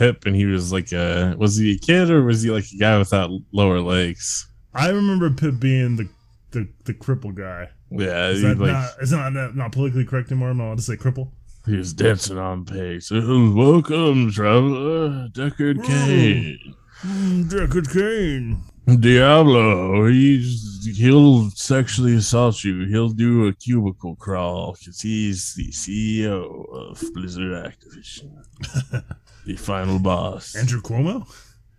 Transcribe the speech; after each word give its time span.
Pip, 0.00 0.24
and 0.24 0.34
he 0.34 0.46
was 0.46 0.72
like 0.72 0.92
a 0.92 1.34
was 1.38 1.58
he 1.58 1.74
a 1.74 1.78
kid 1.78 2.10
or 2.10 2.24
was 2.24 2.42
he 2.42 2.50
like 2.50 2.64
a 2.72 2.78
guy 2.78 2.96
without 2.96 3.30
lower 3.52 3.80
legs? 3.80 4.48
I 4.72 4.88
remember 4.88 5.28
Pip 5.30 5.60
being 5.60 5.96
the 5.96 6.08
the, 6.52 6.66
the 6.86 6.94
cripple 6.94 7.34
guy. 7.34 7.68
Yeah, 7.90 8.28
Is 8.28 8.40
that 8.40 8.58
like 8.58 8.72
not 8.72 8.90
is 9.02 9.10
that 9.10 9.30
not, 9.34 9.54
not 9.54 9.72
politically 9.72 10.06
correct 10.06 10.30
anymore? 10.30 10.48
I'm 10.48 10.60
allowed 10.60 10.78
to 10.78 10.82
say 10.82 10.96
cripple. 10.96 11.32
he 11.66 11.76
was 11.76 11.92
dancing 11.92 12.38
on 12.38 12.64
pace. 12.64 13.10
Welcome, 13.10 14.32
traveler, 14.32 15.28
Deckard 15.28 15.84
Cain. 15.84 16.74
Mm, 17.02 17.50
Deckard 17.50 17.92
Cain. 17.92 18.62
Diablo, 18.86 20.06
he's 20.06 20.96
he'll 20.96 21.50
sexually 21.50 22.16
assault 22.16 22.64
you. 22.64 22.86
He'll 22.86 23.10
do 23.10 23.46
a 23.46 23.52
cubicle 23.52 24.16
crawl 24.16 24.76
because 24.78 25.00
he's 25.00 25.54
the 25.54 25.70
CEO 25.70 26.66
of 26.74 27.00
Blizzard 27.14 27.52
Activision, 27.52 28.30
the 29.46 29.56
final 29.56 29.98
boss. 29.98 30.56
Andrew 30.56 30.80
Cuomo. 30.80 31.28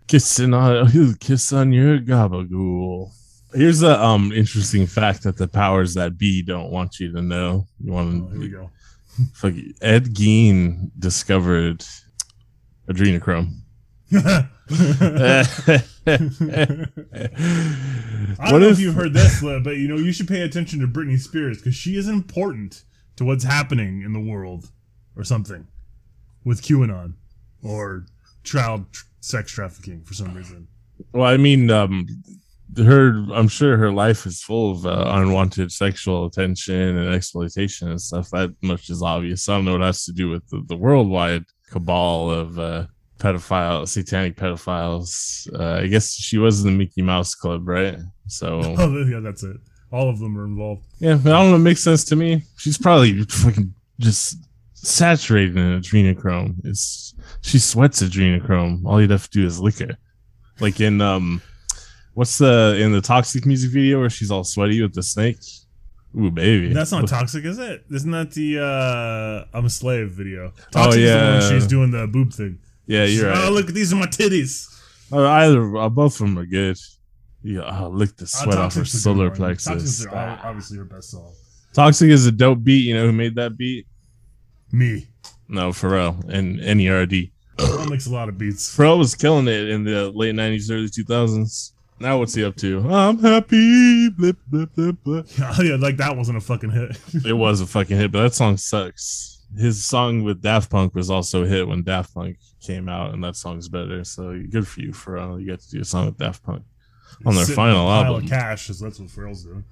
Kissing 0.08 0.54
on 0.62 0.88
he'll 0.88 1.16
kiss 1.16 1.52
on 1.52 1.74
your 1.74 2.00
gabagool. 2.00 3.12
Here's 3.54 3.84
a 3.84 4.02
um 4.02 4.32
interesting 4.32 4.86
fact 4.88 5.24
that 5.24 5.38
the 5.38 5.48
powers 5.48 5.94
that 5.96 6.18
be 6.18 6.42
don't 6.42 6.72
want 6.72 7.00
you 7.00 7.12
to 7.12 7.22
know. 7.22 7.68
You 7.84 7.92
Oh, 7.92 7.96
want 7.96 8.32
here 8.32 8.40
we 8.40 8.50
go. 8.50 8.70
Ed 9.82 10.06
Gein 10.14 10.92
discovered 10.98 11.84
adrenochrome. 12.90 13.58
I 16.08 16.16
don't 16.16 16.88
what 18.38 18.60
know 18.60 18.70
if 18.70 18.80
you've 18.80 18.96
heard 18.96 19.14
this, 19.14 19.42
but 19.42 19.78
you 19.78 19.88
know 19.88 19.98
you 19.98 20.12
should 20.12 20.28
pay 20.28 20.42
attention 20.42 20.80
to 20.80 20.88
Britney 20.88 21.20
Spears 21.20 21.58
because 21.58 21.76
she 21.76 21.96
is 21.96 22.08
important 22.08 22.84
to 23.18 23.26
what's 23.26 23.44
happening 23.44 24.02
in 24.02 24.14
the 24.14 24.20
world, 24.20 24.72
or 25.16 25.24
something, 25.24 25.68
with 26.44 26.62
QAnon 26.62 27.14
or 27.64 28.06
child 28.44 28.92
tr- 28.92 29.06
sex 29.20 29.52
trafficking 29.52 30.04
for 30.04 30.14
some 30.14 30.34
reason. 30.34 30.68
Well, 31.14 31.28
I 31.28 31.38
mean, 31.38 31.70
um, 31.70 32.08
her. 32.78 33.10
I'm 33.34 33.48
sure 33.48 33.78
her 33.78 33.92
life 33.92 34.26
is 34.26 34.42
full 34.42 34.72
of 34.72 34.86
uh, 34.86 35.06
unwanted 35.08 35.72
sexual 35.72 36.26
attention 36.26 36.98
and 36.98 37.14
exploitation 37.14 37.90
and 37.90 38.02
stuff. 38.02 38.30
That 38.32 38.56
much 38.62 38.90
is 38.90 39.04
obvious. 39.04 39.48
I 39.48 39.56
don't 39.56 39.66
know 39.66 39.74
what 39.74 39.82
has 39.82 40.06
to 40.06 40.14
do 40.14 40.30
with 40.30 40.48
the, 40.50 40.64
the 40.68 40.78
worldwide 40.78 41.46
cabal 41.70 42.32
of 42.32 42.58
uh, 42.58 42.88
pedophile, 43.22 43.88
satanic 43.88 44.36
pedophiles. 44.36 45.48
Uh, 45.58 45.84
I 45.84 45.88
guess 45.88 46.14
she 46.14 46.38
was 46.38 46.64
in 46.64 46.72
the 46.72 46.78
Mickey 46.78 47.02
Mouse 47.02 47.36
Club, 47.36 47.68
right? 47.68 47.98
So 48.28 48.62
Oh, 48.78 49.06
yeah, 49.06 49.20
that's 49.20 49.44
it. 49.44 49.58
All 49.92 50.10
of 50.10 50.20
them 50.20 50.38
are 50.38 50.46
involved. 50.46 50.86
yeah, 51.00 51.12
I 51.14 51.18
don't 51.18 51.52
know. 51.52 51.56
It 51.56 51.60
makes 51.60 51.84
sense 51.84 52.04
to 52.06 52.16
me. 52.16 52.44
She's 52.58 52.78
probably 52.78 53.24
fucking 53.24 53.74
just 54.00 54.38
saturated 54.74 55.58
in 55.58 55.82
adrenochrome. 55.82 56.56
It's 56.64 57.14
she 57.42 57.60
sweats 57.60 58.02
adrenochrome. 58.02 58.86
All 58.86 59.02
you'd 59.02 59.12
have 59.12 59.30
to 59.30 59.40
do 59.42 59.46
is 59.46 59.60
lick 59.60 59.80
her. 59.80 59.98
Like 60.60 60.80
in 60.80 61.02
um, 61.02 61.42
what's 62.14 62.38
the 62.38 62.78
in 62.80 62.92
the 62.94 63.02
toxic 63.02 63.46
music 63.46 63.72
video 63.72 64.00
where 64.00 64.10
she's 64.10 64.32
all 64.32 64.44
sweaty 64.44 64.82
with 64.82 64.94
the 64.94 65.04
snake? 65.04 65.38
Ooh, 66.18 66.32
baby. 66.32 66.74
That's 66.74 66.92
not 66.92 67.08
toxic, 67.18 67.44
is 67.46 67.58
it? 67.60 67.84
Isn't 67.92 68.12
that 68.12 68.32
the 68.32 68.60
uh 68.60 69.58
I'm 69.58 69.66
a 69.66 69.70
slave 69.70 70.12
video? 70.12 70.54
Oh, 70.58 70.64
Toxic 70.72 71.02
is 71.02 71.10
the 71.12 71.18
one 71.18 71.42
yeah. 71.42 71.50
she's 71.50 71.68
doing 71.68 71.92
the 71.92 72.08
boob 72.08 72.34
thing. 72.34 72.60
Yeah, 72.92 73.06
you're 73.06 73.30
right. 73.30 73.46
Oh, 73.48 73.52
look, 73.52 73.68
these 73.68 73.94
are 73.94 73.96
my 73.96 74.06
titties. 74.06 74.68
Uh, 75.14 75.26
either 75.26 75.78
uh, 75.78 75.88
both 75.90 76.16
of 76.16 76.28
them 76.28 76.38
are 76.38 76.46
good. 76.46 76.78
Yeah, 77.42 77.62
oh, 77.62 77.88
lick 77.88 78.18
the 78.18 78.26
Uh, 78.26 78.28
sweat 78.28 78.58
off 78.58 78.74
her 78.74 78.82
Toxic's 78.82 78.94
a 78.94 78.98
good 78.98 79.02
solar 79.02 79.30
plexus. 79.32 79.66
Toxic's 79.68 80.06
are 80.08 80.16
ob- 80.30 80.40
obviously 80.44 80.78
her 80.78 80.84
best 80.84 81.12
song. 81.12 81.34
Toxic 81.74 82.10
is 82.10 82.26
a 82.26 82.32
dope 82.34 82.64
beat. 82.64 82.86
You 82.86 82.96
know 82.96 83.06
who 83.06 83.14
made 83.14 83.36
that 83.36 83.58
beat? 83.58 83.88
Me. 84.74 85.08
No, 85.48 85.70
Pharrell 85.70 86.22
and 86.30 86.60
NERD. 86.60 87.32
That 87.58 87.88
makes 87.90 88.08
a 88.08 88.12
lot 88.12 88.28
of 88.28 88.38
beats. 88.38 88.76
Pharrell 88.76 88.98
was 88.98 89.16
killing 89.16 89.48
it 89.48 89.70
in 89.70 89.84
the 89.86 90.12
late 90.12 90.36
'90s, 90.36 90.70
early 90.70 90.88
2000s. 90.88 91.72
Now 92.00 92.18
what's 92.18 92.34
he 92.34 92.44
up 92.44 92.56
to? 92.58 92.80
I'm 92.92 93.20
happy. 93.20 94.10
Blip, 94.10 94.38
blip, 94.48 94.74
blip, 94.74 95.04
blip. 95.04 95.28
Oh 95.40 95.58
yeah, 95.64 95.76
like 95.76 95.98
that 95.98 96.18
wasn't 96.18 96.38
a 96.40 96.42
fucking 96.42 96.72
hit. 96.72 96.98
It 97.26 97.34
was 97.34 97.62
a 97.62 97.68
fucking 97.68 97.96
hit, 97.96 98.12
but 98.12 98.24
that 98.24 98.34
song 98.34 98.58
sucks. 98.58 99.41
His 99.58 99.84
song 99.84 100.24
with 100.24 100.42
Daft 100.42 100.70
Punk 100.70 100.96
was 100.96 101.10
also 101.10 101.44
a 101.44 101.48
hit 101.48 101.68
when 101.68 101.84
Daft 101.84 102.14
Punk 102.14 102.38
came 102.62 102.88
out, 102.88 103.14
and 103.14 103.24
that 103.24 103.36
song's 103.36 103.68
better. 103.68 104.04
So 104.04 104.42
good 104.50 104.68
for 104.68 104.80
you, 104.82 104.92
Pharrell. 104.92 105.42
You 105.42 105.48
got 105.48 105.60
to 105.60 105.70
do 105.70 105.82
a 105.82 105.86
song 105.86 106.06
with 106.06 106.18
Daft 106.18 106.42
Punk 106.44 106.64
on 107.26 107.36
their 107.36 107.44
Sitting 107.46 107.60
on 107.60 107.70
a 107.70 107.74
final 107.74 107.92
album. 107.92 108.28
cash, 108.28 108.68
'cause 108.68 108.80
that's 108.80 109.00
what 109.00 109.10
Pharrell's 109.10 109.44
doing. 109.44 109.64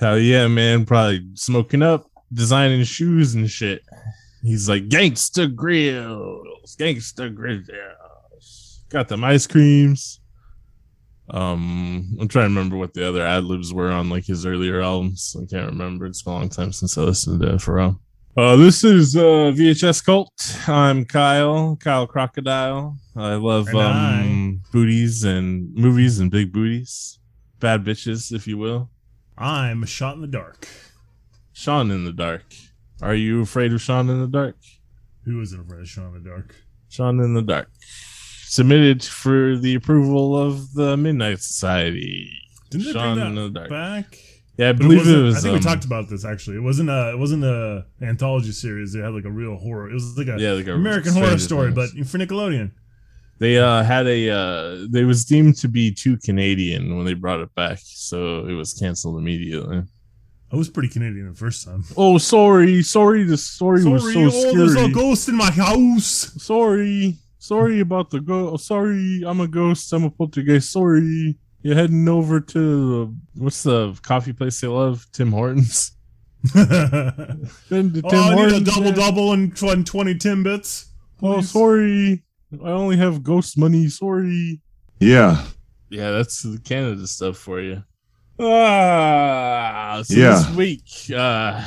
Hell 0.00 0.18
yeah, 0.18 0.48
man! 0.48 0.84
Probably 0.84 1.26
smoking 1.34 1.82
up, 1.82 2.10
designing 2.32 2.82
shoes 2.84 3.34
and 3.34 3.48
shit. 3.50 3.82
He's 4.42 4.68
like 4.68 4.88
gangsta 4.88 5.54
grills, 5.54 6.74
gangsta 6.78 7.32
grills. 7.34 8.80
Got 8.88 9.08
them 9.08 9.22
ice 9.22 9.46
creams. 9.46 10.20
Um, 11.28 12.16
I'm 12.20 12.26
trying 12.26 12.46
to 12.46 12.54
remember 12.54 12.76
what 12.76 12.92
the 12.94 13.06
other 13.08 13.24
ad 13.24 13.44
libs 13.44 13.72
were 13.72 13.90
on 13.92 14.08
like 14.10 14.24
his 14.24 14.44
earlier 14.44 14.80
albums. 14.80 15.36
I 15.40 15.44
can't 15.46 15.70
remember. 15.70 16.06
It's 16.06 16.22
been 16.22 16.32
a 16.32 16.36
long 16.36 16.48
time 16.48 16.72
since 16.72 16.98
I 16.98 17.02
listened 17.02 17.40
to 17.42 17.46
Pharrell. 17.52 17.98
Uh, 18.36 18.56
this 18.56 18.84
is 18.84 19.16
uh, 19.16 19.52
VHS 19.54 20.04
Cult. 20.04 20.30
I'm 20.68 21.04
Kyle, 21.04 21.76
Kyle 21.76 22.06
Crocodile. 22.06 22.96
I 23.16 23.34
love 23.34 23.68
And 23.68 23.78
I- 23.78 24.20
um, 24.22 24.62
booties 24.72 25.24
and 25.24 25.74
movies 25.74 26.20
and 26.20 26.30
big 26.30 26.52
booties, 26.52 27.18
bad 27.58 27.84
bitches, 27.84 28.32
if 28.32 28.46
you 28.46 28.56
will. 28.56 28.90
I'm 29.36 29.84
shot 29.84 30.14
in 30.14 30.20
the 30.20 30.26
dark. 30.28 30.68
Sean 31.52 31.90
in 31.90 32.04
the 32.04 32.12
dark. 32.12 32.44
Are 33.02 33.14
you 33.14 33.42
afraid 33.42 33.72
of 33.72 33.80
Sean 33.82 34.08
in 34.08 34.20
the 34.20 34.28
dark? 34.28 34.56
Who 35.24 35.40
isn't 35.40 35.60
afraid 35.60 35.80
of 35.80 35.88
Sean 35.88 36.14
in 36.14 36.22
the 36.22 36.30
dark? 36.30 36.54
Sean 36.88 37.20
in 37.20 37.34
the 37.34 37.42
dark. 37.42 37.70
Submitted 38.44 39.02
for 39.04 39.56
the 39.56 39.74
approval 39.74 40.36
of 40.38 40.72
the 40.74 40.96
Midnight 40.96 41.40
Society. 41.40 42.30
Didn't 42.70 42.86
they 42.86 42.92
Sean 42.92 43.16
bring 43.16 43.26
in 43.28 43.34
that 43.34 43.40
the 43.42 43.50
dark. 43.50 43.70
back? 43.70 44.18
Yeah, 44.60 44.68
I 44.68 44.72
believe 44.72 44.98
it, 44.98 45.00
wasn't- 45.00 45.24
was. 45.24 45.36
I 45.36 45.40
think 45.40 45.52
we 45.52 45.56
um, 45.56 45.62
talked 45.62 45.84
about 45.86 46.08
this 46.08 46.24
actually. 46.24 46.56
It 46.56 46.62
wasn't 46.62 46.90
a. 46.90 47.10
It 47.12 47.18
wasn't 47.18 47.44
a 47.44 47.86
anthology 48.02 48.52
series. 48.52 48.92
They 48.92 49.00
had 49.00 49.14
like 49.14 49.24
a 49.24 49.30
real 49.30 49.56
horror. 49.56 49.88
It 49.90 49.94
was 49.94 50.16
like 50.18 50.28
a 50.28 50.36
Yeah, 50.38 50.52
like 50.52 50.66
a 50.66 50.74
American 50.74 51.14
Horror 51.14 51.38
Story, 51.38 51.72
Things. 51.72 51.92
but 51.94 52.06
for 52.06 52.18
Nickelodeon. 52.18 52.72
They 53.38 53.56
uh 53.56 53.82
had 53.82 54.06
a 54.06 54.28
uh 54.30 54.86
they 54.90 55.04
was 55.04 55.24
deemed 55.24 55.56
to 55.62 55.68
be 55.68 55.90
too 55.90 56.18
Canadian 56.18 56.94
when 56.96 57.06
they 57.06 57.14
brought 57.14 57.40
it 57.40 57.54
back, 57.54 57.78
so 57.82 58.44
it 58.46 58.52
was 58.52 58.74
canceled 58.74 59.16
immediately. 59.18 59.82
I 60.52 60.56
was 60.56 60.68
pretty 60.68 60.88
Canadian 60.90 61.28
the 61.30 61.34
first 61.34 61.64
time. 61.64 61.84
Oh, 61.96 62.18
sorry, 62.18 62.82
sorry. 62.82 63.22
The 63.22 63.38
story 63.38 63.80
Sorry, 63.82 63.92
was 63.94 64.12
so 64.12 64.48
oh, 64.50 64.56
there's 64.56 64.74
a 64.74 64.90
ghost 64.90 65.28
in 65.28 65.36
my 65.36 65.50
house. 65.50 66.34
Sorry, 66.42 67.16
sorry 67.38 67.80
about 67.80 68.10
the 68.10 68.20
ghost. 68.20 68.66
Sorry, 68.66 69.22
I'm 69.24 69.40
a 69.40 69.48
ghost. 69.48 69.90
I'm 69.94 70.04
a 70.04 70.10
poltergeist. 70.10 70.70
Sorry. 70.72 71.36
You're 71.62 71.74
heading 71.76 72.08
over 72.08 72.40
to 72.40 73.14
what's 73.34 73.62
the 73.62 73.98
coffee 74.02 74.32
place 74.32 74.60
they 74.60 74.68
love? 74.68 75.06
Tim 75.12 75.30
Hortons. 75.32 75.92
oh, 76.56 76.64
Been 77.68 77.92
to 77.92 78.02
Tim 78.02 78.14
I 78.14 78.34
need 78.34 78.52
a 78.52 78.60
double 78.60 78.92
double 78.92 79.32
and 79.32 79.54
tw- 79.54 79.84
twenty 79.86 80.14
timbits. 80.14 80.86
Oh, 81.22 81.42
sorry. 81.42 82.22
I 82.64 82.70
only 82.70 82.96
have 82.96 83.22
ghost 83.22 83.58
money. 83.58 83.88
Sorry. 83.88 84.60
Yeah. 85.00 85.44
Yeah, 85.90 86.12
that's 86.12 86.42
the 86.42 86.58
Canada 86.64 87.06
stuff 87.06 87.36
for 87.36 87.60
you. 87.60 87.82
Ah, 88.40 90.00
so 90.04 90.14
Yeah. 90.14 90.30
this 90.38 90.56
week, 90.56 90.82
uh, 91.14 91.62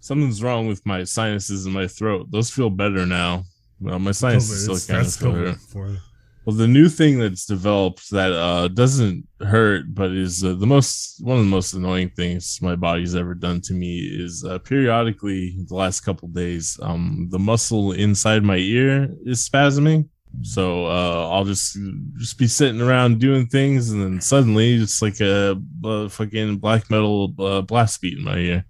something's 0.00 0.42
wrong 0.42 0.66
with 0.66 0.84
my 0.84 1.04
sinuses 1.04 1.64
and 1.64 1.74
my 1.74 1.86
throat. 1.86 2.30
Those 2.30 2.50
feel 2.50 2.68
better 2.70 3.06
now. 3.06 3.44
Well, 3.80 3.98
my 3.98 4.12
sinuses 4.12 4.64
still 4.64 4.94
kind 4.94 5.00
of 5.00 5.06
that's 5.06 5.16
feel 5.16 5.32
COVID 5.32 5.46
hurt. 5.46 5.60
for 5.60 5.88
you. 5.88 5.96
Well, 6.44 6.56
the 6.56 6.68
new 6.68 6.90
thing 6.90 7.18
that's 7.18 7.46
developed 7.46 8.10
that 8.10 8.32
uh, 8.32 8.68
doesn't 8.68 9.26
hurt, 9.40 9.94
but 9.94 10.10
is 10.12 10.44
uh, 10.44 10.54
the 10.54 10.66
most 10.66 11.24
one 11.24 11.38
of 11.38 11.44
the 11.44 11.50
most 11.50 11.72
annoying 11.72 12.10
things 12.10 12.58
my 12.60 12.76
body's 12.76 13.14
ever 13.16 13.34
done 13.34 13.62
to 13.62 13.72
me 13.72 14.00
is 14.00 14.44
uh, 14.44 14.58
periodically 14.58 15.56
the 15.66 15.74
last 15.74 16.00
couple 16.00 16.28
days, 16.28 16.78
um, 16.82 17.28
the 17.30 17.38
muscle 17.38 17.92
inside 17.92 18.42
my 18.42 18.56
ear 18.56 19.08
is 19.24 19.48
spasming. 19.48 20.08
So 20.42 20.86
uh, 20.86 21.30
I'll 21.30 21.44
just 21.44 21.78
just 22.18 22.38
be 22.38 22.48
sitting 22.48 22.80
around 22.80 23.20
doing 23.20 23.46
things, 23.46 23.90
and 23.90 24.02
then 24.02 24.20
suddenly 24.20 24.74
it's 24.74 25.00
like 25.00 25.20
a, 25.20 25.56
a 25.84 26.08
fucking 26.08 26.58
black 26.58 26.90
metal 26.90 27.32
uh, 27.38 27.62
blast 27.62 28.02
beat 28.02 28.18
in 28.18 28.24
my 28.24 28.36
ear. 28.36 28.64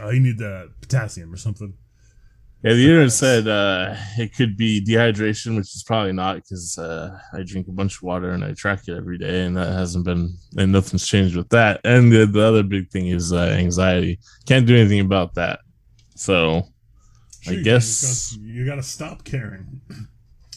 Oh, 0.00 0.10
you 0.10 0.20
need 0.20 0.38
that 0.38 0.70
potassium 0.80 1.32
or 1.32 1.36
something. 1.36 1.74
Yeah, 2.62 2.74
the 2.74 2.84
internet 2.84 3.12
said 3.12 3.48
uh, 3.48 3.94
it 4.18 4.34
could 4.36 4.54
be 4.56 4.84
dehydration, 4.84 5.56
which 5.56 5.74
is 5.74 5.82
probably 5.86 6.12
not 6.12 6.36
because 6.36 6.76
uh, 6.76 7.18
I 7.32 7.42
drink 7.42 7.68
a 7.68 7.72
bunch 7.72 7.96
of 7.96 8.02
water 8.02 8.32
and 8.32 8.44
I 8.44 8.52
track 8.52 8.86
it 8.86 8.96
every 8.96 9.16
day, 9.16 9.46
and 9.46 9.56
that 9.56 9.72
hasn't 9.72 10.04
been 10.04 10.36
and 10.58 10.70
nothing's 10.70 11.06
changed 11.06 11.36
with 11.36 11.48
that. 11.50 11.80
And 11.84 12.12
the, 12.12 12.26
the 12.26 12.42
other 12.42 12.62
big 12.62 12.90
thing 12.90 13.06
is 13.08 13.32
uh, 13.32 13.54
anxiety. 13.58 14.18
Can't 14.46 14.66
do 14.66 14.76
anything 14.76 15.00
about 15.00 15.34
that. 15.36 15.60
So 16.16 16.64
I 17.48 17.52
you 17.52 17.64
guess 17.64 18.32
gotta, 18.36 18.46
you 18.46 18.66
gotta 18.66 18.82
stop 18.82 19.24
caring. 19.24 19.80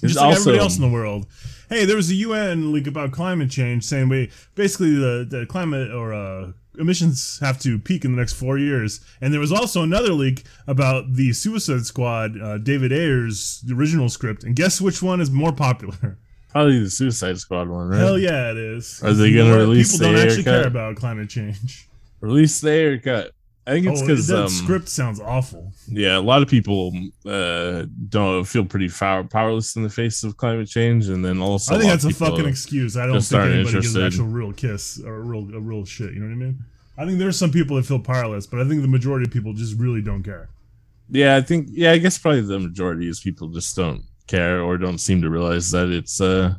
Just 0.01 0.17
like 0.17 0.25
also- 0.25 0.41
everybody 0.41 0.59
else 0.59 0.75
in 0.75 0.81
the 0.81 0.89
world. 0.89 1.25
hey, 1.69 1.85
there 1.85 1.95
was 1.95 2.11
a 2.11 2.15
UN 2.15 2.73
leak 2.73 2.87
about 2.87 3.13
climate 3.13 3.49
change 3.49 3.85
saying 3.85 4.09
we 4.09 4.29
basically 4.55 4.93
the, 4.93 5.25
the 5.29 5.45
climate 5.45 5.91
or 5.91 6.13
uh, 6.13 6.51
emissions 6.79 7.39
have 7.39 7.59
to 7.61 7.77
peak 7.79 8.03
in 8.05 8.11
the 8.11 8.17
next 8.17 8.33
four 8.33 8.57
years. 8.57 9.01
And 9.21 9.33
there 9.33 9.39
was 9.39 9.51
also 9.51 9.83
another 9.83 10.11
leak 10.13 10.43
about 10.67 11.13
the 11.13 11.33
Suicide 11.33 11.85
Squad, 11.85 12.39
uh, 12.41 12.57
David 12.57 12.91
Ayer's 12.91 13.63
original 13.71 14.09
script. 14.09 14.43
And 14.43 14.55
guess 14.55 14.81
which 14.81 15.01
one 15.01 15.21
is 15.21 15.29
more 15.31 15.51
popular? 15.51 16.17
Probably 16.49 16.79
the 16.83 16.89
Suicide 16.89 17.39
Squad 17.39 17.67
one, 17.67 17.89
right? 17.89 17.97
Hell 17.99 18.17
yeah, 18.19 18.51
it 18.51 18.57
is. 18.57 19.01
Are 19.03 19.13
they 19.13 19.33
gonna 19.33 19.49
More 19.49 19.57
release 19.59 19.91
People 19.93 20.07
the 20.09 20.13
don't 20.13 20.21
actually 20.27 20.43
haircut? 20.43 20.61
care 20.63 20.67
about 20.67 20.95
climate 20.97 21.29
change. 21.29 21.87
Release 22.21 22.61
the 22.61 22.69
haircut. 22.69 23.31
I 23.65 23.71
think 23.71 23.87
it's 23.87 24.01
oh, 24.01 24.05
because 24.05 24.27
that 24.27 24.43
um, 24.43 24.49
script 24.49 24.89
sounds 24.89 25.21
awful. 25.21 25.71
yeah, 25.87 26.17
a 26.17 26.19
lot 26.19 26.41
of 26.41 26.49
people 26.49 26.91
uh, 27.25 27.85
don't 28.09 28.43
feel 28.43 28.65
pretty 28.65 28.89
power- 28.89 29.23
powerless 29.23 29.77
in 29.77 29.83
the 29.83 29.89
face 29.89 30.23
of 30.25 30.35
climate 30.35 30.67
change, 30.67 31.07
and 31.07 31.23
then 31.23 31.41
also 31.41 31.75
I 31.75 31.77
think 31.77 31.89
that's 31.89 32.03
a 32.03 32.13
fucking 32.13 32.45
excuse. 32.45 32.97
I 32.97 33.05
don't 33.05 33.21
think 33.21 33.41
anybody 33.41 33.73
gives 33.73 33.95
an 33.95 34.03
actual 34.03 34.27
real 34.27 34.51
kiss 34.51 35.01
or 35.01 35.15
a 35.15 35.21
real 35.21 35.55
a 35.55 35.61
real 35.61 35.85
shit. 35.85 36.13
You 36.13 36.19
know 36.19 36.27
what 36.27 36.33
I 36.33 36.45
mean? 36.45 36.59
I 36.97 37.05
think 37.05 37.19
there's 37.19 37.39
some 37.39 37.51
people 37.51 37.77
that 37.77 37.85
feel 37.85 37.99
powerless, 37.99 38.45
but 38.45 38.59
I 38.59 38.67
think 38.67 38.81
the 38.81 38.87
majority 38.87 39.25
of 39.25 39.31
people 39.31 39.53
just 39.53 39.79
really 39.79 40.01
don't 40.01 40.23
care. 40.23 40.49
Yeah, 41.09 41.37
I 41.37 41.41
think 41.41 41.67
yeah, 41.71 41.91
I 41.91 41.99
guess 41.99 42.17
probably 42.17 42.41
the 42.41 42.59
majority 42.59 43.07
is 43.07 43.21
people 43.21 43.47
just 43.47 43.75
don't 43.75 44.03
care 44.27 44.61
or 44.61 44.77
don't 44.77 44.99
seem 44.99 45.21
to 45.21 45.29
realize 45.29 45.71
that 45.71 45.89
it's 45.89 46.21
uh 46.21 46.55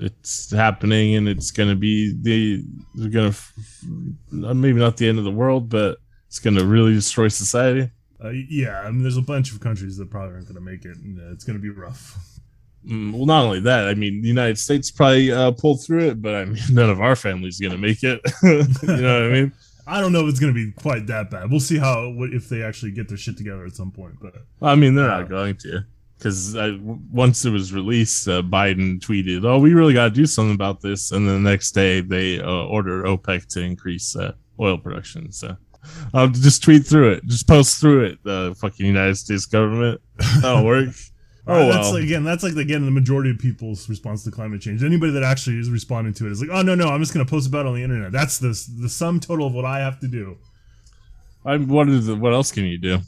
it's 0.00 0.50
happening 0.50 1.16
and 1.16 1.28
it's 1.28 1.50
gonna 1.50 1.74
be 1.74 2.14
the 2.20 2.64
they're 2.94 3.10
gonna 3.10 4.54
maybe 4.54 4.78
not 4.78 4.98
the 4.98 5.08
end 5.08 5.18
of 5.18 5.24
the 5.24 5.30
world, 5.30 5.70
but 5.70 5.98
it's 6.28 6.38
gonna 6.38 6.64
really 6.64 6.94
destroy 6.94 7.28
society. 7.28 7.90
Uh, 8.22 8.30
yeah, 8.30 8.80
I 8.80 8.90
mean, 8.90 9.02
there's 9.02 9.16
a 9.16 9.22
bunch 9.22 9.52
of 9.52 9.60
countries 9.60 9.96
that 9.96 10.10
probably 10.10 10.34
aren't 10.34 10.46
going 10.46 10.56
to 10.56 10.60
make 10.60 10.84
it, 10.84 10.96
and 10.96 11.20
uh, 11.20 11.30
it's 11.32 11.44
going 11.44 11.56
to 11.56 11.62
be 11.62 11.68
rough. 11.70 12.18
Mm, 12.84 13.12
Well, 13.12 13.26
not 13.26 13.44
only 13.44 13.60
that, 13.60 13.86
I 13.86 13.94
mean, 13.94 14.22
the 14.22 14.26
United 14.28 14.58
States 14.58 14.90
probably 14.90 15.30
uh, 15.30 15.52
pulled 15.52 15.84
through 15.84 16.08
it, 16.08 16.20
but 16.20 16.34
I 16.34 16.44
mean, 16.44 16.58
none 16.72 16.90
of 16.90 17.00
our 17.00 17.14
family's 17.14 17.60
gonna 17.60 17.78
make 17.78 18.02
it. 18.02 18.20
you 18.42 18.58
know 18.82 19.20
what 19.22 19.30
I 19.30 19.32
mean? 19.32 19.52
I 19.86 20.00
don't 20.00 20.12
know 20.12 20.24
if 20.24 20.30
it's 20.30 20.40
going 20.40 20.52
to 20.52 20.66
be 20.66 20.70
quite 20.72 21.06
that 21.06 21.30
bad. 21.30 21.50
We'll 21.50 21.60
see 21.60 21.78
how 21.78 22.12
if 22.18 22.48
they 22.50 22.62
actually 22.62 22.90
get 22.90 23.08
their 23.08 23.16
shit 23.16 23.38
together 23.38 23.64
at 23.64 23.74
some 23.74 23.90
point. 23.90 24.16
But 24.20 24.34
I 24.60 24.74
mean, 24.74 24.94
they're 24.94 25.08
Yeah. 25.08 25.20
not 25.20 25.28
going 25.30 25.56
to. 25.58 25.84
Because 26.18 26.54
once 27.10 27.44
it 27.44 27.50
was 27.50 27.72
released, 27.72 28.26
uh, 28.28 28.42
Biden 28.42 28.98
tweeted, 29.00 29.44
"Oh, 29.44 29.60
we 29.60 29.72
really 29.72 29.94
got 29.94 30.08
to 30.08 30.10
do 30.14 30.26
something 30.26 30.54
about 30.56 30.80
this," 30.82 31.12
and 31.12 31.26
then 31.28 31.42
the 31.44 31.50
next 31.50 31.70
day 31.70 32.00
they 32.00 32.40
uh, 32.40 32.50
order 32.66 33.04
OPEC 33.04 33.46
to 33.54 33.60
increase 33.60 34.14
uh, 34.16 34.32
oil 34.60 34.76
production. 34.76 35.30
So 35.32 35.56
I'll 36.12 36.28
just 36.28 36.62
tweet 36.62 36.86
through 36.86 37.12
it, 37.12 37.26
just 37.26 37.46
post 37.46 37.80
through 37.80 38.04
it. 38.04 38.18
The 38.24 38.54
fucking 38.60 38.84
United 38.84 39.16
States 39.16 39.46
government, 39.46 40.00
that'll 40.40 40.64
work. 40.64 40.88
Oh 41.50 41.66
that's 41.66 41.86
well. 41.86 41.94
like, 41.94 42.02
again, 42.04 42.24
that's 42.24 42.42
like 42.42 42.56
again 42.56 42.84
the 42.84 42.90
majority 42.90 43.30
of 43.30 43.38
people's 43.38 43.88
response 43.88 44.22
to 44.24 44.30
climate 44.30 44.60
change. 44.60 44.84
Anybody 44.84 45.12
that 45.12 45.22
actually 45.22 45.58
is 45.58 45.70
responding 45.70 46.12
to 46.14 46.26
it 46.26 46.32
is 46.32 46.42
like, 46.42 46.50
oh 46.52 46.60
no, 46.60 46.74
no, 46.74 46.88
I'm 46.88 47.00
just 47.00 47.14
going 47.14 47.24
to 47.24 47.30
post 47.30 47.48
about 47.48 47.64
it 47.64 47.70
on 47.70 47.74
the 47.74 47.82
internet. 47.82 48.12
That's 48.12 48.38
the 48.38 48.48
the 48.78 48.88
sum 48.90 49.18
total 49.18 49.46
of 49.46 49.54
what 49.54 49.64
I 49.64 49.78
have 49.78 49.98
to 50.00 50.08
do. 50.08 50.36
I 51.46 51.56
what 51.56 51.88
is 51.88 52.10
what 52.10 52.34
else 52.34 52.52
can 52.52 52.64
you 52.66 52.76
do? 52.76 52.98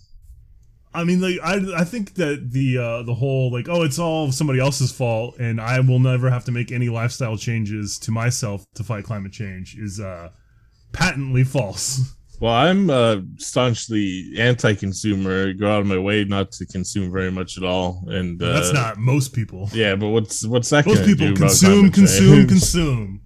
I 0.94 1.04
mean, 1.04 1.20
like 1.20 1.36
I, 1.44 1.80
I 1.80 1.84
think 1.84 2.14
that 2.14 2.50
the 2.50 2.78
uh, 2.78 3.02
the 3.02 3.14
whole 3.14 3.52
like 3.52 3.68
oh 3.68 3.82
it's 3.82 3.98
all 3.98 4.32
somebody 4.32 4.58
else's 4.58 4.90
fault 4.90 5.38
and 5.38 5.60
I 5.60 5.78
will 5.80 5.98
never 5.98 6.30
have 6.30 6.46
to 6.46 6.52
make 6.52 6.72
any 6.72 6.88
lifestyle 6.88 7.36
changes 7.36 7.98
to 8.00 8.10
myself 8.10 8.64
to 8.74 8.82
fight 8.82 9.04
climate 9.04 9.32
change 9.32 9.76
is 9.76 10.00
uh, 10.00 10.30
patently 10.92 11.44
false. 11.44 12.16
Well, 12.40 12.54
I'm 12.54 12.88
uh, 12.88 13.18
staunchly 13.36 14.32
anti-consumer. 14.38 15.52
Go 15.52 15.70
out 15.70 15.80
of 15.82 15.86
my 15.86 15.98
way 15.98 16.24
not 16.24 16.50
to 16.52 16.64
consume 16.64 17.12
very 17.12 17.30
much 17.30 17.58
at 17.58 17.64
all, 17.64 18.02
and 18.08 18.42
uh, 18.42 18.54
That's 18.54 18.72
not 18.72 18.96
most 18.96 19.34
people. 19.34 19.68
Yeah, 19.72 19.94
but 19.94 20.08
what's 20.08 20.46
what's 20.46 20.70
that? 20.70 20.86
Most 20.86 21.04
people 21.04 21.36
consume, 21.36 21.90
consume, 21.90 22.46
consume. 22.48 23.20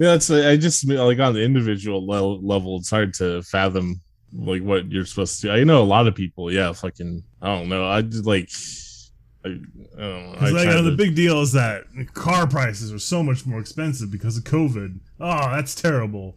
Yeah, 0.00 0.12
that's 0.12 0.30
I 0.30 0.56
just 0.56 0.84
mean, 0.84 0.98
like 0.98 1.20
on 1.20 1.34
the 1.34 1.42
individual 1.42 2.04
level, 2.04 2.40
level, 2.42 2.78
it's 2.78 2.90
hard 2.90 3.14
to 3.14 3.40
fathom 3.42 4.00
like 4.36 4.62
what 4.62 4.90
you're 4.90 5.04
supposed 5.04 5.40
to. 5.42 5.46
do. 5.46 5.52
I 5.52 5.62
know 5.62 5.80
a 5.80 5.84
lot 5.84 6.08
of 6.08 6.16
people. 6.16 6.52
Yeah, 6.52 6.72
fucking. 6.72 7.22
I 7.40 7.46
don't 7.46 7.68
know. 7.68 7.86
I 7.86 8.02
just 8.02 8.26
like. 8.26 8.50
I, 9.44 9.48
I 9.48 10.00
don't 10.00 10.32
know. 10.32 10.38
I 10.40 10.48
like 10.50 10.64
try 10.64 10.74
uh, 10.74 10.82
the 10.82 10.96
big 10.96 11.14
deal 11.14 11.40
is 11.40 11.52
that 11.52 11.84
car 12.14 12.48
prices 12.48 12.92
are 12.92 12.98
so 12.98 13.22
much 13.22 13.46
more 13.46 13.60
expensive 13.60 14.10
because 14.10 14.36
of 14.36 14.42
COVID. 14.42 14.98
Oh, 15.20 15.50
that's 15.54 15.74
terrible. 15.76 16.36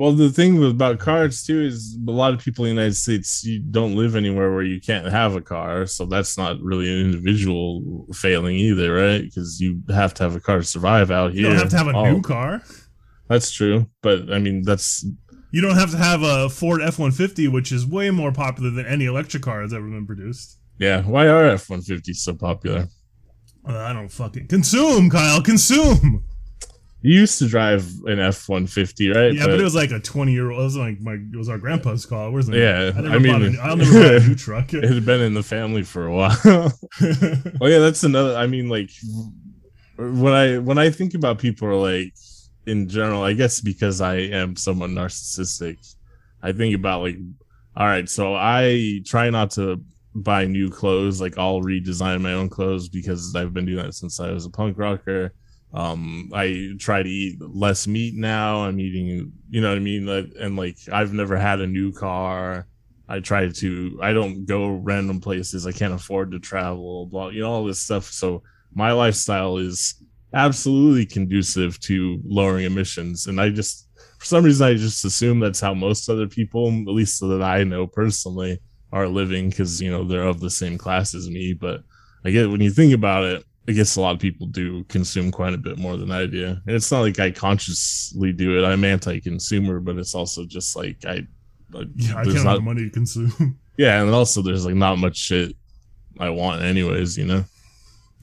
Well, 0.00 0.12
the 0.12 0.30
thing 0.30 0.58
with- 0.58 0.70
about 0.70 0.98
cars 0.98 1.42
too 1.44 1.60
is 1.60 1.98
a 2.08 2.10
lot 2.10 2.32
of 2.32 2.40
people 2.40 2.64
in 2.64 2.70
the 2.70 2.80
United 2.80 2.96
States 2.96 3.44
you 3.44 3.58
don't 3.60 3.94
live 3.94 4.16
anywhere 4.16 4.50
where 4.54 4.62
you 4.62 4.80
can't 4.80 5.06
have 5.06 5.34
a 5.36 5.40
car, 5.42 5.84
so 5.86 6.06
that's 6.06 6.38
not 6.38 6.60
really 6.62 6.88
an 6.92 7.00
individual 7.06 8.06
failing 8.14 8.56
either, 8.56 8.94
right? 8.94 9.22
Because 9.22 9.60
you 9.60 9.82
have 9.90 10.14
to 10.14 10.22
have 10.24 10.34
a 10.34 10.40
car 10.40 10.58
to 10.58 10.64
survive 10.64 11.10
out 11.10 11.32
here. 11.32 11.42
You 11.42 11.48
don't 11.48 11.58
have 11.58 11.68
to 11.70 11.76
have 11.76 11.88
a 11.88 11.96
Oh, 11.96 12.10
new 12.12 12.22
car. 12.22 12.62
That's 13.28 13.50
true, 13.52 13.86
but 14.02 14.32
I 14.32 14.38
mean 14.38 14.62
that's 14.62 15.04
You 15.52 15.60
don't 15.60 15.76
have 15.76 15.90
to 15.90 15.96
have 15.98 16.22
a 16.22 16.48
Ford 16.48 16.80
F 16.80 16.98
one 16.98 17.10
fifty, 17.12 17.46
which 17.48 17.70
is 17.72 17.84
way 17.86 18.10
more 18.10 18.32
popular 18.32 18.70
than 18.70 18.86
any 18.86 19.04
electric 19.04 19.42
car 19.42 19.60
that's 19.60 19.74
ever 19.74 19.88
been 19.88 20.06
produced. 20.06 20.58
yeah. 20.78 21.02
Why 21.02 21.26
are 21.28 21.44
F 21.44 21.68
one 21.68 21.82
fifties 21.82 22.22
so 22.22 22.32
popular? 22.34 22.88
Uh, 23.68 23.76
I 23.76 23.92
don't 23.92 24.08
fucking 24.08 24.46
consume, 24.46 25.10
Kyle. 25.10 25.42
Consume. 25.42 26.24
You 27.02 27.20
used 27.20 27.38
to 27.38 27.48
drive 27.48 27.90
an 28.04 28.18
F 28.18 28.48
one 28.48 28.66
fifty, 28.66 29.08
right? 29.08 29.32
Yeah, 29.32 29.46
but, 29.46 29.58
it 29.58 29.62
was 29.62 29.74
like 29.74 29.90
a 29.90 30.00
twenty 30.00 30.32
year 30.32 30.50
old. 30.50 30.60
It 30.60 30.64
was 30.64 30.76
like 30.76 31.00
my 31.00 31.14
it 31.14 31.36
was 31.36 31.48
our 31.48 31.56
grandpa's 31.56 32.04
car. 32.04 32.30
Wasn't. 32.30 32.54
It? 32.56 32.60
Yeah, 32.60 32.92
I 32.94 33.00
never 33.00 33.14
I 33.14 33.18
mean- 33.18 33.32
bought 33.32 33.42
a, 33.42 33.50
new- 33.50 33.60
I'll 33.60 33.76
never 33.76 34.00
buy 34.00 34.14
a 34.16 34.20
new 34.28 34.34
truck. 34.34 34.74
it 34.74 34.84
had 34.84 35.06
been 35.06 35.20
in 35.22 35.32
the 35.34 35.42
family 35.42 35.82
for 35.82 36.06
a 36.06 36.12
while. 36.12 36.36
oh 36.44 37.66
yeah, 37.66 37.78
that's 37.78 38.02
another. 38.04 38.36
I 38.36 38.46
mean, 38.46 38.68
like 38.68 38.90
when 39.96 40.32
I 40.32 40.58
when 40.58 40.76
I 40.78 40.90
think 40.90 41.14
about 41.14 41.38
people 41.38 41.68
are 41.68 41.74
like 41.74 42.12
in 42.66 42.88
general, 42.88 43.22
I 43.22 43.32
guess 43.32 43.60
because 43.60 44.00
I 44.02 44.16
am 44.16 44.56
somewhat 44.56 44.90
narcissistic, 44.90 45.94
I 46.42 46.52
think 46.52 46.74
about 46.74 47.02
like, 47.02 47.16
all 47.76 47.86
right, 47.86 48.08
so 48.08 48.34
I 48.34 49.00
try 49.06 49.30
not 49.30 49.52
to 49.52 49.82
buy 50.14 50.44
new 50.44 50.70
clothes. 50.70 51.20
Like 51.20 51.38
I'll 51.38 51.62
redesign 51.62 52.20
my 52.20 52.34
own 52.34 52.50
clothes 52.50 52.88
because 52.90 53.34
I've 53.34 53.54
been 53.54 53.64
doing 53.64 53.84
that 53.84 53.94
since 53.94 54.20
I 54.20 54.30
was 54.30 54.44
a 54.44 54.50
punk 54.50 54.78
rocker. 54.78 55.32
Um, 55.72 56.30
I 56.34 56.70
try 56.78 57.02
to 57.02 57.08
eat 57.08 57.38
less 57.40 57.86
meat 57.86 58.14
now. 58.16 58.64
I'm 58.64 58.80
eating, 58.80 59.32
you 59.48 59.60
know 59.60 59.68
what 59.68 59.76
I 59.76 59.80
mean? 59.80 60.08
And 60.08 60.56
like, 60.56 60.76
I've 60.92 61.12
never 61.12 61.36
had 61.36 61.60
a 61.60 61.66
new 61.66 61.92
car. 61.92 62.66
I 63.08 63.20
try 63.20 63.48
to, 63.48 63.98
I 64.02 64.12
don't 64.12 64.46
go 64.46 64.68
random 64.70 65.20
places. 65.20 65.66
I 65.66 65.72
can't 65.72 65.94
afford 65.94 66.32
to 66.32 66.38
travel, 66.38 67.06
blah, 67.06 67.28
you 67.28 67.42
know, 67.42 67.50
all 67.50 67.64
this 67.64 67.80
stuff. 67.80 68.04
So 68.04 68.42
my 68.72 68.92
lifestyle 68.92 69.58
is 69.58 69.94
absolutely 70.32 71.06
conducive 71.06 71.78
to 71.80 72.20
lowering 72.24 72.64
emissions. 72.64 73.26
And 73.26 73.40
I 73.40 73.50
just, 73.50 73.88
for 74.18 74.24
some 74.26 74.44
reason, 74.44 74.66
I 74.66 74.74
just 74.74 75.04
assume 75.04 75.40
that's 75.40 75.60
how 75.60 75.74
most 75.74 76.08
other 76.08 76.28
people, 76.28 76.68
at 76.68 76.94
least 76.94 77.20
that 77.20 77.42
I 77.42 77.64
know 77.64 77.86
personally, 77.86 78.60
are 78.92 79.08
living 79.08 79.50
because, 79.50 79.80
you 79.80 79.90
know, 79.90 80.04
they're 80.04 80.22
of 80.22 80.40
the 80.40 80.50
same 80.50 80.78
class 80.78 81.14
as 81.14 81.28
me. 81.28 81.52
But 81.52 81.82
I 82.24 82.30
get 82.30 82.50
when 82.50 82.60
you 82.60 82.70
think 82.70 82.92
about 82.92 83.24
it, 83.24 83.44
I 83.70 83.72
guess 83.72 83.94
a 83.94 84.00
lot 84.00 84.14
of 84.16 84.20
people 84.20 84.48
do 84.48 84.82
consume 84.84 85.30
quite 85.30 85.54
a 85.54 85.58
bit 85.58 85.78
more 85.78 85.96
than 85.96 86.10
I 86.10 86.26
do. 86.26 86.46
And 86.66 86.74
it's 86.76 86.90
not 86.90 87.02
like 87.02 87.20
I 87.20 87.30
consciously 87.30 88.32
do 88.32 88.58
it. 88.58 88.66
I'm 88.66 88.82
anti-consumer, 88.82 89.78
but 89.78 89.96
it's 89.96 90.14
also 90.14 90.44
just 90.44 90.74
like 90.74 91.04
I. 91.06 91.26
like, 91.72 91.86
yeah, 91.94 92.16
I 92.18 92.24
can't 92.24 92.34
not- 92.44 92.54
have 92.54 92.62
money 92.62 92.82
to 92.84 92.90
consume. 92.90 93.58
yeah, 93.78 94.02
and 94.02 94.10
also 94.10 94.42
there's 94.42 94.66
like 94.66 94.74
not 94.74 94.98
much 94.98 95.16
shit 95.16 95.54
I 96.18 96.30
want, 96.30 96.62
anyways. 96.62 97.16
You 97.16 97.26
know. 97.26 97.44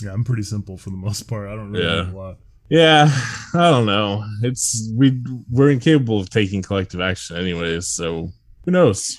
yeah, 0.04 0.12
I'm 0.12 0.26
pretty 0.26 0.44
simple 0.44 0.78
for 0.78 0.90
the 0.90 0.98
most 0.98 1.24
part. 1.30 1.48
I 1.48 1.56
don't 1.56 1.72
really 1.72 1.86
Yeah. 1.86 2.06
have 2.06 2.14
a 2.14 2.18
lot. 2.18 2.38
Yeah, 2.70 3.10
I 3.54 3.72
don't 3.72 3.86
know. 3.86 4.26
It's 4.44 4.92
we 4.94 5.18
we're 5.50 5.70
incapable 5.72 6.20
of 6.20 6.30
taking 6.30 6.62
collective 6.62 7.00
action, 7.00 7.38
anyways. 7.38 7.88
So 7.88 8.32
who 8.66 8.72
knows? 8.72 9.18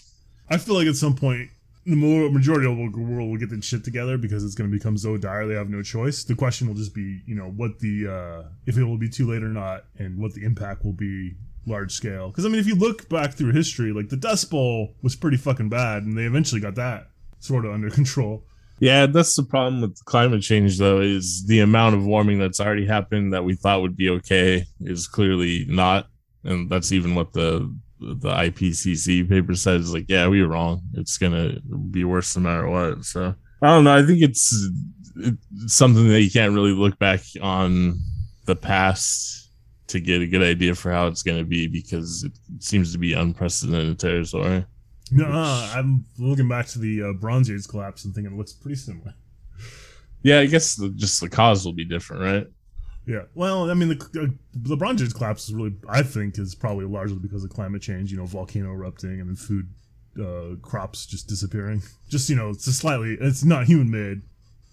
I 0.51 0.59
feel 0.59 0.75
like 0.75 0.87
at 0.89 0.97
some 0.97 1.15
point 1.17 1.49
the 1.89 2.31
majority 2.31 2.67
of 2.71 2.77
the 2.77 3.01
world 3.01 3.31
will 3.31 3.37
get 3.39 3.51
their 3.51 3.63
shit 3.63 3.83
together 3.83 4.19
because 4.19 4.45
it's 4.45 4.55
going 4.55 4.71
to 4.71 4.77
become 4.77 4.99
so 4.99 5.17
dire 5.17 5.47
they 5.47 5.55
have 5.55 5.71
no 5.71 5.83
choice. 5.83 6.25
The 6.25 6.35
question 6.35 6.69
will 6.69 6.75
just 6.75 6.95
be, 6.95 7.23
you 7.27 7.35
know, 7.35 7.51
what 7.51 7.79
the 7.79 8.09
uh, 8.09 8.49
if 8.67 8.77
it 8.77 8.85
will 8.85 8.99
be 8.99 9.09
too 9.09 9.27
late 9.31 9.43
or 9.43 9.49
not, 9.49 9.85
and 9.99 10.19
what 10.19 10.35
the 10.35 10.45
impact 10.45 10.85
will 10.85 10.93
be 10.93 11.35
large 11.67 11.93
scale. 11.93 12.29
Because 12.29 12.45
I 12.45 12.49
mean, 12.49 12.61
if 12.61 12.67
you 12.67 12.75
look 12.75 13.09
back 13.09 13.35
through 13.35 13.53
history, 13.53 13.93
like 13.93 14.11
the 14.11 14.17
Dust 14.17 14.51
Bowl 14.51 14.95
was 15.03 15.17
pretty 15.17 15.39
fucking 15.39 15.69
bad, 15.69 16.03
and 16.03 16.17
they 16.17 16.25
eventually 16.25 16.61
got 16.61 16.75
that 16.75 17.09
sort 17.39 17.65
of 17.65 17.73
under 17.73 17.91
control. 18.01 18.45
Yeah, 18.81 19.07
that's 19.07 19.35
the 19.35 19.43
problem 19.43 19.81
with 19.81 20.05
climate 20.05 20.43
change, 20.43 20.79
though, 20.79 21.01
is 21.01 21.47
the 21.47 21.61
amount 21.61 21.97
of 21.97 22.07
warming 22.07 22.39
that's 22.39 22.61
already 22.61 22.87
happened 22.87 23.33
that 23.33 23.45
we 23.45 23.55
thought 23.55 23.83
would 23.83 23.97
be 23.97 24.09
okay 24.11 24.67
is 24.81 25.09
clearly 25.09 25.65
not, 25.69 26.07
and 26.45 26.71
that's 26.71 26.93
even 26.93 27.15
what 27.15 27.33
the 27.33 27.75
the 28.01 28.31
IPCC 28.31 29.29
paper 29.29 29.55
says. 29.55 29.93
Like, 29.93 30.07
yeah, 30.09 30.29
we 30.29 30.43
were 30.43 30.49
wrong. 30.49 30.83
It's 30.95 31.19
gonna 31.19 31.61
be 31.91 32.05
worse 32.05 32.37
no 32.37 32.43
matter 32.43 32.69
what. 32.69 33.05
So 33.05 33.35
I 33.63 33.67
don't 33.67 33.85
know. 33.85 33.97
I 33.97 34.05
think 34.05 34.23
it's, 34.23 34.71
it's 35.17 35.75
something 35.75 36.09
that 36.09 36.23
you 36.23 36.31
can't 36.31 36.55
really 36.55 36.73
look 36.73 36.99
back 36.99 37.21
on 37.41 37.99
the 38.47 38.57
past 38.57 39.51
to 39.89 40.01
get 40.01 40.21
a 40.21 40.27
good 40.27 40.43
idea 40.43 40.75
for 40.75 40.93
how 40.93 41.07
it's 41.07 41.23
gonna 41.23 41.45
be 41.45 41.67
because 41.67 42.25
it 42.25 42.33
seems 42.63 42.93
to 42.93 42.99
be 42.99 43.15
unprecedented 43.15 43.99
territory. 43.99 44.65
No, 45.11 45.27
I'm 45.27 46.05
looking 46.19 46.49
back 46.49 46.67
to 46.69 46.79
the 46.79 47.03
uh, 47.03 47.13
Bronze 47.15 47.51
Age 47.51 47.67
collapse 47.67 48.05
and 48.05 48.15
thinking 48.15 48.35
it 48.35 48.37
looks 48.37 48.53
pretty 48.53 48.77
similar. 48.77 49.15
Yeah, 50.23 50.41
I 50.41 50.47
guess 50.47 50.75
the, 50.75 50.91
just 50.91 51.21
the 51.21 51.29
cause 51.29 51.65
will 51.65 51.73
be 51.73 51.85
different, 51.85 52.23
right? 52.23 52.47
Yeah. 53.09 53.23
Well, 53.35 53.71
I 53.71 53.75
mean, 53.75 53.89
the 53.89 53.95
uh, 53.97 54.59
LeBron 54.69 54.97
James 54.99 55.15
collapse 55.15 55.49
is 55.49 55.55
really, 55.55 55.75
I 55.89 56.03
think, 56.03 56.39
is 56.39 56.55
probably 56.55 56.85
largely 56.85 57.19
because 57.19 57.43
of 57.43 57.49
climate 57.51 57.81
change. 57.81 58.13
You 58.13 58.19
know, 58.19 58.27
volcano 58.27 58.71
erupting 58.71 59.19
and 59.19 59.29
then 59.31 59.35
food 59.37 59.67
uh, 60.21 60.57
crops 60.61 61.07
just 61.07 61.27
disappearing. 61.27 61.83
Just 62.11 62.29
you 62.31 62.37
know, 62.37 62.51
it's 62.51 62.67
a 62.67 62.73
slightly, 62.73 63.17
it's 63.21 63.45
not 63.45 63.67
human 63.67 63.91
made. 63.91 64.23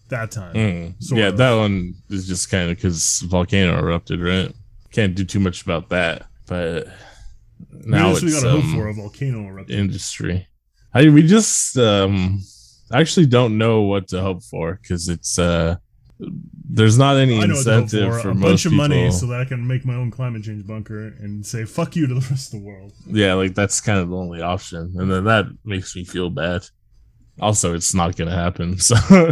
That 0.10 0.30
time, 0.32 0.54
Mm. 0.54 0.96
Yeah, 1.18 1.30
of. 1.30 1.38
that 1.38 1.54
one 1.56 1.96
is 2.12 2.28
just 2.28 2.52
kind 2.52 2.70
of 2.70 2.78
because 2.78 3.22
volcano 3.26 3.80
erupted, 3.80 4.22
right? 4.22 4.54
Can't 4.92 5.16
do 5.16 5.26
too 5.26 5.40
much 5.40 5.64
about 5.64 5.90
that, 5.90 6.28
but 6.46 6.88
now 7.72 8.14
we 8.14 8.32
gotta 8.32 8.52
um, 8.52 8.62
hope 8.62 8.76
for 8.76 8.88
a 8.88 8.94
volcano 8.94 9.48
erupting. 9.48 9.78
industry. 9.80 10.48
I 10.94 11.10
we 11.10 11.24
just 11.24 11.76
um 11.78 12.40
actually 12.94 13.26
don't 13.26 13.58
know 13.58 13.82
what 13.82 14.08
to 14.10 14.22
hope 14.22 14.44
for 14.44 14.78
because 14.80 15.10
it's 15.10 15.40
uh 15.40 15.78
there's 16.20 16.98
not 16.98 17.18
any 17.18 17.42
I 17.42 17.46
know 17.46 17.56
what 17.56 17.64
to 17.66 17.72
hope 17.72 17.84
incentive 17.84 18.14
for 18.14 18.20
for, 18.22 18.30
a 18.30 18.36
most 18.36 18.50
bunch 18.50 18.66
of 18.66 18.72
people. 18.72 18.88
money 18.88 19.12
so 19.12 19.26
that 19.28 19.42
I 19.42 19.46
can 19.46 19.66
make 19.68 19.86
my 19.86 19.96
own 19.96 20.12
climate 20.12 20.44
change 20.44 20.66
bunker 20.66 21.08
and 21.20 21.46
say 21.46 21.66
fuck 21.66 21.96
you 21.96 22.08
to 22.08 22.14
the 22.14 22.28
rest 22.30 22.54
of 22.54 22.60
the 22.62 22.66
world. 22.66 22.94
yeah, 23.08 23.34
like 23.34 23.54
that's 23.56 23.82
kind 23.82 24.00
of 24.00 24.10
the 24.10 24.16
only 24.16 24.42
option, 24.42 24.94
and 24.98 25.12
then 25.12 25.26
that 25.26 25.46
makes 25.64 25.96
me 25.96 26.06
feel 26.06 26.30
bad. 26.30 26.66
Also, 27.42 27.74
it's 27.74 27.94
not 27.94 28.16
gonna 28.16 28.36
happen, 28.36 28.78
so 28.90 28.96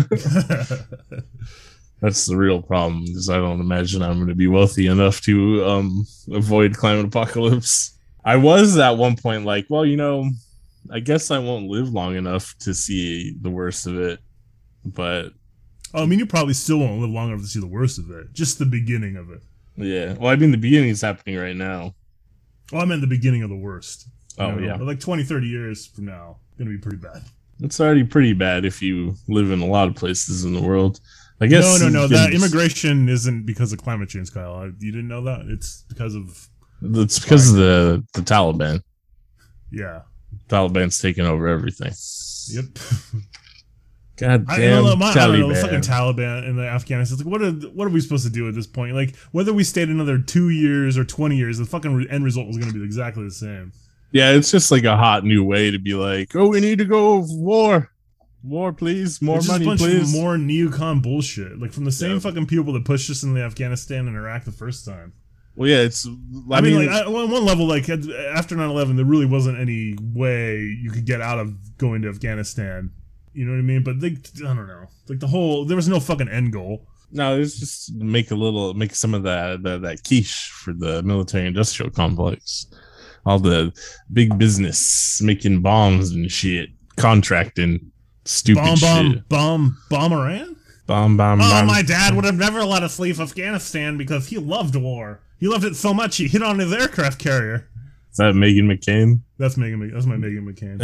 that's 2.02 2.26
the 2.26 2.36
real 2.36 2.62
problem. 2.62 3.04
Is 3.08 3.30
I 3.30 3.38
don't 3.38 3.62
imagine 3.62 4.02
I'm 4.02 4.20
gonna 4.20 4.36
be 4.36 4.48
wealthy 4.48 4.88
enough 4.88 5.22
to 5.22 5.66
um 5.66 6.06
avoid 6.32 6.76
climate 6.76 7.06
apocalypse. 7.06 7.98
I 8.26 8.36
was 8.38 8.78
at 8.78 8.98
one 8.98 9.16
point 9.16 9.46
like, 9.46 9.68
well, 9.70 9.86
you 9.86 9.98
know, 9.98 10.30
I 10.92 11.00
guess 11.00 11.32
I 11.32 11.40
won't 11.40 11.68
live 11.68 11.90
long 11.94 12.16
enough 12.16 12.56
to 12.60 12.74
see 12.74 13.36
the 13.42 13.50
worst 13.50 13.88
of 13.88 13.98
it, 13.98 14.20
but 14.86 15.32
Oh, 15.94 16.04
I 16.04 16.06
mean, 16.06 16.20
you 16.20 16.26
probably 16.26 16.54
still 16.56 16.80
won't 16.80 17.00
live 17.02 17.10
long 17.12 17.30
enough 17.30 17.42
to 17.42 17.48
see 17.48 17.60
the 17.60 17.68
worst 17.68 18.00
of 18.00 18.10
it. 18.12 18.34
Just 18.34 18.58
the 18.60 18.66
beginning 18.66 19.16
of 19.16 19.30
it. 19.32 19.42
Yeah. 19.76 20.14
Well, 20.14 20.32
I 20.32 20.36
mean, 20.36 20.52
the 20.52 20.58
beginning 20.58 20.90
is 20.90 21.02
happening 21.02 21.38
right 21.38 21.56
now. 21.56 21.94
Oh, 22.72 22.80
I 22.80 22.86
meant 22.86 23.02
the 23.02 23.08
beginning 23.08 23.44
of 23.44 23.50
the 23.50 23.56
worst. 23.56 24.08
Oh, 24.40 24.52
know, 24.56 24.60
yeah. 24.66 24.76
Like 24.76 25.00
20, 25.00 25.24
30 25.24 25.48
years 25.48 25.86
from 25.86 26.06
now, 26.06 26.38
gonna 26.58 26.72
be 26.72 26.78
pretty 26.78 26.98
bad. 26.98 27.22
It's 27.60 27.80
already 27.80 28.04
pretty 28.04 28.34
bad 28.34 28.66
if 28.66 28.82
you 28.82 29.16
live 29.28 29.52
in 29.52 29.62
a 29.62 29.66
lot 29.68 29.88
of 29.88 29.96
places 29.96 30.44
in 30.46 30.54
the 30.54 30.62
world. 30.62 31.00
I 31.40 31.48
guess. 31.48 31.80
no, 31.80 31.88
no, 31.88 32.02
no. 32.02 32.08
That 32.08 32.34
immigration 32.34 33.10
isn't 33.10 33.46
because 33.46 33.72
of 33.74 33.80
climate 33.84 34.10
change, 34.10 34.34
Kyle. 34.34 34.56
I- 34.56 34.72
You 34.80 34.92
didn't 34.92 35.08
know 35.08 35.24
that? 35.26 35.46
It's 35.50 35.84
because 35.90 36.16
of 36.16 36.48
It's 36.82 37.20
because 37.20 37.50
of 37.52 37.58
the 37.58 38.04
the 38.14 38.22
Taliban. 38.22 38.82
yeah. 39.72 40.02
Taliban's 40.50 41.00
taking 41.00 41.26
over 41.26 41.48
everything. 41.48 41.94
Yep. 42.50 42.66
God 44.18 44.46
I 44.48 44.58
damn 44.60 44.84
don't 44.84 44.86
know. 44.86 44.96
My, 44.96 45.10
I 45.10 45.14
don't 45.14 45.40
know. 45.40 45.48
The 45.50 45.56
fucking 45.56 45.82
Taliban 45.82 46.48
in 46.48 46.56
the 46.56 46.64
Afghanistan. 46.68 47.16
It's 47.18 47.26
like, 47.26 47.32
what 47.32 47.42
are 47.42 47.52
what 47.70 47.88
are 47.88 47.92
we 47.92 48.00
supposed 48.00 48.26
to 48.26 48.32
do 48.32 48.48
at 48.48 48.54
this 48.54 48.68
point? 48.68 48.96
Like, 48.96 49.16
whether 49.32 49.52
we 49.54 49.64
stayed 49.64 49.90
another 49.90 50.20
two 50.20 50.50
years 50.50 50.98
or 50.98 51.04
twenty 51.04 51.36
years, 51.36 51.58
the 51.58 51.66
fucking 51.66 51.94
re- 51.96 52.08
end 52.10 52.24
result 52.24 52.46
was 52.48 52.58
going 52.58 52.72
to 52.72 52.78
be 52.78 52.86
exactly 52.86 53.24
the 53.24 53.32
same. 53.32 53.72
yeah, 54.12 54.32
it's 54.32 54.52
just 54.52 54.70
like 54.72 54.84
a 54.84 54.96
hot 54.96 55.24
new 55.24 55.44
way 55.44 55.72
to 55.72 55.80
be 55.80 55.96
like, 55.96 56.36
oh, 56.36 56.48
we 56.50 56.60
need 56.62 56.78
to 56.78 56.86
go 56.86 57.26
war, 57.28 57.90
war, 58.44 58.72
please, 58.72 59.20
more 59.20 59.38
It's 59.38 59.48
just 59.48 59.54
money, 59.60 59.66
a 59.66 59.68
bunch 59.70 59.82
please. 59.82 60.14
of 60.14 60.22
more 60.22 60.36
neocon 60.38 61.02
bullshit, 61.02 61.58
like 61.60 61.72
from 61.74 61.86
the 61.86 61.92
same 61.92 62.14
Yeah. 62.14 62.20
fucking 62.20 62.46
people 62.46 62.74
that 62.74 62.86
pushed 62.86 63.10
us 63.10 63.24
into 63.24 63.42
Afghanistan 63.42 64.08
and 64.08 64.16
Iraq 64.16 64.44
the 64.46 64.52
first 64.52 64.86
time. 64.86 65.14
Well, 65.56 65.68
yeah, 65.70 65.78
it's. 65.82 66.06
I, 66.06 66.58
I, 66.58 66.62
mean, 66.62 66.78
mean, 66.78 66.86
like, 66.88 66.96
I- 67.04 67.06
on 67.06 67.32
one 67.32 67.46
level, 67.46 67.66
like 67.68 67.90
after 67.90 68.56
9-11, 68.56 68.96
there 68.96 69.06
really 69.06 69.26
wasn't 69.26 69.58
any 69.60 69.96
way 70.02 70.60
you 70.60 70.92
could 70.92 71.06
get 71.06 71.20
out 71.22 71.40
of 71.40 71.78
going 71.80 72.04
to 72.04 72.10
Afghanistan. 72.10 72.92
You 73.34 73.46
know 73.46 73.52
what 73.54 73.60
I 73.60 73.62
mean? 73.62 73.84
But 73.84 74.00
they, 74.00 74.10
I 74.46 74.54
don't 74.54 74.68
know. 74.68 74.88
Like 75.10 75.20
the 75.20 75.28
whole, 75.28 75.66
there 75.66 75.76
was 75.76 75.88
no 75.88 76.00
fucking 76.00 76.30
end 76.30 76.54
goal. 76.54 76.88
no, 77.12 77.40
it's 77.40 77.60
just 77.60 77.94
make 77.96 78.32
a 78.32 78.36
little, 78.36 78.74
make 78.74 78.96
some 78.96 79.14
of 79.14 79.24
that 79.24 79.64
that, 79.64 79.82
that 79.82 80.04
quiche 80.04 80.50
for 80.52 80.74
the 80.74 81.02
military-industrial 81.04 81.92
complex. 81.92 82.68
All 83.26 83.40
the 83.40 83.72
big 84.12 84.38
business 84.38 85.22
making 85.22 85.62
bombs 85.62 86.12
and 86.12 86.30
shit, 86.32 86.70
contracting, 86.98 87.92
stupid 88.26 88.62
Bomb, 88.64 88.80
bomb, 88.80 89.12
shit. 89.14 89.30
bomb, 89.30 89.78
bomb 89.90 90.14
Iran. 90.14 90.56
Bomb, 90.86 91.16
bomb, 91.16 91.40
Oh, 91.42 91.50
bomb. 91.50 91.68
my 91.68 91.82
dad 91.82 92.14
would 92.16 92.26
have 92.26 92.36
never 92.38 92.66
let 92.66 92.84
us 92.84 93.00
leave 93.00 93.22
Afghanistan 93.22 93.98
because 93.98 94.28
he 94.28 94.38
loved 94.38 94.76
war. 94.76 95.22
He 95.40 95.48
loved 95.48 95.64
it 95.66 95.76
so 95.76 95.94
much 95.94 96.18
he 96.18 96.28
hit 96.28 96.44
on 96.44 96.60
his 96.60 96.74
aircraft 96.74 97.20
carrier. 97.20 97.70
Is 98.14 98.18
that 98.18 98.36
Meghan 98.36 98.72
McCain? 98.72 99.22
That's 99.40 99.56
Meghan. 99.56 99.92
That's 99.92 100.06
my 100.06 100.18
Meghan 100.18 100.46
McCain. 100.48 100.78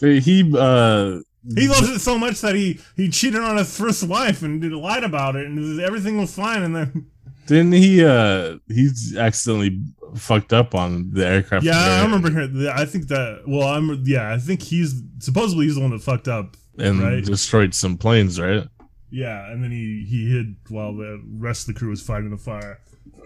he 0.22 0.52
uh 0.58 1.20
He 1.54 1.68
loved 1.68 1.90
it 1.90 1.98
so 2.00 2.16
much 2.18 2.40
that 2.40 2.54
he 2.54 2.80
he 2.96 3.10
cheated 3.10 3.42
on 3.42 3.58
his 3.58 3.76
first 3.76 4.02
wife 4.04 4.42
and 4.42 4.62
did- 4.62 4.72
lied 4.72 5.04
about 5.04 5.36
it, 5.36 5.46
and 5.46 5.78
everything 5.80 6.16
was 6.16 6.34
fine. 6.34 6.62
And 6.62 6.74
then 6.74 7.06
didn't 7.46 7.72
he 7.72 8.02
uh 8.02 8.56
he's 8.68 9.14
accidentally 9.14 9.78
fucked 10.14 10.54
up 10.54 10.74
on 10.74 11.10
the 11.12 11.26
aircraft 11.26 11.64
yeah, 11.66 11.98
I 12.00 12.02
remember 12.02 12.30
hearing 12.30 12.54
that. 12.60 12.78
I 12.78 12.86
think 12.86 13.08
that. 13.08 13.42
Well, 13.46 13.68
I'm 13.68 14.02
yeah. 14.06 14.32
I 14.32 14.38
think 14.38 14.62
he's 14.62 15.02
supposedly 15.18 15.66
he's 15.66 15.74
the 15.74 15.82
one 15.82 15.90
that 15.90 16.00
fucked 16.02 16.28
up. 16.28 16.56
and 16.78 17.00
right. 17.00 17.22
destroyed 17.22 17.74
some 17.74 17.98
planes 17.98 18.40
right 18.40 18.66
Yeah, 19.10 19.50
and 19.50 19.62
then 19.62 19.70
he 19.70 20.06
he 20.08 20.30
hid 20.30 20.56
while 20.70 20.94
the 20.96 21.22
rest 21.30 21.68
of 21.68 21.74
the 21.74 21.78
crew 21.78 21.90
was 21.90 22.00
fighting 22.00 22.30
the 22.30 22.38
fire. 22.38 22.80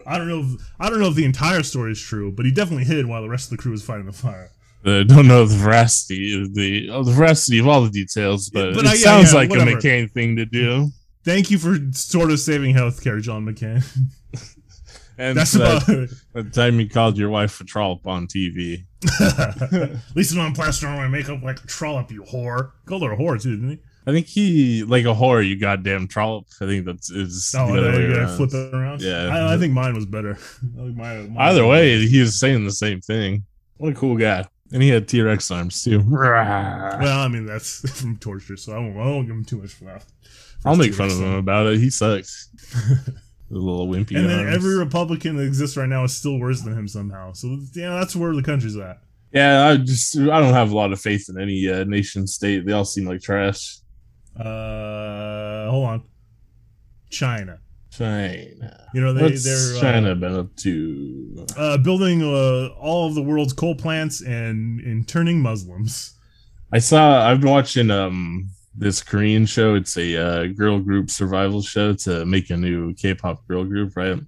I 0.06 0.18
don't 0.18 0.28
know. 0.28 0.40
If, 0.40 0.72
I 0.78 0.90
don't 0.90 1.00
know 1.00 1.08
if 1.08 1.14
the 1.14 1.24
entire 1.24 1.62
story 1.62 1.92
is 1.92 2.00
true, 2.00 2.32
but 2.32 2.44
he 2.44 2.52
definitely 2.52 2.84
hid 2.84 3.06
while 3.06 3.22
the 3.22 3.28
rest 3.28 3.50
of 3.50 3.56
the 3.56 3.62
crew 3.62 3.72
was 3.72 3.84
fighting 3.84 4.06
the 4.06 4.12
fire. 4.12 4.50
I 4.84 5.02
don't 5.02 5.28
know 5.28 5.44
the 5.44 5.56
veracity 5.56 6.40
of 6.40 6.54
the 6.54 6.88
of 6.90 7.04
the 7.04 7.12
veracity 7.12 7.58
of 7.58 7.68
all 7.68 7.82
the 7.82 7.90
details, 7.90 8.48
but, 8.48 8.74
But, 8.74 8.84
it 8.84 8.88
uh, 8.88 8.90
yeah, 8.92 8.94
sounds 8.96 9.32
yeah, 9.32 9.38
like 9.40 9.50
whatever. 9.50 9.72
a 9.72 9.74
McCain 9.74 10.10
thing 10.10 10.36
to 10.36 10.46
do. 10.46 10.88
Thank 11.22 11.50
you 11.50 11.58
for 11.58 11.76
sort 11.92 12.30
of 12.30 12.40
saving 12.40 12.74
healthcare, 12.74 13.20
John 13.20 13.44
McCain. 13.44 13.84
And 15.18 15.36
That's 15.36 15.52
that, 15.52 15.82
about. 15.86 16.08
the 16.32 16.50
time 16.50 16.80
you 16.80 16.88
called 16.88 17.18
your 17.18 17.28
wife 17.28 17.60
a 17.60 17.64
trollop 17.64 18.06
on 18.06 18.26
TV. 18.26 18.86
At 19.20 20.16
least 20.16 20.32
I'm 20.32 20.38
not 20.38 20.54
plastering 20.54 20.94
my 20.96 21.08
makeup 21.08 21.42
like 21.42 21.62
a 21.62 21.66
trollop, 21.66 22.10
you 22.10 22.22
whore. 22.22 22.70
Called 22.86 23.02
her 23.02 23.12
a 23.12 23.18
whore 23.18 23.38
too, 23.40 23.54
didn't 23.56 23.70
he? 23.70 23.78
I 24.06 24.12
think 24.12 24.26
he 24.26 24.82
like 24.84 25.04
a 25.04 25.08
whore, 25.14 25.46
you 25.46 25.58
goddamn 25.58 26.08
trollop. 26.08 26.46
I 26.60 26.66
think 26.66 26.86
that's 26.86 27.10
is 27.10 27.54
Oh, 27.56 27.72
the 27.72 27.78
other 27.78 27.90
yeah, 27.92 28.08
way 28.08 28.14
around. 28.18 28.36
flip 28.36 28.54
it 28.54 28.74
around. 28.74 29.02
Yeah. 29.02 29.28
I, 29.28 29.54
I 29.54 29.58
think 29.58 29.72
mine 29.74 29.94
was 29.94 30.06
better. 30.06 30.32
I 30.78 30.82
think 30.84 30.96
my- 30.96 31.16
mine 31.16 31.36
Either 31.38 31.64
was 31.66 31.70
way, 31.70 32.06
he 32.06 32.20
was 32.20 32.38
saying 32.38 32.64
the 32.64 32.72
same 32.72 33.00
thing. 33.00 33.44
What 33.76 33.92
a 33.92 33.94
cool 33.94 34.16
guy. 34.16 34.46
And 34.72 34.82
he 34.82 34.88
had 34.88 35.08
T 35.08 35.20
Rex 35.20 35.50
arms 35.50 35.82
too. 35.82 36.02
Well, 36.08 36.32
I 37.18 37.28
mean 37.28 37.44
that's 37.46 37.80
from 38.00 38.16
torture, 38.18 38.56
so 38.56 38.72
I 38.72 38.78
won't, 38.78 38.96
I 38.96 39.00
won't 39.00 39.26
give 39.26 39.36
him 39.36 39.44
too 39.44 39.58
much 39.58 39.72
for 39.72 39.84
that. 39.84 40.04
I'll 40.64 40.76
make 40.76 40.92
T-Rex 40.92 40.96
fun 40.98 41.10
of 41.10 41.18
him 41.26 41.34
about 41.38 41.66
it. 41.68 41.78
He 41.80 41.88
sucks. 41.90 42.48
a 43.50 43.54
little 43.54 43.88
wimpy 43.88 44.16
And 44.16 44.28
then 44.28 44.40
arms. 44.46 44.54
every 44.56 44.76
Republican 44.76 45.36
that 45.36 45.44
exists 45.44 45.76
right 45.76 45.88
now 45.88 46.04
is 46.04 46.14
still 46.14 46.38
worse 46.38 46.60
than 46.60 46.72
him 46.74 46.86
somehow. 46.86 47.32
So 47.32 47.58
yeah, 47.74 47.98
that's 47.98 48.14
where 48.14 48.34
the 48.34 48.42
country's 48.42 48.76
at. 48.76 49.00
yeah, 49.32 49.66
I 49.68 49.76
just 49.78 50.16
I 50.18 50.38
don't 50.40 50.54
have 50.54 50.70
a 50.70 50.76
lot 50.76 50.92
of 50.92 51.00
faith 51.00 51.28
in 51.28 51.40
any 51.40 51.68
uh, 51.68 51.84
nation 51.84 52.26
state. 52.26 52.64
They 52.64 52.72
all 52.72 52.84
seem 52.84 53.06
like 53.06 53.20
trash. 53.22 53.78
Uh, 54.38 55.70
hold 55.70 55.86
on. 55.86 56.02
China. 57.10 57.58
China. 57.90 58.88
You 58.94 59.00
know 59.00 59.12
they 59.12 59.22
What's 59.22 59.44
they're 59.44 59.76
uh, 59.76 59.80
China 59.80 60.14
been 60.14 60.34
up 60.34 60.54
to? 60.56 61.46
uh, 61.56 61.76
building 61.78 62.22
uh, 62.22 62.68
all 62.78 63.08
of 63.08 63.14
the 63.14 63.22
world's 63.22 63.52
coal 63.52 63.74
plants 63.74 64.22
and 64.22 64.80
and 64.80 65.06
turning 65.08 65.40
Muslims. 65.40 66.14
I 66.72 66.78
saw. 66.78 67.28
I've 67.28 67.40
been 67.40 67.50
watching 67.50 67.90
um 67.90 68.48
this 68.76 69.02
Korean 69.02 69.44
show. 69.44 69.74
It's 69.74 69.96
a 69.96 70.16
uh, 70.16 70.46
girl 70.46 70.78
group 70.78 71.10
survival 71.10 71.62
show 71.62 71.92
to 71.94 72.24
make 72.24 72.50
a 72.50 72.56
new 72.56 72.94
K-pop 72.94 73.46
girl 73.48 73.64
group, 73.64 73.96
right? 73.96 74.20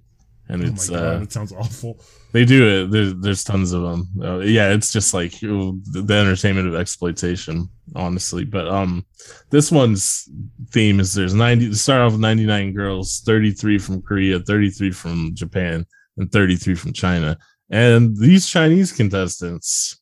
And 0.53 0.61
Oh 0.61 0.67
my 0.67 0.71
it's 0.73 0.89
god, 0.89 0.99
uh, 0.99 1.17
that 1.17 1.31
sounds 1.31 1.51
awful. 1.51 1.99
They 2.31 2.45
do 2.45 2.67
it. 2.67 2.91
There's, 2.91 3.15
there's 3.15 3.43
tons 3.43 3.71
of 3.71 3.81
them. 3.81 4.07
Uh, 4.21 4.37
yeah, 4.39 4.69
it's 4.69 4.93
just 4.93 5.11
like 5.11 5.31
the 5.39 5.81
the 5.85 6.13
entertainment 6.13 6.67
of 6.67 6.75
exploitation, 6.75 7.67
honestly. 7.95 8.45
But 8.45 8.67
um, 8.67 9.03
this 9.49 9.71
one's 9.71 10.29
theme 10.69 10.99
is 10.99 11.15
there's 11.15 11.33
90. 11.33 11.69
To 11.69 11.75
start 11.75 12.01
off 12.01 12.11
with 12.11 12.21
99 12.21 12.73
girls, 12.73 13.23
33 13.25 13.79
from 13.79 14.03
Korea, 14.03 14.39
33 14.39 14.91
from 14.91 15.31
Japan, 15.33 15.87
and 16.17 16.31
33 16.31 16.75
from 16.75 16.93
China. 16.93 17.35
And 17.71 18.15
these 18.15 18.47
Chinese 18.47 18.91
contestants, 18.91 19.99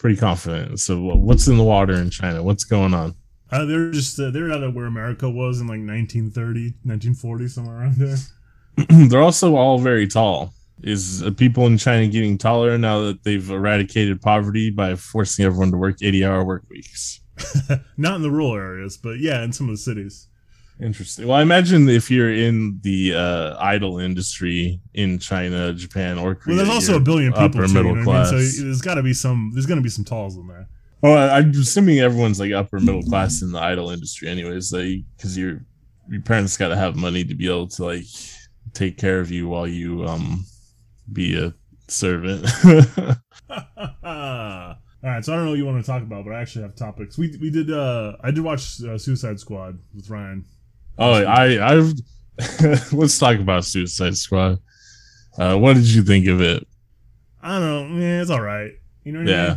pretty 0.00 0.16
confident. 0.16 0.80
So 0.80 1.00
what's 1.00 1.46
in 1.46 1.58
the 1.58 1.64
water 1.64 1.94
in 1.94 2.10
China? 2.10 2.42
What's 2.42 2.64
going 2.64 2.92
on? 2.92 3.14
Uh, 3.52 3.64
they're 3.64 3.92
just 3.92 4.18
uh, 4.18 4.30
they're 4.30 4.50
out 4.50 4.64
of 4.64 4.74
where 4.74 4.86
America 4.86 5.30
was 5.30 5.60
in 5.60 5.68
like 5.68 5.78
1930, 5.78 6.74
1940, 6.82 7.46
somewhere 7.46 7.76
around 7.78 7.94
there. 7.94 8.16
They're 8.88 9.22
also 9.22 9.56
all 9.56 9.78
very 9.78 10.06
tall. 10.06 10.52
Is 10.82 11.22
uh, 11.22 11.30
people 11.30 11.66
in 11.66 11.78
China 11.78 12.06
getting 12.06 12.36
taller 12.36 12.76
now 12.76 13.00
that 13.00 13.24
they've 13.24 13.50
eradicated 13.50 14.20
poverty 14.20 14.70
by 14.70 14.94
forcing 14.94 15.44
everyone 15.46 15.70
to 15.70 15.78
work 15.78 15.96
80 16.02 16.24
hour 16.24 16.44
work 16.44 16.64
weeks? 16.68 17.20
Not 17.96 18.16
in 18.16 18.22
the 18.22 18.30
rural 18.30 18.54
areas, 18.54 18.98
but 18.98 19.18
yeah, 19.18 19.42
in 19.42 19.52
some 19.52 19.68
of 19.68 19.72
the 19.74 19.78
cities. 19.78 20.28
Interesting. 20.78 21.26
Well, 21.26 21.38
I 21.38 21.42
imagine 21.42 21.88
if 21.88 22.10
you're 22.10 22.32
in 22.32 22.78
the 22.82 23.14
uh, 23.14 23.56
idol 23.58 23.98
industry 23.98 24.78
in 24.92 25.18
China, 25.18 25.72
Japan, 25.72 26.18
or 26.18 26.34
Korea, 26.34 26.56
Well, 26.56 26.66
there's 26.66 26.74
also 26.74 26.96
a 26.96 27.00
billion 27.00 27.32
people. 27.32 27.44
upper 27.46 27.66
too, 27.66 27.72
middle 27.72 27.96
you 27.96 28.04
know 28.04 28.10
what 28.10 28.16
I 28.16 28.30
mean? 28.32 28.40
class. 28.42 28.56
So 28.56 28.64
there's 28.64 28.82
got 28.82 28.94
to 28.96 29.02
be 29.02 29.14
some. 29.14 29.52
There's 29.54 29.64
going 29.64 29.78
to 29.78 29.82
be 29.82 29.88
some 29.88 30.04
talls 30.04 30.36
in 30.36 30.46
there. 30.46 30.68
Well, 31.00 31.34
I'm 31.34 31.50
assuming 31.52 32.00
everyone's 32.00 32.38
like 32.38 32.52
upper 32.52 32.78
middle 32.80 33.02
class 33.02 33.40
in 33.40 33.52
the 33.52 33.58
idol 33.58 33.90
industry, 33.90 34.28
anyways. 34.28 34.70
Like, 34.70 34.98
because 35.16 35.36
you're 35.38 35.64
your 36.10 36.20
parents 36.20 36.58
got 36.58 36.68
to 36.68 36.76
have 36.76 36.94
money 36.96 37.24
to 37.24 37.34
be 37.34 37.46
able 37.48 37.68
to 37.68 37.84
like 37.84 38.04
take 38.76 38.98
care 38.98 39.20
of 39.20 39.30
you 39.30 39.48
while 39.48 39.66
you 39.66 40.04
um 40.06 40.44
be 41.12 41.36
a 41.42 41.54
servant. 41.88 42.44
All 45.02 45.12
right, 45.12 45.24
so 45.24 45.32
I 45.32 45.36
don't 45.36 45.44
know 45.44 45.50
what 45.52 45.58
you 45.58 45.66
want 45.66 45.84
to 45.84 45.86
talk 45.90 46.02
about, 46.02 46.24
but 46.24 46.32
I 46.34 46.40
actually 46.40 46.62
have 46.62 46.74
topics. 46.74 47.16
We 47.18 47.36
we 47.40 47.50
did. 47.50 47.70
uh 47.70 48.16
I 48.22 48.30
did 48.30 48.42
watch 48.42 48.82
uh, 48.82 48.98
Suicide 48.98 49.38
Squad 49.38 49.78
with 49.94 50.10
Ryan. 50.10 50.44
oh, 50.98 51.12
I 51.24 51.74
I've 51.74 51.92
let's 52.92 53.18
talk 53.18 53.38
about 53.38 53.64
Suicide 53.64 54.16
Squad. 54.16 54.58
Uh, 55.38 55.56
what 55.56 55.74
did 55.74 55.86
you 55.86 56.02
think 56.02 56.26
of 56.28 56.40
it? 56.40 56.66
I 57.42 57.58
don't 57.60 57.98
know. 57.98 58.00
Yeah, 58.04 58.20
it's 58.22 58.30
all 58.30 58.40
right. 58.40 58.72
You 59.04 59.12
know 59.12 59.18
what 59.20 59.28
Yeah. 59.28 59.56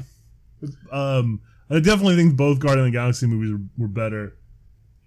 I 0.62 0.66
mean? 0.66 0.76
Um, 0.92 1.42
I 1.70 1.80
definitely 1.80 2.16
think 2.18 2.36
both 2.36 2.60
Guardian 2.60 2.88
of 2.88 2.92
the 2.92 2.98
Galaxy 2.98 3.26
movies 3.28 3.52
were, 3.54 3.86
were 3.86 3.88
better, 3.88 4.38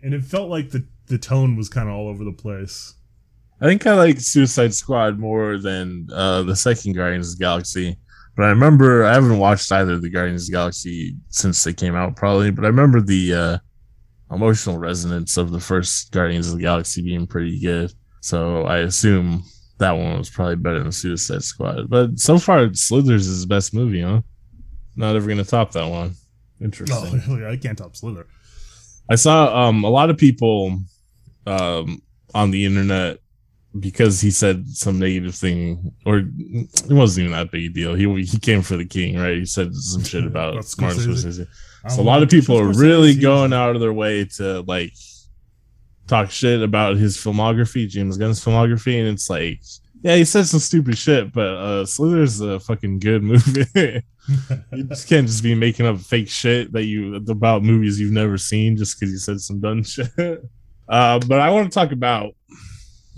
and 0.03 0.15
it 0.15 0.25
felt 0.25 0.49
like 0.49 0.71
the 0.71 0.87
the 1.07 1.19
tone 1.19 1.57
was 1.57 1.69
kind 1.69 1.89
of 1.89 1.95
all 1.95 2.09
over 2.09 2.25
the 2.25 2.33
place. 2.33 2.95
I 3.63 3.67
think 3.67 3.87
I 3.87 3.95
like 3.95 4.19
Suicide 4.19 4.75
Squad 4.75 5.21
more 5.21 5.57
than 5.57 6.09
uh, 6.13 6.43
the 6.43 6.57
second 6.57 6.95
Guardians 6.95 7.33
of 7.33 7.39
the 7.39 7.45
Galaxy. 7.45 7.97
But 8.37 8.47
I 8.47 8.49
remember 8.49 9.05
I 9.05 9.15
haven't 9.15 9.39
watched 9.39 9.71
either 9.71 9.93
of 9.93 10.03
the 10.03 10.11
Guardians 10.11 10.43
of 10.43 10.47
the 10.49 10.53
Galaxy 10.55 11.15
since 11.29 11.63
they 11.63 11.73
came 11.73 11.95
out, 11.95 12.17
probably. 12.17 12.51
But 12.51 12.65
I 12.65 12.69
remember 12.69 13.01
the 13.01 13.35
uh, 13.35 13.59
emotional 14.35 14.79
resonance 14.79 15.37
of 15.37 15.53
the 15.53 15.61
first 15.61 16.11
Guardians 16.11 16.49
of 16.49 16.57
the 16.57 16.63
Galaxy 16.63 17.03
being 17.03 17.25
pretty 17.25 17.61
good. 17.61 17.93
So 18.21 18.65
I 18.65 18.79
assume 18.79 19.45
that 19.79 19.93
one 19.93 20.19
was 20.19 20.31
probably 20.31 20.57
better 20.57 20.83
than 20.83 20.91
Suicide 20.91 21.45
Squad. 21.45 21.89
But 21.89 22.19
so 22.19 22.39
far, 22.39 22.75
Slithers 22.75 23.29
is 23.29 23.43
the 23.43 23.47
best 23.47 23.75
movie, 23.75 24.03
huh? 24.03 24.23
Not 24.97 25.15
ever 25.15 25.29
gonna 25.29 25.45
top 25.45 25.71
that 25.73 25.89
one. 25.89 26.15
Interesting. 26.61 27.23
Oh, 27.29 27.49
I 27.49 27.57
can't 27.57 27.79
top 27.79 27.95
Slither. 27.95 28.27
I 29.09 29.15
saw 29.15 29.69
um 29.69 29.85
a 29.85 29.91
lot 29.91 30.11
of 30.11 30.19
people 30.19 30.81
um 31.47 32.03
on 32.35 32.51
the 32.51 32.65
internet 32.65 33.19
because 33.79 34.21
he 34.21 34.31
said 34.31 34.69
some 34.69 34.99
negative 34.99 35.35
thing 35.35 35.93
or 36.05 36.19
it 36.19 36.91
wasn't 36.91 37.27
even 37.27 37.37
that 37.37 37.51
big 37.51 37.71
a 37.71 37.75
deal. 37.75 37.95
He 37.95 38.25
he 38.25 38.39
came 38.39 38.63
for 38.63 38.77
the 38.77 38.85
king, 38.85 39.19
right? 39.19 39.39
He 39.39 39.47
said 39.47 39.75
some 39.75 40.05
shit 40.05 40.25
about 40.25 40.55
Martin? 40.55 41.01
Scorsese. 41.01 41.47
So 41.89 42.01
a 42.01 42.05
lot 42.05 42.23
of 42.23 42.29
people 42.29 42.59
are 42.59 42.73
really 42.73 43.15
going 43.15 43.53
out 43.53 43.75
of 43.75 43.81
their 43.81 43.93
way 43.93 44.25
to 44.37 44.61
like 44.63 44.93
talk 46.07 46.31
shit 46.31 46.63
about 46.63 46.97
his 46.97 47.17
filmography, 47.17 47.89
James 47.89 48.19
Gunn's 48.19 48.45
filmography, 48.45 48.99
and 49.01 49.09
it's 49.09 49.29
like, 49.29 49.61
yeah, 50.03 50.17
he 50.17 50.25
said 50.25 50.47
some 50.47 50.61
stupid 50.61 50.99
shit, 50.99 51.33
but 51.33 51.49
uh 51.49 51.87
Slither's 51.87 52.41
a 52.41 52.61
fucking 52.61 52.99
good 52.99 53.23
movie. 53.23 54.03
you 54.73 54.85
just 54.85 55.09
can't 55.09 55.27
just 55.27 55.43
be 55.43 55.55
making 55.55 55.87
up 55.87 55.99
fake 55.99 56.29
shit 56.29 56.73
that 56.73 56.85
you 56.85 57.17
about 57.29 57.63
movies 57.63 57.99
you've 57.99 58.13
never 58.13 58.37
seen 58.37 58.77
just 58.77 58.99
because 58.99 59.13
you 59.13 59.19
said 59.19 59.41
some 59.41 59.61
dumb 59.61 59.83
shit. 59.83 60.11
Uh, 60.89 61.19
but 61.21 61.41
I 61.41 61.51
want 61.51 61.73
to 61.73 61.75
talk 61.75 61.91
about 61.91 62.35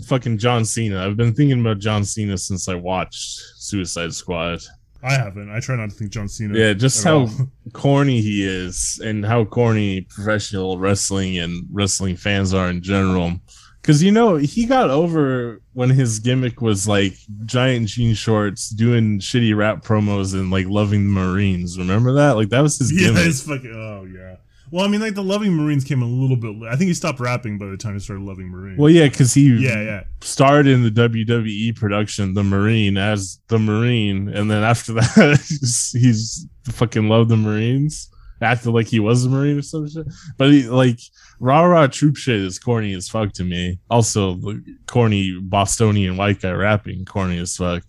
fucking 0.03 0.37
John 0.37 0.65
Cena. 0.65 1.05
I've 1.05 1.17
been 1.17 1.33
thinking 1.33 1.61
about 1.61 1.79
John 1.79 2.03
Cena 2.03 2.37
since 2.37 2.67
I 2.67 2.75
watched 2.75 3.39
Suicide 3.57 4.13
Squad. 4.13 4.59
I 5.03 5.13
haven't. 5.13 5.51
I 5.51 5.59
try 5.59 5.75
not 5.75 5.91
to 5.91 5.95
think 5.95 6.11
John 6.11 6.27
Cena. 6.27 6.57
Yeah, 6.57 6.73
just 6.73 7.03
how 7.03 7.19
all. 7.19 7.29
corny 7.73 8.21
he 8.21 8.43
is 8.43 8.99
and 9.03 9.23
how 9.23 9.45
corny 9.45 10.01
professional 10.01 10.79
wrestling 10.79 11.37
and 11.37 11.67
wrestling 11.71 12.15
fans 12.15 12.53
are 12.53 12.69
in 12.69 12.81
general. 12.81 13.33
Because 13.81 14.01
you 14.01 14.11
know 14.11 14.35
he 14.35 14.65
got 14.65 14.89
over 14.89 15.61
when 15.73 15.91
his 15.91 16.17
gimmick 16.17 16.59
was 16.59 16.87
like 16.87 17.13
giant 17.45 17.87
jean 17.87 18.15
shorts, 18.15 18.69
doing 18.69 19.19
shitty 19.19 19.55
rap 19.55 19.83
promos, 19.83 20.33
and 20.33 20.49
like 20.49 20.65
loving 20.65 21.05
the 21.05 21.21
Marines. 21.21 21.77
Remember 21.77 22.13
that? 22.13 22.31
Like 22.31 22.49
that 22.49 22.61
was 22.61 22.79
his 22.79 22.91
yeah, 22.99 23.09
gimmick. 23.09 23.27
it's 23.27 23.43
fucking. 23.43 23.75
Oh 23.75 24.05
yeah. 24.05 24.37
Well, 24.71 24.83
I 24.83 24.87
mean, 24.87 24.99
like 25.01 25.13
the 25.15 25.23
Loving 25.23 25.53
Marines 25.53 25.83
came 25.83 26.01
a 26.01 26.05
little 26.07 26.35
bit. 26.35 26.55
la- 26.55 26.69
I 26.69 26.75
think 26.75 26.87
he 26.87 26.93
stopped 26.93 27.19
rapping 27.19 27.57
by 27.57 27.67
the 27.67 27.77
time 27.77 27.93
he 27.93 27.99
started 27.99 28.23
Loving 28.25 28.49
Marines. 28.49 28.79
Well, 28.79 28.89
yeah, 28.89 29.07
because 29.07 29.33
he 29.33 29.53
yeah, 29.57 29.81
yeah. 29.81 30.03
starred 30.21 30.67
in 30.67 30.83
the 30.83 30.89
WWE 30.91 31.75
production, 31.75 32.33
The 32.33 32.43
Marine, 32.43 32.97
as 32.97 33.39
the 33.47 33.59
Marine, 33.59 34.27
and 34.29 34.49
then 34.49 34.63
after 34.63 34.93
that, 34.93 35.37
he's, 35.47 35.91
he's 35.91 36.47
fucking 36.71 37.07
loved 37.07 37.29
the 37.29 37.37
Marines, 37.37 38.09
acted 38.41 38.71
like 38.71 38.87
he 38.87 38.99
was 38.99 39.25
a 39.25 39.29
Marine 39.29 39.59
or 39.59 39.61
some 39.61 39.87
shit. 39.89 40.07
But 40.37 40.51
he, 40.51 40.63
like 40.67 40.99
rah 41.39 41.61
rah 41.63 41.87
troop 41.87 42.15
shit 42.17 42.39
is 42.39 42.57
corny 42.59 42.93
as 42.93 43.07
fuck 43.07 43.33
to 43.33 43.43
me. 43.43 43.79
Also, 43.89 44.33
the 44.35 44.63
corny 44.87 45.37
Bostonian 45.41 46.17
white 46.17 46.41
guy 46.41 46.51
rapping, 46.51 47.05
corny 47.05 47.37
as 47.37 47.55
fuck. 47.55 47.83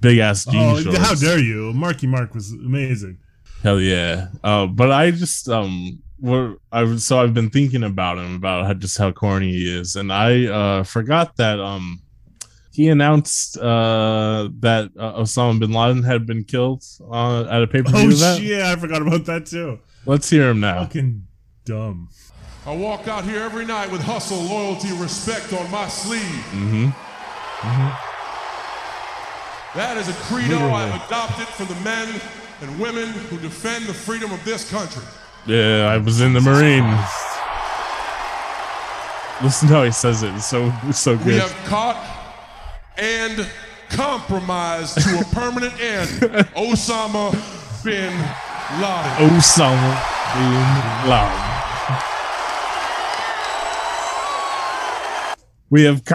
Big 0.00 0.18
ass 0.18 0.46
jean 0.46 0.56
Oh, 0.76 0.80
shorts. 0.80 0.98
how 0.98 1.14
dare 1.14 1.38
you? 1.38 1.72
Marky 1.74 2.06
Mark 2.06 2.34
was 2.34 2.52
amazing. 2.52 3.18
Hell 3.62 3.80
yeah. 3.80 4.28
Uh, 4.42 4.66
but 4.66 4.90
I 4.90 5.10
just 5.10 5.48
um 5.48 5.98
what 6.18 6.58
I 6.72 6.96
so 6.96 7.20
I've 7.20 7.34
been 7.34 7.50
thinking 7.50 7.82
about 7.82 8.18
him 8.18 8.34
about 8.36 8.66
how 8.66 8.74
just 8.74 8.96
how 8.98 9.10
corny 9.12 9.52
he 9.52 9.78
is, 9.78 9.96
and 9.96 10.12
I 10.12 10.46
uh 10.46 10.82
forgot 10.84 11.36
that 11.36 11.60
um 11.60 12.00
he 12.72 12.88
announced 12.88 13.58
uh 13.58 14.48
that 14.60 14.90
uh, 14.98 15.12
Osama 15.20 15.58
bin 15.60 15.72
Laden 15.72 16.02
had 16.02 16.26
been 16.26 16.44
killed 16.44 16.84
uh, 17.10 17.44
at 17.50 17.62
a 17.62 17.66
pay 17.66 17.82
per 17.82 17.90
view 17.90 18.00
Oh 18.00 18.10
event. 18.10 18.40
shit! 18.42 18.62
I 18.62 18.76
forgot 18.76 19.02
about 19.02 19.24
that 19.26 19.46
too. 19.46 19.78
Let's 20.06 20.30
hear 20.30 20.50
him 20.50 20.60
now. 20.60 20.84
Fucking 20.84 21.26
dumb. 21.64 22.08
I 22.66 22.74
walk 22.76 23.08
out 23.08 23.24
here 23.24 23.40
every 23.40 23.64
night 23.64 23.90
with 23.90 24.02
hustle, 24.02 24.38
loyalty, 24.42 24.92
respect 24.92 25.52
on 25.52 25.70
my 25.70 25.88
sleeve. 25.88 26.20
Mm-hmm. 26.52 26.90
That 29.78 29.96
is 29.96 30.08
a 30.08 30.12
credo 30.24 30.54
Literally. 30.54 30.74
I've 30.74 31.06
adopted 31.06 31.46
for 31.48 31.64
the 31.64 31.78
men 31.80 32.08
and 32.62 32.78
women 32.78 33.08
who 33.08 33.38
defend 33.38 33.86
the 33.86 33.94
freedom 33.94 34.32
of 34.32 34.44
this 34.44 34.70
country. 34.70 35.02
Yeah, 35.46 35.88
I 35.90 35.98
was 35.98 36.20
in 36.20 36.32
the 36.32 36.40
Marine. 36.40 36.84
Listen 39.42 39.68
to 39.68 39.74
how 39.74 39.84
he 39.84 39.90
says 39.90 40.22
it. 40.22 40.34
It's 40.34 40.46
so 40.46 40.72
it's 40.84 40.98
so 40.98 41.16
good. 41.16 41.26
We 41.26 41.34
have 41.38 41.54
caught 41.64 41.96
and 42.98 43.46
compromised 43.88 45.00
to 45.02 45.18
a 45.20 45.24
permanent 45.34 45.72
end 45.80 46.08
Osama 46.54 47.32
bin 47.82 48.12
Laden. 48.80 49.30
Osama 49.30 49.96
bin 50.34 51.10
Laden. 51.10 51.49
We 55.70 55.84
have 55.84 56.04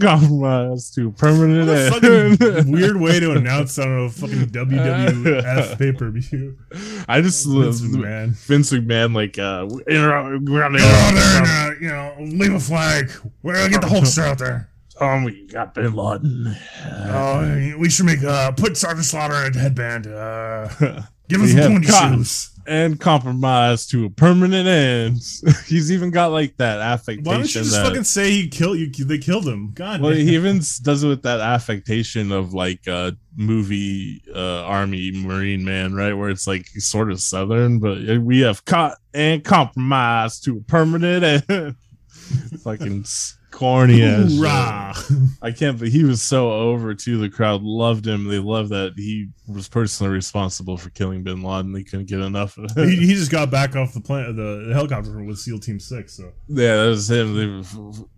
compromised 0.00 0.94
to 0.94 1.10
permanent 1.12 1.92
What 1.92 2.04
a 2.04 2.36
end. 2.50 2.70
weird 2.70 2.98
way 2.98 3.18
to 3.18 3.32
announce 3.32 3.78
on 3.78 4.04
a 4.04 4.10
fucking 4.10 4.48
WWF 4.48 5.78
pay 5.78 5.92
per 5.92 6.10
view. 6.10 6.58
I 7.08 7.22
just 7.22 7.46
Vince 7.46 7.82
love 7.82 7.90
McMahon. 7.90 8.36
Vince 8.36 8.70
McMahon, 8.70 9.14
like, 9.14 9.38
uh, 9.38 9.66
we're 9.66 10.14
on 10.14 10.44
Go 10.44 10.62
out 10.62 10.72
there 10.72 11.42
and, 11.42 11.46
uh, 11.46 11.70
you 11.80 11.88
know, 11.88 12.14
leave 12.20 12.52
a 12.52 12.60
flag. 12.60 13.10
We're 13.42 13.54
gonna 13.54 13.70
get 13.70 13.80
the 13.80 13.86
Hulkster 13.86 14.24
out 14.24 14.36
there. 14.38 14.68
Oh, 15.00 15.24
we 15.24 15.46
got 15.46 15.74
Bin 15.74 15.94
Laden. 15.94 16.54
Oh, 16.84 17.74
we 17.78 17.88
should 17.88 18.04
make 18.04 18.22
uh 18.22 18.52
put 18.52 18.76
Sergeant 18.76 19.06
Slaughter 19.06 19.46
in 19.46 19.56
a 19.56 19.58
headband. 19.58 20.06
Uh, 20.06 20.68
give 21.28 21.40
us 21.40 21.52
some 21.52 21.72
pointy 21.72 21.88
shoes. 21.88 22.49
And 22.66 23.00
compromise 23.00 23.86
to 23.88 24.06
a 24.06 24.10
permanent 24.10 24.66
end. 24.66 25.22
He's 25.66 25.90
even 25.92 26.10
got 26.10 26.32
like 26.32 26.56
that 26.58 26.80
affectation. 26.80 27.24
Why 27.24 27.34
don't 27.34 27.42
you 27.42 27.60
just 27.60 27.72
that, 27.72 27.86
fucking 27.86 28.04
say 28.04 28.30
he 28.30 28.48
killed 28.48 28.78
you? 28.78 28.90
They 28.90 29.18
killed 29.18 29.46
him. 29.46 29.72
God. 29.74 30.00
Well, 30.00 30.12
damn. 30.12 30.26
he 30.26 30.34
even 30.34 30.60
does 30.82 31.02
it 31.02 31.08
with 31.08 31.22
that 31.22 31.40
affectation 31.40 32.32
of 32.32 32.54
like 32.54 32.86
a 32.86 33.16
movie 33.36 34.22
uh, 34.34 34.62
army 34.64 35.12
marine 35.12 35.64
man, 35.64 35.94
right? 35.94 36.14
Where 36.14 36.30
it's 36.30 36.46
like 36.46 36.66
sort 36.66 37.10
of 37.10 37.20
southern, 37.20 37.78
but 37.78 37.98
we 38.18 38.40
have 38.40 38.64
caught 38.64 38.96
and 39.14 39.42
compromised 39.42 40.44
to 40.44 40.58
a 40.58 40.60
permanent 40.60 41.44
end. 41.50 41.76
Fucking 42.62 43.04
corny 43.50 43.98
shit. 43.98 44.40
I 45.42 45.52
can't. 45.52 45.78
But 45.78 45.88
he 45.88 46.04
was 46.04 46.22
so 46.22 46.52
over 46.52 46.94
too. 46.94 47.18
The 47.18 47.28
crowd 47.28 47.62
loved 47.62 48.06
him. 48.06 48.24
They 48.24 48.38
loved 48.38 48.70
that 48.70 48.94
he 48.96 49.28
was 49.48 49.68
personally 49.68 50.12
responsible 50.12 50.76
for 50.76 50.90
killing 50.90 51.22
Bin 51.22 51.42
Laden. 51.42 51.72
They 51.72 51.82
couldn't 51.82 52.08
get 52.08 52.20
enough 52.20 52.56
of 52.58 52.70
it. 52.76 52.88
he, 52.88 53.06
he 53.06 53.14
just 53.14 53.30
got 53.30 53.50
back 53.50 53.76
off 53.76 53.92
the 53.94 54.00
plane, 54.00 54.36
the 54.36 54.70
helicopter 54.72 55.22
with 55.22 55.38
SEAL 55.38 55.60
Team 55.60 55.80
Six. 55.80 56.16
So 56.16 56.32
Yeah, 56.48 56.76
that 56.76 56.88
was 56.88 57.10
him. 57.10 57.64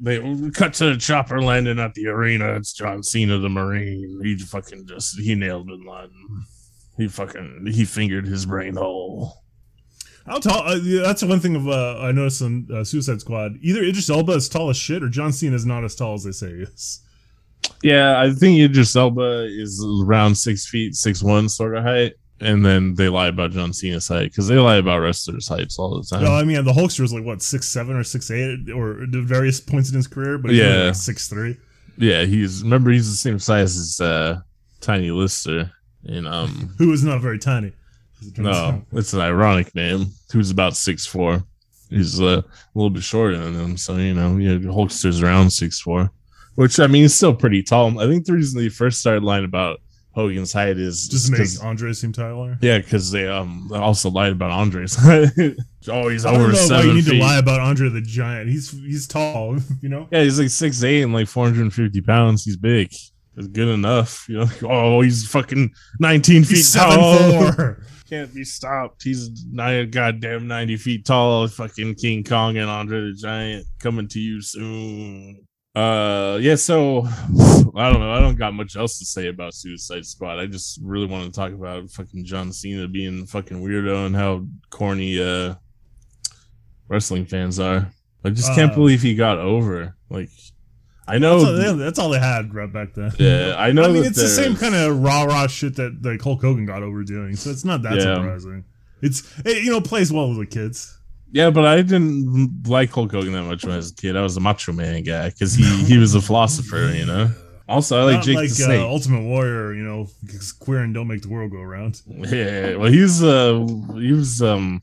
They, 0.01 0.18
they 0.18 0.51
cut 0.51 0.75
to 0.75 0.92
the 0.92 0.97
chopper 0.99 1.42
landing 1.42 1.79
at 1.79 1.95
the 1.95 2.09
arena. 2.09 2.55
It's 2.55 2.73
John 2.73 3.03
Cena, 3.03 3.38
the 3.38 3.49
Marine. 3.49 4.21
He 4.23 4.38
fucking 4.38 4.87
just 4.87 5.18
he 5.18 5.35
nailed 5.35 5.66
Bin 5.66 5.85
Laden. 5.85 6.45
He 6.99 7.09
fucking 7.09 7.66
he 7.73 7.85
fingered 7.85 8.27
his 8.27 8.47
brain 8.47 8.77
hole. 8.77 9.42
How 10.27 10.39
tall? 10.39 10.69
Uh, 10.69 10.77
yeah, 10.77 11.03
that's 11.03 11.21
the 11.21 11.27
one 11.27 11.41
thing 11.41 11.57
of 11.57 11.67
uh, 11.69 11.99
I 12.01 12.13
noticed 12.13 12.43
on 12.43 12.67
uh, 12.73 12.85
Suicide 12.85 13.21
Squad. 13.21 13.53
Either 13.63 13.83
Idris 13.83 14.09
Elba 14.11 14.33
is 14.33 14.49
tall 14.49 14.71
as 14.71 14.77
shit, 14.77 15.03
or 15.03 15.09
John 15.09 15.33
Cena 15.33 15.55
is 15.57 15.67
not 15.67 15.85
as 15.85 15.95
tall 15.95 16.15
as 16.15 16.25
they 16.25 16.33
say 16.33 16.49
he 16.57 16.63
is. 16.63 17.01
Yeah, 17.83 18.21
I 18.21 18.33
think 18.33 18.59
Idris 18.61 18.95
Elba 18.97 19.45
is 19.51 19.85
around 20.05 20.35
six 20.37 20.67
feet, 20.67 20.95
six 20.95 21.23
one 21.23 21.49
sort 21.49 21.77
of 21.77 21.85
height, 21.85 22.15
and 22.41 22.65
then 22.65 22.95
they 22.95 23.09
lie 23.09 23.29
about 23.29 23.53
John 23.53 23.73
Cena's 23.73 24.09
height 24.09 24.31
because 24.31 24.49
they 24.49 24.57
lie 24.59 24.77
about 24.77 24.99
wrestlers' 24.99 25.49
heights 25.49 25.79
all 25.79 25.97
the 26.01 26.05
time. 26.05 26.25
No, 26.25 26.33
I 26.33 26.45
mean 26.45 26.65
the 26.65 26.73
Hulkster 26.73 27.03
is 27.05 27.13
like 27.13 27.25
what 27.25 27.43
six 27.43 27.69
seven 27.69 27.97
or 27.97 28.05
six 28.05 28.31
eight 28.31 28.69
or 28.71 29.07
the 29.09 29.23
various 29.23 29.61
points 29.61 29.91
in 29.91 29.97
his 29.97 30.07
career, 30.07 30.39
but 30.39 30.53
Yeah. 30.53 30.85
like 30.87 30.95
six 30.97 31.29
three. 31.29 31.57
yeah, 31.99 32.25
he's 32.25 32.63
remember 32.63 32.91
he's 32.91 33.11
the 33.11 33.17
same 33.17 33.39
size 33.39 33.77
as 33.77 34.01
uh, 34.01 34.41
Tiny 34.81 35.11
Lister, 35.13 35.71
and 36.05 36.27
um, 36.27 36.75
Who 36.79 36.93
is 36.93 37.05
not 37.05 37.21
very 37.21 37.39
tiny. 37.39 37.73
It 38.27 38.39
No, 38.39 38.83
it's 38.93 39.13
an 39.13 39.21
ironic 39.21 39.75
name. 39.75 40.07
Who's 40.33 40.51
about 40.51 40.77
six 40.77 41.07
four, 41.07 41.43
he's 41.91 42.21
uh, 42.21 42.43
a 42.43 42.45
little 42.75 42.91
bit 42.91 43.03
shorter 43.03 43.37
than 43.39 43.55
him. 43.55 43.77
So 43.77 43.97
you 43.97 44.15
know, 44.15 44.37
yeah, 44.37 44.59
Hulkster's 44.59 45.23
around 45.23 45.51
six 45.51 45.81
four, 45.81 46.11
which 46.55 46.79
I 46.81 46.87
mean, 46.87 47.03
he's 47.03 47.15
still 47.15 47.35
pretty 47.35 47.63
tall. 47.63 47.99
I 48.01 48.07
think 48.07 48.25
the 48.25 48.33
reason 48.35 48.61
they 48.61 48.69
first 48.69 49.01
started 49.01 49.23
lying 49.23 49.45
about 49.45 49.81
Hogan's 50.15 50.53
height 50.53 50.77
is 50.79 51.09
Just 51.09 51.31
make 51.31 51.49
Andre 51.65 51.93
seem 51.95 52.13
taller. 52.13 52.59
yeah, 52.61 52.79
because 52.79 53.11
they 53.11 53.27
um 53.29 53.71
also 53.73 54.11
lied 54.11 54.33
about 54.33 54.51
Andre's 54.51 54.95
height. 54.95 55.31
oh, 55.89 56.09
he's 56.09 56.27
I 56.27 56.33
don't 56.33 56.43
over 56.43 56.55
seven 56.55 56.89
you 56.89 56.95
need 56.95 57.05
feet. 57.07 57.13
to 57.19 57.19
lie 57.25 57.39
about 57.39 57.61
Andre 57.61 57.89
the 57.89 58.03
Giant. 58.03 58.51
He's 58.51 58.71
he's 58.71 59.07
tall, 59.07 59.57
you 59.81 59.89
know. 59.89 60.09
Yeah, 60.11 60.23
he's 60.23 60.39
like 60.39 60.51
six 60.51 60.83
eight 60.85 61.03
and 61.03 61.13
like 61.15 61.29
four 61.29 61.47
hundred 61.47 61.63
and 61.63 61.73
fifty 61.73 62.01
pounds. 62.03 62.45
He's 62.45 62.57
big. 62.59 62.93
It's 63.35 63.47
good 63.47 63.69
enough. 63.69 64.27
You 64.29 64.41
know, 64.41 64.51
oh, 64.65 65.01
he's 65.01 65.27
fucking 65.27 65.73
nineteen 65.99 66.45
feet 66.45 66.59
He's 66.59 66.75
tall. 66.75 67.51
Can't 68.12 68.35
be 68.35 68.44
stopped. 68.44 69.03
He's 69.05 69.46
nine 69.51 69.88
goddamn 69.88 70.46
ninety 70.46 70.77
feet 70.77 71.07
tall. 71.07 71.48
Fucking 71.48 71.94
King 71.94 72.22
Kong 72.22 72.59
and 72.59 72.68
Andre 72.68 73.01
the 73.01 73.14
Giant 73.14 73.64
coming 73.79 74.07
to 74.09 74.20
you 74.20 74.42
soon. 74.42 75.46
Uh, 75.75 76.37
yeah. 76.38 76.57
So 76.57 77.05
I 77.75 77.90
don't 77.90 78.01
know. 78.01 78.12
I 78.12 78.20
don't 78.20 78.37
got 78.37 78.53
much 78.53 78.77
else 78.77 78.98
to 78.98 79.07
say 79.07 79.29
about 79.29 79.55
Suicide 79.55 80.05
Squad. 80.05 80.38
I 80.38 80.44
just 80.44 80.79
really 80.83 81.07
want 81.07 81.25
to 81.25 81.31
talk 81.31 81.53
about 81.53 81.88
fucking 81.90 82.27
John 82.27 82.53
Cena 82.53 82.87
being 82.87 83.25
fucking 83.25 83.62
weirdo 83.62 84.05
and 84.05 84.14
how 84.14 84.44
corny 84.68 85.18
uh 85.18 85.55
wrestling 86.88 87.25
fans 87.25 87.59
are. 87.59 87.90
I 88.27 88.29
just 88.29 88.55
can't 88.55 88.72
Uh, 88.72 88.75
believe 88.75 89.01
he 89.01 89.14
got 89.14 89.38
over. 89.38 89.96
Like, 90.11 90.29
I 91.07 91.19
know. 91.19 91.45
That's 91.45 91.69
all, 91.69 91.77
they- 91.77 91.85
that's 91.85 91.99
all 91.99 92.09
they 92.11 92.19
had 92.21 92.55
right 92.55 92.73
back 92.73 92.95
then. 92.95 93.12
yeah, 93.19 93.55
I 93.59 93.73
know. 93.73 93.83
I 93.85 93.88
mean, 93.88 94.05
it's 94.05 94.21
the 94.21 94.29
same 94.29 94.55
kind 94.57 94.75
of 94.75 95.01
rah 95.03 95.25
rah 95.25 95.47
shit 95.49 95.77
that 95.77 95.99
like 96.03 96.21
Hulk 96.23 96.41
Hogan 96.43 96.65
got 96.67 96.83
over 96.83 97.03
doing, 97.03 97.35
so 97.37 97.51
it's 97.51 97.65
not 97.65 97.83
that 97.83 97.97
Yeah. 97.97 98.15
surprising. 98.17 98.65
It's 99.01 99.23
it, 99.45 99.65
you 99.65 99.71
know 99.71 99.81
plays 99.81 100.12
well 100.12 100.29
with 100.29 100.38
the 100.38 100.47
kids. 100.47 100.97
Yeah, 101.33 101.51
but 101.51 101.65
I 101.65 101.77
didn't 101.83 102.69
like 102.69 102.91
Hulk 102.91 103.11
Hogan 103.11 103.33
that 103.33 103.43
much 103.45 103.65
when 103.65 103.73
I 103.73 103.77
was 103.77 103.91
a 103.91 103.95
kid. 103.95 104.17
I 104.17 104.23
was 104.23 104.37
a 104.37 104.41
Macho 104.41 104.73
Man 104.73 105.03
guy 105.03 105.31
because 105.31 105.55
he 105.55 105.65
he 105.85 105.99
was 105.99 106.15
a 106.15 106.21
philosopher, 106.21 106.93
you 106.95 107.07
know. 107.07 107.31
Also, 107.69 107.99
I 107.99 108.05
like 108.05 108.15
Not 108.17 108.25
Jake 108.25 108.37
like 108.37 108.49
the 108.51 108.55
Snake. 108.55 108.81
Uh, 108.81 108.87
Ultimate 108.88 109.23
Warrior, 109.23 109.73
you 109.75 109.83
know, 109.83 110.09
queer 110.61 110.81
and 110.81 110.93
don't 110.93 111.07
make 111.09 111.23
the 111.23 111.29
world 111.31 111.51
go 111.53 111.59
around. 111.59 112.03
yeah, 112.07 112.77
well, 112.77 112.91
he's 112.93 113.23
uh 113.23 113.67
he 113.95 114.12
was 114.12 114.43
um 114.43 114.83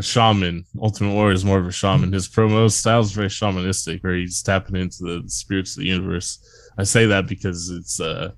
a 0.00 0.02
shaman. 0.02 0.64
Ultimate 0.80 1.14
Warrior 1.14 1.34
is 1.34 1.44
more 1.44 1.58
of 1.58 1.66
a 1.66 1.72
shaman. 1.72 2.12
His 2.12 2.28
promo 2.28 2.70
style 2.70 3.00
is 3.00 3.12
very 3.12 3.28
shamanistic, 3.28 4.02
where 4.02 4.14
he's 4.14 4.42
tapping 4.42 4.76
into 4.76 5.04
the 5.04 5.28
spirits 5.28 5.76
of 5.76 5.82
the 5.82 5.88
universe. 5.88 6.38
I 6.76 6.84
say 6.84 7.06
that 7.06 7.26
because 7.26 7.70
it's 7.70 8.00
uh 8.00 8.32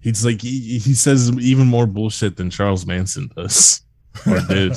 he's 0.00 0.24
like 0.24 0.42
he, 0.42 0.78
he 0.78 0.94
says 0.94 1.30
even 1.38 1.66
more 1.66 1.86
bullshit 1.86 2.36
than 2.36 2.50
Charles 2.50 2.84
Manson 2.86 3.30
does 3.36 3.82
or 4.26 4.40
did 4.40 4.76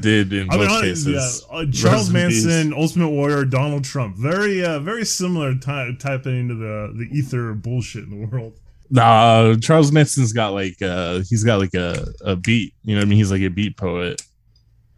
did 0.00 0.32
in 0.32 0.50
I 0.50 0.56
both 0.56 0.68
mean, 0.68 0.80
cases. 0.82 1.46
yeah, 1.50 1.56
uh, 1.58 1.66
Charles. 1.72 2.10
Manson, 2.10 2.72
Ultimate 2.72 3.10
Warrior, 3.10 3.44
Donald 3.44 3.84
Trump, 3.84 4.16
very 4.16 4.64
uh, 4.64 4.80
very 4.80 5.04
similar 5.04 5.54
type 5.54 5.98
typing 5.98 6.38
into 6.38 6.54
the 6.54 6.92
the 6.96 7.08
ether 7.16 7.54
bullshit 7.54 8.04
in 8.04 8.10
the 8.10 8.26
world. 8.26 8.58
Nah, 8.90 9.54
Charles 9.56 9.90
Manson's 9.92 10.32
got 10.32 10.52
like 10.52 10.80
uh 10.82 11.20
he's 11.28 11.44
got 11.44 11.58
like 11.58 11.74
a, 11.74 12.06
a 12.24 12.36
beat, 12.36 12.74
you 12.82 12.94
know 12.94 13.00
what 13.00 13.06
I 13.06 13.08
mean? 13.08 13.18
He's 13.18 13.30
like 13.30 13.42
a 13.42 13.48
beat 13.48 13.76
poet. 13.76 14.20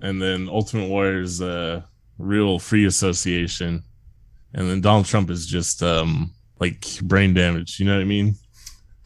And 0.07 0.23
then 0.23 0.49
Ultimate 0.49 0.89
Warrior's 0.89 1.41
a 1.41 1.85
real 2.19 2.61
free 2.61 2.85
association. 2.87 3.83
And 4.55 4.71
then 4.71 4.81
Donald 4.81 5.07
Trump 5.07 5.31
is 5.31 5.47
just 5.47 5.83
um 5.83 6.31
like 6.61 6.85
brain 7.03 7.35
damage, 7.35 7.81
you 7.81 7.87
know 7.87 7.95
what 7.97 8.03
I 8.03 8.05
mean? 8.05 8.37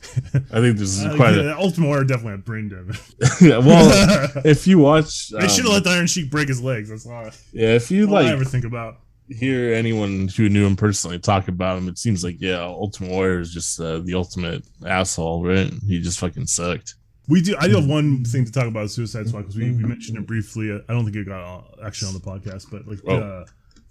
I 0.52 0.60
think 0.60 0.76
this 0.76 0.98
is 0.98 1.04
Uh, 1.04 1.16
quite 1.16 1.36
yeah, 1.36 1.56
Ultimate 1.58 1.86
Warrior 1.86 2.04
definitely 2.04 2.32
had 2.32 2.44
brain 2.44 2.68
damage. 2.68 3.00
a 3.42 3.60
well 3.60 4.30
if 4.44 4.66
you 4.66 4.78
watch 4.78 5.30
they 5.30 5.48
should 5.48 5.64
have 5.64 5.66
um, 5.66 5.72
let 5.72 5.84
the 5.84 5.90
Iron 5.90 6.06
Sheik 6.06 6.30
break 6.30 6.48
his 6.48 6.60
legs. 6.62 6.90
That's 6.90 7.06
all, 7.06 7.30
yeah, 7.52 7.74
if 7.74 7.90
you 7.90 8.06
all 8.06 8.16
I 8.16 8.22
like 8.22 8.32
ever 8.32 8.44
think 8.44 8.64
about. 8.64 8.98
hear 9.28 9.72
anyone 9.72 10.28
who 10.28 10.48
knew 10.50 10.66
him 10.66 10.76
personally 10.76 11.18
talk 11.18 11.48
about 11.48 11.78
him, 11.78 11.88
it 11.88 11.98
seems 11.98 12.22
like 12.22 12.36
yeah, 12.40 12.60
Ultimate 12.60 13.10
Warrior 13.10 13.40
is 13.40 13.54
just 13.54 13.80
uh, 13.80 14.00
the 14.00 14.14
ultimate 14.14 14.64
asshole, 14.86 15.44
right? 15.44 15.72
He 15.86 15.98
just 16.00 16.18
fucking 16.18 16.46
sucked. 16.46 16.94
We 17.30 17.40
do. 17.40 17.54
I 17.58 17.68
do 17.68 17.76
have 17.76 17.86
one 17.86 18.24
thing 18.24 18.44
to 18.44 18.52
talk 18.52 18.66
about 18.66 18.90
Suicide 18.90 19.28
Squad 19.28 19.42
because 19.42 19.56
we, 19.56 19.70
we 19.70 19.84
mentioned 19.84 20.18
it 20.18 20.26
briefly. 20.26 20.70
I 20.88 20.92
don't 20.92 21.04
think 21.04 21.16
it 21.16 21.26
got 21.26 21.64
actually 21.82 22.08
on 22.08 22.14
the 22.14 22.20
podcast, 22.20 22.66
but 22.70 22.86
like 22.86 22.98
Oh. 23.06 23.16
uh, 23.18 23.44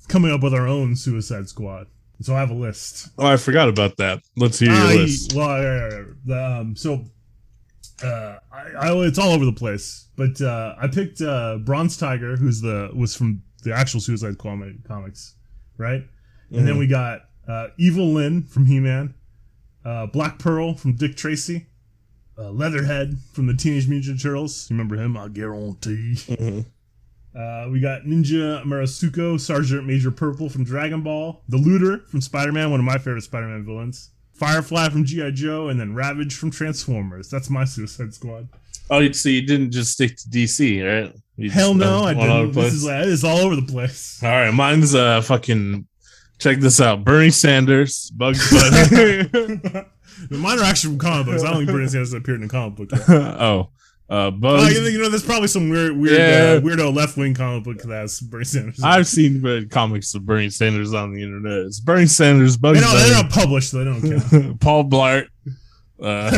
coming 0.08 0.32
up 0.32 0.44
with 0.44 0.54
our 0.54 0.68
own 0.68 0.96
Suicide 0.96 1.48
Squad. 1.50 1.88
So 2.22 2.36
I 2.36 2.40
have 2.40 2.50
a 2.52 2.54
list. 2.54 3.10
Oh, 3.18 3.26
I 3.26 3.38
forgot 3.38 3.70
about 3.70 3.96
that. 3.98 4.20
Let's 4.36 4.60
hear 4.60 4.70
your 4.72 4.78
I- 4.78 4.94
list. 4.96 5.34
Well, 5.34 6.06
um, 6.34 6.76
so 6.76 7.06
uh, 8.04 8.38
I, 8.52 8.72
I, 8.78 8.94
it's 9.06 9.18
all 9.18 9.32
over 9.32 9.46
the 9.46 9.54
place, 9.54 10.08
but 10.18 10.42
uh, 10.42 10.76
I 10.78 10.88
picked 10.88 11.22
uh, 11.22 11.58
Bronze 11.60 11.96
Tiger, 11.98 12.36
who's 12.36 12.60
the 12.62 12.90
was 12.94 13.16
from 13.16 13.42
the 13.64 13.74
actual 13.74 14.00
Suicide 14.02 14.38
Comic, 14.38 14.84
comics, 14.86 15.36
right? 15.78 16.04
And 16.52 16.68
then 16.68 16.78
we 16.78 16.88
got 16.88 17.22
uh, 17.48 17.68
Evil-Lyn 17.78 18.44
from 18.44 18.66
He 18.66 18.80
Man, 18.80 19.14
uh, 19.86 20.08
Black 20.08 20.40
Pearl 20.40 20.74
from 20.76 20.96
Dick 20.96 21.16
Tracy, 21.16 21.68
uh, 22.40 22.52
Leatherhead 22.52 23.18
from 23.34 23.48
the 23.48 23.54
Teenage 23.54 23.88
Mutant 23.88 24.22
Turtles. 24.22 24.70
You 24.70 24.76
remember 24.76 24.96
him? 24.96 25.18
I 25.18 25.28
guarantee. 25.28 26.14
Mhm. 26.16 26.66
Uh, 27.36 27.70
we 27.70 27.80
got 27.80 28.04
Ninja 28.04 28.64
Murasaki, 28.66 29.40
Sergeant 29.40 29.86
Major 29.86 30.10
Purple 30.12 30.50
from 30.50 30.64
Dragon 30.64 31.02
Ball, 31.02 31.44
the 31.48 31.58
Looter 31.58 32.00
from 32.08 32.22
Spider 32.22 32.52
Man, 32.52 32.72
one 32.72 32.80
of 32.80 32.86
my 32.86 32.98
favorite 32.98 33.22
Spider 33.22 33.48
Man 33.48 33.64
villains, 33.64 34.10
Firefly 34.34 34.90
from 34.90 35.06
G.I. 35.06 35.32
Joe, 35.32 35.68
and 35.70 35.80
then 35.80 35.94
Ravage 35.94 36.36
from 36.36 36.50
Transformers. 36.50 37.30
That's 37.30 37.50
my 37.50 37.66
Suicide 37.66 38.14
Squad. 38.14 38.48
Oh, 38.90 39.12
so 39.12 39.30
you 39.30 39.44
didn't 39.44 39.72
just 39.72 39.92
stick 39.92 40.18
to 40.18 40.30
DC, 40.30 40.84
right? 40.84 41.14
You 41.38 41.52
Hell 41.52 41.76
no, 41.76 42.00
I 42.06 42.14
went 42.14 42.20
all 42.32 42.38
over 42.38 42.46
didn't. 42.48 42.64
This 42.64 42.74
is, 42.74 42.86
like, 42.86 43.06
it's 43.06 43.24
all 43.24 43.38
over 43.38 43.56
the 43.56 43.62
place. 43.62 44.20
all 44.24 44.30
right, 44.30 44.54
mine's 44.54 44.96
uh 44.96 45.22
fucking. 45.22 45.86
Check 46.40 46.60
this 46.60 46.82
out: 46.82 47.04
Bernie 47.04 47.30
Sanders, 47.30 48.10
Bugs 48.12 48.50
Bunny. 48.50 49.30
Mine 50.32 50.60
are 50.60 50.64
actually 50.64 50.92
from 50.92 51.00
comic 51.00 51.26
books. 51.28 51.44
I 51.44 51.48
don't 51.48 51.58
think 51.66 51.70
Bernie 51.70 51.88
Sanders 51.88 52.14
appeared 52.14 52.40
in 52.42 52.46
a 52.46 52.50
comic 52.50 52.76
book. 52.78 52.90
Oh, 53.10 53.70
uh, 54.10 54.26
Oh, 54.28 54.32
Bugs. 54.32 54.74
you, 54.74 54.82
know, 54.82 54.88
you 54.88 54.98
know, 55.00 55.10
there's 55.10 55.24
probably 55.24 55.48
some 55.48 55.70
weird, 55.70 55.96
weird, 55.96 56.18
Yeah. 56.18 56.54
uh, 56.58 56.62
weirdo 56.62 56.96
left 56.96 57.16
wing 57.16 57.36
comic 57.36 57.64
book 57.64 57.78
that 57.84 57.88
has 57.94 58.20
Bernie 58.20 58.44
Sanders. 58.46 58.80
I've 58.84 59.06
seen 59.08 59.46
uh, 59.46 59.62
comics 59.70 60.16
of 60.16 60.26
Bernie 60.26 60.50
Sanders 60.50 60.94
on 60.96 61.14
the 61.14 61.22
internet. 61.22 61.66
It's 61.68 61.80
Bernie 61.80 62.08
Sanders, 62.08 62.58
Bugs 62.58 62.80
they 62.80 62.86
don't, 62.86 62.96
they're 62.96 63.12
Bunny, 63.12 63.22
not 63.24 63.32
published. 63.32 63.72
They 63.72 63.84
don't 63.84 64.02
count. 64.02 64.60
Paul 64.62 64.86
Blart. 64.86 65.28
Uh, 66.02 66.32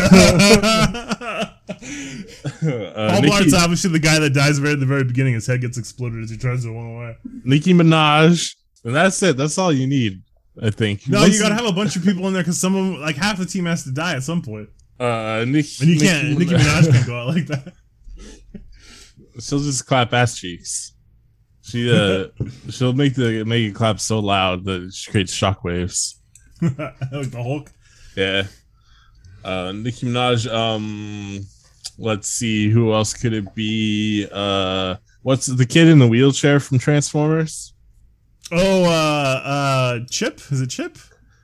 Paul 1.72 2.72
uh, 2.72 3.22
Blart's 3.22 3.54
obviously 3.54 3.92
the 3.92 4.00
guy 4.00 4.20
that 4.20 4.34
dies 4.34 4.60
right 4.60 4.74
at 4.74 4.80
the 4.80 4.86
very 4.86 5.04
beginning. 5.04 5.34
His 5.36 5.48
head 5.48 5.62
gets 5.62 5.78
exploded 5.78 6.24
as 6.24 6.30
he 6.30 6.38
tries 6.38 6.64
to 6.64 6.72
run 6.72 6.96
away. 6.96 7.18
Nicki 7.44 7.74
Minaj, 7.74 8.56
and 8.84 8.96
that's 8.96 9.22
it. 9.24 9.38
That's 9.38 9.58
all 9.58 9.72
you 9.72 9.88
need, 9.88 10.22
I 10.62 10.70
think. 10.70 11.08
No, 11.08 11.20
Once- 11.20 11.34
you 11.36 11.40
gotta 11.42 11.56
have 11.56 11.66
a 11.66 11.72
bunch 11.72 11.96
of 11.96 12.04
people 12.04 12.28
in 12.28 12.34
there 12.34 12.42
because 12.44 12.60
some 12.60 12.76
of 12.76 12.86
them, 12.86 13.02
like 13.02 13.16
half 13.16 13.38
the 13.38 13.46
team 13.46 13.66
has 13.66 13.84
to 13.84 13.92
die 13.92 14.16
at 14.16 14.24
some 14.24 14.42
point, 14.42 14.70
uh, 15.00 15.46
Nicki, 15.48 15.84
and 15.84 15.90
you 15.90 16.00
can't. 16.00 16.38
Nicki 16.38 16.54
Minaj 16.54 16.92
can't 16.92 17.08
go 17.08 17.20
out 17.20 17.28
like 17.28 17.48
that. 17.48 17.74
she'll 19.40 19.60
just 19.60 19.86
clap 19.86 20.14
ass 20.14 20.38
cheeks. 20.38 20.94
She 21.62 21.92
uh 21.92 22.28
she'll 22.70 22.94
make 22.94 23.16
the 23.16 23.44
make 23.46 23.70
it 23.70 23.76
clap 23.76 24.00
so 24.00 24.20
loud 24.20 24.66
that 24.66 24.92
she 24.94 25.12
creates 25.12 25.36
shockwaves. 25.38 26.16
like 26.62 27.32
the 27.32 27.42
Hulk. 27.42 27.72
Yeah. 28.16 28.44
Uh 29.44 29.72
Nicki 29.72 30.08
Minaj, 30.08 30.52
um 30.52 31.42
let's 31.98 32.28
see, 32.30 32.70
who 32.70 32.94
else 32.94 33.14
could 33.14 33.34
it 33.34 33.54
be? 33.56 34.28
Uh 34.32 34.96
what's 35.24 35.46
the 35.46 35.66
kid 35.66 35.88
in 35.88 36.00
the 36.00 36.08
wheelchair 36.08 36.60
from 36.60 36.78
Transformers? 36.80 37.71
Oh, 38.52 38.84
uh, 38.86 39.42
uh, 39.46 40.00
Chip. 40.10 40.40
Is 40.52 40.62
it 40.62 40.68
Chip? 40.70 40.98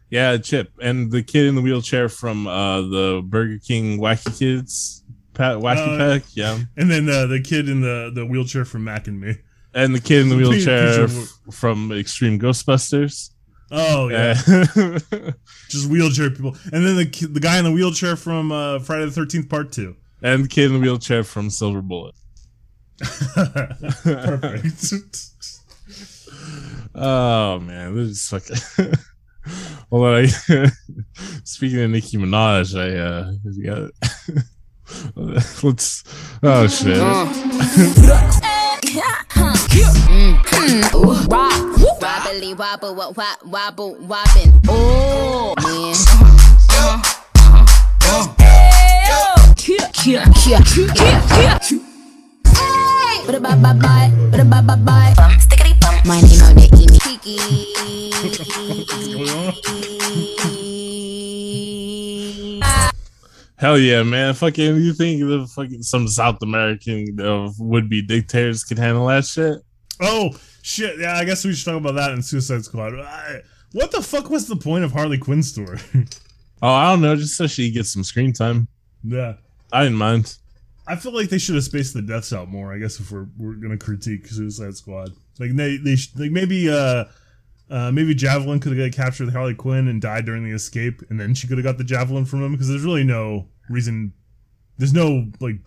Yeah, 0.10 0.38
Chip. 0.38 0.72
And 0.82 1.12
the 1.12 1.24
kid 1.24 1.46
in 1.46 1.56
the 1.56 1.62
wheelchair 1.62 2.10
from 2.10 2.48
uh 2.48 2.82
the 2.82 3.22
Burger 3.26 3.60
King 3.65 4.00
Wacky 4.00 4.38
Kids. 4.38 5.04
Pat 5.34 5.58
Wacky 5.58 5.78
Uh, 5.78 5.98
Pack, 5.98 6.24
yeah. 6.34 6.60
And 6.78 6.89
then 6.89 7.08
uh, 7.10 7.26
the 7.28 7.39
kid 7.41 7.70
in 7.70 7.82
the 7.82 8.12
the 8.13 8.26
wheelchair 8.26 8.65
from 8.65 8.84
Mac 8.86 9.08
and 9.08 9.20
Me. 9.22 9.36
And 9.74 9.93
the 9.93 10.02
kid 10.02 10.22
in 10.22 10.30
the 10.30 10.36
wheelchair 10.38 11.04
f- 11.04 11.38
from 11.52 11.91
Extreme 11.91 12.39
Ghostbusters. 12.39 13.32
Oh 13.70 14.08
yeah, 14.10 14.34
Yeah. 14.48 14.63
just 15.70 15.89
wheelchair 15.89 16.30
people. 16.30 16.56
And 16.72 16.86
then 16.86 16.96
the 16.96 17.06
the 17.30 17.39
guy 17.39 17.58
in 17.60 17.65
the 17.65 17.72
wheelchair 17.72 18.15
from 18.15 18.52
uh, 18.52 18.80
Friday 18.80 19.06
the 19.06 19.12
Thirteenth 19.12 19.50
Part 19.50 19.72
Two. 19.74 19.96
and 20.24 20.46
the 20.46 20.48
kid 20.48 20.67
in 20.72 20.74
the 20.74 20.80
wheelchair 20.80 21.24
from 21.24 21.50
Silver 21.50 21.82
Bullet. 21.82 22.15
Perfect. 24.04 24.93
Oh 26.99 27.60
man, 27.60 27.95
this 27.95 28.10
is 28.10 28.27
fucking. 28.27 28.93
Well, 29.89 30.15
I 30.15 30.25
speaking 31.45 31.81
of 31.81 31.91
Nicki 31.91 32.17
Minaj, 32.17 32.75
I 32.75 32.97
uh, 32.97 33.31
got 33.63 33.91
let's. 35.15 36.03
Oh 36.43 36.67
shit! 36.67 36.97
Wobbly 42.01 42.53
wobble, 42.55 42.95
wobble, 42.95 43.15
wobble, 43.45 43.95
wobbin. 44.01 44.51
Oh 44.67 45.53
man. 45.63 45.95
But 51.38 51.96
a 53.35 53.39
bye 53.39 53.55
bye 53.55 53.73
bye, 53.73 54.11
but 54.31 54.39
a 54.39 54.45
bye 54.45 54.61
bye 54.61 54.75
bye. 54.75 55.13
Bum, 55.17 55.31
stickety 55.39 55.79
bum, 55.79 55.95
My 56.05 56.21
name 56.21 56.41
on 56.41 56.55
the 56.55 56.67
email. 56.73 56.99
Kiki. 56.99 58.57
Hell 63.57 63.79
yeah, 63.79 64.03
man! 64.03 64.35
Fucking, 64.35 64.75
you 64.75 64.93
think 64.93 65.19
the 65.21 65.47
fucking 65.55 65.81
some 65.81 66.07
South 66.07 66.41
American 66.43 67.19
uh, 67.19 67.49
would 67.57 67.89
be 67.89 68.03
dictators 68.03 68.63
could 68.63 68.77
handle 68.77 69.07
that 69.07 69.25
shit? 69.25 69.57
Oh 69.99 70.29
shit! 70.61 70.99
Yeah, 70.99 71.15
I 71.17 71.23
guess 71.25 71.43
we 71.43 71.53
should 71.53 71.65
talk 71.65 71.77
about 71.81 71.95
that 71.95 72.11
in 72.11 72.21
Suicide 72.21 72.63
Squad. 72.63 72.93
I, 72.99 73.41
what 73.71 73.89
the 73.91 74.01
fuck 74.03 74.29
was 74.29 74.47
the 74.47 74.55
point 74.55 74.83
of 74.83 74.91
Harley 74.91 75.17
Quinn's 75.17 75.51
story? 75.51 75.79
Oh, 76.59 76.69
I 76.69 76.89
don't 76.91 77.01
know, 77.03 77.15
just 77.15 77.37
so 77.37 77.45
she 77.45 77.69
gets 77.69 77.93
some 77.93 78.03
screen 78.03 78.33
time. 78.33 78.67
yeah, 79.03 79.33
I 79.71 79.83
didn't 79.83 79.99
mind. 79.99 80.35
I 80.88 80.95
feel 80.95 81.12
like 81.12 81.30
they 81.30 81.38
should 81.38 81.56
have 81.56 81.63
spaced 81.63 81.93
the 81.93 82.02
deaths 82.02 82.32
out 82.34 82.50
more. 82.50 82.73
I 82.73 82.78
guess 82.78 83.00
if 83.00 83.12
we're 83.12 83.28
we're 83.38 83.56
gonna 83.56 83.78
critique 83.78 84.28
Suicide 84.28 84.76
Squad, 84.76 85.12
like 85.39 85.56
they 85.56 85.78
they 85.78 85.95
sh- 85.95 86.13
like 86.15 86.32
maybe 86.32 86.69
uh. 86.69 87.06
Uh, 87.69 87.91
maybe 87.91 88.15
Javelin 88.15 88.62
could 88.62 88.78
have 88.78 88.93
captured 88.93 89.30
Harley 89.34 89.54
Quinn 89.54 89.89
and 89.89 90.02
died 90.02 90.26
during 90.26 90.45
the 90.45 90.56
escape, 90.56 91.02
and 91.10 91.19
then 91.19 91.34
she 91.34 91.47
could 91.47 91.58
have 91.58 91.65
got 91.65 91.78
the 91.78 91.84
Javelin 91.84 92.23
from 92.23 92.41
him 92.41 92.54
because 92.54 92.69
there's 92.69 92.86
really 92.86 93.04
no 93.04 93.50
reason. 93.69 94.13
There's 94.78 94.93
no 94.93 95.26
like 95.41 95.58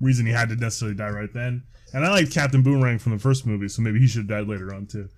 reason 0.00 0.26
he 0.26 0.32
had 0.32 0.48
to 0.48 0.56
necessarily 0.56 0.96
die 0.96 1.10
right 1.10 1.32
then. 1.32 1.62
And 1.94 2.04
I 2.04 2.10
liked 2.10 2.32
Captain 2.32 2.62
Boomerang 2.62 2.98
from 2.98 3.12
the 3.12 3.18
first 3.18 3.46
movie, 3.46 3.68
so 3.68 3.82
maybe 3.82 4.00
he 4.00 4.08
should 4.08 4.22
have 4.22 4.28
died 4.28 4.48
later 4.48 4.74
on 4.74 4.86
too. 4.86 5.08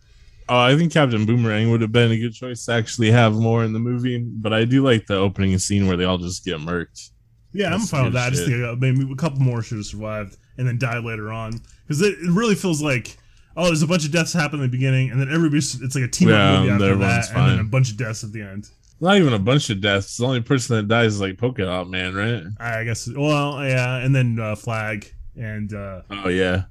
Oh, 0.48 0.59
I 0.59 0.76
think 0.76 0.92
Captain 0.92 1.24
Boomerang 1.24 1.70
would 1.70 1.81
have 1.81 1.92
been 1.92 2.11
a 2.11 2.18
good 2.18 2.35
choice 2.35 2.66
to 2.66 2.72
actually 2.72 3.11
have 3.11 3.35
more 3.35 3.64
in 3.64 3.72
the 3.72 3.79
movie, 3.79 4.18
but 4.18 4.53
I 4.53 4.64
do 4.64 4.83
like 4.85 5.07
the 5.07 5.16
opening 5.16 5.59
scene 5.59 5.87
where 5.87 5.96
they 5.96 6.05
all 6.05 6.18
just 6.18 6.44
get 6.44 6.59
murked. 6.59 7.11
Yeah, 7.52 7.74
I'm 7.74 7.80
fine 7.80 8.04
with 8.04 8.12
that. 8.14 8.26
I 8.28 8.30
just 8.30 8.46
think 8.46 8.62
uh, 8.62 8.76
maybe 8.78 9.08
a 9.10 9.16
couple 9.16 9.40
more 9.40 9.62
should 9.62 9.78
have 9.78 9.86
survived 9.86 10.36
and 10.56 10.66
then 10.68 10.78
died 10.78 11.04
later 11.04 11.32
on 11.32 11.52
because 11.86 12.00
it, 12.02 12.14
it 12.18 12.30
really 12.30 12.54
feels 12.54 12.80
like 12.82 13.16
oh, 13.56 13.64
there's 13.66 13.82
a 13.82 13.86
bunch 13.86 14.04
of 14.04 14.12
deaths 14.12 14.32
happen 14.32 14.60
in 14.60 14.62
the 14.62 14.68
beginning, 14.70 15.10
and 15.10 15.20
then 15.20 15.28
everybody's 15.32 15.80
it's 15.82 15.94
like 15.94 16.04
a 16.04 16.08
team 16.08 16.28
Yeah, 16.28 16.52
up 16.52 16.60
movie 16.60 16.72
after 16.72 16.96
that, 16.96 17.30
and 17.34 17.50
then 17.50 17.58
a 17.58 17.64
bunch 17.64 17.90
of 17.90 17.96
deaths 17.96 18.24
at 18.24 18.32
the 18.32 18.42
end. 18.42 18.68
Not 19.00 19.16
even 19.16 19.32
a 19.32 19.38
bunch 19.38 19.70
of 19.70 19.80
deaths. 19.80 20.18
The 20.18 20.26
only 20.26 20.42
person 20.42 20.76
that 20.76 20.88
dies 20.88 21.14
is 21.14 21.20
like 21.20 21.38
Polka 21.38 21.64
Dot 21.64 21.88
Man, 21.88 22.14
right? 22.14 22.42
I 22.60 22.84
guess. 22.84 23.08
Well, 23.08 23.64
yeah, 23.64 23.96
and 23.96 24.14
then 24.14 24.38
uh, 24.38 24.54
Flag 24.54 25.12
and 25.36 25.72
uh, 25.72 26.02
Oh 26.10 26.28
yeah. 26.28 26.64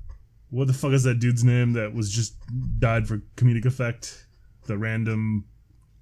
what 0.51 0.67
the 0.67 0.73
fuck 0.73 0.91
is 0.91 1.03
that 1.03 1.19
dude's 1.19 1.43
name 1.43 1.73
that 1.73 1.93
was 1.93 2.09
just 2.11 2.35
died 2.79 3.07
for 3.07 3.17
comedic 3.35 3.65
effect? 3.65 4.27
The 4.67 4.77
random 4.77 5.45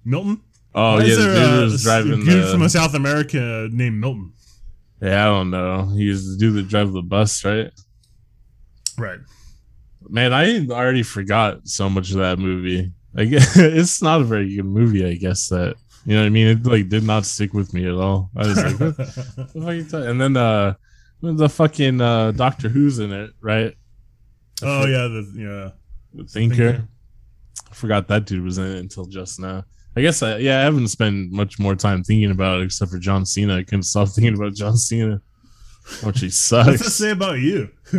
Milton. 0.04 0.42
Oh 0.74 0.96
Why 0.96 1.04
yeah, 1.04 1.14
the 1.16 1.22
dude 1.22 1.36
uh, 1.36 1.62
was 1.62 1.82
driving 1.82 2.24
dude 2.24 2.50
from 2.50 2.60
the. 2.60 2.68
South 2.68 2.94
America 2.94 3.68
named 3.72 3.98
Milton. 3.98 4.32
Yeah, 5.00 5.22
I 5.22 5.26
don't 5.26 5.50
know. 5.50 5.86
He 5.96 6.08
was 6.08 6.30
the 6.30 6.36
dude 6.36 6.56
that 6.56 6.68
drive 6.68 6.92
the 6.92 7.02
bus, 7.02 7.44
right? 7.44 7.70
Right. 8.96 9.20
Man, 10.08 10.32
I 10.32 10.66
already 10.66 11.02
forgot 11.02 11.68
so 11.68 11.88
much 11.88 12.10
of 12.10 12.16
that 12.16 12.38
movie. 12.38 12.92
Like, 13.14 13.28
it's 13.32 14.02
not 14.02 14.20
a 14.20 14.24
very 14.24 14.56
good 14.56 14.64
movie. 14.64 15.06
I 15.06 15.14
guess 15.14 15.48
that 15.48 15.76
you 16.04 16.14
know 16.14 16.22
what 16.22 16.26
I 16.26 16.30
mean. 16.30 16.46
It 16.46 16.64
like 16.64 16.88
did 16.88 17.04
not 17.04 17.26
stick 17.26 17.52
with 17.52 17.74
me 17.74 17.86
at 17.86 17.94
all. 17.94 18.30
I 18.36 18.46
was 18.46 18.56
like, 18.56 18.80
what 18.80 18.96
the 18.96 19.04
fuck 19.04 19.92
you? 19.92 19.98
And 20.08 20.20
then 20.20 20.36
uh, 20.36 20.74
the 21.20 21.48
fucking 21.48 22.00
uh 22.00 22.32
Doctor 22.32 22.68
Who's 22.68 22.98
in 22.98 23.12
it, 23.12 23.30
right? 23.40 23.74
oh 24.62 24.86
yeah, 24.86 25.06
the 25.08 25.32
yeah. 25.36 25.70
The 26.14 26.28
Thinker. 26.28 26.56
Thinker. 26.56 26.88
I 27.70 27.74
forgot 27.74 28.08
that 28.08 28.24
dude 28.24 28.42
was 28.42 28.58
in 28.58 28.66
it 28.66 28.78
until 28.78 29.04
just 29.04 29.38
now. 29.38 29.64
I 29.98 30.00
guess 30.00 30.22
I, 30.22 30.36
yeah, 30.36 30.60
I 30.60 30.62
haven't 30.62 30.86
spent 30.86 31.32
much 31.32 31.58
more 31.58 31.74
time 31.74 32.04
thinking 32.04 32.30
about 32.30 32.60
it 32.60 32.66
except 32.66 32.92
for 32.92 33.00
John 33.00 33.26
Cena. 33.26 33.56
I 33.56 33.64
couldn't 33.64 33.82
stop 33.82 34.06
thinking 34.08 34.36
about 34.36 34.54
John 34.54 34.76
Cena. 34.76 35.20
How 36.00 36.06
much 36.06 36.20
he 36.20 36.26
What's 36.26 36.50
that 36.50 36.78
say 36.78 37.10
about 37.10 37.40
you? 37.40 37.68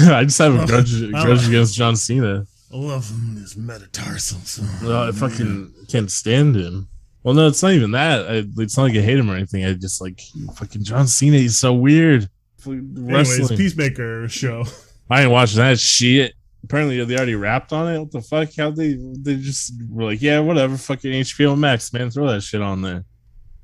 I 0.00 0.24
just 0.24 0.38
have 0.38 0.54
a 0.54 0.62
oh, 0.62 0.66
grudge, 0.66 0.98
don't 0.98 1.14
oh. 1.14 1.24
grudge 1.24 1.46
against 1.46 1.74
John 1.74 1.94
Cena. 1.94 2.46
I 2.72 2.76
love 2.78 3.10
him, 3.10 3.36
his 3.36 3.54
metatarsals. 3.54 4.62
No, 4.82 5.02
I 5.02 5.08
oh, 5.08 5.12
fucking 5.12 5.74
can't 5.90 6.10
stand 6.10 6.56
him. 6.56 6.88
Well, 7.22 7.34
no, 7.34 7.48
it's 7.48 7.62
not 7.62 7.72
even 7.72 7.90
that. 7.90 8.26
I, 8.26 8.44
it's 8.62 8.78
not 8.78 8.84
like 8.84 8.96
I 8.96 9.02
hate 9.02 9.18
him 9.18 9.30
or 9.30 9.34
anything. 9.34 9.62
I 9.66 9.74
just 9.74 10.00
like 10.00 10.22
fucking 10.54 10.84
John 10.84 11.06
Cena. 11.06 11.36
He's 11.36 11.58
so 11.58 11.74
weird. 11.74 12.30
Anyways, 12.64 12.98
Wrestling. 12.98 13.58
Peacemaker 13.58 14.26
show. 14.30 14.64
I 15.10 15.24
ain't 15.24 15.30
watching 15.30 15.58
that 15.58 15.78
shit. 15.78 16.32
Apparently, 16.64 17.04
they 17.04 17.16
already 17.16 17.34
wrapped 17.34 17.72
on 17.72 17.92
it. 17.92 17.98
What 17.98 18.10
the 18.10 18.22
fuck? 18.22 18.48
How 18.56 18.70
they 18.70 18.98
they 19.18 19.36
just 19.36 19.72
were 19.90 20.04
like, 20.04 20.22
yeah, 20.22 20.40
whatever. 20.40 20.76
Fucking 20.76 21.12
HBO 21.12 21.58
Max, 21.58 21.92
man, 21.92 22.10
throw 22.10 22.26
that 22.28 22.42
shit 22.42 22.62
on 22.62 22.82
there. 22.82 23.04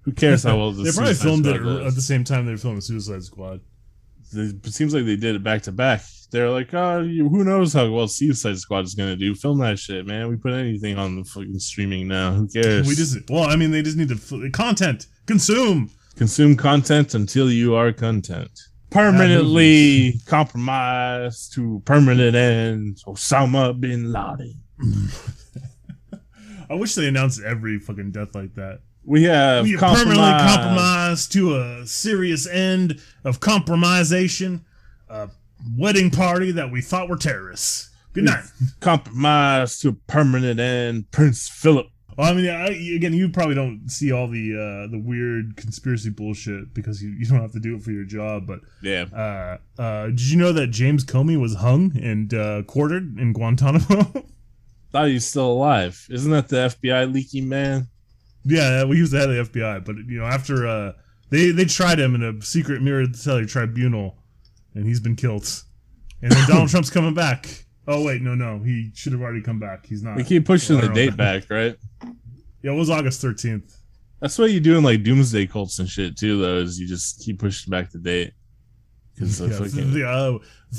Who 0.03 0.13
cares 0.13 0.43
how 0.43 0.59
well 0.59 0.73
the 0.73 0.85
they 0.85 0.93
probably 0.93 1.15
Suicide 1.15 1.25
filmed 1.25 1.47
it 1.47 1.87
at 1.87 1.95
the 1.95 2.03
same 2.03 2.25
time 2.25 2.47
they 2.47 2.53
were 2.53 2.59
filming 2.59 2.81
Suicide 2.81 3.23
Squad. 3.23 3.61
It 4.33 4.65
seems 4.67 4.95
like 4.95 5.07
they 5.07 5.17
did 5.17 5.35
it 5.35 5.43
back 5.43 5.63
to 5.63 5.73
back. 5.73 6.03
They're 6.31 6.51
like, 6.51 6.73
oh, 6.73 7.03
who 7.03 7.43
knows 7.43 7.73
how 7.73 7.91
well 7.91 8.07
Suicide 8.07 8.59
Squad 8.59 8.85
is 8.85 8.95
gonna 8.95 9.17
do? 9.17 9.35
Film 9.35 9.59
that 9.59 9.79
shit, 9.79 10.07
man. 10.07 10.29
We 10.29 10.37
put 10.37 10.53
anything 10.53 10.99
on 10.99 11.17
the 11.17 11.25
fucking 11.25 11.59
streaming 11.59 12.07
now. 12.07 12.33
Who 12.33 12.47
cares? 12.47 12.87
We 12.87 12.95
just 12.95 13.19
well, 13.29 13.45
I 13.45 13.57
mean, 13.57 13.71
they 13.71 13.83
just 13.83 13.97
need 13.97 14.11
to 14.11 14.51
content 14.51 15.07
consume. 15.27 15.91
consume 16.17 16.57
content 16.57 17.15
until 17.15 17.51
you 17.51 17.75
are 17.75 17.93
content. 17.93 18.51
Permanently 18.91 20.21
compromised 20.27 21.53
to 21.55 21.81
permanent 21.85 22.35
end. 22.37 22.97
Osama 23.07 23.79
bin 23.79 24.13
Laden. 24.13 24.55
I 26.71 26.75
wish 26.75 26.95
they 26.95 27.09
announced 27.09 27.41
every 27.43 27.79
fucking 27.79 28.11
death 28.13 28.35
like 28.35 28.55
that. 28.55 28.81
We 29.05 29.25
have 29.25 29.65
We 29.65 29.77
permanently 29.77 30.15
compromised. 30.17 30.55
compromised 30.55 31.33
to 31.33 31.57
a 31.57 31.87
serious 31.87 32.47
end 32.47 33.01
of 33.25 33.41
compromisation. 33.41 34.61
A 35.09 35.29
wedding 35.77 36.11
party 36.11 36.53
that 36.53 36.71
we 36.71 36.81
thought 36.81 37.09
were 37.09 37.17
terrorists. 37.17 37.91
Good 38.13 38.25
night. 38.25 38.45
compromised 38.81 39.83
to 39.83 39.89
a 39.91 39.93
permanent 39.93 40.61
end. 40.61 41.11
Prince 41.11 41.49
Philip. 41.49 41.87
Well, 42.21 42.31
I 42.31 42.35
mean, 42.35 42.51
I, 42.51 42.67
again, 42.97 43.15
you 43.15 43.31
probably 43.31 43.55
don't 43.55 43.89
see 43.89 44.13
all 44.13 44.29
the 44.29 44.53
uh, 44.55 44.91
the 44.91 44.99
weird 45.03 45.57
conspiracy 45.57 46.11
bullshit 46.11 46.75
because 46.75 47.03
you, 47.03 47.09
you 47.11 47.25
don't 47.25 47.41
have 47.41 47.53
to 47.53 47.61
do 47.61 47.77
it 47.77 47.83
for 47.83 47.93
your 47.93 48.05
job. 48.05 48.47
But 48.47 48.61
Yeah. 48.83 49.05
uh, 49.11 49.81
uh, 49.81 50.07
did 50.09 50.29
you 50.31 50.37
know 50.37 50.53
that 50.53 50.67
James 50.67 51.03
Comey 51.03 51.41
was 51.41 51.55
hung 51.55 51.97
and 51.97 52.35
uh, 52.35 52.63
quartered 52.65 53.19
in 53.19 53.33
Guantanamo? 53.33 54.03
Thought 54.93 55.09
he 55.09 55.15
was 55.15 55.27
still 55.27 55.51
alive. 55.51 56.07
Isn't 56.11 56.31
that 56.33 56.49
the 56.49 56.57
FBI 56.79 57.11
leaky 57.11 57.41
man? 57.41 57.89
yeah, 58.45 58.83
well, 58.85 58.93
he 58.93 59.01
was 59.01 59.13
the 59.13 59.19
head 59.21 59.31
of 59.31 59.51
the 59.53 59.59
FBI. 59.61 59.83
But 59.85 59.97
you 60.07 60.19
know, 60.19 60.27
after 60.27 60.67
uh, 60.67 60.93
they 61.31 61.53
they 61.53 61.65
tried 61.65 61.99
him 61.99 62.15
in 62.15 62.23
a 62.23 62.43
secret 62.43 62.83
mirror 62.83 63.07
military 63.07 63.47
tribunal, 63.47 64.19
and 64.75 64.85
he's 64.87 65.01
been 65.01 65.17
killed. 65.17 65.49
And 66.21 66.33
then 66.33 66.45
Donald 66.49 66.69
Trump's 66.69 66.91
coming 66.91 67.15
back. 67.15 67.65
Oh 67.93 68.05
wait, 68.05 68.23
no, 68.23 68.35
no, 68.35 68.59
he 68.61 68.91
should 68.95 69.13
have 69.13 69.21
already 69.21 69.43
come 69.43 69.59
back. 69.59 69.85
He's 69.87 70.03
not. 70.03 70.17
We 70.17 70.23
keep 70.25 70.45
pushing 70.47 70.81
the 70.81 70.89
date 70.89 71.17
back, 71.17 71.51
right? 71.51 71.77
Yeah, 72.63 72.73
it 72.73 72.77
was 72.77 72.89
August 72.91 73.21
thirteenth. 73.21 73.77
That's 74.21 74.39
what 74.39 74.51
you 74.51 74.61
do 74.61 74.77
in 74.79 74.85
like 74.85 75.03
doomsday 75.03 75.47
cults 75.47 75.79
and 75.79 75.89
shit 75.89 76.17
too, 76.17 76.41
though, 76.41 76.59
is 76.59 76.79
you 76.79 76.87
just 76.87 77.21
keep 77.25 77.39
pushing 77.41 77.71
back 77.71 77.91
the 77.91 77.99
date. 77.99 78.33
Because 79.15 79.41
Yeah, 79.41 79.49
fucking 79.49 79.93
the, 79.93 80.07
uh, 80.09 80.39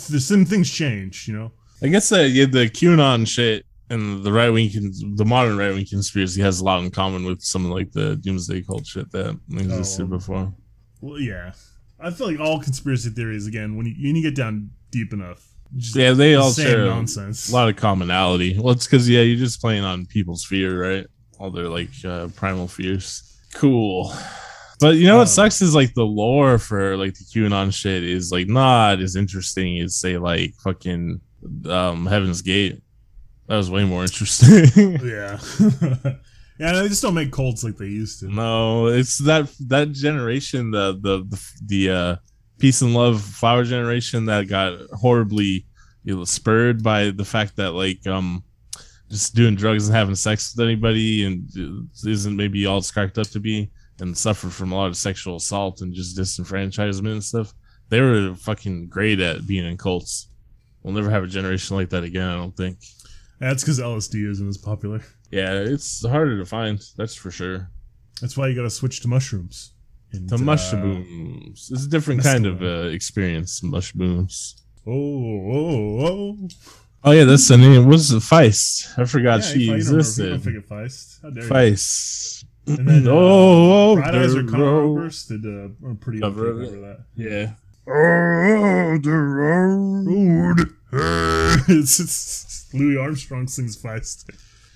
the 0.10 0.20
some 0.20 0.46
things 0.46 0.70
change, 0.70 1.28
you 1.28 1.36
know. 1.36 1.52
I 1.84 1.88
guess 1.88 2.08
that 2.10 2.30
yeah, 2.30 2.46
the 2.46 2.70
QAnon 2.70 3.28
shit 3.28 3.66
and 3.90 4.24
the 4.24 4.32
right 4.32 4.50
wing, 4.50 4.70
the 5.16 5.26
modern 5.26 5.58
right 5.58 5.74
wing 5.74 5.86
conspiracy 5.90 6.42
has 6.42 6.62
a 6.62 6.64
lot 6.64 6.84
in 6.84 6.92
common 6.92 7.26
with 7.26 7.42
some 7.42 7.66
of 7.66 7.72
like 7.72 7.92
the 7.92 8.16
doomsday 8.18 8.62
cult 8.62 8.86
shit 8.86 9.12
that 9.12 9.38
existed 9.52 10.04
Oh. 10.04 10.08
before. 10.08 10.54
Well, 11.02 11.20
yeah. 11.20 11.54
I 12.00 12.12
feel 12.12 12.28
like 12.32 12.40
all 12.40 12.60
conspiracy 12.62 13.10
theories, 13.10 13.48
again, 13.48 13.76
when 13.76 13.86
you, 13.88 13.96
when 14.02 14.16
you 14.16 14.22
get 14.24 14.36
down 14.36 14.70
deep 14.92 15.14
enough, 15.14 15.48
Yeah, 15.76 16.12
they 16.12 16.36
all 16.36 16.52
same 16.52 16.66
share 16.66 16.86
nonsense. 16.86 17.50
a 17.50 17.54
lot 17.54 17.70
of 17.70 17.76
commonality. 17.78 18.58
Well, 18.60 18.74
it's 18.74 18.86
because 18.88 19.08
yeah, 19.10 19.22
you're 19.22 19.38
just 19.38 19.62
playing 19.62 19.84
on 19.84 20.06
people's 20.06 20.44
fear, 20.44 20.82
right? 20.98 21.08
All 21.40 21.50
their 21.52 21.70
like 21.70 21.90
uh, 22.06 22.28
primal 22.36 22.68
fears. 22.68 23.24
Cool. 23.54 24.14
But 24.80 24.96
you 24.96 25.06
know 25.06 25.16
what 25.18 25.22
Um, 25.24 25.28
sucks 25.28 25.62
is 25.62 25.76
like 25.76 25.94
the 25.94 26.04
lore 26.04 26.58
for 26.58 26.98
like 26.98 27.14
the 27.14 27.24
QAnon 27.24 27.74
shit 27.74 28.04
is 28.04 28.32
like 28.32 28.48
not 28.48 29.00
as 29.00 29.16
interesting 29.16 29.80
as 29.80 29.96
say 29.96 30.18
like 30.18 30.54
fucking 30.64 31.22
um 31.66 32.06
Heaven's 32.06 32.42
Gate. 32.42 32.82
That 33.48 33.58
was 33.58 33.70
way 33.70 33.86
more 33.86 34.04
interesting. 34.04 34.66
yeah. 35.06 35.40
yeah, 36.60 36.74
they 36.74 36.88
just 36.88 37.02
don't 37.02 37.14
make 37.14 37.32
cults 37.32 37.64
like 37.64 37.78
they 37.78 37.88
used 37.88 38.20
to. 38.22 38.28
No, 38.30 38.88
it's 38.88 39.18
that 39.20 39.52
that 39.68 39.92
generation, 39.92 40.72
the 40.72 40.94
the 41.02 41.24
the, 41.30 41.52
the 41.66 41.90
uh, 41.90 42.16
peace 42.62 42.82
and 42.84 42.94
love 42.94 43.22
flower 43.22 43.64
generation 43.64 44.26
that 44.26 44.48
got 44.48 44.80
horribly 44.92 45.66
you 46.04 46.16
know, 46.16 46.24
spurred 46.24 46.84
by 46.84 47.10
the 47.10 47.26
fact 47.26 47.56
that 47.56 47.72
like 47.72 48.06
um 48.06 48.44
just 49.10 49.36
doing 49.36 49.56
drugs 49.56 49.88
and 49.88 49.96
having 49.96 50.16
sex 50.16 50.56
with 50.56 50.64
anybody 50.64 51.26
and 51.26 51.50
isn't 52.06 52.38
maybe 52.38 52.66
all 52.66 52.78
it's 52.78 52.92
cracked 52.92 53.18
up 53.18 53.28
to 53.28 53.40
be 53.40 53.70
and 54.00 54.18
suffer 54.18 54.50
from 54.50 54.72
a 54.72 54.76
lot 54.76 54.88
of 54.88 54.96
sexual 54.96 55.36
assault 55.36 55.82
and 55.82 55.94
just 55.94 56.18
disenfranchisement 56.18 57.12
and 57.12 57.24
stuff. 57.24 57.54
They 57.90 58.00
were 58.00 58.36
fucking 58.36 58.88
great 58.88 59.20
at 59.20 59.46
being 59.46 59.66
in 59.66 59.76
cults. 59.76 60.30
We'll 60.82 60.94
never 60.94 61.10
have 61.10 61.24
a 61.24 61.28
generation 61.28 61.76
like 61.76 61.90
that 61.90 62.04
again, 62.04 62.30
I 62.30 62.36
don't 62.36 62.56
think. 62.56 62.78
That's 63.40 63.64
because 63.64 63.80
LSD 63.80 64.30
isn't 64.30 64.48
as 64.48 64.58
popular. 64.58 65.02
Yeah, 65.30 65.54
it's 65.54 66.06
harder 66.06 66.38
to 66.38 66.46
find, 66.46 66.82
that's 66.96 67.16
for 67.16 67.32
sure. 67.32 67.70
That's 68.22 68.38
why 68.38 68.48
you 68.48 68.56
got 68.56 68.64
to 68.64 68.70
switch 68.70 69.02
to 69.02 69.08
mushrooms. 69.08 69.71
And, 70.14 70.30
The 70.30 70.36
uh, 70.36 70.40
mushrooms. 70.40 71.70
It's 71.72 71.86
a 71.86 71.90
different 71.90 72.24
kind 72.24 72.46
of 72.46 72.62
uh, 72.62 72.90
experience. 72.90 73.64
Mushrooms. 73.64 74.56
oh, 74.86 74.92
oh, 74.92 76.06
oh. 76.06 76.48
Oh 77.04 77.12
yeah, 77.12 77.24
that's 77.24 77.48
the 77.48 77.58
name. 77.58 77.88
What's 77.88 78.10
the 78.10 78.20
Feist? 78.20 78.98
I 78.98 79.06
forgot 79.06 79.40
Yeah, 79.40 79.46
she 79.48 79.60
you 79.62 79.68
don't 79.68 79.78
you 79.80 79.84
don't 79.86 79.96
existed. 79.98 80.32
of 80.34 80.44
Feist. 80.44 81.22
How 81.24 81.30
dare 81.32 81.44
you? 81.44 81.50
Feist. 81.50 82.46
And 82.68 82.88
then, 82.88 83.08
uh, 83.08 83.12
oh, 83.12 83.96
Bright 83.96 84.14
Eyes 84.16 84.36
or 84.36 84.44
the 84.44 84.52
Color 84.52 84.64
road. 84.66 84.96
Burst 84.98 85.30
did 85.30 85.46
uh, 85.46 85.90
a 85.90 85.96
pretty 85.96 86.20
Cover 86.20 86.52
of 86.52 86.60
that. 86.60 87.06
Yeah. 87.16 87.54
Oh, 87.88 88.98
the 89.02 89.10
road. 89.12 90.60
it's, 91.70 92.00
it's 92.04 92.70
Louis 92.74 92.98
Armstrong 92.98 93.48
sings 93.48 93.76
Feist. 93.82 94.26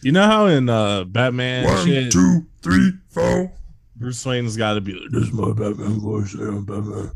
You 0.02 0.12
know 0.12 0.26
how 0.26 0.48
in 0.48 0.68
uh 0.70 1.04
Batman 1.04 1.86
shit, 1.86 2.12
two, 2.12 2.48
three, 2.64 2.94
four. 3.10 3.54
Bruce 3.96 4.26
Wayne's 4.26 4.58
got 4.58 4.74
to 4.74 4.82
be 4.82 4.94
like, 4.94 5.12
"This 5.12 5.24
is 5.24 5.34
my 5.34 5.54
Batman 5.54 6.00
voice. 6.00 6.34
I'm 6.34 6.66
Batman." 6.66 7.12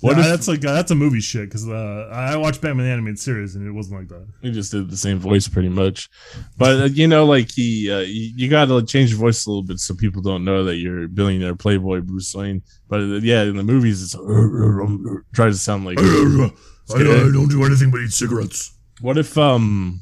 What 0.00 0.18
if 0.18 0.26
that's 0.26 0.48
like 0.48 0.62
uh, 0.64 0.72
that's 0.74 0.90
a 0.90 0.94
movie 0.94 1.20
shit 1.20 1.48
because 1.48 1.66
uh, 1.66 2.10
I 2.12 2.36
watched 2.36 2.60
Batman 2.60 2.84
the 2.84 2.92
animated 2.92 3.18
series 3.18 3.54
and 3.54 3.66
it 3.66 3.70
wasn't 3.70 4.00
like 4.00 4.08
that. 4.08 4.26
he 4.42 4.50
just 4.50 4.70
did 4.70 4.90
the 4.90 4.96
same 4.96 5.18
voice 5.18 5.48
pretty 5.48 5.70
much? 5.70 6.10
But 6.58 6.80
uh, 6.80 6.84
you 6.84 7.06
know, 7.06 7.24
like 7.24 7.50
he, 7.50 7.90
uh, 7.90 8.00
you, 8.00 8.32
you 8.36 8.50
got 8.50 8.66
to 8.66 8.84
change 8.84 9.10
your 9.10 9.18
voice 9.18 9.46
a 9.46 9.50
little 9.50 9.62
bit 9.62 9.78
so 9.78 9.94
people 9.94 10.20
don't 10.20 10.44
know 10.44 10.64
that 10.64 10.76
you're 10.76 11.08
billionaire 11.08 11.54
playboy 11.54 12.02
Bruce 12.02 12.34
Wayne. 12.34 12.62
But 12.88 13.00
uh, 13.00 13.20
yeah, 13.22 13.42
in 13.44 13.56
the 13.56 13.62
movies, 13.62 14.02
it's 14.02 14.12
tries 15.34 15.56
to 15.56 15.62
sound 15.62 15.86
like. 15.86 15.98
I, 15.98 16.02
I 16.90 16.98
don't 17.32 17.48
do 17.48 17.64
anything 17.64 17.90
but 17.90 18.00
eat 18.00 18.10
cigarettes. 18.10 18.76
What 19.00 19.16
if 19.16 19.38
um 19.38 20.00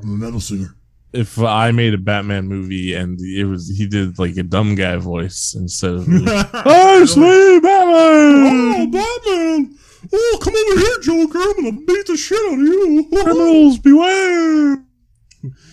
I'm 0.00 0.14
a 0.14 0.16
metal 0.16 0.40
singer. 0.40 0.74
If 1.12 1.38
I 1.38 1.70
made 1.72 1.94
a 1.94 1.98
Batman 1.98 2.48
movie 2.48 2.94
and 2.94 3.20
it 3.20 3.44
was 3.44 3.68
he 3.68 3.86
did 3.86 4.18
like 4.18 4.36
a 4.36 4.42
dumb 4.42 4.74
guy 4.74 4.96
voice 4.96 5.54
instead 5.54 5.94
of 5.94 6.06
I 6.08 7.04
slay 7.04 7.60
Batman. 7.62 8.42
Oh, 8.48 8.86
Batman! 8.90 9.78
Oh, 10.12 10.38
come 10.42 10.54
over 10.54 10.80
here, 10.80 10.98
Joker! 11.00 11.38
I'm 11.38 11.56
gonna 11.56 11.86
beat 11.86 12.06
the 12.06 12.16
shit 12.16 12.38
out 12.38 12.54
of 12.54 12.60
you! 12.60 13.08
Criminals 13.22 13.78
beware! 13.78 14.84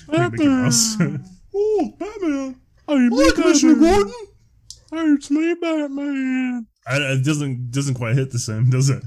Batman! 0.07 0.71
oh, 1.55 1.93
Batman! 1.97 2.61
Are 2.87 2.97
you 2.97 3.09
Hi, 3.13 3.41
Commissioner 3.41 3.75
Gordon! 3.75 4.13
Hey, 4.91 4.97
it's 4.97 5.31
me, 5.31 5.53
Batman. 5.55 6.67
I, 6.87 6.97
it 6.97 7.23
doesn't 7.23 7.71
doesn't 7.71 7.95
quite 7.95 8.15
hit 8.15 8.31
the 8.31 8.39
same, 8.39 8.69
does 8.69 8.89
it? 8.89 9.03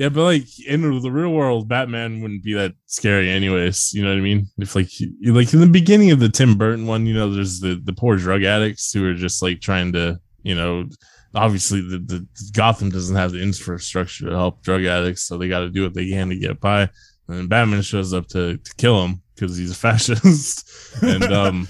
Yeah, 0.00 0.08
but 0.08 0.24
like 0.24 0.66
in 0.66 0.80
the 0.80 1.12
real 1.12 1.28
world, 1.28 1.68
Batman 1.68 2.22
wouldn't 2.22 2.42
be 2.42 2.54
that 2.54 2.72
scary, 2.86 3.28
anyways. 3.28 3.92
You 3.92 4.02
know 4.02 4.08
what 4.08 4.16
I 4.16 4.22
mean? 4.22 4.46
If 4.56 4.74
like, 4.74 4.88
like 5.26 5.52
in 5.52 5.60
the 5.60 5.66
beginning 5.66 6.10
of 6.10 6.20
the 6.20 6.30
Tim 6.30 6.56
Burton 6.56 6.86
one, 6.86 7.04
you 7.04 7.12
know, 7.12 7.30
there's 7.30 7.60
the 7.60 7.78
the 7.84 7.92
poor 7.92 8.16
drug 8.16 8.42
addicts 8.42 8.94
who 8.94 9.06
are 9.06 9.12
just 9.12 9.42
like 9.42 9.60
trying 9.60 9.92
to, 9.92 10.18
you 10.42 10.54
know, 10.54 10.88
obviously 11.34 11.82
the, 11.82 11.98
the 11.98 12.26
Gotham 12.54 12.88
doesn't 12.88 13.14
have 13.14 13.32
the 13.32 13.42
infrastructure 13.42 14.30
to 14.30 14.34
help 14.34 14.62
drug 14.62 14.86
addicts, 14.86 15.24
so 15.24 15.36
they 15.36 15.48
got 15.48 15.60
to 15.60 15.68
do 15.68 15.82
what 15.82 15.92
they 15.92 16.08
can 16.08 16.30
to 16.30 16.36
get 16.36 16.60
by. 16.60 16.88
And 17.28 17.50
Batman 17.50 17.82
shows 17.82 18.14
up 18.14 18.26
to 18.28 18.56
to 18.56 18.74
kill 18.76 19.04
him 19.04 19.20
because 19.34 19.58
he's 19.58 19.72
a 19.72 19.74
fascist, 19.74 20.66
and 21.02 21.24
um. 21.24 21.68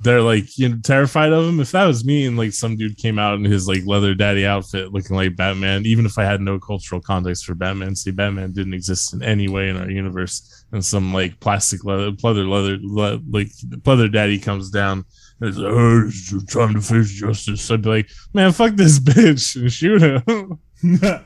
They're 0.00 0.20
like 0.20 0.58
you 0.58 0.68
know 0.68 0.76
terrified 0.82 1.32
of 1.32 1.48
him. 1.48 1.58
If 1.58 1.72
that 1.72 1.86
was 1.86 2.04
me 2.04 2.26
and 2.26 2.36
like 2.36 2.52
some 2.52 2.76
dude 2.76 2.98
came 2.98 3.18
out 3.18 3.38
in 3.38 3.44
his 3.44 3.66
like 3.66 3.86
leather 3.86 4.14
daddy 4.14 4.46
outfit 4.46 4.92
looking 4.92 5.16
like 5.16 5.36
Batman, 5.36 5.86
even 5.86 6.04
if 6.04 6.18
I 6.18 6.24
had 6.24 6.40
no 6.40 6.58
cultural 6.58 7.00
context 7.00 7.46
for 7.46 7.54
Batman, 7.54 7.96
see 7.96 8.10
Batman 8.10 8.52
didn't 8.52 8.74
exist 8.74 9.14
in 9.14 9.22
any 9.22 9.48
way 9.48 9.68
in 9.70 9.76
our 9.76 9.90
universe, 9.90 10.64
and 10.72 10.84
some 10.84 11.14
like 11.14 11.40
plastic 11.40 11.84
leather, 11.84 12.10
leather, 12.22 12.44
leather, 12.44 12.78
le- 12.82 13.20
like 13.30 13.48
leather 13.84 14.08
daddy 14.08 14.38
comes 14.38 14.70
down. 14.70 15.04
And 15.40 15.48
it's 15.48 15.58
like, 15.58 15.72
oh, 15.72 16.04
it's 16.06 16.52
time 16.52 16.74
to 16.74 16.80
face 16.80 17.10
justice. 17.10 17.70
I'd 17.70 17.82
be 17.82 17.88
like, 17.88 18.08
man, 18.32 18.52
fuck 18.52 18.74
this 18.74 18.98
bitch 19.00 19.56
and 19.56 19.72
shoot 19.72 20.02
him. 20.02 20.58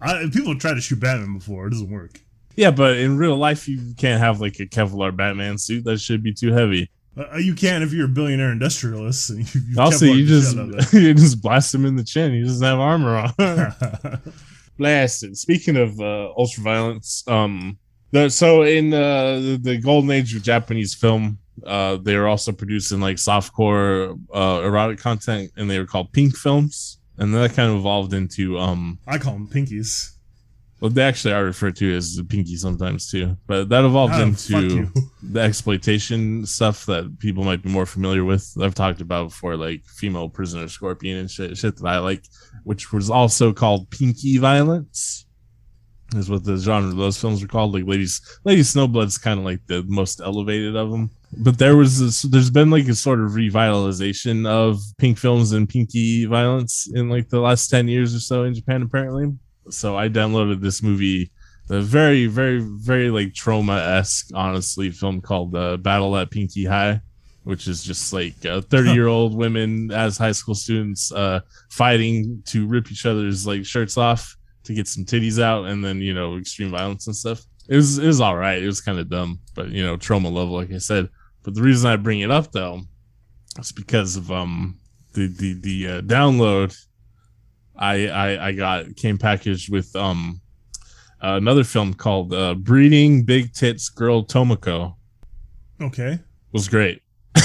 I, 0.00 0.28
people 0.32 0.58
try 0.58 0.74
to 0.74 0.80
shoot 0.80 1.00
Batman 1.00 1.38
before. 1.38 1.66
It 1.66 1.70
doesn't 1.70 1.90
work. 1.90 2.20
yeah, 2.56 2.70
but 2.70 2.96
in 2.98 3.16
real 3.16 3.36
life, 3.36 3.66
you 3.68 3.94
can't 3.96 4.20
have 4.20 4.40
like 4.40 4.58
a 4.60 4.66
Kevlar 4.66 5.14
Batman 5.14 5.58
suit. 5.58 5.84
That 5.84 5.98
should 6.00 6.22
be 6.22 6.34
too 6.34 6.52
heavy. 6.52 6.90
Uh, 7.16 7.36
you 7.36 7.54
can 7.54 7.82
if 7.82 7.92
you're 7.92 8.06
a 8.06 8.08
billionaire 8.08 8.50
industrialist. 8.50 9.30
And 9.30 9.38
you, 9.54 9.60
you 9.68 9.80
Also, 9.80 10.06
you 10.06 10.26
just 10.26 10.52
shit 10.52 10.60
out 10.60 10.74
of 10.74 10.92
you 10.92 11.14
just 11.14 11.40
blast 11.42 11.74
him 11.74 11.84
in 11.84 11.96
the 11.96 12.04
chin. 12.04 12.32
He 12.32 12.42
doesn't 12.42 12.64
have 12.64 12.78
armor 12.78 13.16
on. 13.16 14.22
blasted. 14.78 15.36
Speaking 15.36 15.76
of 15.76 16.00
uh, 16.00 16.32
ultra 16.36 16.62
violence, 16.62 17.22
um, 17.28 17.78
the, 18.10 18.28
so 18.28 18.62
in 18.62 18.92
uh, 18.92 19.34
the, 19.34 19.58
the 19.60 19.78
golden 19.78 20.10
age 20.10 20.34
of 20.34 20.42
Japanese 20.42 20.94
film, 20.94 21.38
uh, 21.64 21.96
they 21.96 22.16
were 22.16 22.28
also 22.28 22.52
producing 22.52 23.00
like 23.00 23.16
softcore 23.16 24.18
uh, 24.34 24.62
erotic 24.64 24.98
content, 24.98 25.52
and 25.56 25.70
they 25.70 25.78
were 25.78 25.86
called 25.86 26.12
pink 26.12 26.36
films. 26.36 26.98
And 27.16 27.32
that 27.34 27.54
kind 27.54 27.70
of 27.70 27.76
evolved 27.76 28.12
into 28.12 28.58
um, 28.58 28.98
I 29.06 29.18
call 29.18 29.34
them 29.34 29.46
pinkies. 29.46 30.13
Well, 30.84 30.90
they 30.90 31.00
actually 31.02 31.32
are 31.32 31.44
referred 31.46 31.76
to 31.76 31.96
as 31.96 32.14
the 32.14 32.22
pinky 32.22 32.56
sometimes 32.56 33.10
too, 33.10 33.38
but 33.46 33.70
that 33.70 33.86
evolved 33.86 34.12
Oh, 34.16 34.22
into 34.22 34.86
the 35.22 35.40
exploitation 35.40 36.44
stuff 36.44 36.84
that 36.84 37.18
people 37.20 37.42
might 37.42 37.62
be 37.62 37.70
more 37.70 37.86
familiar 37.86 38.22
with. 38.22 38.54
I've 38.60 38.74
talked 38.74 39.00
about 39.00 39.30
before, 39.30 39.56
like 39.56 39.82
female 39.86 40.28
prisoner 40.28 40.68
scorpion 40.68 41.16
and 41.16 41.30
shit, 41.30 41.56
shit 41.56 41.78
that 41.78 41.86
I 41.86 42.00
like, 42.00 42.24
which 42.64 42.92
was 42.92 43.08
also 43.08 43.50
called 43.50 43.88
pinky 43.88 44.36
violence. 44.36 45.24
Is 46.14 46.28
what 46.28 46.44
the 46.44 46.58
genre 46.58 46.90
of 46.90 46.96
those 46.98 47.18
films 47.18 47.40
were 47.40 47.48
called. 47.48 47.72
Like 47.72 47.86
ladies, 47.86 48.20
Lady 48.44 48.60
Snowblood's 48.60 49.16
kind 49.16 49.38
of 49.38 49.46
like 49.46 49.60
the 49.66 49.84
most 49.84 50.20
elevated 50.20 50.76
of 50.76 50.90
them. 50.90 51.08
But 51.38 51.56
there 51.56 51.76
was 51.76 51.98
this, 51.98 52.22
there's 52.22 52.50
been 52.50 52.68
like 52.68 52.88
a 52.88 52.94
sort 52.94 53.20
of 53.20 53.30
revitalization 53.30 54.46
of 54.46 54.80
pink 54.98 55.16
films 55.16 55.52
and 55.52 55.66
pinky 55.66 56.26
violence 56.26 56.90
in 56.94 57.08
like 57.08 57.30
the 57.30 57.40
last 57.40 57.68
ten 57.70 57.88
years 57.88 58.14
or 58.14 58.20
so 58.20 58.44
in 58.44 58.54
Japan, 58.54 58.82
apparently. 58.82 59.32
So 59.70 59.96
I 59.96 60.08
downloaded 60.08 60.60
this 60.60 60.82
movie 60.82 61.30
the 61.66 61.80
very, 61.80 62.26
very, 62.26 62.60
very 62.60 63.10
like 63.10 63.32
Troma 63.32 63.78
esque, 63.98 64.30
honestly, 64.34 64.90
film 64.90 65.20
called 65.20 65.54
uh, 65.56 65.76
Battle 65.78 66.16
at 66.16 66.30
Pinky 66.30 66.64
High, 66.64 67.00
which 67.44 67.68
is 67.68 67.82
just 67.82 68.12
like 68.12 68.34
uh, 68.44 68.60
30 68.60 68.92
year 68.92 69.06
old 69.06 69.34
women 69.34 69.90
as 69.90 70.18
high 70.18 70.32
school 70.32 70.54
students 70.54 71.10
uh, 71.12 71.40
fighting 71.70 72.42
to 72.46 72.66
rip 72.66 72.90
each 72.92 73.06
other's 73.06 73.46
like 73.46 73.64
shirts 73.64 73.96
off 73.96 74.36
to 74.64 74.74
get 74.74 74.88
some 74.88 75.04
titties 75.04 75.40
out 75.42 75.66
and 75.66 75.84
then, 75.84 76.00
you 76.00 76.14
know, 76.14 76.36
extreme 76.36 76.70
violence 76.70 77.06
and 77.06 77.16
stuff. 77.16 77.42
It 77.68 77.76
was, 77.76 77.98
it 77.98 78.06
was 78.06 78.20
all 78.20 78.36
right. 78.36 78.62
It 78.62 78.66
was 78.66 78.82
kind 78.82 78.98
of 78.98 79.08
dumb, 79.08 79.40
but, 79.54 79.68
you 79.70 79.84
know, 79.84 79.96
Troma 79.96 80.24
level, 80.32 80.54
like 80.54 80.72
I 80.72 80.78
said. 80.78 81.08
But 81.42 81.54
the 81.54 81.62
reason 81.62 81.90
I 81.90 81.96
bring 81.96 82.20
it 82.20 82.30
up 82.30 82.52
though 82.52 82.80
is 83.58 83.72
because 83.72 84.16
of 84.16 84.30
um 84.30 84.78
the, 85.12 85.28
the, 85.28 85.54
the 85.54 85.88
uh, 85.88 86.00
download 86.02 86.76
I, 87.76 88.06
I 88.08 88.48
I 88.48 88.52
got 88.52 88.96
came 88.96 89.18
packaged 89.18 89.70
with 89.72 89.94
um 89.96 90.40
another 91.20 91.64
film 91.64 91.94
called 91.94 92.32
uh, 92.34 92.54
Breeding 92.54 93.24
Big 93.24 93.52
Tits 93.52 93.88
Girl 93.88 94.24
Tomoko 94.24 94.94
Okay. 95.80 96.18
was 96.52 96.68
great. 96.68 97.00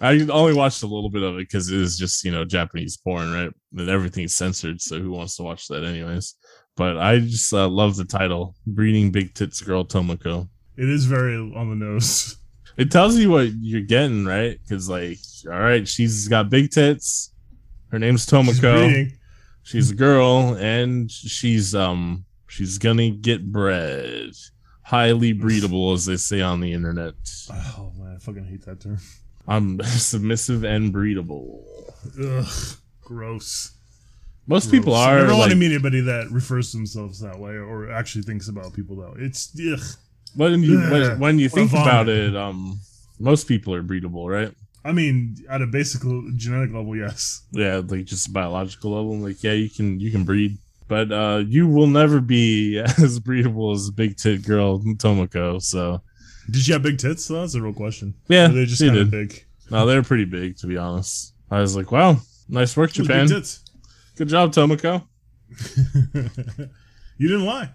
I 0.00 0.26
only 0.30 0.54
watched 0.54 0.82
a 0.82 0.86
little 0.86 1.10
bit 1.10 1.22
of 1.22 1.34
it 1.36 1.48
because 1.48 1.70
it 1.70 1.78
is 1.78 1.96
just 1.96 2.24
you 2.24 2.32
know 2.32 2.44
Japanese 2.44 2.96
porn, 2.96 3.32
right? 3.32 3.50
And 3.76 3.88
everything's 3.88 4.34
censored, 4.34 4.80
so 4.80 5.00
who 5.00 5.10
wants 5.12 5.36
to 5.36 5.42
watch 5.44 5.68
that 5.68 5.84
anyways? 5.84 6.34
But 6.76 6.98
I 6.98 7.18
just 7.20 7.52
uh, 7.52 7.68
love 7.68 7.96
the 7.96 8.04
title, 8.04 8.56
"Breeding 8.66 9.10
Big 9.10 9.34
Tits 9.34 9.60
Girl 9.60 9.84
Tomoko." 9.84 10.48
It 10.76 10.88
is 10.88 11.04
very 11.04 11.36
on 11.36 11.70
the 11.70 11.76
nose. 11.76 12.36
It 12.76 12.90
tells 12.90 13.16
you 13.16 13.30
what 13.30 13.50
you're 13.60 13.80
getting, 13.82 14.24
right? 14.24 14.58
Because 14.62 14.88
like, 14.88 15.18
all 15.46 15.58
right, 15.60 15.86
she's 15.86 16.28
got 16.28 16.48
big 16.50 16.70
tits. 16.70 17.32
Her 17.90 17.98
name's 17.98 18.24
Tomoko. 18.26 18.60
breeding. 18.88 19.12
she's 19.62 19.90
a 19.90 19.94
girl 19.94 20.54
and 20.54 21.10
she's 21.10 21.74
um 21.74 22.24
she's 22.48 22.78
gonna 22.78 23.10
get 23.10 23.52
bred 23.52 24.30
highly 24.82 25.32
breedable 25.34 25.94
as 25.94 26.04
they 26.06 26.16
say 26.16 26.40
on 26.40 26.60
the 26.60 26.72
internet 26.72 27.14
Oh 27.50 27.92
man, 27.98 28.16
I 28.16 28.18
fucking 28.18 28.44
hate 28.46 28.64
that 28.64 28.80
term. 28.80 28.98
i'm 29.46 29.80
submissive 29.84 30.64
and 30.64 30.92
breedable 30.92 31.62
Ugh, 32.20 32.76
gross. 33.02 33.72
most 34.46 34.70
people 34.70 34.94
are 34.94 35.18
I 35.20 35.26
don't 35.26 35.38
want 35.38 35.50
to 35.52 35.56
meet 35.56 35.72
anybody 35.72 36.00
that 36.00 36.30
refers 36.30 36.70
to 36.72 36.78
themselves 36.78 37.20
that 37.20 37.38
way 37.38 37.52
or 37.52 37.92
actually 37.92 38.22
thinks 38.22 38.48
about 38.48 38.72
people 38.74 38.96
that 38.96 39.14
way. 39.14 39.20
It's 39.20 39.54
ugh. 39.72 39.80
When 40.34 40.62
you 40.62 40.78
when, 40.78 41.18
when 41.18 41.38
you 41.38 41.48
think 41.48 41.72
about 41.72 42.08
it 42.08 42.36
um 42.36 42.78
most 43.18 43.46
people 43.46 43.74
are 43.74 43.82
breedable 43.82 44.28
right 44.28 44.52
I 44.84 44.90
mean, 44.90 45.36
at 45.48 45.62
a 45.62 45.66
basic 45.68 46.02
genetic 46.34 46.74
level, 46.74 46.96
yes. 46.96 47.42
yeah 47.52 47.82
like 47.86 48.04
just 48.04 48.32
biological 48.32 48.90
level 48.90 49.16
like 49.16 49.42
yeah 49.44 49.52
you 49.52 49.70
can 49.70 50.00
you 50.00 50.10
can 50.10 50.24
breed 50.24 50.58
but 50.88 51.12
uh 51.12 51.44
you 51.46 51.68
will 51.68 51.86
never 51.86 52.20
be 52.20 52.78
as 52.80 53.20
breedable 53.20 53.74
as 53.74 53.88
a 53.88 53.92
big 53.92 54.16
tit 54.16 54.44
girl 54.44 54.80
tomoko 54.80 55.62
so 55.62 56.02
Did 56.50 56.66
you 56.66 56.74
have 56.74 56.82
big 56.82 56.98
tits? 56.98 57.28
though? 57.28 57.40
That's 57.42 57.54
a 57.54 57.62
real 57.62 57.72
question. 57.72 58.14
yeah 58.28 58.48
they 58.48 58.64
just 58.66 58.82
kind 58.82 58.96
of 58.98 59.10
big. 59.10 59.44
no 59.70 59.86
they're 59.86 60.02
pretty 60.02 60.24
big 60.24 60.56
to 60.58 60.66
be 60.66 60.76
honest 60.76 61.34
i 61.50 61.60
was 61.60 61.76
like 61.76 61.92
wow 61.92 62.16
nice 62.48 62.76
work 62.76 62.92
japan. 62.92 63.28
Good 64.14 64.28
job, 64.28 64.52
Tomoko. 64.52 65.02
you 67.18 67.28
didn't 67.28 67.46
lie. 67.46 67.70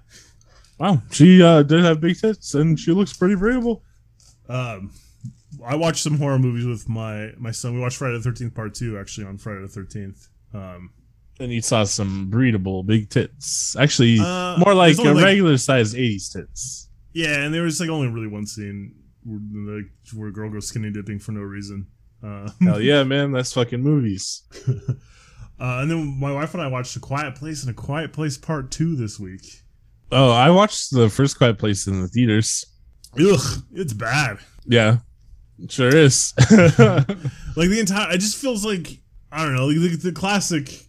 Wow, 0.80 1.02
she 1.12 1.42
uh, 1.42 1.64
did 1.64 1.84
have 1.84 2.00
big 2.02 2.20
tits, 2.20 2.54
and 2.54 2.80
she 2.80 2.92
looks 2.92 3.14
pretty 3.16 3.36
breedable. 3.36 3.82
Um, 4.48 4.92
I 5.66 5.76
watched 5.76 6.04
some 6.04 6.18
horror 6.18 6.38
movies 6.40 6.66
with 6.66 6.88
my 6.88 7.32
my 7.38 7.52
son. 7.52 7.74
We 7.74 7.80
watched 7.80 7.98
Friday 7.98 8.18
the 8.18 8.24
Thirteenth 8.24 8.54
Part 8.54 8.76
Two 8.76 8.98
actually 9.00 9.26
on 9.28 9.38
Friday 9.38 9.62
the 9.62 9.68
Thirteenth. 9.68 10.28
Um, 10.54 10.92
and 11.40 11.52
you 11.52 11.62
saw 11.62 11.84
some 11.84 12.30
breedable 12.32 12.86
big 12.86 13.10
tits. 13.10 13.76
Actually, 13.78 14.18
Uh, 14.20 14.58
more 14.58 14.74
like 14.74 14.98
a 14.98 15.02
like- 15.04 15.24
regular 15.24 15.58
size 15.58 15.94
80s 15.94 16.32
tits. 16.34 16.90
Yeah, 17.14 17.44
and 17.44 17.54
there 17.54 17.62
was 17.64 17.80
like 17.80 17.90
only 17.90 18.08
really 18.08 18.28
one 18.28 18.46
scene 18.48 18.96
where, 19.24 19.40
like, 19.78 19.86
where 20.16 20.30
a 20.30 20.34
girl 20.34 20.50
goes 20.50 20.68
skinny 20.68 20.90
dipping 20.92 21.20
for 21.20 21.34
no 21.34 21.42
reason. 21.42 21.88
Uh, 22.24 22.50
Hell 22.62 22.82
yeah, 22.82 23.04
man, 23.14 23.32
that's 23.34 23.54
fucking 23.54 23.82
movies. 23.84 24.44
uh, 25.60 25.82
and 25.82 25.92
then 25.92 26.20
my 26.20 26.32
wife 26.32 26.54
and 26.54 26.64
I 26.64 26.68
watched 26.68 26.96
A 26.96 27.00
Quiet 27.00 27.36
Place 27.36 27.62
and 27.64 27.70
A 27.72 27.74
Quiet 27.74 28.14
Place 28.14 28.38
Part 28.38 28.72
Two 28.72 28.96
this 28.96 29.20
week. 29.20 29.62
Oh, 30.12 30.32
I 30.32 30.50
watched 30.50 30.92
the 30.92 31.10
first 31.10 31.38
Quiet 31.38 31.58
Place 31.58 31.88
in 31.88 32.02
the 32.02 32.08
theaters. 32.08 32.66
Ugh, 33.20 33.64
it's 33.74 33.94
bad. 33.94 34.38
Yeah, 34.66 34.98
it 35.60 35.72
sure 35.72 35.94
is. 35.96 36.34
Like 37.58 37.70
the 37.70 37.80
entire, 37.80 38.12
it 38.14 38.20
just 38.20 38.38
feels 38.38 38.64
like 38.64 39.00
I 39.32 39.44
don't 39.44 39.56
know, 39.56 39.66
like 39.68 39.78
the, 39.92 39.98
the 39.98 40.12
classic. 40.12 40.86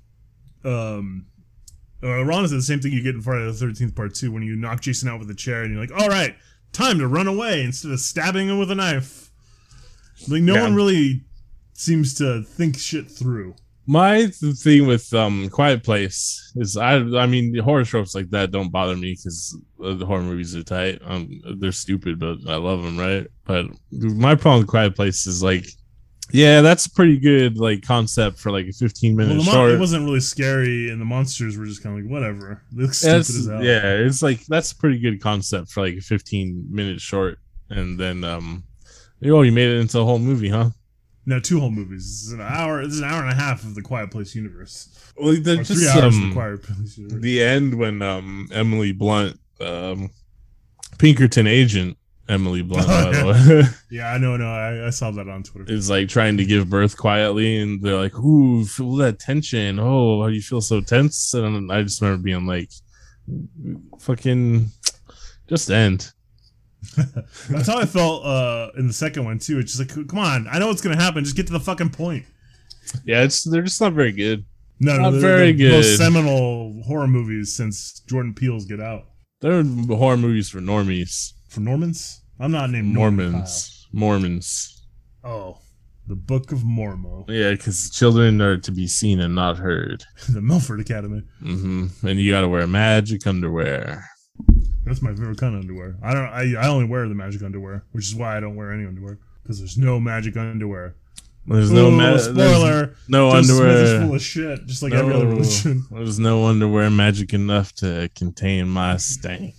Um, 0.65 1.27
uh, 2.03 2.23
Ron 2.25 2.45
is 2.45 2.51
the 2.51 2.61
same 2.63 2.79
thing 2.81 2.93
you 2.93 3.03
get 3.03 3.15
in 3.15 3.23
Friday 3.23 3.47
the 3.47 3.53
Thirteenth 3.55 3.95
Part 3.97 4.15
Two 4.15 4.31
when 4.31 4.43
you 4.43 4.55
knock 4.55 4.83
Jason 4.83 5.09
out 5.09 5.19
with 5.19 5.31
a 5.31 5.35
chair 5.35 5.63
and 5.63 5.73
you're 5.73 5.81
like, 5.81 5.99
"All 5.99 6.09
right, 6.09 6.37
time 6.73 6.99
to 6.99 7.09
run 7.09 7.27
away," 7.27 7.63
instead 7.65 7.91
of 7.91 8.01
stabbing 8.01 8.49
him 8.49 8.59
with 8.59 8.71
a 8.71 8.75
knife. 8.75 9.31
Like 10.29 10.43
no 10.43 10.55
Yeah. 10.55 10.63
one 10.65 10.75
really 10.75 11.23
seems 11.73 12.15
to 12.15 12.43
think 12.43 12.79
shit 12.79 13.11
through. 13.11 13.55
My 13.91 14.27
thing 14.27 14.87
with 14.87 15.13
um 15.15 15.49
Quiet 15.49 15.83
Place 15.83 16.53
is 16.57 16.77
I 16.77 16.97
I 16.97 17.27
mean 17.27 17.53
the 17.53 17.61
horror 17.63 17.85
tropes 17.85 18.15
like 18.15 18.29
that 18.31 18.51
don't 18.51 18.71
bother 18.71 18.95
me 18.95 19.13
because 19.13 19.59
the 19.79 20.05
horror 20.05 20.21
movies 20.23 20.55
are 20.55 20.63
tight. 20.63 21.01
Um, 21.05 21.41
they're 21.59 21.73
stupid, 21.73 22.19
but 22.21 22.37
I 22.47 22.57
love 22.57 22.83
them, 22.83 22.99
right? 22.99 23.27
But 23.47 23.67
my 23.91 24.35
problem 24.35 24.61
with 24.61 24.69
Quiet 24.69 24.95
Place 24.95 25.27
is 25.27 25.43
like, 25.43 25.67
yeah, 26.31 26.61
that's 26.61 26.85
a 26.85 26.91
pretty 26.91 27.19
good 27.19 27.57
like 27.57 27.81
concept 27.81 28.39
for 28.39 28.53
like 28.53 28.67
a 28.67 28.73
15 28.73 29.17
minute 29.17 29.37
Well, 29.39 29.47
mon- 29.47 29.55
short. 29.55 29.71
it 29.71 29.81
wasn't 29.81 30.05
really 30.05 30.21
scary, 30.21 30.91
and 30.91 31.01
the 31.01 31.07
monsters 31.07 31.57
were 31.57 31.65
just 31.65 31.83
kind 31.83 31.99
of 31.99 32.05
like 32.05 32.13
whatever. 32.13 32.63
They 32.73 32.83
look 32.83 32.93
stupid 32.93 33.21
as 33.21 33.47
hell. 33.51 33.65
yeah, 33.65 33.95
it's 33.95 34.21
like 34.23 34.45
that's 34.47 34.73
a 34.73 34.77
pretty 34.77 34.99
good 34.99 35.23
concept 35.23 35.71
for 35.71 35.81
like 35.81 35.95
a 35.97 36.03
15 36.03 36.67
minute 36.71 37.01
short, 37.01 37.39
and 37.71 37.99
then 37.99 38.23
um, 38.23 38.65
oh, 39.25 39.41
you 39.41 39.51
made 39.53 39.71
it 39.71 39.81
into 39.81 39.99
a 39.99 40.05
whole 40.05 40.19
movie, 40.19 40.51
huh? 40.51 40.69
No, 41.29 41.39
two 41.39 41.61
whole 41.61 41.71
movies. 41.71 42.05
This 42.05 42.27
is 42.29 42.33
an 42.33 42.41
hour. 42.41 42.83
This 42.83 42.95
is 42.95 43.01
an 43.01 43.09
hour 43.09 43.21
and 43.23 43.31
a 43.31 43.35
half 43.35 43.63
of 43.63 43.75
the 43.75 43.83
Quiet 43.83 44.11
Place 44.11 44.35
universe. 44.35 44.89
Well, 45.17 45.31
Or 45.31 45.37
three 45.37 45.63
just 45.63 45.95
hours 45.95 46.15
of 46.17 46.21
the 46.23 46.27
um, 46.29 46.33
Quiet 46.33 46.63
Place 46.63 46.97
universe. 46.97 47.21
the 47.21 47.43
end 47.43 47.75
when 47.75 48.01
um 48.01 48.49
Emily 48.51 48.93
Blunt, 48.93 49.39
um, 49.61 50.09
Pinkerton 50.99 51.47
agent 51.47 51.99
Emily 52.31 52.63
Blunt, 52.63 52.87
by 52.87 53.11
the 53.11 53.27
way, 53.61 53.63
yeah, 53.99 54.13
I 54.13 54.17
know. 54.19 54.39
No, 54.39 54.47
I, 54.47 54.87
I 54.87 54.91
saw 54.91 55.11
that 55.11 55.29
on 55.29 55.43
Twitter. 55.43 55.71
is 55.71 55.91
like 55.91 56.09
trying 56.09 56.39
to 56.39 56.47
give 56.47 56.71
birth 56.71 56.97
quietly, 56.97 57.59
and 57.59 57.83
they're 57.83 57.97
like, 57.97 58.19
"Ooh, 58.19 58.65
feel 58.65 58.97
that 58.97 59.19
tension. 59.19 59.79
Oh, 59.79 60.27
do 60.27 60.35
you 60.35 60.41
feel 60.41 60.61
so 60.63 60.81
tense?" 60.81 61.35
And 61.35 61.71
I 61.71 61.83
just 61.83 62.01
remember 62.01 62.23
being 62.23 62.47
like, 62.47 62.71
"Fucking, 63.99 64.69
just 65.49 65.71
end." 65.71 66.11
That's 67.51 67.67
how 67.69 67.79
I 67.79 67.87
felt 67.87 68.25
uh, 68.25 68.71
in 68.77 68.87
the 68.87 68.93
second 68.93 69.25
one 69.25 69.39
too. 69.39 69.59
It's 69.59 69.77
just 69.77 69.97
like, 69.97 70.09
come 70.09 70.19
on, 70.19 70.47
I 70.51 70.59
know 70.59 70.69
what's 70.69 70.81
gonna 70.81 70.97
happen. 71.01 71.25
Just 71.25 71.37
get 71.37 71.47
to 71.49 71.53
the 71.53 71.61
fucking 71.61 71.91
point. 71.91 72.25
Yeah, 73.05 73.23
it's 73.23 73.43
they're 73.43 73.63
just 73.63 73.81
not 73.81 73.93
very 73.93 74.13
good. 74.13 74.45
No, 74.81 74.97
Not 74.97 75.11
they're 75.11 75.21
very 75.21 75.53
the 75.53 75.71
Most 75.71 75.87
good. 75.87 75.99
seminal 75.99 76.83
horror 76.87 77.09
movies 77.09 77.53
since 77.55 78.01
Jordan 78.09 78.33
Peele's 78.33 78.65
Get 78.65 78.81
Out. 78.81 79.07
They're 79.41 79.65
horror 79.65 80.17
movies 80.17 80.49
for 80.49 80.61
normies, 80.61 81.33
For 81.49 81.61
Normans, 81.61 82.23
I'm 82.39 82.53
not 82.53 82.71
named 82.71 82.95
Norman 82.95 83.33
Mormons, 83.33 83.87
Mormons. 83.93 84.85
Oh, 85.25 85.59
the 86.07 86.15
Book 86.15 86.53
of 86.53 86.61
Mormo, 86.61 87.25
Yeah, 87.29 87.51
because 87.51 87.91
children 87.91 88.41
are 88.41 88.57
to 88.57 88.71
be 88.73 88.87
seen 88.87 89.21
and 89.21 89.35
not 89.35 89.59
heard. 89.59 90.05
the 90.29 90.41
Milford 90.41 90.81
Academy. 90.81 91.23
Mm-hmm. 91.43 92.07
And 92.07 92.21
you 92.21 92.31
got 92.31 92.43
to 92.43 92.49
wear 92.49 92.67
magic 92.69 93.27
underwear. 93.27 94.05
That's 94.89 95.03
my 95.03 95.11
favorite 95.15 95.39
kind 95.39 95.55
of 95.55 95.61
underwear. 95.61 95.97
I 96.03 96.15
don't. 96.15 96.29
I, 96.29 96.55
I 96.61 96.69
only 96.69 96.87
wear 96.87 97.09
the 97.09 97.15
magic 97.15 97.43
underwear, 97.43 97.85
which 97.93 98.07
is 98.07 98.15
why 98.15 98.37
I 98.37 98.41
don't 98.41 98.57
wear 98.57 98.73
any 98.73 98.87
underwear 98.87 99.19
because 99.43 99.59
there's 99.59 99.79
no 99.79 100.01
magic 100.01 100.37
underwear. 100.37 100.95
There's 101.47 101.71
no 101.71 101.87
Ooh, 101.89 101.91
ma- 101.93 102.03
there's 102.11 102.25
spoiler. 102.25 102.95
no 103.09 103.31
Joseph 103.31 103.57
Smith 103.57 103.69
is 103.71 103.91
underwear. 103.91 104.07
full 104.07 104.15
of 104.17 104.23
shit, 104.23 104.67
just 104.67 104.83
like 104.83 104.93
every 104.93 105.15
other 105.15 105.25
No, 105.25 105.31
religion, 105.31 105.85
There's 105.91 106.19
no 106.19 106.45
underwear 106.45 106.91
magic 106.91 107.33
enough 107.33 107.73
to 107.77 108.11
contain 108.15 108.69
my 108.69 108.99
stank. 108.99 109.55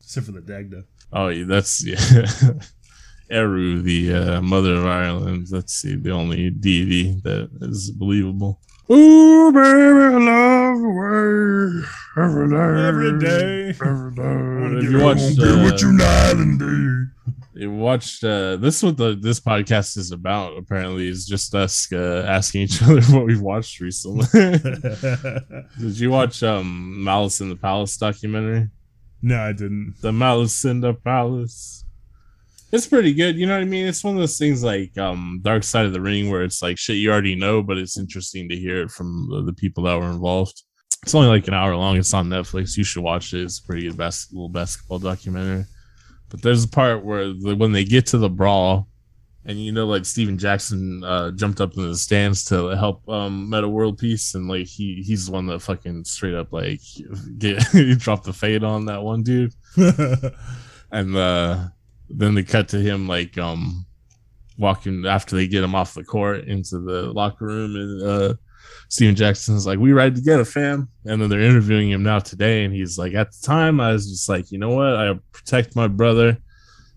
except 0.00 0.24
for 0.26 0.32
the 0.32 0.40
Dagda. 0.40 0.84
Oh, 1.12 1.28
yeah, 1.28 1.44
that's 1.46 1.84
yeah. 1.84 1.96
Ériu, 3.30 3.82
the 3.82 4.14
uh, 4.14 4.40
mother 4.42 4.74
of 4.76 4.86
Ireland. 4.86 5.48
That's 5.50 5.82
the, 5.82 5.96
the 5.96 6.10
only 6.10 6.50
deity 6.50 7.20
that 7.24 7.50
is 7.60 7.90
believable. 7.90 8.60
Ooh, 8.90 9.50
baby, 9.50 9.66
I 9.66 10.18
love 10.18 10.78
the 10.80 10.88
way 10.88 12.22
every 12.22 12.48
day, 12.50 12.86
Every 12.86 13.18
day. 13.18 13.68
every 13.80 14.12
Wanna 14.12 14.80
day. 14.80 14.86
If 14.86 14.92
you 14.92 15.00
watched, 15.00 15.36
get 15.38 15.48
uh, 15.48 15.62
what 15.62 15.80
you 15.80 15.92
night 15.92 16.32
and 16.36 16.58
day. 16.58 17.62
you 17.62 17.72
watched 17.72 18.22
uh, 18.24 18.56
this. 18.56 18.76
Is 18.76 18.82
what 18.84 18.96
the 18.98 19.16
this 19.18 19.40
podcast 19.40 19.96
is 19.96 20.10
about? 20.12 20.58
Apparently, 20.58 21.08
is 21.08 21.26
just 21.26 21.54
us 21.54 21.90
uh, 21.92 22.24
asking 22.28 22.62
each 22.62 22.82
other 22.82 23.00
what 23.04 23.24
we've 23.24 23.40
watched 23.40 23.80
recently. 23.80 24.26
Did 25.78 25.98
you 25.98 26.10
watch 26.10 26.42
um 26.42 27.02
Malice 27.02 27.40
in 27.40 27.48
the 27.48 27.56
Palace 27.56 27.96
documentary? 27.96 28.68
no, 29.22 29.40
I 29.40 29.52
didn't. 29.52 29.94
The 30.02 30.12
Malice 30.12 30.64
in 30.66 30.80
the 30.82 30.92
Palace. 30.92 31.83
It's 32.74 32.88
pretty 32.88 33.14
good, 33.14 33.36
you 33.36 33.46
know 33.46 33.54
what 33.54 33.62
I 33.62 33.66
mean? 33.66 33.86
It's 33.86 34.02
one 34.02 34.16
of 34.16 34.20
those 34.20 34.36
things 34.36 34.64
like 34.64 34.98
um 34.98 35.38
Dark 35.42 35.62
Side 35.62 35.86
of 35.86 35.92
the 35.92 36.00
Ring 36.00 36.28
where 36.28 36.42
it's 36.42 36.60
like 36.60 36.76
shit 36.76 36.96
you 36.96 37.12
already 37.12 37.36
know, 37.36 37.62
but 37.62 37.78
it's 37.78 37.96
interesting 37.96 38.48
to 38.48 38.56
hear 38.56 38.82
it 38.82 38.90
from 38.90 39.28
the, 39.30 39.42
the 39.42 39.52
people 39.52 39.84
that 39.84 39.96
were 39.96 40.10
involved. 40.10 40.60
It's 41.04 41.14
only 41.14 41.28
like 41.28 41.46
an 41.46 41.54
hour 41.54 41.76
long. 41.76 41.96
It's 41.98 42.12
on 42.12 42.28
Netflix. 42.28 42.76
You 42.76 42.82
should 42.82 43.04
watch 43.04 43.32
it. 43.32 43.42
It's 43.42 43.60
a 43.60 43.62
pretty 43.62 43.82
good 43.82 43.96
bas- 43.96 44.32
little 44.32 44.48
basketball 44.48 44.98
documentary. 44.98 45.66
But 46.30 46.42
there's 46.42 46.64
a 46.64 46.68
part 46.68 47.04
where 47.04 47.28
the, 47.28 47.54
when 47.54 47.70
they 47.70 47.84
get 47.84 48.06
to 48.06 48.18
the 48.18 48.28
brawl, 48.28 48.88
and 49.44 49.56
you 49.56 49.70
know, 49.70 49.86
like 49.86 50.04
Stephen 50.04 50.36
Jackson 50.36 51.04
uh, 51.04 51.30
jumped 51.30 51.60
up 51.60 51.76
in 51.76 51.88
the 51.88 51.96
stands 51.96 52.44
to 52.46 52.70
help 52.70 53.08
um, 53.08 53.48
Meta 53.48 53.68
World 53.68 53.98
Peace, 53.98 54.34
and 54.34 54.48
like 54.48 54.66
he 54.66 55.00
he's 55.06 55.26
the 55.26 55.32
one 55.32 55.46
that 55.46 55.62
fucking 55.62 56.06
straight 56.06 56.34
up 56.34 56.52
like 56.52 56.80
get 57.38 57.62
he 57.68 57.94
dropped 57.94 58.24
the 58.24 58.32
fade 58.32 58.64
on 58.64 58.86
that 58.86 59.00
one 59.00 59.22
dude, 59.22 59.54
and 60.90 61.14
uh, 61.14 61.66
then 62.08 62.34
they 62.34 62.42
cut 62.42 62.68
to 62.68 62.78
him 62.78 63.08
like 63.08 63.36
um 63.38 63.86
walking 64.58 65.04
after 65.06 65.36
they 65.36 65.48
get 65.48 65.64
him 65.64 65.74
off 65.74 65.94
the 65.94 66.04
court 66.04 66.44
into 66.44 66.78
the 66.78 67.12
locker 67.12 67.46
room, 67.46 67.74
and 67.74 68.02
uh, 68.02 68.34
Stephen 68.88 69.14
Jackson's 69.14 69.66
like, 69.66 69.78
"We 69.78 69.92
ride 69.92 70.14
together, 70.14 70.44
fam," 70.44 70.88
and 71.04 71.20
then 71.20 71.28
they're 71.28 71.40
interviewing 71.40 71.90
him 71.90 72.02
now 72.02 72.18
today, 72.18 72.64
and 72.64 72.74
he's 72.74 72.98
like, 72.98 73.14
"At 73.14 73.32
the 73.32 73.46
time, 73.46 73.80
I 73.80 73.92
was 73.92 74.08
just 74.08 74.28
like, 74.28 74.52
you 74.52 74.58
know 74.58 74.70
what, 74.70 74.96
I 74.96 75.18
protect 75.32 75.76
my 75.76 75.88
brother." 75.88 76.38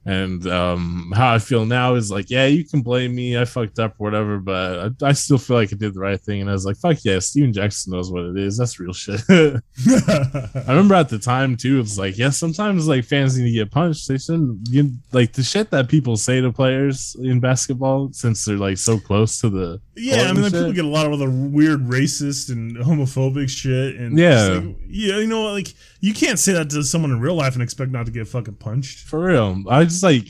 And 0.08 0.48
um, 0.48 1.12
how 1.14 1.34
I 1.34 1.40
feel 1.40 1.66
now 1.66 1.96
is 1.96 2.10
like, 2.10 2.30
yeah, 2.30 2.46
you 2.46 2.64
can 2.64 2.82
blame 2.82 3.14
me. 3.14 3.38
I 3.38 3.44
fucked 3.44 3.78
up 3.78 3.96
or 4.00 4.06
whatever, 4.06 4.40
but 4.40 4.94
I, 5.04 5.08
I 5.10 5.12
still 5.12 5.38
feel 5.38 5.58
like 5.58 5.74
I 5.74 5.76
did 5.76 5.94
the 5.94 6.00
right 6.00 6.20
thing. 6.20 6.40
And 6.40 6.50
I 6.50 6.54
was 6.54 6.66
like, 6.66 6.78
fuck 6.78 6.98
yeah, 7.04 7.20
Stephen 7.20 7.52
Jackson 7.52 7.92
knows 7.92 8.10
what 8.10 8.24
it 8.24 8.38
is. 8.38 8.58
That's 8.58 8.80
real 8.80 8.94
shit. 8.94 9.20
I 9.30 10.64
remember 10.70 10.96
at 10.96 11.10
the 11.10 11.20
time 11.20 11.58
too, 11.58 11.80
it's 11.82 11.98
like, 11.98 12.18
yeah, 12.18 12.30
sometimes 12.30 12.88
like 12.88 13.04
fans 13.04 13.38
need 13.38 13.46
to 13.46 13.52
get 13.52 13.70
punched. 13.72 14.08
They 14.08 14.18
shouldn't 14.18 14.68
you, 14.70 14.92
like 15.12 15.34
the 15.34 15.44
shit 15.44 15.72
that 15.72 15.90
people 15.90 16.16
say 16.16 16.40
to 16.40 16.54
players 16.54 17.16
in 17.22 17.40
basketball 17.42 18.14
since 18.14 18.46
they're 18.46 18.56
like 18.56 18.78
so 18.78 18.98
close 19.00 19.40
to 19.42 19.50
the 19.50 19.82
yeah, 19.96 20.28
I 20.30 20.34
mean, 20.34 20.44
people 20.46 20.72
get 20.74 20.86
a 20.86 20.88
lot 20.88 21.06
of 21.08 21.14
other 21.14 21.30
weird 21.30 21.82
racist 21.88 22.50
and 22.52 22.78
homophobic 22.78 23.50
shit, 23.50 23.96
and 23.96 24.18
Yeah. 24.18 24.48
like, 24.64 24.76
yeah, 24.88 25.18
you 25.18 25.28
know, 25.28 25.52
like 25.52 25.74
you 26.00 26.14
can't 26.14 26.40
say 26.40 26.54
that 26.54 26.70
to 26.72 26.84
someone 26.84 27.12
in 27.12 27.20
real 27.20 27.36
life 27.36 27.54
and 27.54 27.64
expect 27.64 27.92
not 27.92 28.06
to 28.06 28.12
get 28.12 28.28
fucking 28.28 28.56
punched. 28.56 29.08
For 29.08 29.20
real. 29.20 29.64
I 29.70 29.84
just 29.84 30.04
like 30.04 30.28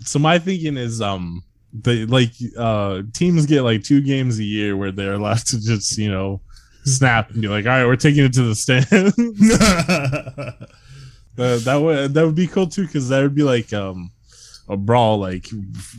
so 0.00 0.18
my 0.18 0.38
thinking 0.38 0.76
is 0.76 1.00
um 1.00 1.44
they 1.72 2.04
like 2.04 2.32
uh 2.58 3.02
teams 3.14 3.46
get 3.46 3.62
like 3.62 3.84
two 3.84 4.00
games 4.00 4.38
a 4.38 4.44
year 4.44 4.76
where 4.76 4.92
they're 4.92 5.14
allowed 5.14 5.38
to 5.46 5.60
just, 5.60 5.96
you 5.98 6.10
know, 6.10 6.40
snap 6.84 7.30
and 7.30 7.40
be 7.40 7.48
like, 7.48 7.66
all 7.66 7.72
right, 7.72 7.86
we're 7.86 7.96
taking 7.96 8.24
it 8.24 8.32
to 8.34 8.42
the 8.42 8.54
stand. 8.54 8.86
Uh, 8.90 10.52
that 11.36 11.76
would 11.76 12.14
that 12.14 12.26
would 12.26 12.34
be 12.34 12.46
cool 12.46 12.66
too, 12.66 12.86
because 12.86 13.08
that 13.08 13.22
would 13.22 13.34
be 13.34 13.42
like 13.42 13.72
um 13.72 14.10
a 14.68 14.76
brawl 14.76 15.18
like 15.18 15.46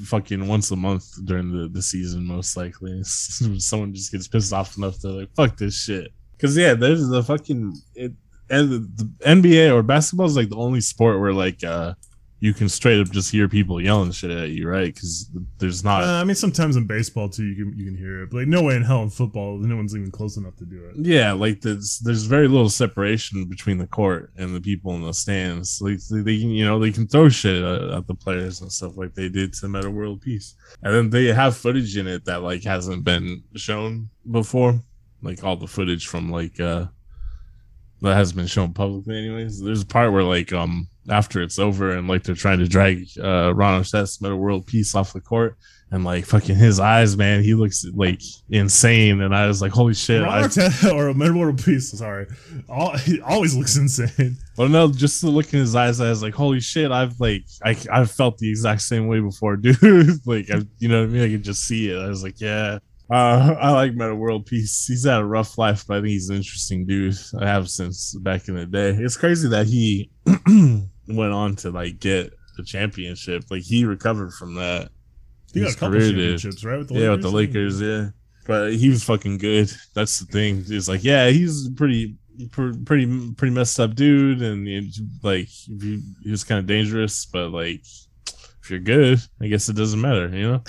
fucking 0.05 0.47
once 0.47 0.71
a 0.71 0.75
month 0.75 1.25
during 1.25 1.51
the, 1.51 1.67
the 1.67 1.81
season, 1.81 2.25
most 2.25 2.55
likely. 2.55 2.99
Someone 3.03 3.93
just 3.93 4.11
gets 4.11 4.27
pissed 4.27 4.53
off 4.53 4.77
enough 4.77 4.99
to 4.99 5.09
like 5.09 5.33
fuck 5.35 5.57
this 5.57 5.75
shit. 5.75 6.11
Cause 6.39 6.57
yeah, 6.57 6.73
there's 6.73 7.07
the 7.07 7.21
fucking 7.21 7.75
it, 7.95 8.13
and 8.51 8.71
the, 8.71 8.79
the 9.03 9.25
NBA 9.25 9.73
or 9.73 9.81
basketball 9.83 10.27
is 10.27 10.35
like 10.35 10.49
the 10.49 10.57
only 10.57 10.81
sport 10.81 11.19
where 11.19 11.33
like 11.33 11.63
uh 11.63 11.93
you 12.41 12.55
can 12.55 12.67
straight 12.67 12.99
up 12.99 13.11
just 13.11 13.31
hear 13.31 13.47
people 13.47 13.79
yelling 13.79 14.11
shit 14.11 14.31
at 14.31 14.49
you, 14.49 14.67
right? 14.67 14.91
Because 14.91 15.29
there's 15.59 15.83
not. 15.83 16.03
Uh, 16.03 16.19
I 16.19 16.23
mean, 16.23 16.33
sometimes 16.33 16.75
in 16.75 16.87
baseball 16.87 17.29
too, 17.29 17.45
you 17.45 17.55
can 17.55 17.77
you 17.77 17.85
can 17.85 17.95
hear 17.95 18.23
it, 18.23 18.31
but 18.31 18.37
like 18.37 18.47
no 18.47 18.63
way 18.63 18.75
in 18.75 18.81
hell 18.81 19.03
in 19.03 19.11
football, 19.11 19.59
no 19.59 19.75
one's 19.75 19.95
even 19.95 20.09
close 20.09 20.37
enough 20.37 20.55
to 20.57 20.65
do 20.65 20.83
it. 20.85 20.95
Yeah, 20.97 21.33
like 21.33 21.61
there's 21.61 21.99
there's 21.99 22.23
very 22.23 22.47
little 22.47 22.69
separation 22.69 23.45
between 23.45 23.77
the 23.77 23.85
court 23.85 24.31
and 24.37 24.55
the 24.55 24.59
people 24.59 24.95
in 24.95 25.03
the 25.03 25.13
stands. 25.13 25.79
Like 25.81 25.99
they, 26.09 26.21
they 26.21 26.39
can, 26.39 26.49
you 26.49 26.65
know, 26.65 26.79
they 26.79 26.91
can 26.91 27.07
throw 27.07 27.29
shit 27.29 27.63
at, 27.63 27.89
at 27.91 28.07
the 28.07 28.15
players 28.15 28.59
and 28.61 28.71
stuff 28.71 28.97
like 28.97 29.13
they 29.13 29.29
did 29.29 29.53
to 29.53 29.69
Meta 29.69 29.91
World 29.91 30.21
Peace. 30.21 30.55
And 30.81 30.95
then 30.95 31.09
they 31.11 31.27
have 31.27 31.55
footage 31.55 31.95
in 31.95 32.07
it 32.07 32.25
that 32.25 32.41
like 32.41 32.63
hasn't 32.63 33.03
been 33.03 33.43
shown 33.55 34.09
before. 34.31 34.81
like 35.21 35.43
all 35.43 35.57
the 35.57 35.67
footage 35.67 36.07
from 36.07 36.31
like 36.31 36.59
uh 36.59 36.87
that 38.01 38.15
has 38.15 38.33
been 38.33 38.47
shown 38.47 38.73
publicly 38.73 39.17
anyways. 39.17 39.61
There's 39.61 39.83
a 39.83 39.85
part 39.85 40.11
where 40.11 40.23
like 40.23 40.51
um 40.53 40.87
after 41.09 41.41
it's 41.41 41.59
over 41.59 41.91
and 41.91 42.07
like 42.07 42.23
they're 42.23 42.35
trying 42.35 42.59
to 42.59 42.67
drag 42.67 43.05
uh 43.21 43.53
Ron 43.53 43.81
Artest 43.81 44.21
Meta 44.21 44.35
World 44.35 44.65
Peace 44.67 44.95
off 44.95 45.13
the 45.13 45.21
court 45.21 45.57
and 45.93 46.05
like 46.05 46.25
fucking 46.25 46.55
his 46.55 46.79
eyes, 46.79 47.17
man, 47.17 47.43
he 47.43 47.53
looks 47.53 47.83
like 47.93 48.21
insane 48.49 49.21
and 49.21 49.35
I 49.35 49.47
was 49.47 49.61
like, 49.61 49.71
Holy 49.73 49.93
shit. 49.93 50.21
I, 50.23 50.41
Ron 50.41 50.49
Artest- 50.49 50.93
or 50.93 51.13
Meta 51.13 51.33
World 51.33 51.63
Peace, 51.63 51.91
sorry. 51.97 52.27
All, 52.69 52.95
he 52.97 53.19
always 53.21 53.55
looks 53.55 53.75
insane. 53.77 54.37
well 54.57 54.69
no, 54.69 54.91
just 54.91 55.21
to 55.21 55.27
look 55.29 55.53
in 55.53 55.59
his 55.59 55.75
eyes, 55.75 55.99
I 55.99 56.09
was 56.09 56.23
like, 56.23 56.33
Holy 56.33 56.59
shit, 56.59 56.91
I've 56.91 57.19
like 57.19 57.43
I 57.63 57.75
I've 57.91 58.11
felt 58.11 58.37
the 58.37 58.49
exact 58.49 58.81
same 58.81 59.07
way 59.07 59.19
before, 59.19 59.55
dude. 59.57 59.77
like 60.25 60.49
I 60.49 60.61
you 60.79 60.87
know 60.87 61.01
what 61.01 61.09
I 61.09 61.13
mean? 61.13 61.23
I 61.23 61.29
could 61.29 61.43
just 61.43 61.65
see 61.67 61.89
it. 61.91 61.97
I 61.97 62.07
was 62.07 62.23
like, 62.23 62.39
Yeah. 62.41 62.79
Uh, 63.11 63.55
I 63.59 63.71
like 63.71 63.93
Meta 63.93 64.15
World 64.15 64.45
Peace. 64.45 64.85
He's 64.87 65.05
had 65.05 65.19
a 65.19 65.25
rough 65.25 65.57
life, 65.57 65.85
but 65.87 65.97
I 65.97 66.01
think 66.01 66.09
he's 66.09 66.29
an 66.29 66.37
interesting 66.37 66.85
dude. 66.85 67.17
I 67.39 67.45
have 67.45 67.69
since 67.69 68.15
back 68.15 68.47
in 68.47 68.55
the 68.55 68.65
day. 68.65 68.91
It's 68.91 69.17
crazy 69.17 69.49
that 69.49 69.67
he 69.67 70.09
went 71.07 71.33
on 71.33 71.55
to 71.57 71.71
like 71.71 71.99
get 71.99 72.33
the 72.57 72.63
championship. 72.63 73.43
Like 73.51 73.63
he 73.63 73.85
recovered 73.85 74.33
from 74.33 74.55
that. 74.55 74.89
He 75.53 75.61
got 75.61 75.73
a 75.73 75.75
couple 75.75 75.89
career 75.89 76.11
did. 76.11 76.39
championships, 76.39 76.63
right? 76.63 76.77
With 76.79 76.87
the 76.87 76.99
yeah, 76.99 77.11
with 77.11 77.21
the 77.21 77.31
Lakers, 77.31 77.81
yeah. 77.81 78.09
But 78.47 78.73
he 78.73 78.89
was 78.89 79.03
fucking 79.03 79.37
good. 79.37 79.71
That's 79.93 80.19
the 80.19 80.25
thing. 80.25 80.63
It's 80.67 80.87
like, 80.87 81.03
yeah, 81.03 81.29
he's 81.29 81.69
pretty, 81.69 82.15
pr- 82.51 82.71
pretty, 82.85 83.33
pretty 83.33 83.53
messed 83.53 83.79
up 83.79 83.93
dude, 83.93 84.41
and 84.41 84.65
like 85.21 85.47
he, 85.47 86.01
he 86.23 86.31
was 86.31 86.43
kind 86.43 86.59
of 86.59 86.65
dangerous. 86.65 87.25
But 87.25 87.49
like, 87.49 87.83
if 88.63 88.69
you're 88.69 88.79
good, 88.79 89.19
I 89.41 89.47
guess 89.47 89.67
it 89.67 89.75
doesn't 89.75 89.99
matter, 89.99 90.29
you 90.29 90.51
know. 90.53 90.63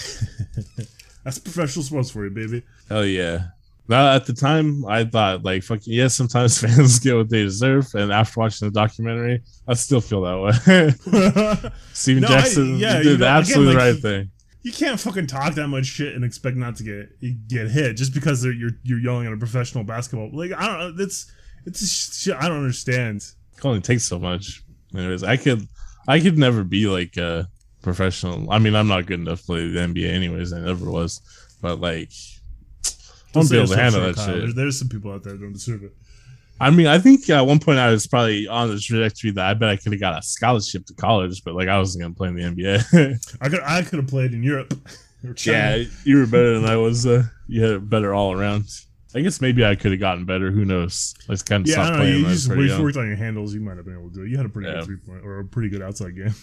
That's 1.25 1.39
professional 1.39 1.85
sports 1.85 2.11
for 2.11 2.25
you, 2.25 2.31
baby. 2.31 2.63
Hell 2.89 3.05
yeah. 3.07 3.49
Now 3.89 4.15
at 4.15 4.27
the 4.27 4.33
time, 4.33 4.85
I 4.87 5.05
thought 5.05 5.43
like 5.43 5.63
fucking 5.63 5.93
yes. 5.93 6.15
Sometimes 6.15 6.59
fans 6.61 6.99
get 7.01 7.17
what 7.17 7.29
they 7.31 7.43
deserve, 7.43 7.87
and 7.95 8.13
after 8.13 8.41
watching 8.41 8.69
the 8.69 8.73
documentary, 8.73 9.43
I 9.67 9.75
still 9.75 10.01
feel 10.01 10.23
that 10.23 10.41
way. 10.41 11.71
Stephen 11.93 12.23
No, 12.23 12.29
I- 12.29 12.31
Jackson 12.31 12.77
yeah, 12.79 13.03
did 13.03 13.19
the 13.19 13.27
absolutely 13.27 13.75
like, 13.75 13.83
right 13.95 14.01
thing. 14.03 14.31
you 14.63 14.73
can't 14.73 14.99
fucking 14.99 15.27
talk 15.27 15.55
that 15.55 15.69
much 15.69 15.87
shit 15.87 16.15
and 16.15 16.25
expect 16.25 16.57
not 16.57 16.77
to 16.77 16.85
get 16.85 17.49
get 17.49 17.69
hit 17.71 17.97
just 17.97 18.15
because 18.15 18.41
they're, 18.43 18.53
you're 18.53 18.71
you're 18.85 19.01
yelling 19.01 19.27
at 19.27 19.33
a 19.33 19.37
professional 19.37 19.85
basketball. 19.85 20.31
Like 20.33 20.53
I 20.53 20.67
don't 20.67 20.97
know, 20.97 21.03
it's 21.05 21.31
it's 21.67 22.21
shit 22.23 22.37
I 22.37 22.49
don't 22.49 22.59
understand. 22.59 23.25
It 23.57 23.65
only 23.65 23.81
takes 23.81 24.05
so 24.05 24.19
much. 24.19 24.63
Anyways, 24.95 25.23
I 25.23 25.37
could, 25.37 25.67
I 26.09 26.21
could 26.21 26.37
never 26.39 26.65
be 26.65 26.87
like 26.87 27.17
a 27.17 27.49
professional. 27.83 28.51
I 28.51 28.59
mean, 28.59 28.75
I'm 28.75 28.89
not 28.89 29.07
good 29.07 29.21
enough 29.21 29.41
to 29.41 29.47
play 29.47 29.69
the 29.69 29.81
NBA. 29.81 30.09
Anyways, 30.11 30.53
I 30.53 30.61
never 30.61 30.91
was. 30.91 31.21
But 31.61 31.81
like, 31.81 32.11
I 32.87 33.39
won't 33.39 33.51
be 33.51 33.57
able 33.57 33.69
to 33.69 33.77
handle 33.77 34.01
that 34.03 34.17
Kyle. 34.17 34.27
shit. 34.27 34.39
There's, 34.39 34.55
there's 34.55 34.79
some 34.79 34.89
people 34.89 35.13
out 35.13 35.23
there 35.23 35.33
that 35.35 35.41
don't 35.41 35.53
deserve 35.53 35.85
it. 35.85 35.93
I 36.61 36.71
mean, 36.71 36.87
I 36.87 36.99
think 36.99 37.29
at 37.29 37.41
one 37.41 37.59
point 37.59 37.79
I 37.79 37.91
was 37.91 38.07
probably 38.07 38.47
on 38.47 38.69
the 38.69 38.79
trajectory 38.79 39.33
that 39.33 39.45
I 39.45 39.55
bet 39.55 39.69
I 39.69 39.77
could 39.77 39.93
have 39.93 40.01
got 40.01 40.19
a 40.19 40.23
scholarship 40.23 40.87
to 40.87 40.95
college, 40.95 41.43
but 41.45 41.55
like 41.55 41.69
I 41.69 41.79
wasn't 41.79 42.03
gonna 42.03 42.15
play 42.15 42.29
in 42.29 42.35
the 42.37 42.43
NBA. 42.43 43.37
I 43.41 43.49
could 43.49 43.61
I 43.61 43.83
could 43.83 43.99
have 43.99 44.07
played 44.09 44.33
in 44.33 44.43
Europe. 44.45 44.73
yeah, 45.45 45.83
you 46.05 46.19
were 46.19 46.27
better 46.27 46.59
than 46.61 46.69
I 46.71 46.77
was. 46.77 47.05
Uh, 47.07 47.25
you 47.49 47.63
had 47.65 47.91
better 47.91 48.15
all 48.15 48.33
around. 48.33 48.65
I 49.15 49.21
guess 49.21 49.41
maybe 49.41 49.65
I 49.65 49.75
could 49.75 49.91
have 49.91 50.01
gotten 50.01 50.25
better. 50.25 50.51
Who 50.51 50.65
knows? 50.65 51.15
I 51.29 51.33
just 51.33 51.47
kind 51.47 51.65
of 51.65 51.69
Yeah, 51.69 51.81
I 51.83 51.85
stopped 51.85 51.89
don't 51.89 51.99
know. 51.99 52.05
playing. 52.05 52.21
You 52.25 52.31
just 52.33 52.49
you 52.49 52.63
young. 52.63 52.83
worked 52.83 52.97
on 52.97 53.07
your 53.09 53.17
handles. 53.17 53.55
You 53.55 53.61
might 53.61 53.77
have 53.77 53.85
been 53.85 53.95
able 53.99 54.09
to 54.11 54.15
do 54.15 54.23
it. 54.23 54.29
You 54.29 54.37
had 54.37 54.47
a 54.47 54.49
pretty 54.49 54.69
Yeah. 54.69 54.77
good 54.77 54.85
three 54.85 54.97
point 54.99 55.25
or 55.25 55.41
a 55.41 55.45
pretty 55.45 55.69
good 55.69 55.83
outside 55.83 56.15
game. 56.17 56.35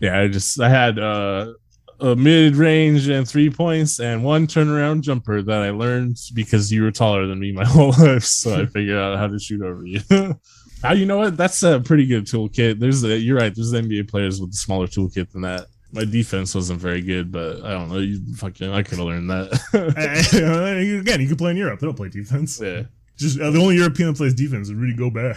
Yeah, 0.00 0.20
I 0.20 0.28
just 0.28 0.60
I 0.60 0.68
had 0.68 0.98
uh, 0.98 1.52
a 2.00 2.16
mid 2.16 2.56
range 2.56 3.08
and 3.08 3.28
three 3.28 3.50
points 3.50 4.00
and 4.00 4.24
one 4.24 4.46
turnaround 4.46 5.02
jumper 5.02 5.42
that 5.42 5.62
I 5.62 5.70
learned 5.70 6.18
because 6.34 6.72
you 6.72 6.82
were 6.82 6.90
taller 6.90 7.26
than 7.26 7.38
me 7.38 7.52
my 7.52 7.64
whole 7.66 7.94
life. 7.98 8.24
So 8.24 8.62
I 8.62 8.66
figured 8.74 8.96
out 8.96 9.18
how 9.18 9.28
to 9.28 9.38
shoot 9.38 9.62
over 9.62 9.84
you. 9.84 10.00
how 10.10 10.34
ah, 10.84 10.92
you 10.92 11.06
know 11.06 11.18
what? 11.18 11.36
That's 11.36 11.62
a 11.62 11.80
pretty 11.80 12.06
good 12.06 12.24
toolkit. 12.24 12.78
There's 12.78 13.04
a 13.04 13.18
you're 13.18 13.36
right. 13.36 13.54
There's 13.54 13.72
NBA 13.72 14.10
players 14.10 14.40
with 14.40 14.50
a 14.50 14.56
smaller 14.56 14.86
toolkit 14.86 15.30
than 15.32 15.42
that. 15.42 15.66
My 15.92 16.04
defense 16.04 16.54
wasn't 16.54 16.80
very 16.80 17.02
good, 17.02 17.32
but 17.32 17.64
I 17.64 17.72
don't 17.72 17.90
know. 17.90 17.98
You 17.98 18.20
fucking 18.36 18.70
I 18.70 18.82
could 18.82 18.98
have 18.98 19.06
learned 19.08 19.28
that. 19.28 19.60
Eh, 19.74 20.38
eh, 20.38 20.94
eh, 20.94 21.00
again, 21.00 21.20
you 21.20 21.26
can 21.26 21.36
play 21.36 21.50
in 21.50 21.56
Europe. 21.56 21.80
They 21.80 21.86
don't 21.86 21.96
play 21.96 22.08
defense. 22.08 22.60
yeah. 22.62 22.84
Just 23.16 23.38
uh, 23.38 23.50
the 23.50 23.60
only 23.60 23.76
European 23.76 24.08
that 24.08 24.16
plays 24.16 24.32
defense 24.32 24.68
is 24.68 24.74
Rudy 24.74 24.94
Gobert, 24.94 25.36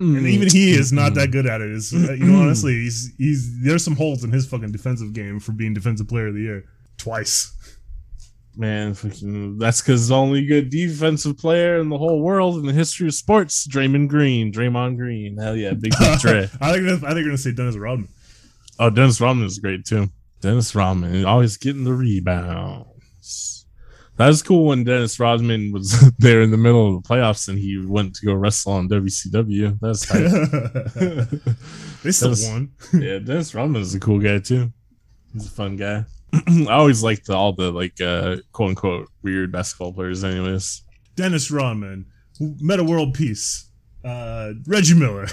Mm. 0.00 0.18
and 0.18 0.26
even 0.26 0.48
he 0.50 0.72
is 0.72 0.92
not 0.92 1.14
that 1.14 1.30
good 1.30 1.46
at 1.46 1.62
it. 1.62 1.70
It's, 1.70 1.92
uh, 1.94 2.12
you 2.12 2.26
know, 2.26 2.42
honestly, 2.42 2.72
he's 2.74 3.14
he's 3.16 3.62
there's 3.62 3.82
some 3.82 3.96
holes 3.96 4.24
in 4.24 4.30
his 4.30 4.46
fucking 4.46 4.72
defensive 4.72 5.14
game 5.14 5.40
for 5.40 5.52
being 5.52 5.72
defensive 5.72 6.06
player 6.06 6.28
of 6.28 6.34
the 6.34 6.42
year 6.42 6.64
twice. 6.98 7.52
Man, 8.58 8.94
fucking, 8.94 9.58
that's 9.58 9.82
because 9.82 10.08
the 10.08 10.14
only 10.14 10.44
good 10.44 10.70
defensive 10.70 11.36
player 11.38 11.78
in 11.78 11.88
the 11.90 11.98
whole 11.98 12.22
world 12.22 12.56
in 12.56 12.66
the 12.66 12.72
history 12.72 13.06
of 13.06 13.14
sports, 13.14 13.66
Draymond 13.66 14.08
Green, 14.08 14.50
Draymond 14.50 14.96
Green. 14.96 15.36
Hell 15.36 15.56
yeah, 15.56 15.72
big 15.72 15.92
big 15.98 16.18
Dre. 16.20 16.48
I 16.60 16.72
think 16.72 16.86
I 16.86 16.96
think 16.96 17.02
you're 17.16 17.24
gonna 17.24 17.38
say 17.38 17.52
Dennis 17.52 17.76
Rodman. 17.76 18.08
Oh, 18.78 18.90
Dennis 18.90 19.20
Rodman 19.20 19.46
is 19.46 19.58
great 19.58 19.86
too. 19.86 20.08
Dennis 20.42 20.74
Rodman 20.74 21.24
always 21.24 21.56
getting 21.56 21.84
the 21.84 21.94
rebounds. 21.94 23.55
That 24.16 24.28
was 24.28 24.42
cool 24.42 24.66
when 24.66 24.84
Dennis 24.84 25.20
Rodman 25.20 25.72
was 25.72 25.92
there 26.18 26.40
in 26.40 26.50
the 26.50 26.56
middle 26.56 26.96
of 26.96 27.02
the 27.02 27.08
playoffs 27.08 27.48
and 27.48 27.58
he 27.58 27.78
went 27.86 28.14
to 28.16 28.26
go 28.26 28.32
wrestle 28.34 28.72
on 28.72 28.88
WCW. 28.88 29.78
That's 29.80 30.06
they 32.02 32.10
still 32.12 32.28
Dennis- 32.30 32.48
won. 32.48 32.70
yeah, 32.94 33.18
Dennis 33.18 33.54
Rodman 33.54 33.82
is 33.82 33.94
a 33.94 34.00
cool 34.00 34.18
guy 34.18 34.38
too. 34.38 34.72
He's 35.32 35.46
a 35.46 35.50
fun 35.50 35.76
guy. 35.76 36.04
I 36.32 36.64
always 36.70 37.02
liked 37.02 37.28
all 37.30 37.52
the 37.52 37.70
like 37.70 38.00
uh 38.00 38.36
quote 38.52 38.70
unquote 38.70 39.08
weird 39.22 39.52
basketball 39.52 39.92
players, 39.92 40.24
anyways. 40.24 40.82
Dennis 41.14 41.50
Rodman, 41.50 42.06
Meta 42.40 42.84
World 42.84 43.14
Peace, 43.14 43.70
uh, 44.04 44.52
Reggie 44.66 44.94
Miller. 44.94 45.26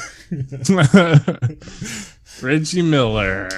Reggie 2.42 2.82
Miller. 2.82 3.50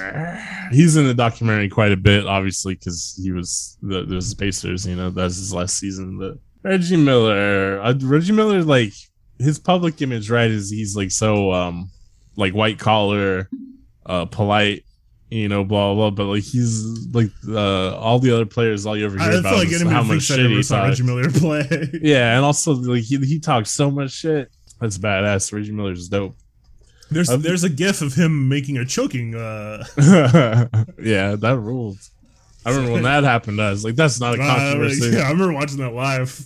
He's 0.70 0.96
in 0.96 1.06
the 1.06 1.14
documentary 1.14 1.68
quite 1.68 1.92
a 1.92 1.96
bit, 1.96 2.26
obviously, 2.26 2.74
because 2.74 3.18
he 3.22 3.32
was 3.32 3.78
the 3.82 4.04
the 4.04 4.34
Pacers. 4.38 4.86
You 4.86 4.96
know, 4.96 5.10
that's 5.10 5.36
his 5.36 5.52
last 5.52 5.78
season. 5.78 6.18
But 6.18 6.34
Reggie 6.62 6.96
Miller, 6.96 7.80
uh, 7.80 7.94
Reggie 8.02 8.32
Miller, 8.32 8.62
like 8.62 8.92
his 9.38 9.58
public 9.58 10.00
image, 10.02 10.30
right? 10.30 10.50
Is 10.50 10.70
he's 10.70 10.96
like 10.96 11.10
so 11.10 11.52
um 11.52 11.90
like 12.36 12.54
white 12.54 12.78
collar, 12.78 13.48
uh, 14.04 14.26
polite. 14.26 14.84
You 15.30 15.48
know, 15.48 15.64
blah 15.64 15.92
blah. 15.94 16.10
But 16.10 16.26
like 16.26 16.44
he's 16.44 16.84
like 17.12 17.30
uh, 17.48 17.96
all 17.96 18.20
the 18.20 18.32
other 18.32 18.46
players, 18.46 18.86
all 18.86 18.96
you 18.96 19.06
ever 19.06 19.18
hear 19.18 19.30
feel 19.30 19.40
about 19.40 19.58
like 19.58 19.68
is 19.68 19.82
how 19.82 20.02
much 20.04 20.22
shit 20.22 20.38
he 20.38 20.62
talks. 20.62 20.70
Reggie 21.00 21.02
Miller 21.02 21.30
play. 21.30 21.90
Yeah, 22.00 22.36
and 22.36 22.44
also 22.44 22.74
like 22.74 23.02
he 23.02 23.16
he 23.18 23.40
talks 23.40 23.70
so 23.72 23.90
much 23.90 24.12
shit. 24.12 24.50
That's 24.80 24.98
badass. 24.98 25.52
Reggie 25.52 25.72
Miller's 25.72 26.08
dope. 26.08 26.36
There's 27.10 27.28
Um, 27.30 27.42
there's 27.42 27.64
a 27.64 27.68
gif 27.68 28.02
of 28.02 28.14
him 28.14 28.48
making 28.48 28.78
a 28.78 28.84
choking. 28.84 29.34
Uh, 29.34 29.84
yeah, 31.02 31.36
that 31.36 31.58
ruled. 31.58 31.98
I 32.64 32.70
remember 32.70 32.92
when 32.94 33.02
that 33.04 33.22
happened. 33.22 33.60
I 33.62 33.70
was 33.70 33.84
like, 33.84 33.94
"That's 33.94 34.18
not 34.20 34.38
a 34.38 34.42
uh, 34.42 34.46
controversy. 34.56 35.10
yeah, 35.16 35.28
I 35.28 35.30
remember 35.30 35.52
watching 35.54 35.78
that 35.78 35.92
live. 35.94 36.40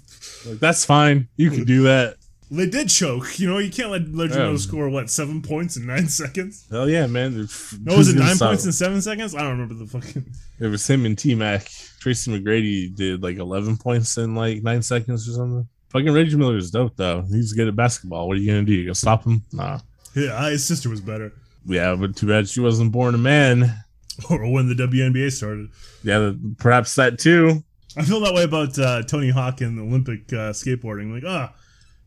Like, 0.46 0.58
that's 0.58 0.84
fine. 0.84 1.28
You 1.36 1.50
can 1.50 1.64
do 1.64 1.84
that." 1.84 2.16
They 2.52 2.66
did 2.66 2.88
choke. 2.88 3.38
You 3.38 3.48
know, 3.48 3.58
you 3.58 3.70
can't 3.70 3.90
let 3.90 4.02
Reggie 4.12 4.34
Yeah. 4.34 4.46
Miller 4.46 4.58
score 4.58 4.88
what 4.90 5.08
seven 5.08 5.40
points 5.40 5.76
in 5.76 5.86
nine 5.86 6.08
seconds. 6.22 6.66
Hell 6.70 6.90
yeah, 6.90 7.06
man! 7.06 7.48
No, 7.82 7.96
was 7.96 8.08
it 8.08 8.18
nine 8.18 8.36
points 8.36 8.66
in 8.66 8.72
seven 8.72 9.00
seconds? 9.00 9.34
I 9.34 9.42
don't 9.42 9.52
remember 9.52 9.74
the 9.74 9.86
fucking. 9.86 10.26
It 10.58 10.66
was 10.66 10.86
him 10.86 11.06
and 11.06 11.16
T 11.16 11.34
Mac. 11.34 11.70
Tracy 12.00 12.30
McGrady 12.32 12.94
did 12.94 13.22
like 13.22 13.36
eleven 13.36 13.76
points 13.78 14.18
in 14.18 14.34
like 14.34 14.62
nine 14.62 14.82
seconds 14.82 15.26
or 15.28 15.32
something. 15.32 15.66
Fucking 15.90 16.12
Reggie 16.12 16.36
Miller 16.36 16.56
is 16.56 16.70
dope 16.70 16.96
though. 16.96 17.22
He's 17.30 17.52
good 17.52 17.68
at 17.68 17.76
basketball. 17.76 18.28
What 18.28 18.36
are 18.36 18.40
you 18.40 18.48
gonna 18.52 18.64
do? 18.64 18.72
You 18.74 18.84
gonna 18.84 18.94
stop 18.94 19.24
him? 19.24 19.42
Nah. 19.52 19.78
Yeah, 20.14 20.50
his 20.50 20.66
sister 20.66 20.88
was 20.88 21.00
better. 21.00 21.32
Yeah, 21.66 21.94
but 21.94 22.16
too 22.16 22.26
bad 22.26 22.48
she 22.48 22.60
wasn't 22.60 22.92
born 22.92 23.14
a 23.14 23.18
man. 23.18 23.74
Or 24.28 24.50
when 24.50 24.68
the 24.68 24.74
WNBA 24.74 25.32
started. 25.32 25.70
Yeah, 26.02 26.32
perhaps 26.58 26.94
that 26.96 27.18
too. 27.18 27.64
I 27.96 28.02
feel 28.02 28.20
that 28.20 28.34
way 28.34 28.42
about 28.42 28.78
uh, 28.78 29.02
Tony 29.04 29.30
Hawk 29.30 29.62
and 29.62 29.80
Olympic 29.80 30.30
uh, 30.30 30.52
skateboarding. 30.52 31.10
Like, 31.10 31.24
ah, 31.26 31.54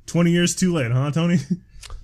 20 0.05 0.29
years 0.29 0.55
too 0.55 0.71
late, 0.71 0.91
huh, 0.91 1.09
Tony? 1.11 1.39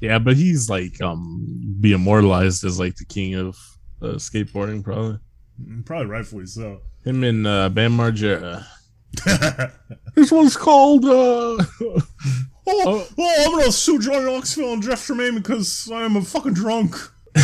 Yeah, 0.02 0.20
but 0.20 0.36
he's 0.36 0.70
like 0.70 1.02
um 1.02 1.78
be 1.80 1.94
immortalized 1.94 2.64
as 2.66 2.80
like 2.80 2.96
the 2.96 3.06
king 3.06 3.36
of 3.36 3.56
uh, 4.02 4.16
skateboarding 4.16 4.84
probably. 4.84 5.20
Probably 5.86 6.08
rightfully 6.08 6.46
so. 6.48 6.82
Him 7.06 7.24
and 7.24 7.46
uh, 7.48 7.70
Bam 7.70 7.96
Margera. 7.98 8.66
This 10.16 10.32
one's 10.32 10.58
called 10.58 11.06
uh 11.06 11.64
Oh, 12.72 13.08
oh, 13.18 13.44
I'm 13.46 13.60
gonna 13.60 13.72
sue 13.72 14.00
Johnny 14.00 14.26
Knoxville 14.26 14.74
and 14.74 14.84
Jeff 14.84 15.06
Tremaine 15.06 15.36
because 15.36 15.90
I'm 15.92 16.16
a 16.16 16.22
fucking 16.22 16.54
drunk. 16.54 16.96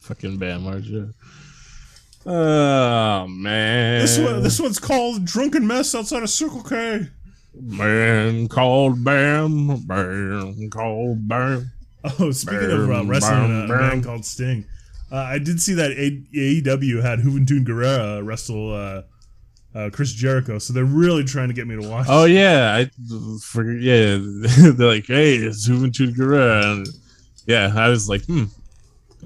fucking 0.00 0.38
Bam 0.38 0.62
Margera. 0.62 1.12
Oh 2.26 3.26
man. 3.28 4.00
This 4.00 4.18
one, 4.18 4.42
this 4.42 4.60
one's 4.60 4.78
called 4.78 5.24
Drunken 5.24 5.66
Mess 5.66 5.94
outside 5.94 6.22
of 6.22 6.30
Circle 6.30 6.62
K. 6.62 7.08
man 7.54 8.48
called 8.48 9.02
Bam. 9.04 9.84
Bam 9.86 10.70
called 10.70 11.28
Bam. 11.28 11.70
Oh, 12.18 12.30
speaking 12.30 12.70
of 12.70 12.90
uh, 12.90 13.04
wrestling, 13.04 13.66
bam, 13.68 13.70
a 13.70 13.78
man 13.78 14.02
called 14.02 14.24
Sting. 14.24 14.64
Uh, 15.12 15.16
I 15.16 15.38
did 15.38 15.60
see 15.60 15.74
that 15.74 15.90
AEW 15.90 17.02
had 17.02 17.18
Juventud 17.18 17.66
Guerrera 17.66 18.24
wrestle 18.24 19.04
uh, 19.74 19.90
Chris 19.92 20.12
Jericho. 20.12 20.58
So 20.58 20.72
they're 20.72 20.84
really 20.84 21.24
trying 21.24 21.48
to 21.48 21.54
get 21.54 21.66
me 21.66 21.80
to 21.80 21.88
watch. 21.88 22.06
Oh 22.08 22.24
yeah, 22.24 22.76
I 22.76 22.90
forget. 23.42 23.80
Yeah, 23.82 24.18
they're 24.72 24.86
like, 24.88 25.06
hey, 25.06 25.36
it's 25.36 25.68
Juventud 25.68 26.14
Guerrera. 26.14 26.72
And 26.72 26.88
yeah, 27.46 27.72
I 27.74 27.88
was 27.88 28.08
like, 28.08 28.24
hmm, 28.24 28.44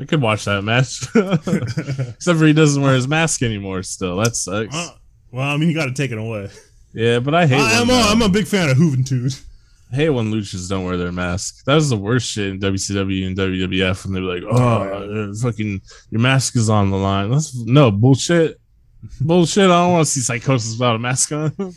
I 0.00 0.04
could 0.04 0.20
watch 0.20 0.44
that 0.44 0.62
match. 0.62 1.02
Except 2.14 2.38
for 2.38 2.46
he 2.46 2.52
doesn't 2.52 2.82
wear 2.82 2.94
his 2.94 3.08
mask 3.08 3.42
anymore. 3.42 3.82
Still, 3.82 4.16
that 4.18 4.36
sucks. 4.36 4.74
Uh, 4.74 4.90
well, 5.30 5.48
I 5.48 5.56
mean, 5.56 5.68
you 5.68 5.74
got 5.74 5.86
to 5.86 5.94
take 5.94 6.12
it 6.12 6.18
away. 6.18 6.50
yeah, 6.92 7.18
but 7.18 7.34
I 7.34 7.46
hate. 7.46 7.60
I, 7.60 7.80
am 7.80 7.90
a, 7.90 7.94
uh, 7.94 8.06
I'm 8.08 8.22
a 8.22 8.28
big 8.28 8.46
fan 8.46 8.68
of 8.68 8.76
Juventud. 8.76 9.42
I 9.92 9.96
hate 9.96 10.10
when 10.10 10.32
luchas 10.32 10.68
don't 10.68 10.84
wear 10.84 10.96
their 10.96 11.12
mask. 11.12 11.64
That 11.66 11.74
was 11.74 11.88
the 11.88 11.96
worst 11.96 12.28
shit 12.28 12.48
in 12.48 12.58
WCW 12.58 13.26
and 13.26 13.36
WWF 13.36 14.04
when 14.04 14.14
they 14.14 14.20
were 14.20 14.34
like, 14.34 14.42
"Oh, 14.42 15.30
uh, 15.30 15.34
fucking 15.40 15.80
your 16.10 16.20
mask 16.20 16.56
is 16.56 16.68
on 16.68 16.90
the 16.90 16.96
line." 16.96 17.30
That's 17.30 17.54
no 17.54 17.90
bullshit. 17.92 18.58
Bullshit. 19.20 19.64
I 19.64 19.68
don't 19.68 19.92
want 19.92 20.06
to 20.06 20.10
see 20.12 20.20
Psicosis 20.20 20.72
without 20.72 20.96
a 20.96 20.98
mask 20.98 21.32
on. 21.32 21.52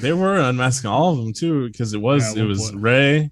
they 0.00 0.12
were 0.12 0.38
unmasking 0.38 0.90
all 0.90 1.12
of 1.12 1.18
them 1.18 1.32
too 1.32 1.68
because 1.68 1.94
it 1.94 2.00
was 2.00 2.36
Yeah, 2.36 2.42
it 2.42 2.46
was 2.46 2.70
point. 2.70 2.82
Rey, 2.82 3.30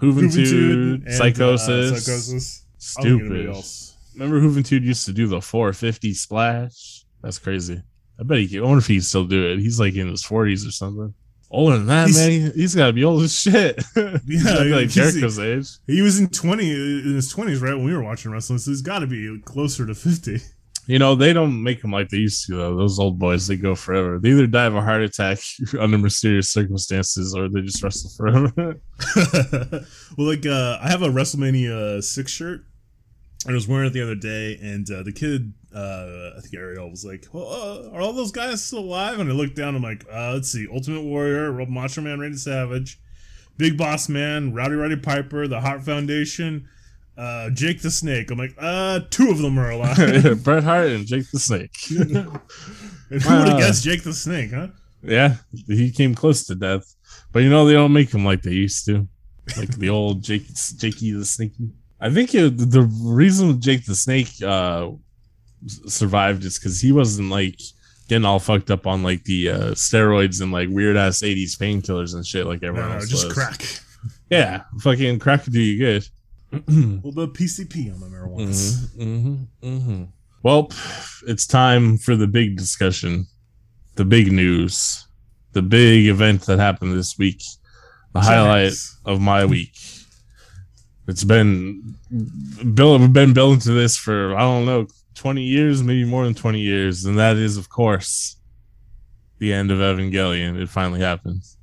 Juventud 0.00 0.30
Juventud, 0.30 0.94
and, 0.94 1.08
uh, 1.08 1.10
Psicosis, 1.10 1.92
Psicosis. 1.92 2.62
I 2.98 3.02
don't 3.02 3.18
think 3.18 3.30
anybody 3.32 3.62
stupid. 3.62 4.20
Remember 4.20 4.40
Juventud 4.40 4.82
used 4.82 5.06
to 5.06 5.12
do 5.12 5.26
the 5.28 5.40
450 5.40 6.14
splash? 6.14 7.04
That's 7.22 7.38
crazy. 7.38 7.82
I 8.18 8.22
bet 8.24 8.38
he. 8.38 8.58
I 8.58 8.62
wonder 8.62 8.78
if 8.78 8.86
he 8.86 9.00
still 9.00 9.24
do 9.24 9.52
it. 9.52 9.60
He's 9.60 9.78
like 9.78 9.94
in 9.94 10.08
his 10.08 10.24
40s 10.24 10.66
or 10.66 10.72
something. 10.72 11.14
Older 11.50 11.78
than 11.78 11.86
that, 11.86 12.08
He's- 12.08 12.18
man. 12.26 12.52
He, 12.54 12.62
has 12.62 12.74
got 12.74 12.88
to 12.88 12.92
be 12.92 13.04
old 13.04 13.22
as 13.22 13.34
shit. 13.34 13.82
Yeah, 13.96 14.18
He's 14.26 14.44
be 14.44 14.50
like 14.70 14.90
he's- 14.90 14.94
Jericho's 14.94 15.38
age. 15.38 15.68
He 15.86 16.02
was 16.02 16.20
in 16.20 16.28
twenty 16.28 16.70
in 16.70 17.14
his 17.14 17.30
twenties, 17.30 17.60
right 17.62 17.74
when 17.74 17.84
we 17.84 17.94
were 17.94 18.02
watching 18.02 18.30
wrestling. 18.32 18.58
So 18.58 18.70
he's 18.70 18.82
got 18.82 18.98
to 19.00 19.06
be 19.06 19.40
closer 19.44 19.86
to 19.86 19.94
fifty. 19.94 20.40
You 20.86 20.98
know, 20.98 21.14
they 21.14 21.34
don't 21.34 21.62
make 21.62 21.82
them 21.82 21.90
like 21.90 22.08
they 22.08 22.16
used 22.16 22.46
to, 22.46 22.56
though. 22.56 22.74
Those 22.76 22.98
old 22.98 23.18
boys, 23.18 23.46
they 23.46 23.56
go 23.56 23.74
forever. 23.74 24.18
They 24.18 24.30
either 24.30 24.46
die 24.46 24.64
of 24.64 24.74
a 24.74 24.80
heart 24.80 25.02
attack 25.02 25.38
under 25.78 25.98
mysterious 25.98 26.48
circumstances 26.50 27.34
or 27.34 27.46
they 27.48 27.60
just 27.60 27.82
wrestle 27.82 28.10
forever. 28.16 28.80
well, 30.16 30.26
like 30.26 30.46
uh, 30.46 30.78
I 30.80 30.88
have 30.88 31.02
a 31.02 31.08
WrestleMania 31.08 32.02
six 32.02 32.32
shirt, 32.32 32.64
I 33.46 33.52
was 33.52 33.68
wearing 33.68 33.86
it 33.86 33.92
the 33.92 34.02
other 34.02 34.16
day, 34.16 34.58
and 34.60 34.90
uh, 34.90 35.02
the 35.04 35.12
kid, 35.12 35.52
uh, 35.74 36.30
I 36.36 36.40
think 36.40 36.54
Ariel, 36.54 36.90
was 36.90 37.04
like, 37.04 37.26
well, 37.32 37.46
uh, 37.46 37.90
"Are 37.92 38.00
all 38.00 38.12
those 38.12 38.32
guys 38.32 38.64
still 38.64 38.80
alive?" 38.80 39.20
And 39.20 39.30
I 39.30 39.32
looked 39.32 39.54
down, 39.54 39.76
I'm 39.76 39.82
like, 39.82 40.04
uh, 40.12 40.32
"Let's 40.32 40.50
see, 40.50 40.66
Ultimate 40.72 41.02
Warrior, 41.02 41.52
Rob 41.52 41.68
Macho 41.68 42.00
Man, 42.00 42.18
Randy 42.18 42.36
Savage, 42.36 42.98
Big 43.56 43.78
Boss 43.78 44.08
Man, 44.08 44.52
Rowdy 44.52 44.74
Roddy 44.74 44.96
Piper, 44.96 45.46
the 45.46 45.60
Hart 45.60 45.82
Foundation." 45.82 46.68
Uh, 47.16 47.50
Jake 47.50 47.82
the 47.82 47.90
Snake. 47.90 48.30
I'm 48.30 48.38
like, 48.38 48.54
uh, 48.58 49.00
two 49.10 49.28
of 49.30 49.38
them 49.38 49.58
are 49.58 49.70
alive. 49.70 49.96
Bret 50.44 50.62
Hart 50.62 50.86
and 50.86 51.04
Jake 51.04 51.28
the 51.32 51.40
Snake. 51.40 51.76
and 51.90 53.22
who 53.22 53.38
would 53.38 53.48
have 53.48 53.58
guessed 53.58 53.82
Jake 53.82 54.04
the 54.04 54.12
Snake, 54.12 54.52
huh? 54.52 54.68
yeah, 55.02 55.34
he 55.66 55.90
came 55.90 56.14
close 56.14 56.44
to 56.46 56.54
death. 56.54 56.94
But 57.32 57.42
you 57.42 57.50
know, 57.50 57.66
they 57.66 57.72
don't 57.72 57.92
make 57.92 58.14
him 58.14 58.24
like 58.24 58.42
they 58.42 58.52
used 58.52 58.86
to. 58.86 59.08
Like 59.56 59.70
the 59.70 59.88
old 59.88 60.22
Jake, 60.22 60.46
Jakey 60.76 61.12
the 61.12 61.24
Snakey. 61.24 61.70
I 62.00 62.10
think 62.10 62.34
it, 62.34 62.56
the 62.56 62.82
reason 63.02 63.60
Jake 63.60 63.84
the 63.84 63.94
Snake 63.94 64.30
uh, 64.42 64.90
survived 65.66 66.44
is 66.44 66.58
because 66.58 66.80
he 66.80 66.92
wasn't 66.92 67.30
like 67.30 67.60
getting 68.08 68.24
all 68.24 68.38
fucked 68.38 68.70
up 68.70 68.86
on 68.86 69.02
like 69.02 69.24
the 69.24 69.50
uh, 69.50 69.70
steroids 69.72 70.40
and 70.40 70.52
like 70.52 70.68
weird 70.70 70.96
ass 70.96 71.20
80s 71.20 71.58
painkillers 71.58 72.14
and 72.14 72.26
shit 72.26 72.46
like 72.46 72.62
everyone 72.62 72.90
no, 72.90 72.96
else. 72.96 73.08
just 73.08 73.24
was. 73.26 73.34
crack. 73.34 73.62
Yeah, 74.30 74.62
fucking 74.80 75.18
crack 75.18 75.44
could 75.44 75.54
do 75.54 75.60
you 75.60 75.78
good. 75.78 76.08
A 76.52 76.70
little 76.70 77.12
bit 77.12 77.24
of 77.24 77.32
PCP 77.32 77.92
on 77.92 77.98
my 78.00 78.06
marijuana. 78.06 78.94
hmm 78.94 79.34
hmm 79.62 80.04
Well, 80.42 80.70
it's 81.26 81.46
time 81.46 81.98
for 81.98 82.14
the 82.14 82.26
big 82.28 82.56
discussion, 82.56 83.26
the 83.96 84.04
big 84.04 84.30
news, 84.30 85.06
the 85.52 85.62
big 85.62 86.06
event 86.06 86.42
that 86.42 86.58
happened 86.58 86.96
this 86.96 87.18
week, 87.18 87.42
the 88.12 88.20
highlight 88.20 88.74
of 89.04 89.20
my 89.20 89.44
week. 89.44 89.74
It's 91.08 91.24
been 91.24 91.94
Bill. 92.74 92.98
We've 92.98 93.12
been 93.12 93.32
building 93.32 93.60
to 93.60 93.72
this 93.72 93.96
for 93.96 94.36
I 94.36 94.40
don't 94.40 94.66
know, 94.66 94.86
twenty 95.14 95.42
years, 95.42 95.82
maybe 95.82 96.04
more 96.04 96.24
than 96.24 96.34
twenty 96.34 96.60
years, 96.60 97.06
and 97.06 97.18
that 97.18 97.36
is, 97.36 97.56
of 97.56 97.70
course, 97.70 98.36
the 99.38 99.52
end 99.52 99.70
of 99.70 99.78
Evangelion. 99.78 100.60
It 100.60 100.68
finally 100.68 101.00
happens. 101.00 101.56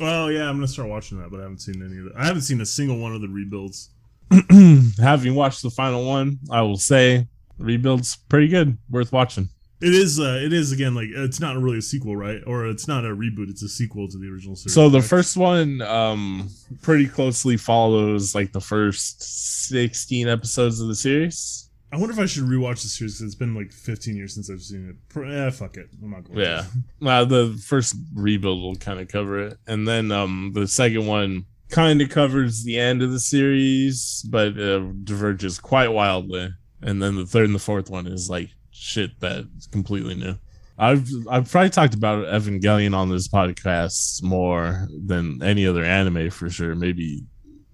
Oh 0.00 0.28
yeah, 0.28 0.48
I'm 0.48 0.56
gonna 0.56 0.68
start 0.68 0.90
watching 0.90 1.18
that, 1.18 1.30
but 1.30 1.40
I 1.40 1.44
haven't 1.44 1.62
seen 1.62 1.82
any 1.82 1.98
of 1.98 2.06
it. 2.06 2.12
I 2.16 2.26
haven't 2.26 2.42
seen 2.42 2.60
a 2.60 2.66
single 2.66 2.98
one 2.98 3.14
of 3.14 3.22
the 3.22 3.28
rebuilds. 3.28 3.90
Having 5.00 5.34
watched 5.34 5.62
the 5.62 5.70
final 5.70 6.06
one, 6.06 6.38
I 6.50 6.60
will 6.60 6.76
say 6.76 7.26
rebuild's 7.56 8.16
pretty 8.28 8.48
good, 8.48 8.76
worth 8.90 9.12
watching. 9.12 9.48
It 9.80 9.92
is. 9.94 10.18
Uh, 10.20 10.40
it 10.42 10.52
is 10.52 10.72
again 10.72 10.94
like 10.94 11.08
it's 11.12 11.40
not 11.40 11.56
really 11.56 11.78
a 11.78 11.82
sequel, 11.82 12.16
right? 12.16 12.40
Or 12.46 12.66
it's 12.66 12.86
not 12.88 13.04
a 13.04 13.08
reboot. 13.08 13.50
It's 13.50 13.62
a 13.62 13.68
sequel 13.68 14.08
to 14.08 14.16
the 14.18 14.28
original 14.28 14.56
series. 14.56 14.72
So 14.74 14.88
the 14.88 14.98
correct? 14.98 15.08
first 15.10 15.36
one 15.36 15.82
um 15.82 16.48
pretty 16.82 17.06
closely 17.06 17.56
follows 17.56 18.34
like 18.34 18.52
the 18.52 18.60
first 18.60 19.22
16 19.68 20.28
episodes 20.28 20.80
of 20.80 20.88
the 20.88 20.94
series. 20.94 21.68
I 21.92 21.96
wonder 21.96 22.12
if 22.12 22.18
I 22.18 22.26
should 22.26 22.44
rewatch 22.44 22.82
the 22.82 22.88
series. 22.88 23.14
'cause 23.18 23.22
it's 23.26 23.34
been 23.34 23.54
like 23.54 23.72
15 23.72 24.16
years 24.16 24.34
since 24.34 24.50
I've 24.50 24.62
seen 24.62 24.88
it. 25.14 25.18
Eh, 25.20 25.50
fuck 25.50 25.76
it. 25.76 25.88
I'm 26.02 26.10
not 26.10 26.24
going. 26.24 26.38
Yeah. 26.40 26.62
To. 26.62 26.66
Well, 27.00 27.26
the 27.26 27.60
first 27.64 27.94
rebuild 28.14 28.62
will 28.62 28.76
kind 28.76 29.00
of 29.00 29.08
cover 29.08 29.38
it. 29.40 29.58
And 29.66 29.86
then 29.86 30.10
um 30.12 30.52
the 30.54 30.66
second 30.66 31.06
one 31.06 31.44
kind 31.70 32.00
of 32.00 32.08
covers 32.08 32.62
the 32.62 32.78
end 32.78 33.02
of 33.02 33.10
the 33.10 33.18
series, 33.20 34.24
but 34.30 34.58
uh, 34.58 34.78
diverges 35.02 35.58
quite 35.58 35.88
wildly. 35.88 36.50
And 36.82 37.02
then 37.02 37.16
the 37.16 37.26
third 37.26 37.46
and 37.46 37.54
the 37.54 37.58
fourth 37.58 37.90
one 37.90 38.06
is 38.06 38.30
like 38.30 38.50
shit 38.74 39.12
that's 39.20 39.66
completely 39.68 40.14
new. 40.16 40.34
I've 40.76 41.08
I've 41.30 41.48
probably 41.50 41.70
talked 41.70 41.94
about 41.94 42.26
Evangelion 42.26 42.94
on 42.96 43.08
this 43.08 43.28
podcast 43.28 44.22
more 44.24 44.88
than 45.06 45.40
any 45.42 45.66
other 45.66 45.84
anime 45.84 46.30
for 46.30 46.50
sure. 46.50 46.74
Maybe 46.74 47.22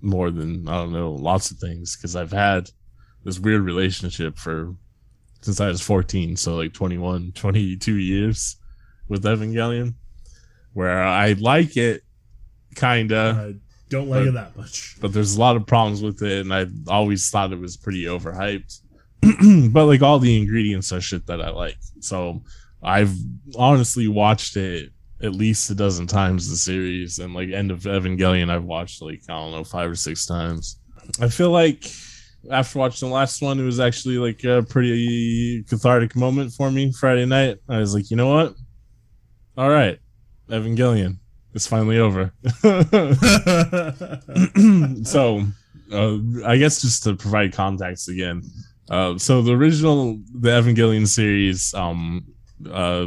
more 0.03 0.31
than 0.31 0.69
I 0.69 0.75
don't 0.75 0.93
know 0.93 1.13
lots 1.13 1.51
of 1.51 1.57
things 1.59 1.97
because 1.97 2.15
I've 2.15 2.33
had 2.33 2.71
this 3.25 3.39
weird 3.39 3.63
relationship 3.63 4.37
for 4.39 4.75
since 5.41 5.61
I 5.61 5.69
was 5.69 5.81
14, 5.81 6.37
so 6.37 6.57
like 6.57 6.75
21, 6.75 7.33
22 7.35 7.97
years 7.97 8.57
with 9.09 9.25
Evangelion, 9.25 9.95
where 10.75 11.03
I 11.03 11.33
like 11.33 11.79
it, 11.79 12.03
kinda, 12.75 13.55
I 13.55 13.55
don't 13.89 14.09
like 14.11 14.21
But- 14.25 14.29
it 14.29 14.35
that 14.35 14.57
much. 14.57 14.97
but 15.01 15.13
there's 15.15 15.37
a 15.37 15.41
lot 15.41 15.57
of 15.57 15.67
problems 15.67 16.03
with 16.03 16.23
it, 16.23 16.43
and 16.43 16.53
I 16.53 16.67
always 16.89 17.31
thought 17.31 17.53
it 17.53 17.59
was 17.59 17.79
pretty 17.79 18.05
overhyped. 18.05 18.81
but 19.73 19.87
like 19.87 20.03
all 20.03 20.19
the 20.19 20.37
ingredients 20.37 20.93
are 20.93 21.01
shit 21.01 21.27
that 21.27 21.41
I 21.41 21.51
like, 21.51 21.79
so 22.01 22.43
I've 22.83 23.15
honestly 23.57 24.09
watched 24.09 24.57
it 24.57 24.91
at 25.23 25.35
least 25.35 25.71
a 25.71 25.75
dozen 25.75 26.07
times 26.07 26.49
the 26.49 26.57
series, 26.57 27.19
and 27.19 27.35
like 27.35 27.51
End 27.51 27.71
of 27.71 27.83
Evangelion, 27.83 28.51
I've 28.51 28.65
watched 28.65 29.03
like 29.03 29.23
I 29.29 29.35
don't 29.35 29.53
know 29.53 29.65
five 29.65 29.91
or 29.91 29.97
six 29.97 30.27
times. 30.27 30.79
I 31.21 31.29
feel 31.29 31.51
like 31.51 31.91
after 32.51 32.79
watching 32.79 33.09
the 33.09 33.15
last 33.15 33.43
one, 33.43 33.61
it 33.61 33.65
was 33.65 33.81
actually 33.81 34.19
like 34.19 34.45
a 34.45 34.63
pretty 34.63 35.63
cathartic 35.65 36.17
moment 36.17 36.53
for 36.53 36.71
me 36.71 36.93
Friday 36.93 37.27
night. 37.27 37.59
I 37.69 37.79
was 37.79 37.95
like, 37.95 38.11
you 38.11 38.17
know 38.17 38.33
what? 38.33 38.55
All 39.59 39.69
right, 39.69 39.99
Evangelion, 40.49 41.19
it's 41.55 41.67
finally 41.67 41.99
over. 41.99 42.33
so, 45.05 45.45
uh, 45.93 46.17
I 46.47 46.57
guess 46.57 46.81
just 46.81 47.03
to 47.05 47.15
provide 47.15 47.53
context 47.53 48.09
again. 48.09 48.43
Uh, 48.91 49.17
so 49.17 49.41
the 49.41 49.53
original 49.53 50.19
the 50.35 50.51
Evangelion 50.51 51.07
series, 51.07 51.73
um, 51.75 52.25
uh, 52.67 53.07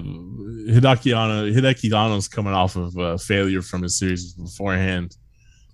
Hideaki 0.69 1.15
Anno, 1.15 1.51
Hideaki 1.51 1.91
Anno's 1.91 2.29
coming 2.29 2.53
off 2.53 2.77
of 2.77 2.95
a 2.97 3.17
failure 3.17 3.61
from 3.61 3.83
his 3.83 3.99
series 3.99 4.33
beforehand. 4.33 5.17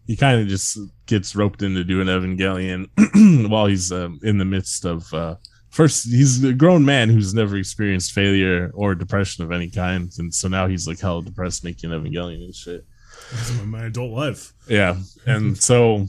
He 0.07 0.15
kind 0.15 0.41
of 0.41 0.47
just 0.47 0.79
gets 1.05 1.35
roped 1.35 1.61
into 1.61 1.83
doing 1.83 2.07
Evangelion 2.07 2.87
while 3.49 3.67
he's 3.67 3.91
um, 3.91 4.19
in 4.23 4.39
the 4.39 4.45
midst 4.45 4.83
of 4.83 5.13
uh, 5.13 5.35
first. 5.69 6.09
He's 6.09 6.43
a 6.43 6.53
grown 6.53 6.83
man 6.83 7.09
who's 7.09 7.35
never 7.35 7.55
experienced 7.57 8.13
failure 8.13 8.71
or 8.73 8.95
depression 8.95 9.43
of 9.43 9.51
any 9.51 9.69
kind, 9.69 10.11
and 10.17 10.33
so 10.33 10.47
now 10.47 10.65
he's 10.65 10.87
like 10.87 10.99
hell 10.99 11.21
depressed 11.21 11.63
making 11.63 11.91
Evangelion 11.91 12.43
and 12.43 12.55
shit. 12.55 12.83
That's 13.31 13.61
my 13.63 13.85
adult 13.85 14.11
life. 14.11 14.53
Yeah, 14.67 14.97
and 15.27 15.55
so 15.55 16.07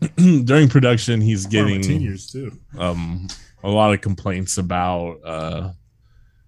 during 0.44 0.68
production, 0.68 1.20
he's 1.20 1.46
getting 1.46 1.82
years 2.00 2.30
too. 2.30 2.52
um 2.78 3.28
a 3.62 3.68
lot 3.68 3.92
of 3.92 4.00
complaints 4.00 4.56
about 4.58 5.16
uh 5.24 5.72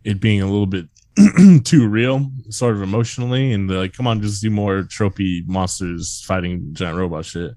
it 0.05 0.21
being 0.21 0.41
a 0.43 0.47
little 0.47 0.67
bit 0.67 0.87
too 1.65 1.87
real, 1.87 2.31
sort 2.49 2.75
of 2.75 2.83
emotionally, 2.83 3.53
and 3.53 3.69
they're 3.69 3.79
like, 3.79 3.93
"Come 3.93 4.07
on, 4.07 4.23
just 4.23 4.41
do 4.43 4.51
more 4.51 4.83
tropey 4.83 5.47
monsters 5.47 6.25
fighting 6.27 6.71
giant 6.73 6.97
robot 6.97 7.25
shit." 7.27 7.53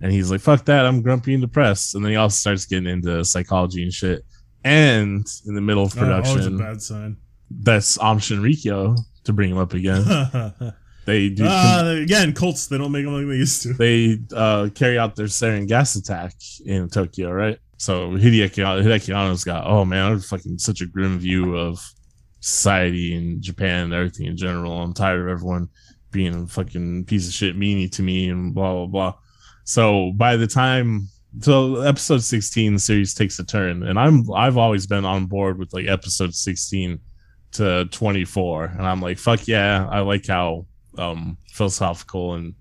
And 0.00 0.10
he's 0.10 0.30
like, 0.30 0.40
"Fuck 0.40 0.64
that! 0.64 0.86
I'm 0.86 1.02
grumpy 1.02 1.34
and 1.34 1.42
depressed." 1.42 1.94
And 1.94 2.02
then 2.04 2.12
he 2.12 2.16
also 2.16 2.34
starts 2.34 2.64
getting 2.64 2.88
into 2.88 3.22
psychology 3.24 3.82
and 3.82 3.92
shit. 3.92 4.24
And 4.64 5.26
in 5.46 5.54
the 5.54 5.60
middle 5.60 5.84
of 5.84 5.94
Oh, 5.96 6.00
production, 6.00 6.56
bad 6.56 6.80
sign. 6.80 7.18
that's 7.50 7.98
Aum 7.98 8.18
Shinrikyo 8.18 8.98
to 9.24 9.32
bring 9.34 9.50
him 9.50 9.58
up 9.58 9.74
again. 9.74 10.02
They 11.06 11.28
do 11.28 11.44
Ah, 11.46 11.86
again, 11.86 12.32
Colts. 12.32 12.66
They 12.66 12.78
don't 12.78 12.92
make 12.92 13.04
them 13.04 13.14
like 13.14 13.26
they 13.26 13.36
used 13.36 13.62
to. 13.62 13.72
they 13.74 14.18
uh, 14.34 14.70
carry 14.74 14.98
out 14.98 15.16
their 15.16 15.26
sarin 15.26 15.68
gas 15.68 15.96
attack 15.96 16.34
in 16.64 16.88
Tokyo, 16.88 17.30
right? 17.30 17.58
So 17.76 18.10
Hideaki 18.12 18.64
Hideaki 18.64 19.14
Anno's 19.14 19.44
got 19.44 19.66
oh 19.66 19.84
man, 19.84 20.12
I'm 20.12 20.20
fucking 20.20 20.58
such 20.58 20.80
a 20.80 20.86
grim 20.86 21.18
view 21.18 21.56
of 21.56 21.78
society 22.40 23.14
in 23.14 23.42
Japan 23.42 23.84
and 23.84 23.94
everything 23.94 24.26
in 24.26 24.36
general. 24.36 24.80
I'm 24.80 24.94
tired 24.94 25.20
of 25.20 25.28
everyone 25.28 25.68
being 26.10 26.44
a 26.44 26.46
fucking 26.46 27.04
piece 27.06 27.26
of 27.26 27.34
shit 27.34 27.58
meanie 27.58 27.90
to 27.92 28.02
me 28.02 28.28
and 28.30 28.54
blah 28.54 28.72
blah 28.72 28.86
blah. 28.86 29.14
So 29.64 30.12
by 30.12 30.36
the 30.36 30.46
time 30.46 31.08
so 31.40 31.80
episode 31.80 32.22
16 32.22 32.74
the 32.74 32.78
series 32.78 33.12
takes 33.12 33.38
a 33.40 33.44
turn 33.44 33.82
and 33.82 33.98
I'm 33.98 34.30
I've 34.32 34.56
always 34.56 34.86
been 34.86 35.04
on 35.04 35.26
board 35.26 35.58
with 35.58 35.72
like 35.74 35.88
episode 35.88 36.32
16 36.32 37.00
to 37.52 37.86
24 37.86 38.64
and 38.66 38.86
I'm 38.86 39.00
like 39.00 39.18
fuck 39.18 39.48
yeah, 39.48 39.88
I 39.90 40.00
like 40.00 40.26
how 40.26 40.66
um 40.98 41.36
philosophical 41.52 42.34
and 42.34 42.54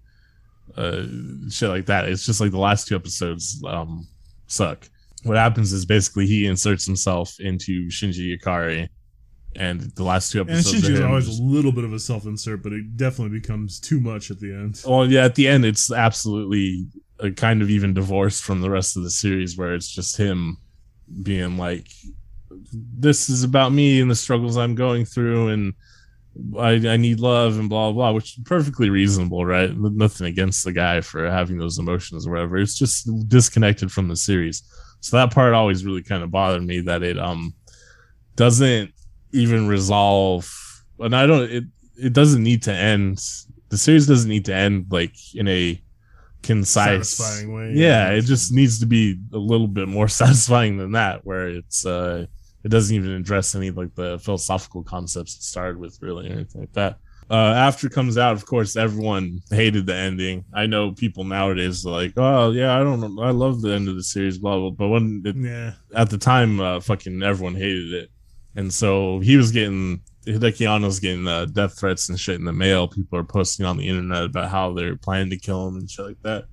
uh 0.78 1.04
shit 1.50 1.70
like 1.70 1.86
that. 1.88 2.08
It's 2.10 2.26
just 2.26 2.42
like 2.42 2.52
the 2.52 2.58
last 2.60 2.88
two 2.88 2.96
episodes 2.96 3.62
um 3.68 4.08
suck. 4.48 4.90
What 5.24 5.38
happens 5.38 5.72
is 5.72 5.86
basically 5.86 6.26
he 6.28 6.46
inserts 6.48 6.86
himself 6.86 7.40
into 7.40 7.88
Shinji 7.88 8.38
Ikari 8.38 8.90
and 9.56 9.82
the 9.96 10.04
last 10.04 10.32
two 10.32 10.42
And 10.42 10.50
episodes 10.50 10.84
Shinji 10.84 10.90
are 10.90 10.94
is 10.94 11.02
always 11.02 11.28
just- 11.28 11.40
a 11.40 11.44
little 11.44 11.72
bit 11.72 11.84
of 11.84 11.94
a 11.94 12.00
self 12.00 12.26
insert, 12.26 12.64
but 12.64 12.74
it 12.74 12.98
definitely 12.98 13.40
becomes 13.40 13.80
too 13.80 14.00
much 14.02 14.32
at 14.32 14.40
the 14.40 14.52
end. 14.52 14.82
Well, 14.86 15.06
yeah, 15.10 15.26
at 15.26 15.36
the 15.36 15.48
end, 15.48 15.64
it's 15.64 15.92
absolutely 15.92 16.88
uh, 17.20 17.30
kind 17.30 17.62
of 17.62 17.70
even 17.70 17.94
divorced 17.94 18.44
from 18.44 18.62
the 18.62 18.70
rest 18.70 18.98
of 18.98 19.04
the 19.04 19.12
series, 19.12 19.56
where 19.56 19.76
it's 19.76 19.88
just 19.94 20.18
him 20.18 20.58
being 21.22 21.58
like, 21.58 21.88
"This 22.74 23.30
is 23.30 23.44
about 23.44 23.72
me 23.72 24.02
and 24.02 24.10
the 24.10 24.16
struggles 24.16 24.58
I'm 24.58 24.74
going 24.76 25.06
through, 25.06 25.50
and 25.50 25.74
I, 26.58 26.72
I 26.72 26.98
need 26.98 27.20
love 27.20 27.60
and 27.60 27.70
blah 27.70 27.92
blah," 27.92 28.12
which 28.12 28.38
is 28.38 28.44
perfectly 28.44 28.90
reasonable, 28.90 29.46
right? 29.46 29.76
Nothing 29.76 30.28
against 30.28 30.64
the 30.64 30.72
guy 30.72 31.02
for 31.02 31.30
having 31.30 31.58
those 31.58 31.78
emotions 31.78 32.26
or 32.26 32.32
whatever. 32.32 32.58
It's 32.58 32.78
just 32.78 33.10
disconnected 33.30 33.92
from 33.92 34.08
the 34.08 34.16
series, 34.16 34.64
so 35.00 35.18
that 35.18 35.34
part 35.34 35.54
always 35.54 35.86
really 35.86 36.04
kind 36.04 36.24
of 36.24 36.32
bothered 36.32 36.64
me 36.64 36.82
that 36.82 37.04
it 37.04 37.20
um 37.20 37.54
doesn't 38.36 38.92
even 39.32 39.68
resolve, 39.68 40.50
and 41.00 41.16
I 41.16 41.26
don't 41.28 41.50
it 41.52 41.64
it 41.98 42.14
doesn't 42.14 42.44
need 42.44 42.64
to 42.64 42.74
end 42.74 43.20
the 43.70 43.78
series 43.78 44.08
doesn't 44.08 44.30
need 44.30 44.46
to 44.46 44.54
end 44.54 44.86
like 44.92 45.16
in 45.34 45.48
a 45.48 45.82
concise 46.44 47.10
Satisfying 47.10 47.54
way, 47.54 47.72
yeah 47.74 48.10
yeah. 48.10 48.18
it 48.18 48.22
just 48.22 48.54
needs 48.54 48.80
to 48.80 48.86
be 48.86 49.20
a 49.34 49.38
little 49.38 49.68
bit 49.68 49.88
more 49.88 50.08
satisfying 50.22 50.78
than 50.78 50.92
that 50.92 51.26
where 51.26 51.48
it's 51.48 51.86
uh 51.86 52.26
it 52.64 52.70
doesn't 52.70 52.96
even 52.96 53.12
address 53.12 53.56
any 53.56 53.72
like 53.72 53.94
the 53.96 54.18
philosophical 54.20 54.84
concepts 54.84 55.36
it 55.36 55.44
started 55.44 55.78
with 55.78 55.98
really 56.02 56.30
or 56.30 56.34
anything 56.34 56.62
like 56.62 56.74
that 56.74 56.98
uh 57.30 57.54
after 57.56 57.88
comes 57.90 58.18
out 58.18 58.34
of 58.34 58.46
course 58.46 58.76
everyone 58.76 59.40
hated 59.50 59.86
the 59.86 59.96
ending 59.96 60.44
i 60.54 60.66
know 60.66 60.92
people 60.92 61.24
nowadays 61.24 61.86
are 61.86 61.92
like 61.92 62.14
oh 62.18 62.52
yeah 62.52 62.78
i 62.78 62.84
don't 62.84 63.00
know 63.00 63.24
i 63.24 63.32
love 63.32 63.62
the 63.62 63.72
end 63.74 63.88
of 63.88 63.96
the 63.96 64.04
series 64.04 64.38
blah 64.38 64.58
blah 64.60 64.70
but 64.72 64.90
when 64.90 65.22
it 65.26 65.36
Yeah. 65.36 65.74
at 65.96 66.10
the 66.10 66.18
time, 66.18 66.60
uh, 66.60 66.80
fucking 66.82 67.24
everyone 67.24 67.56
hated 67.56 67.94
it, 67.94 68.10
and 68.56 68.74
so 68.74 69.20
he 69.20 69.38
was 69.38 69.52
getting 69.52 70.02
Hideaki 70.26 70.66
Anno's 70.74 71.00
getting 71.02 71.28
uh, 71.28 71.46
death 71.46 71.78
threats 71.78 72.08
and 72.08 72.18
shit 72.18 72.40
in 72.40 72.46
the 72.46 72.54
mail. 72.54 72.88
People 72.88 73.20
are 73.20 73.26
posting 73.26 73.66
on 73.66 73.76
the 73.76 73.88
internet 73.90 74.24
about 74.24 74.50
how 74.50 74.72
they're 74.74 74.96
planning 74.96 75.30
to 75.32 75.38
kill 75.38 75.68
him 75.68 75.76
and 75.76 75.90
shit 75.92 76.06
like 76.06 76.22
that. 76.24 76.46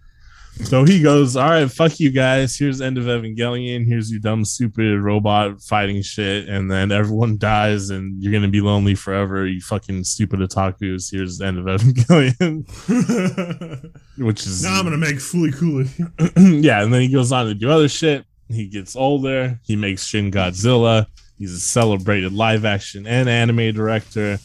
So 0.65 0.85
he 0.85 1.03
goes, 1.03 1.37
"All 1.37 1.49
right, 1.49 1.71
fuck 1.71 1.99
you 1.99 2.11
guys. 2.11 2.57
Here's 2.57 2.81
end 2.81 2.97
of 2.97 3.05
Evangelion. 3.05 3.87
Here's 3.87 4.11
your 4.11 4.21
dumb, 4.21 4.45
stupid 4.45 5.01
robot 5.01 5.61
fighting 5.63 6.01
shit, 6.03 6.49
and 6.49 6.71
then 6.71 6.93
everyone 6.93 7.39
dies, 7.41 7.91
and 7.91 8.23
you're 8.23 8.33
gonna 8.33 8.49
be 8.49 8.61
lonely 8.61 8.95
forever. 8.95 9.47
You 9.47 9.61
fucking 9.61 10.05
stupid 10.05 10.41
otakus. 10.41 11.11
Here's 11.11 11.39
the 11.39 11.47
end 11.47 11.59
of 11.59 11.65
Evangelion, 11.81 12.67
which 14.19 14.47
is 14.47 14.63
now 14.63 14.79
I'm 14.79 14.85
gonna 14.85 14.97
make 14.97 15.21
Fully 15.21 15.51
Cooly. 15.51 15.89
yeah, 16.63 16.83
and 16.83 16.95
then 16.95 17.01
he 17.01 17.09
goes 17.09 17.33
on 17.33 17.47
to 17.47 17.55
do 17.55 17.69
other 17.71 17.89
shit. 17.89 18.25
He 18.49 18.67
gets 18.67 18.95
older. 18.95 19.59
He 19.65 19.77
makes 19.77 20.05
Shin 20.05 20.31
Godzilla. 20.31 21.07
He's 21.39 21.53
a 21.53 21.61
celebrated 21.61 22.33
live 22.33 22.65
action 22.65 23.07
and 23.07 23.29
anime 23.29 23.73
director. 23.73 24.39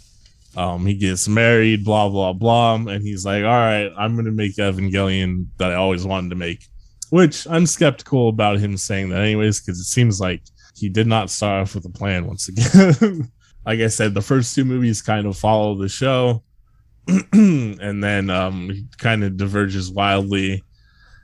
Um, 0.57 0.85
he 0.85 0.93
gets 0.93 1.27
married, 1.27 1.83
blah 1.83 2.09
blah 2.09 2.33
blah, 2.33 2.75
and 2.75 3.03
he's 3.03 3.25
like, 3.25 3.43
"All 3.43 3.49
right, 3.49 3.91
I'm 3.97 4.15
gonna 4.15 4.31
make 4.31 4.55
Evangelion 4.55 5.47
that 5.57 5.71
I 5.71 5.75
always 5.75 6.05
wanted 6.05 6.29
to 6.29 6.35
make," 6.35 6.65
which 7.09 7.45
I'm 7.49 7.65
skeptical 7.65 8.29
about 8.29 8.59
him 8.59 8.77
saying 8.77 9.09
that, 9.09 9.21
anyways, 9.21 9.59
because 9.59 9.79
it 9.79 9.85
seems 9.85 10.21
like 10.21 10.41
he 10.75 10.89
did 10.89 11.07
not 11.07 11.29
start 11.29 11.63
off 11.63 11.75
with 11.75 11.85
a 11.85 11.89
plan 11.89 12.25
once 12.25 12.47
again. 12.47 13.31
like 13.65 13.79
I 13.79 13.87
said, 13.87 14.13
the 14.13 14.21
first 14.21 14.55
two 14.55 14.65
movies 14.65 15.01
kind 15.01 15.25
of 15.27 15.37
follow 15.37 15.75
the 15.75 15.89
show, 15.89 16.43
and 17.33 18.03
then 18.03 18.29
um, 18.29 18.69
he 18.69 18.85
kind 18.97 19.23
of 19.23 19.37
diverges 19.37 19.91
wildly. 19.91 20.63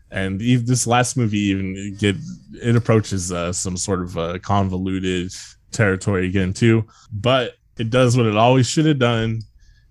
And 0.09 0.41
even 0.41 0.65
this 0.65 0.85
last 0.85 1.15
movie 1.15 1.39
even 1.39 1.95
get 1.97 2.17
it 2.53 2.75
approaches 2.75 3.31
uh, 3.31 3.53
some 3.53 3.77
sort 3.77 4.01
of 4.01 4.17
uh, 4.17 4.39
convoluted 4.39 5.31
territory 5.71 6.27
again 6.27 6.51
too. 6.51 6.85
But 7.13 7.53
it 7.77 7.89
does 7.89 8.17
what 8.17 8.25
it 8.25 8.37
always 8.37 8.67
should 8.67 8.85
have 8.85 8.99
done 8.99 9.41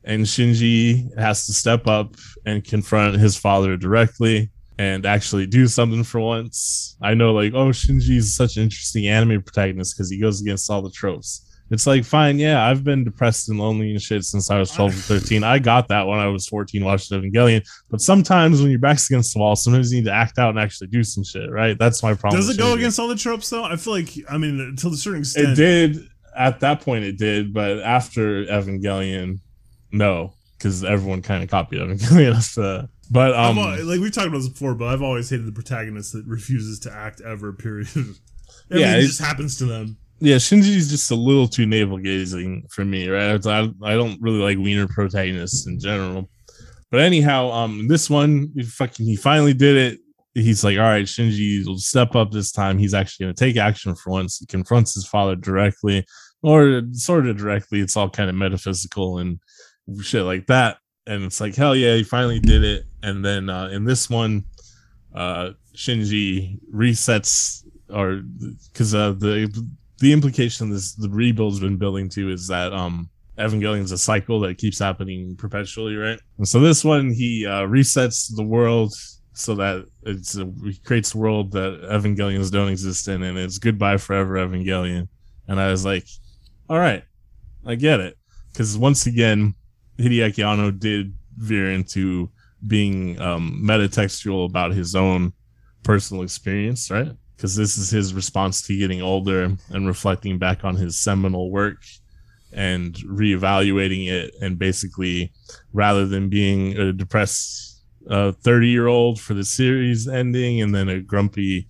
and 0.05 0.25
shinji 0.25 1.17
has 1.19 1.47
to 1.47 1.53
step 1.53 1.87
up 1.87 2.15
and 2.47 2.65
confront 2.65 3.17
his 3.17 3.37
father 3.37 3.77
directly 3.77 4.51
and 4.79 5.05
actually 5.05 5.47
do 5.47 5.67
something 5.67 6.05
for 6.05 6.21
once 6.21 6.97
i 7.03 7.13
know 7.15 7.33
like 7.33 7.53
oh 7.53 7.69
shinji's 7.69 8.35
such 8.35 8.57
an 8.57 8.63
interesting 8.63 9.07
anime 9.09 9.43
protagonist 9.43 9.97
because 9.97 10.11
he 10.11 10.19
goes 10.19 10.41
against 10.41 10.71
all 10.71 10.83
the 10.83 10.91
tropes 10.91 11.47
it's 11.71 11.87
like 11.87 12.05
fine 12.05 12.39
yeah 12.39 12.67
i've 12.67 12.83
been 12.83 13.05
depressed 13.05 13.49
and 13.49 13.59
lonely 13.59 13.91
and 13.91 14.01
shit 14.01 14.25
since 14.25 14.51
i 14.51 14.59
was 14.59 14.71
12 14.71 14.91
or 14.91 15.19
13 15.21 15.45
i 15.45 15.59
got 15.59 15.87
that 15.89 16.07
when 16.07 16.19
i 16.19 16.27
was 16.27 16.47
14 16.49 16.85
watching 16.85 17.21
evangelion 17.21 17.63
but 17.91 18.01
sometimes 18.01 18.63
when 18.63 18.71
your 18.71 18.81
back's 18.81 19.11
against 19.11 19.35
the 19.35 19.41
wall, 19.41 19.57
sometimes 19.57 19.93
you 19.93 19.99
need 19.99 20.07
to 20.07 20.13
act 20.13 20.39
out 20.39 20.51
and 20.51 20.59
actually 20.59 20.87
do 20.87 21.03
some 21.03 21.25
shit, 21.25 21.51
right? 21.51 21.77
That's 21.77 22.03
my 22.03 22.15
problem. 22.15 22.41
Does 22.41 22.49
it 22.49 22.57
go 22.57 22.75
against 22.75 23.01
all 23.01 23.09
the 23.09 23.17
tropes 23.17 23.51
though? 23.51 23.65
I 23.65 23.77
feel 23.77 23.95
like 23.95 24.11
I 24.29 24.39
mean 24.39 24.77
to 24.77 24.89
a 24.89 24.93
certain 24.93 25.21
extent. 25.21 25.49
It 25.49 25.55
did 25.57 26.10
at 26.37 26.61
that 26.61 26.81
point. 26.83 27.05
It 27.05 27.19
did, 27.19 27.53
but 27.53 27.81
after 27.81 28.45
Evangelion, 28.45 29.41
no, 29.93 30.35
because 30.57 30.85
everyone 30.85 31.23
kind 31.23 31.43
of 31.43 31.51
copied 31.51 31.81
Evangelion. 31.81 32.35
after 32.37 32.61
that. 32.63 32.89
But 33.11 33.35
um, 33.35 33.57
like 33.57 34.01
we've 34.01 34.13
talked 34.13 34.29
about 34.29 34.39
this 34.39 34.49
before, 34.49 34.75
but 34.75 34.89
I've 34.89 35.03
always 35.03 35.29
hated 35.29 35.47
the 35.47 35.53
protagonist 35.53 36.13
that 36.13 36.25
refuses 36.27 36.79
to 36.81 36.93
act 36.93 37.21
ever. 37.21 37.53
Period. 37.53 37.89
Yeah, 38.73 38.99
it 38.99 39.03
just 39.03 39.21
happens 39.21 39.59
to 39.59 39.65
them. 39.65 39.97
yeah, 40.21 40.37
Shinji's 40.37 40.91
just 40.91 41.11
a 41.11 41.17
little 41.17 41.49
too 41.49 41.67
navel 41.67 41.99
gazing 41.99 42.67
for 42.71 42.85
me, 42.85 43.09
right? 43.09 43.45
I, 43.45 43.69
I 43.83 43.95
don't 43.95 44.17
really 44.21 44.39
like 44.39 44.59
wiener 44.59 44.87
protagonists 44.87 45.67
in 45.67 45.81
general. 45.81 46.31
But 46.93 47.01
anyhow, 47.01 47.51
um, 47.51 47.89
this 47.89 48.09
one, 48.09 48.53
he 48.55 48.63
fucking, 48.63 49.07
he 49.07 49.17
finally 49.17 49.55
did 49.55 49.77
it. 49.77 50.01
He's 50.35 50.63
like, 50.63 50.79
all 50.79 50.85
right, 50.85 51.07
Shinji 51.07 51.67
will 51.67 51.79
step 51.79 52.15
up 52.15 52.31
this 52.31 52.53
time. 52.53 52.79
He's 52.79 52.95
actually 52.95 53.27
going 53.27 53.35
to 53.35 53.45
take 53.45 53.57
action 53.57 53.95
for 53.95 54.11
once. 54.11 54.39
He 54.39 54.47
confronts 54.47 54.95
his 54.95 55.07
father 55.07 55.35
directly, 55.35 56.07
or 56.43 56.83
sort 56.93 57.27
of 57.27 57.37
directly. 57.37 57.81
It's 57.81 57.97
all 57.97 58.09
kind 58.09 58.31
of 58.31 58.37
metaphysical 58.37 59.19
and 59.19 59.41
shit 60.01 60.23
like 60.23 60.47
that. 60.47 60.79
And 61.07 61.25
it's 61.25 61.41
like, 61.41 61.57
hell 61.57 61.75
yeah, 61.75 61.97
he 61.97 62.05
finally 62.05 62.39
did 62.39 62.63
it. 62.63 62.85
And 63.03 63.25
then 63.25 63.49
uh, 63.49 63.69
in 63.69 63.85
this 63.85 64.09
one, 64.09 64.45
uh, 65.15 65.51
Shinji 65.75 66.59
resets, 66.73 67.65
or 67.93 68.23
because 68.73 68.95
uh, 68.95 69.13
the 69.13 69.53
the 69.99 70.13
implication 70.13 70.71
this 70.71 70.95
the 70.95 71.11
rebuild's 71.11 71.61
been 71.61 71.77
building 71.77 72.09
to 72.09 72.31
is 72.31 72.47
that 72.49 72.73
um 72.73 73.09
Evangelion's 73.39 73.93
a 73.93 73.99
cycle 73.99 74.41
that 74.41 74.59
keeps 74.59 74.79
happening 74.79 75.35
perpetually, 75.37 75.97
right? 75.97 76.21
And 76.39 76.47
so 76.47 76.61
this 76.61 76.85
one 76.85 77.11
he 77.11 77.47
uh, 77.47 77.63
resets 77.63 78.35
the 78.35 78.45
world 78.45 78.93
so 79.41 79.55
that 79.57 79.87
it's 80.03 80.37
a, 80.37 80.53
he 80.65 80.79
creates 80.85 81.15
a 81.15 81.19
world 81.19 81.53
that 81.53 81.81
Evangelions 81.91 82.51
don't 82.51 82.69
exist 82.69 83.09
in, 83.09 83.23
and 83.23 83.39
it's 83.39 83.59
goodbye 83.59 83.97
forever 83.97 84.35
Evangelion. 84.35 85.09
And 85.49 85.61
I 85.61 85.71
was 85.71 85.85
like, 85.85 86.07
all 86.69 86.79
right, 86.79 87.03
I 87.67 87.75
get 87.75 88.01
it, 88.01 88.17
because 88.53 88.79
once 88.79 89.07
again, 89.07 89.55
Hideaki 89.99 90.47
Anno 90.47 90.71
did 90.71 91.15
veer 91.37 91.73
into 91.73 92.31
being 92.67 93.21
um, 93.21 93.61
metatextual 93.65 94.47
about 94.47 94.73
his 94.73 94.95
own 94.95 95.33
personal 95.83 96.23
experience, 96.23 96.91
right? 96.91 97.11
Because 97.37 97.57
this 97.57 97.79
is 97.79 97.91
his 97.91 98.13
response 98.13 98.63
to 98.63 98.79
getting 98.79 99.01
older 99.01 99.57
and 99.71 99.87
reflecting 99.87 100.39
back 100.39 100.65
on 100.65 100.77
his 100.77 100.97
seminal 100.99 101.51
work 101.51 101.79
and 102.53 102.95
reevaluating 102.97 104.09
it 104.09 104.35
and 104.43 104.59
basically 104.59 105.33
rather 105.73 106.07
than 106.07 106.29
being 106.29 106.77
a 106.77 106.93
depressed 106.93 107.70
30 108.09 108.69
year 108.69 108.87
old 108.87 109.21
for 109.21 109.35
the 109.35 109.45
series 109.45 110.09
ending 110.09 110.61
and 110.61 110.75
then 110.75 110.89
a 110.89 111.01
grumpy 111.01 111.67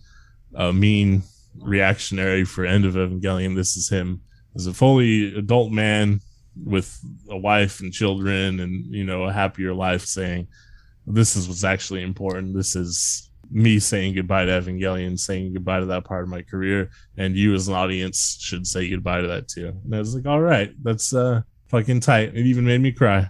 uh, 0.55 0.73
mean 0.73 1.23
reactionary 1.59 2.45
for 2.45 2.65
end 2.65 2.85
of 2.85 2.95
evangelion 2.95 3.57
this 3.57 3.77
is 3.77 3.89
him 3.89 4.21
as 4.55 4.67
a 4.67 4.75
fully 4.75 5.35
adult 5.37 5.73
man 5.73 6.21
with 6.65 7.01
a 7.31 7.37
wife 7.37 7.81
and 7.81 7.93
children 7.93 8.61
and 8.61 8.87
you 8.87 9.05
know 9.05 9.25
a 9.25 9.33
happier 9.33 9.75
life 9.75 10.05
saying 10.05 10.47
this 11.07 11.37
is 11.37 11.49
what's 11.49 11.65
actually 11.65 12.03
important 12.03 12.55
this 12.55 12.77
is 12.77 13.31
me 13.51 13.79
saying 13.79 14.15
goodbye 14.15 14.45
to 14.45 14.53
evangelion 14.53 15.19
saying 15.19 15.53
goodbye 15.53 15.81
to 15.81 15.87
that 15.87 16.05
part 16.05 16.23
of 16.23 16.29
my 16.29 16.43
career 16.43 16.91
and 17.17 17.37
you 17.37 17.55
as 17.55 17.69
an 17.69 17.75
audience 17.75 18.39
should 18.41 18.67
say 18.67 18.89
goodbye 18.89 19.21
to 19.21 19.27
that 19.27 19.49
too. 19.49 19.75
And 19.85 19.95
I 19.95 19.99
was 19.99 20.15
like, 20.15 20.27
all 20.27 20.41
right, 20.41 20.73
that's 20.83 21.13
uh 21.13 21.43
fucking 21.69 22.01
tight. 22.01 22.35
It 22.35 22.47
even 22.47 22.65
made 22.65 22.81
me 22.81 22.93
cry. 22.93 23.29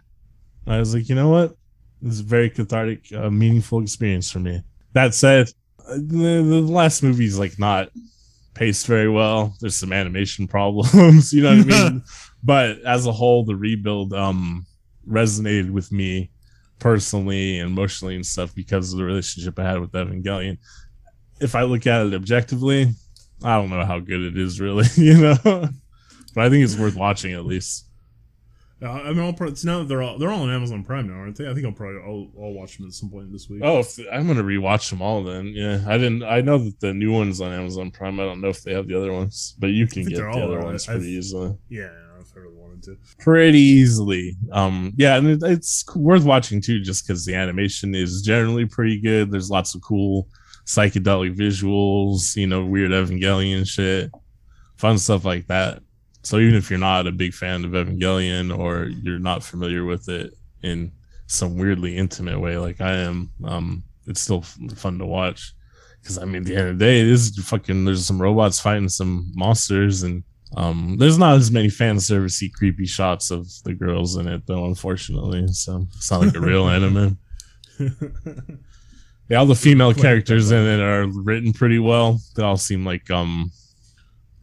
I 0.66 0.78
was 0.78 0.94
like, 0.94 1.08
you 1.08 1.14
know 1.14 1.30
what? 1.30 1.56
This 2.02 2.14
is 2.14 2.20
a 2.20 2.24
very 2.24 2.50
cathartic, 2.50 3.12
uh, 3.14 3.30
meaningful 3.30 3.82
experience 3.82 4.30
for 4.30 4.38
me. 4.38 4.62
That 4.92 5.14
said, 5.14 5.50
the, 5.86 6.42
the 6.42 6.60
last 6.60 7.02
movie's 7.02 7.38
like 7.38 7.58
not 7.58 7.90
paced 8.54 8.86
very 8.86 9.08
well. 9.08 9.54
There's 9.60 9.76
some 9.76 9.92
animation 9.92 10.46
problems, 10.48 11.32
you 11.32 11.42
know 11.42 11.56
what 11.56 11.72
I 11.72 11.90
mean? 11.90 12.04
but 12.42 12.80
as 12.82 13.06
a 13.06 13.12
whole, 13.12 13.44
the 13.44 13.56
rebuild 13.56 14.12
um 14.12 14.66
resonated 15.08 15.70
with 15.70 15.90
me 15.92 16.30
personally 16.78 17.58
and 17.58 17.70
emotionally 17.70 18.14
and 18.14 18.24
stuff 18.24 18.54
because 18.54 18.92
of 18.92 18.98
the 18.98 19.04
relationship 19.04 19.58
I 19.58 19.64
had 19.64 19.80
with 19.80 19.92
Evangelion. 19.92 20.58
If 21.40 21.54
I 21.54 21.62
look 21.62 21.86
at 21.86 22.06
it 22.06 22.14
objectively, 22.14 22.92
I 23.42 23.56
don't 23.56 23.70
know 23.70 23.84
how 23.84 23.98
good 23.98 24.22
it 24.22 24.38
is 24.38 24.60
really, 24.60 24.86
you 24.96 25.16
know. 25.16 25.38
but 25.42 26.44
I 26.44 26.50
think 26.50 26.64
it's 26.64 26.76
worth 26.76 26.96
watching 26.96 27.32
at 27.32 27.46
least. 27.46 27.86
Uh, 28.82 28.90
I 28.90 29.12
mean, 29.12 29.20
I'll 29.20 29.32
pro- 29.32 29.48
it's 29.48 29.64
now 29.64 29.80
that 29.80 29.88
they're 29.88 30.02
all 30.02 30.18
they're 30.18 30.30
all 30.30 30.42
on 30.42 30.50
Amazon 30.50 30.82
Prime 30.84 31.06
now, 31.06 31.14
aren't 31.14 31.36
they? 31.36 31.48
I 31.48 31.52
think 31.52 31.66
I'll 31.66 31.72
probably 31.72 32.00
I'll, 32.00 32.30
I'll 32.42 32.52
watch 32.52 32.78
them 32.78 32.86
at 32.86 32.94
some 32.94 33.10
point 33.10 33.30
this 33.30 33.48
week. 33.48 33.60
Oh, 33.62 33.80
if, 33.80 33.98
I'm 34.10 34.26
gonna 34.26 34.42
rewatch 34.42 34.88
them 34.88 35.02
all 35.02 35.22
then. 35.22 35.52
Yeah, 35.54 35.82
I 35.86 35.98
didn't. 35.98 36.22
I 36.22 36.40
know 36.40 36.58
that 36.58 36.80
the 36.80 36.94
new 36.94 37.12
ones 37.12 37.40
on 37.40 37.52
Amazon 37.52 37.90
Prime. 37.90 38.18
I 38.18 38.24
don't 38.24 38.40
know 38.40 38.48
if 38.48 38.62
they 38.62 38.72
have 38.72 38.88
the 38.88 38.96
other 38.96 39.12
ones, 39.12 39.54
but 39.58 39.68
you 39.68 39.86
can 39.86 40.04
get 40.04 40.16
the 40.16 40.28
other 40.30 40.56
right. 40.56 40.64
ones 40.64 40.88
I've- 40.88 40.98
pretty 40.98 41.12
easily. 41.12 41.54
yeah, 41.68 41.90
if 42.20 42.34
I 42.34 42.40
really 42.40 42.56
wanted 42.56 42.82
to. 42.84 42.96
Pretty 43.18 43.58
easily. 43.58 44.36
Um, 44.50 44.94
yeah, 44.96 45.16
and 45.16 45.28
it, 45.28 45.42
it's 45.42 45.84
worth 45.94 46.24
watching 46.24 46.62
too, 46.62 46.80
just 46.80 47.06
because 47.06 47.26
the 47.26 47.34
animation 47.34 47.94
is 47.94 48.22
generally 48.22 48.64
pretty 48.64 48.98
good. 48.98 49.30
There's 49.30 49.50
lots 49.50 49.74
of 49.74 49.82
cool 49.82 50.26
psychedelic 50.64 51.36
visuals, 51.36 52.36
you 52.36 52.46
know, 52.46 52.64
weird 52.64 52.92
Evangelion 52.92 53.68
shit, 53.68 54.10
fun 54.76 54.96
stuff 54.98 55.24
like 55.24 55.46
that. 55.48 55.82
So 56.22 56.38
even 56.38 56.54
if 56.54 56.70
you're 56.70 56.78
not 56.78 57.06
a 57.06 57.12
big 57.12 57.32
fan 57.32 57.64
of 57.64 57.70
Evangelion 57.72 58.56
or 58.56 58.84
you're 58.84 59.18
not 59.18 59.42
familiar 59.42 59.84
with 59.84 60.08
it 60.08 60.34
in 60.62 60.92
some 61.26 61.56
weirdly 61.56 61.96
intimate 61.96 62.38
way 62.38 62.58
like 62.58 62.80
I 62.80 62.92
am, 62.96 63.30
um, 63.44 63.82
it's 64.06 64.20
still 64.20 64.40
f- 64.40 64.58
fun 64.76 64.98
to 64.98 65.06
watch. 65.06 65.54
Because 66.00 66.18
I 66.18 66.24
mean, 66.24 66.42
at 66.42 66.44
the 66.44 66.56
end 66.56 66.68
of 66.68 66.78
the 66.78 66.84
day, 66.84 67.04
this 67.04 67.28
is 67.28 67.44
fucking. 67.44 67.84
There's 67.84 68.06
some 68.06 68.20
robots 68.20 68.58
fighting 68.58 68.88
some 68.88 69.30
monsters, 69.34 70.02
and 70.02 70.24
um, 70.56 70.96
there's 70.98 71.18
not 71.18 71.36
as 71.36 71.50
many 71.50 71.68
fan 71.68 71.96
servicey, 71.96 72.50
creepy 72.52 72.86
shots 72.86 73.30
of 73.30 73.46
the 73.64 73.74
girls 73.74 74.16
in 74.16 74.26
it, 74.26 74.46
though. 74.46 74.64
Unfortunately, 74.64 75.46
so 75.48 75.86
it's 75.94 76.10
not 76.10 76.22
like 76.22 76.34
a 76.34 76.40
real 76.40 76.68
anime. 76.70 77.18
Yeah, 79.28 79.38
all 79.38 79.46
the 79.46 79.54
female 79.54 79.94
characters 79.94 80.50
in 80.50 80.66
it 80.66 80.80
are 80.80 81.06
written 81.06 81.52
pretty 81.52 81.78
well. 81.78 82.18
They 82.34 82.42
all 82.42 82.56
seem 82.56 82.84
like 82.84 83.08
um, 83.10 83.52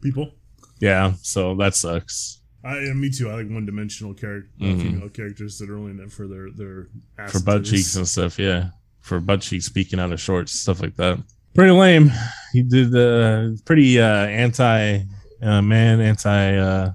People. 0.00 0.32
Yeah. 0.80 1.12
So 1.22 1.54
that 1.56 1.74
sucks 1.74 2.40
I 2.64 2.80
yeah, 2.80 2.92
me 2.92 3.08
too. 3.08 3.30
I 3.30 3.34
like 3.36 3.48
one 3.50 3.66
dimensional 3.66 4.14
character, 4.14 4.50
Mhm. 4.60 4.82
female 4.82 5.08
characters 5.08 5.58
that 5.58 5.70
are 5.70 5.78
only 5.78 5.92
in 5.92 6.00
it 6.00 6.10
for 6.12 6.26
their 6.26 6.50
their 6.50 6.88
ass 7.18 7.32
for 7.32 7.40
butt 7.40 7.64
cheeks 7.64 7.94
and 7.94 8.06
stuff. 8.06 8.38
Yeah, 8.38 8.70
for 9.00 9.20
butt 9.20 9.42
cheeks 9.42 9.64
speaking 9.66 10.00
out 10.00 10.12
of 10.12 10.20
shorts, 10.20 10.52
stuff 10.52 10.82
like 10.82 10.96
that. 10.96 11.22
Pretty 11.54 11.70
lame. 11.72 12.10
He 12.52 12.62
did 12.62 12.94
uh, 12.94 13.50
pretty 13.64 14.00
uh, 14.00 14.26
anti 14.26 15.02
uh, 15.40 15.62
man, 15.62 16.00
anti 16.00 16.56
uh, 16.56 16.92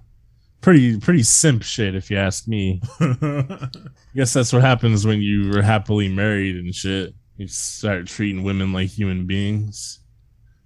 pretty 0.62 1.00
pretty 1.00 1.24
simp 1.24 1.64
shit, 1.64 1.96
if 1.96 2.12
you 2.12 2.18
ask 2.18 2.46
me. 2.48 2.82
I 3.00 3.70
guess 4.16 4.34
that's 4.34 4.52
what 4.52 4.62
happens 4.64 5.08
when 5.08 5.22
you 5.22 5.50
were 5.50 5.62
happily 5.62 6.10
married 6.10 6.58
and 6.58 6.76
shit. 6.76 7.14
You 7.38 7.48
start 7.48 8.08
treating 8.08 8.44
women 8.44 8.74
like 8.74 8.90
human 8.90 9.26
beings. 9.26 10.00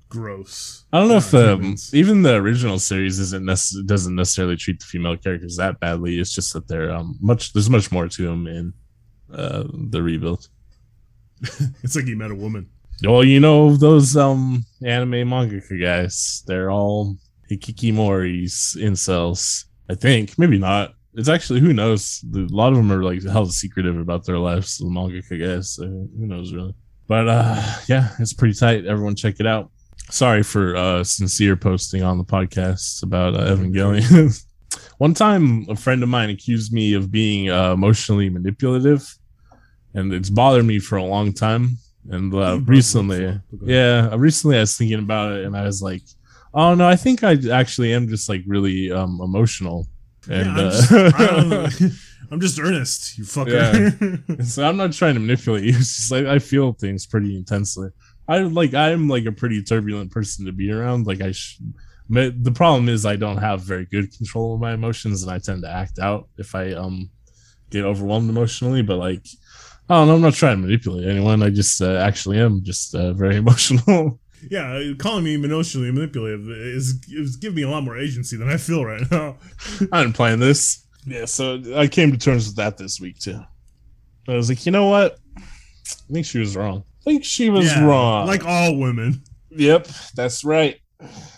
Gross. 0.09 0.85
I 0.93 0.99
don't 0.99 1.09
know 1.09 1.17
if 1.17 1.33
Not 1.33 1.59
the 1.59 1.89
even 1.93 2.21
the 2.21 2.35
original 2.35 2.79
series 2.79 3.19
isn't 3.19 3.43
necess- 3.43 3.85
doesn't 3.85 4.15
necessarily 4.15 4.55
treat 4.55 4.79
the 4.79 4.85
female 4.85 5.17
characters 5.17 5.57
that 5.57 5.79
badly. 5.79 6.19
It's 6.19 6.33
just 6.33 6.53
that 6.53 6.67
they're 6.67 6.91
um, 6.91 7.17
much 7.21 7.51
there's 7.53 7.69
much 7.69 7.91
more 7.91 8.07
to 8.07 8.21
them 8.25 8.47
in 8.47 8.73
uh, 9.33 9.63
the 9.89 10.01
rebuild. 10.01 10.47
It's 11.83 11.95
like 11.95 12.07
you 12.07 12.15
met 12.17 12.31
a 12.31 12.35
woman. 12.35 12.69
Well, 13.03 13.23
you 13.23 13.39
know 13.39 13.75
those 13.75 14.15
um 14.17 14.65
anime 14.83 15.27
mangaka 15.29 15.79
guys. 15.79 16.43
They're 16.47 16.71
all 16.71 17.17
hikikomoris 17.51 18.77
incels. 18.77 19.65
I 19.89 19.95
think 19.95 20.37
maybe 20.39 20.57
not. 20.57 20.93
It's 21.13 21.29
actually 21.29 21.59
who 21.59 21.73
knows. 21.73 22.23
A 22.33 22.39
lot 22.49 22.71
of 22.71 22.77
them 22.77 22.91
are 22.91 23.03
like 23.03 23.23
hella 23.23 23.49
secretive 23.51 23.97
about 23.99 24.25
their 24.25 24.37
lives. 24.39 24.77
The 24.77 24.85
mangaka 24.85 25.39
guys. 25.39 25.71
So 25.71 25.83
who 25.85 26.27
knows 26.27 26.53
really? 26.53 26.73
But 27.07 27.27
uh, 27.27 27.61
yeah, 27.87 28.09
it's 28.19 28.33
pretty 28.33 28.53
tight. 28.53 28.85
Everyone 28.85 29.15
check 29.15 29.35
it 29.39 29.47
out. 29.47 29.71
Sorry 30.09 30.41
for 30.43 30.75
uh 30.75 31.03
sincere 31.03 31.55
posting 31.55 32.03
on 32.03 32.17
the 32.17 32.23
podcast 32.23 33.03
about 33.03 33.35
uh, 33.35 33.55
Evangelion. 33.55 34.43
One 34.97 35.13
time, 35.13 35.65
a 35.69 35.75
friend 35.75 36.01
of 36.01 36.09
mine 36.09 36.29
accused 36.29 36.73
me 36.73 36.93
of 36.93 37.11
being 37.11 37.49
uh, 37.49 37.73
emotionally 37.73 38.29
manipulative, 38.29 39.07
and 39.93 40.11
it's 40.13 40.29
bothered 40.29 40.65
me 40.65 40.79
for 40.79 40.97
a 40.97 41.03
long 41.03 41.33
time. 41.33 41.77
And 42.09 42.33
uh, 42.33 42.37
You 42.37 42.37
brought 42.37 42.53
it 42.53 42.61
up 42.61 42.69
recently, 42.69 43.41
yeah, 43.63 44.15
recently 44.15 44.57
I 44.57 44.61
was 44.61 44.77
thinking 44.77 44.99
about 44.99 45.33
it, 45.33 45.45
and 45.45 45.55
I 45.55 45.63
was 45.63 45.81
like, 45.81 46.03
"Oh 46.53 46.73
no, 46.73 46.87
I 46.87 46.95
think 46.95 47.23
I 47.23 47.37
actually 47.51 47.93
am 47.93 48.07
just 48.07 48.29
like 48.29 48.43
really 48.47 48.91
um, 48.91 49.19
emotional." 49.21 49.87
And 50.29 50.57
yeah, 50.57 50.71
I'm, 50.97 51.51
uh, 51.51 51.69
just, 51.69 51.99
I'm, 52.31 52.39
just 52.39 52.59
earnest, 52.59 53.17
you 53.17 53.23
fucker. 53.23 54.45
so 54.45 54.67
I'm 54.67 54.77
not 54.77 54.93
trying 54.93 55.13
to 55.15 55.19
manipulate 55.19 55.63
you. 55.63 55.75
It's 55.75 55.95
just 55.97 56.11
like 56.11 56.25
I 56.25 56.39
feel 56.39 56.73
things 56.73 57.05
pretty 57.05 57.35
intensely. 57.35 57.89
I 58.27 58.39
like 58.39 58.73
I'm 58.73 59.07
like 59.07 59.25
a 59.25 59.31
pretty 59.31 59.63
turbulent 59.63 60.11
person 60.11 60.45
to 60.45 60.51
be 60.51 60.71
around. 60.71 61.07
Like 61.07 61.21
I, 61.21 61.31
sh- 61.31 61.59
the 62.09 62.53
problem 62.53 62.89
is 62.89 63.05
I 63.05 63.15
don't 63.15 63.37
have 63.37 63.61
very 63.61 63.85
good 63.85 64.15
control 64.15 64.55
of 64.55 64.61
my 64.61 64.73
emotions, 64.73 65.23
and 65.23 65.31
I 65.31 65.39
tend 65.39 65.63
to 65.63 65.69
act 65.69 65.99
out 65.99 66.27
if 66.37 66.55
I 66.55 66.73
um 66.73 67.09
get 67.69 67.85
overwhelmed 67.85 68.29
emotionally. 68.29 68.81
But 68.81 68.97
like 68.97 69.25
I 69.89 69.95
don't 69.95 70.07
know, 70.07 70.15
I'm 70.15 70.21
not 70.21 70.33
trying 70.33 70.57
to 70.57 70.61
manipulate 70.61 71.07
anyone. 71.07 71.41
I 71.41 71.49
just 71.49 71.81
uh, 71.81 71.95
actually 71.95 72.39
am 72.39 72.63
just 72.63 72.93
uh, 72.93 73.13
very 73.13 73.35
emotional. 73.43 74.19
yeah, 74.49 74.81
calling 74.97 75.23
me 75.23 75.35
emotionally 75.35 75.91
manipulative 75.91 76.49
is, 76.49 77.03
is 77.09 77.37
giving 77.37 77.55
me 77.55 77.61
a 77.63 77.69
lot 77.69 77.83
more 77.83 77.97
agency 77.97 78.35
than 78.35 78.49
I 78.49 78.57
feel 78.57 78.83
right 78.85 79.03
now. 79.09 79.37
I 79.91 80.01
didn't 80.01 80.13
plan 80.15 80.39
this. 80.39 80.85
Yeah, 81.05 81.25
so 81.25 81.61
I 81.75 81.87
came 81.87 82.11
to 82.11 82.17
terms 82.17 82.47
with 82.47 82.57
that 82.57 82.77
this 82.77 82.99
week 82.99 83.17
too. 83.19 83.39
I 84.27 84.33
was 84.35 84.49
like, 84.49 84.65
you 84.65 84.73
know 84.73 84.87
what? 84.89 85.19
I 85.37 86.13
think 86.13 86.25
she 86.25 86.39
was 86.39 86.57
wrong. 86.57 86.83
I 87.07 87.11
think 87.11 87.23
she 87.23 87.49
was 87.49 87.65
Yeah, 87.67 87.85
wrong. 87.85 88.27
Like 88.27 88.45
all 88.45 88.75
women. 88.77 89.23
Yep, 89.51 89.87
that's 90.13 90.43
right. 90.43 90.79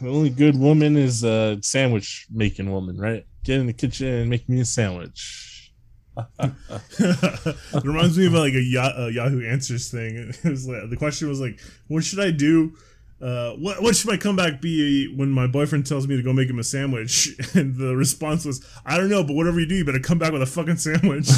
The 0.02 0.10
only 0.10 0.32
good 0.32 0.58
woman 0.58 0.98
is 0.98 1.24
a 1.24 1.60
sandwich 1.62 2.26
making 2.34 2.72
woman, 2.72 2.98
right? 2.98 3.26
Get 3.44 3.60
in 3.60 3.68
the 3.68 3.74
kitchen 3.74 4.08
and 4.08 4.30
make 4.30 4.50
me 4.50 4.62
a 4.62 4.66
sandwich. 4.66 5.72
it 6.40 7.84
reminds 7.84 8.18
me 8.18 8.26
of 8.26 8.34
like 8.34 8.54
a, 8.54 8.62
Ya- 8.62 8.94
a 8.98 9.12
Yahoo 9.12 9.46
Answers 9.46 9.92
thing. 9.92 10.34
It 10.44 10.50
was 10.50 10.68
like, 10.68 10.90
the 10.90 10.98
question 10.98 11.30
was 11.30 11.40
like, 11.40 11.60
"What 11.88 12.04
should 12.04 12.20
I 12.20 12.32
do? 12.32 12.74
Uh, 13.22 13.52
what 13.54 13.82
what 13.82 13.96
should 13.96 14.10
my 14.10 14.18
comeback 14.18 14.60
be 14.62 15.14
when 15.16 15.30
my 15.30 15.46
boyfriend 15.46 15.86
tells 15.86 16.08
me 16.08 16.16
to 16.18 16.24
go 16.24 16.34
make 16.34 16.50
him 16.50 16.60
a 16.60 16.64
sandwich?" 16.64 17.30
And 17.54 17.76
the 17.76 17.96
response 17.96 18.44
was, 18.44 18.66
"I 18.86 18.98
don't 18.98 19.10
know, 19.10 19.24
but 19.24 19.34
whatever 19.36 19.60
you 19.60 19.66
do, 19.68 19.76
you 19.76 19.86
better 19.86 20.00
come 20.00 20.18
back 20.20 20.34
with 20.34 20.42
a 20.42 20.46
fucking 20.48 20.78
sandwich." 20.78 21.30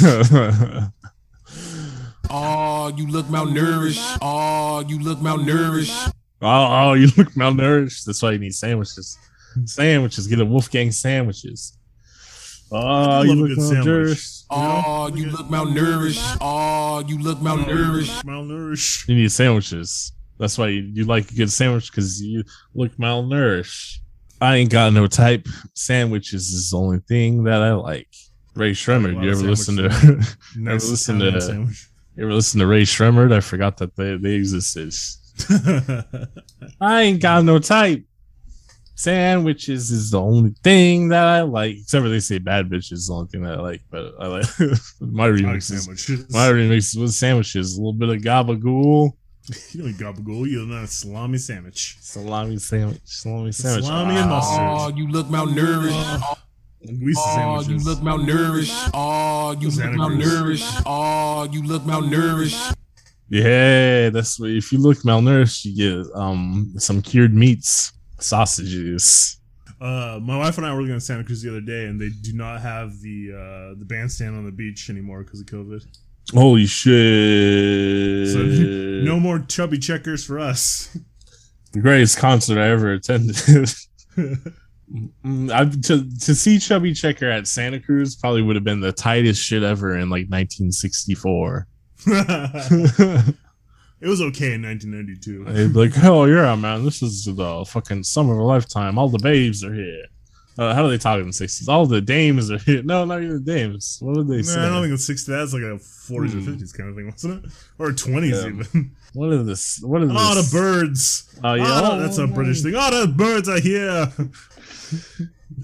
Oh, 2.34 2.88
you 2.96 3.06
look 3.08 3.26
malnourished. 3.26 4.18
Oh, 4.22 4.80
you 4.88 4.98
look 4.98 5.18
malnourished. 5.18 6.08
oh, 6.40 6.90
oh, 6.90 6.92
you 6.94 7.08
look 7.16 7.28
malnourished. 7.34 8.04
That's 8.06 8.22
why 8.22 8.32
you 8.32 8.38
need 8.38 8.54
sandwiches. 8.54 9.18
Sandwiches. 9.66 10.26
Get 10.26 10.40
a 10.40 10.44
Wolfgang 10.44 10.90
sandwiches. 10.92 11.76
Oh, 12.70 13.20
you 13.22 13.34
look 13.34 13.58
malnourished. 13.58 14.44
Oh, 14.50 15.08
you 15.14 15.26
look 15.30 15.46
malnourished. 15.48 16.38
Oh, 16.40 17.04
you 17.06 17.18
look 17.18 17.38
malnourished. 17.38 18.24
Malnourished. 18.24 19.08
You 19.08 19.16
need 19.16 19.30
sandwiches. 19.30 20.12
That's 20.38 20.56
why 20.56 20.68
you, 20.68 20.80
you 20.94 21.04
like 21.04 21.30
a 21.30 21.34
good 21.34 21.52
sandwich 21.52 21.90
because 21.90 22.22
you 22.22 22.44
look 22.74 22.96
malnourished. 22.96 23.98
I 24.40 24.56
ain't 24.56 24.70
got 24.70 24.92
no 24.94 25.06
type. 25.06 25.46
Sandwiches 25.74 26.48
is 26.50 26.70
the 26.70 26.78
only 26.78 26.98
thing 27.00 27.44
that 27.44 27.62
I 27.62 27.74
like. 27.74 28.08
Rae 28.54 28.72
Sremmurd. 28.72 29.16
lot 29.16 29.24
You 29.24 29.30
of 29.32 29.38
ever 29.38 29.48
listen 29.50 29.76
to? 29.76 29.92
sandwiches. 29.92 30.36
ever 30.56 30.60
Nice 30.64 30.90
listen 30.90 31.18
to? 31.20 31.40
sandwich. 31.40 31.88
You 32.16 32.24
ever 32.24 32.34
listen 32.34 32.60
to 32.60 32.66
Rae 32.66 32.82
Sremmurd? 32.82 33.32
I 33.32 33.40
forgot 33.40 33.78
that 33.78 33.96
they 33.96 34.16
they 34.16 34.34
existed. 34.34 34.84
I 36.80 37.02
ain't 37.02 37.22
got 37.22 37.44
no 37.44 37.58
type. 37.58 38.04
Sandwiches 38.94 39.90
is 39.90 40.10
the 40.10 40.20
only 40.20 40.54
thing 40.62 41.08
that 41.08 41.26
I 41.26 41.40
like. 41.42 41.76
Except 41.76 42.02
for 42.04 42.08
they 42.08 42.20
say 42.20 42.38
bad 42.38 42.68
bitch 42.68 42.92
is 42.92 43.06
the 43.08 43.14
only 43.14 43.28
thing 43.28 43.42
that 43.42 43.58
I 43.58 43.60
like. 43.62 43.80
But 43.90 44.14
I 44.20 44.26
like 44.26 44.44
my 45.00 45.24
I 45.24 45.30
like 45.30 45.34
remix. 45.40 46.30
My 46.32 46.48
remix 46.50 47.00
with 47.00 47.12
sandwiches. 47.12 47.76
A 47.76 47.80
little 47.80 47.94
bit 47.94 48.10
of 48.10 48.16
gabagool, 48.18 49.12
You 49.72 49.82
don't 49.82 49.94
gabagool. 49.94 50.48
You 50.48 50.66
know 50.66 50.82
a 50.82 50.86
salami 50.86 51.38
sandwich. 51.38 51.96
salami 52.00 52.58
sandwich, 52.58 53.00
salami 53.04 53.52
sandwich. 53.52 53.84
Salami 53.86 54.16
and 54.16 54.30
Ah. 54.30 54.34
mustard. 54.36 54.94
Oh, 54.94 54.96
you 54.96 55.08
look 55.08 55.26
malnourished. 55.28 56.36
Linguiça 56.86 57.20
Oh, 57.24 57.60
you 57.62 57.78
look 57.78 58.00
malnourished. 58.00 58.90
Oh, 58.94 59.52
you 59.60 59.68
look 59.68 59.74
Santa 59.74 59.96
Cruz. 59.96 60.24
malnourished. 60.24 60.82
Oh, 60.86 61.48
you 61.50 61.62
look 61.62 61.82
malnourished. 61.82 62.74
Yeah, 63.28 64.10
that's 64.10 64.38
what. 64.38 64.50
If 64.50 64.72
you 64.72 64.78
look 64.78 64.98
malnourished, 64.98 65.64
you 65.64 65.76
get 65.76 66.06
um 66.14 66.74
some 66.78 67.00
cured 67.00 67.34
meats, 67.34 67.92
sausages. 68.18 69.38
Uh, 69.80 70.20
my 70.22 70.36
wife 70.38 70.58
and 70.58 70.66
I 70.66 70.74
were 70.74 70.80
looking 70.82 70.94
at 70.94 71.02
Santa 71.02 71.24
Cruz 71.24 71.42
the 71.42 71.48
other 71.50 71.60
day, 71.60 71.86
and 71.86 72.00
they 72.00 72.10
do 72.10 72.32
not 72.34 72.60
have 72.60 73.00
the 73.00 73.32
uh, 73.32 73.78
the 73.78 73.84
bandstand 73.84 74.36
on 74.36 74.44
the 74.44 74.52
beach 74.52 74.90
anymore 74.90 75.24
because 75.24 75.40
of 75.40 75.46
COVID. 75.46 75.84
Holy 76.34 76.66
shit! 76.66 78.28
So 78.28 78.42
no 79.04 79.18
more 79.18 79.40
chubby 79.40 79.78
checkers 79.78 80.24
for 80.24 80.38
us. 80.38 80.96
the 81.72 81.80
greatest 81.80 82.18
concert 82.18 82.58
I 82.58 82.68
ever 82.68 82.92
attended. 82.92 83.36
Mm, 84.92 85.50
I, 85.50 85.64
to 85.64 86.18
to 86.26 86.34
see 86.34 86.58
Chubby 86.58 86.92
Checker 86.92 87.30
at 87.30 87.46
Santa 87.46 87.80
Cruz 87.80 88.14
probably 88.16 88.42
would 88.42 88.56
have 88.56 88.64
been 88.64 88.80
the 88.80 88.92
tightest 88.92 89.42
shit 89.42 89.62
ever 89.62 89.96
in 89.96 90.10
like 90.10 90.26
1964. 90.28 91.66
it 92.06 94.08
was 94.08 94.20
okay 94.20 94.54
in 94.54 94.62
1992. 94.62 95.44
They'd 95.44 95.72
be 95.72 95.78
like, 95.88 96.04
"Oh 96.04 96.24
yeah, 96.24 96.54
man, 96.56 96.84
this 96.84 97.02
is 97.02 97.24
the 97.24 97.64
fucking 97.66 98.02
summer 98.04 98.34
of 98.34 98.40
a 98.40 98.42
lifetime. 98.42 98.98
All 98.98 99.08
the 99.08 99.18
babes 99.18 99.64
are 99.64 99.74
here." 99.74 100.04
Uh, 100.58 100.74
how 100.74 100.82
do 100.82 100.90
they 100.90 100.98
talk 100.98 101.18
in 101.18 101.24
the 101.24 101.30
60s? 101.32 101.66
All 101.66 101.86
the 101.86 102.02
dames 102.02 102.50
are 102.50 102.58
here. 102.58 102.82
No, 102.82 103.06
not 103.06 103.22
even 103.22 103.42
the 103.42 103.52
dames. 103.52 103.96
What 104.02 104.18
would 104.18 104.28
they 104.28 104.34
Man, 104.36 104.44
say? 104.44 104.60
I 104.60 104.68
don't 104.68 104.82
think 104.82 104.92
it's 104.92 105.06
60. 105.06 105.32
That's 105.32 105.54
like 105.54 105.62
a 105.62 105.78
40s 105.78 106.32
Hmm. 106.32 106.38
or 106.40 106.52
50s 106.52 106.76
kind 106.76 106.90
of 106.90 106.96
thing, 106.96 107.06
wasn't 107.10 107.44
it? 107.46 107.50
Or 107.78 107.90
20s 107.92 108.32
Yeah. 108.42 108.48
even. 108.48 108.90
what 109.14 109.30
are 109.30 109.42
this? 109.42 109.80
What 109.82 110.02
are 110.02 110.06
this? 110.08 110.16
Oh, 110.18 110.42
the 110.42 110.48
birds. 110.52 111.24
Oh, 111.42 111.54
yeah. 111.54 111.80
Oh, 111.82 111.98
that's 111.98 112.18
a 112.18 112.26
British 112.26 112.60
thing. 112.60 112.74
Oh, 112.76 113.06
the 113.06 113.10
birds 113.10 113.48
are 113.48 113.60
here. 113.60 114.12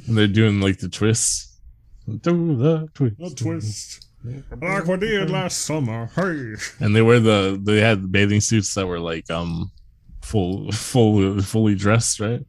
And 0.07 0.17
they're 0.17 0.27
doing 0.27 0.61
like 0.61 0.79
the 0.79 0.89
twists. 0.89 1.59
Do 2.07 2.57
the 2.57 2.89
twist. 2.95 3.21
A 3.21 3.35
twist. 3.35 4.07
Like 4.61 4.87
we 4.87 4.97
did 4.97 5.31
last 5.31 5.61
summer. 5.61 6.11
Hey. 6.15 6.55
And 6.81 6.95
they 6.95 7.03
wear 7.03 7.21
the 7.21 7.61
they 7.63 7.81
had 7.81 8.11
bathing 8.11 8.41
suits 8.41 8.75
that 8.75 8.87
were 8.87 9.01
like 9.01 9.31
um 9.31 9.71
full 10.23 10.71
full 10.73 11.41
fully 11.41 11.75
dressed, 11.75 12.21
right? 12.21 12.45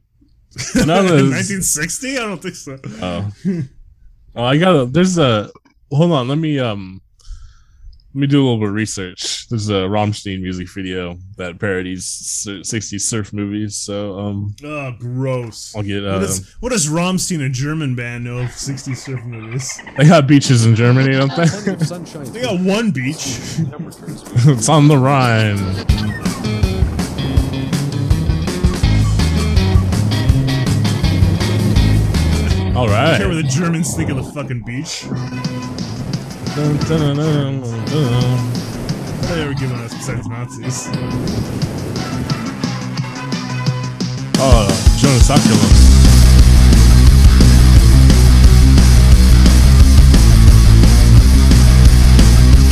None 0.74 1.06
of 1.06 1.30
1960? 1.30 2.18
I 2.18 2.20
don't 2.22 2.42
think 2.42 2.56
so. 2.56 2.78
Oh. 3.00 3.30
oh, 4.34 4.44
I 4.44 4.58
got 4.58 4.74
a. 4.74 4.86
There's 4.86 5.16
a. 5.16 5.50
Hold 5.92 6.12
on. 6.12 6.28
Let 6.28 6.38
me 6.38 6.58
um. 6.58 7.00
Let 8.12 8.20
me 8.22 8.26
do 8.26 8.40
a 8.40 8.42
little 8.42 8.58
bit 8.58 8.68
of 8.70 8.74
research. 8.74 9.46
There's 9.48 9.68
a 9.68 9.82
Rammstein 9.86 10.40
music 10.42 10.68
video 10.68 11.16
that 11.36 11.60
parodies 11.60 12.04
sur- 12.06 12.58
60s 12.58 13.02
surf 13.02 13.32
movies. 13.32 13.76
So 13.76 14.18
um, 14.18 14.56
Oh, 14.64 14.92
gross. 14.98 15.76
I'll 15.76 15.84
get. 15.84 16.02
What, 16.02 16.14
Uh, 16.14 16.18
does, 16.18 16.56
what 16.58 16.70
does 16.70 16.88
Rammstein, 16.88 17.46
a 17.46 17.48
German 17.48 17.94
band, 17.94 18.24
know 18.24 18.38
of 18.38 18.46
60s 18.48 18.96
surf 18.96 19.22
movies? 19.24 19.80
they 19.96 20.06
got 20.08 20.26
beaches 20.26 20.66
in 20.66 20.74
Germany, 20.74 21.12
don't 21.12 21.36
they? 21.36 21.46
Sunshine. 21.84 22.24
They 22.32 22.42
got 22.42 22.58
one 22.60 22.90
beach. 22.90 23.16
it's 24.48 24.68
on 24.68 24.88
the 24.88 24.98
Rhine. 24.98 25.58
All 32.76 32.86
right. 32.88 33.18
care 33.18 33.28
what 33.28 33.34
the 33.34 33.42
Germans 33.42 33.94
think 33.94 34.08
of 34.10 34.16
the 34.16 34.22
fucking 34.22 34.62
beach. 34.62 35.04
Dun, 36.56 36.76
dun, 36.78 37.16
dun, 37.16 37.60
they 39.22 39.42
ever 39.42 39.54
given 39.54 39.78
us 39.78 39.94
besides 39.94 40.26
Nazis? 40.26 40.88
Oh, 44.36 44.66
Jonas 44.98 45.30
Åkerlund. 45.30 45.76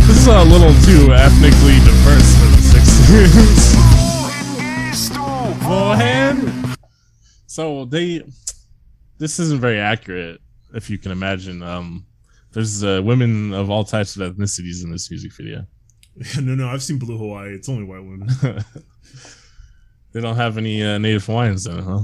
This 0.09 0.19
is 0.19 0.27
a 0.27 0.43
little 0.43 0.75
too 0.83 1.15
ethnically 1.15 1.79
diverse 1.85 2.35
for 2.35 2.49
the 2.51 2.59
60s. 2.75 3.77
Beforehand. 5.55 6.77
So 7.47 7.85
they, 7.85 8.25
this 9.19 9.39
isn't 9.39 9.61
very 9.61 9.79
accurate, 9.79 10.41
if 10.75 10.91
you 10.91 10.99
can 10.99 11.13
imagine. 11.13 11.63
Um, 11.63 12.08
there's 12.53 12.83
uh, 12.83 13.01
women 13.05 13.53
of 13.53 13.71
all 13.71 13.85
types 13.85 14.17
of 14.17 14.23
ethnicities 14.23 14.85
in 14.85 14.91
this 14.91 15.11
music 15.11 15.33
video. 15.35 15.67
no, 16.41 16.55
no, 16.55 16.69
I've 16.69 16.83
seen 16.83 16.99
Blue 16.99 17.19
Hawaii. 17.19 17.51
It's 17.51 17.69
only 17.69 17.85
white 17.85 18.05
women. 18.05 18.29
they 20.13 20.21
don't 20.21 20.37
have 20.37 20.59
any 20.59 20.83
uh, 20.83 20.99
native 20.99 21.25
Hawaiians 21.27 21.67
in 21.67 21.79
it, 21.79 21.85
huh? 21.85 22.01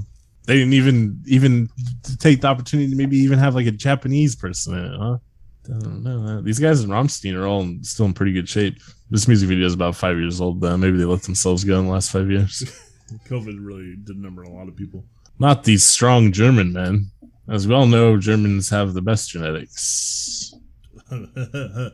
They 0.46 0.56
didn't 0.56 0.74
even 0.74 1.22
even 1.26 1.70
take 2.18 2.42
the 2.42 2.48
opportunity 2.48 2.90
to 2.90 2.96
maybe 2.96 3.16
even 3.16 3.38
have 3.38 3.54
like 3.54 3.66
a 3.66 3.70
Japanese 3.70 4.36
person 4.36 4.76
in 4.76 4.84
it, 4.84 4.98
huh? 4.98 5.18
I 5.66 5.78
Don't 5.78 6.02
know. 6.02 6.42
These 6.42 6.58
guys 6.58 6.84
in 6.84 6.90
Rammstein 6.90 7.34
are 7.34 7.46
all 7.46 7.62
in, 7.62 7.82
still 7.82 8.04
in 8.04 8.12
pretty 8.12 8.32
good 8.32 8.48
shape. 8.48 8.78
This 9.10 9.26
music 9.26 9.48
video 9.48 9.66
is 9.66 9.72
about 9.72 9.96
five 9.96 10.18
years 10.18 10.40
old. 10.40 10.62
Uh, 10.62 10.76
maybe 10.76 10.98
they 10.98 11.04
let 11.04 11.22
themselves 11.22 11.64
go 11.64 11.78
in 11.78 11.86
the 11.86 11.92
last 11.92 12.10
five 12.10 12.30
years. 12.30 12.62
COVID 13.28 13.56
really 13.60 13.96
did 14.04 14.18
number 14.18 14.42
a 14.42 14.50
lot 14.50 14.68
of 14.68 14.76
people. 14.76 15.04
Not 15.38 15.64
these 15.64 15.84
strong 15.84 16.32
German 16.32 16.72
men. 16.72 17.10
As 17.48 17.68
we 17.68 17.74
all 17.74 17.86
know, 17.86 18.16
Germans 18.16 18.70
have 18.70 18.94
the 18.94 19.02
best 19.02 19.30
genetics. 19.30 20.54
the 21.10 21.92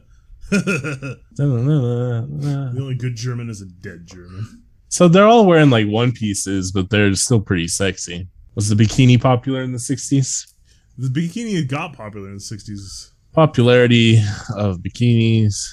only 2.78 2.94
good 2.94 3.16
German 3.16 3.50
is 3.50 3.60
a 3.60 3.66
dead 3.66 4.06
German. 4.06 4.62
So 4.88 5.08
they're 5.08 5.26
all 5.26 5.46
wearing 5.46 5.70
like 5.70 5.86
one 5.86 6.12
pieces, 6.12 6.72
but 6.72 6.90
they're 6.90 7.14
still 7.14 7.40
pretty 7.40 7.68
sexy. 7.68 8.28
Was 8.54 8.68
the 8.68 8.74
bikini 8.74 9.20
popular 9.20 9.62
in 9.62 9.72
the 9.72 9.78
60s? 9.78 10.52
The 10.98 11.08
bikini 11.08 11.66
got 11.66 11.94
popular 11.94 12.28
in 12.28 12.34
the 12.34 12.40
60s. 12.40 13.10
popularity 13.32 14.18
of 14.56 14.78
bikinis 14.78 15.68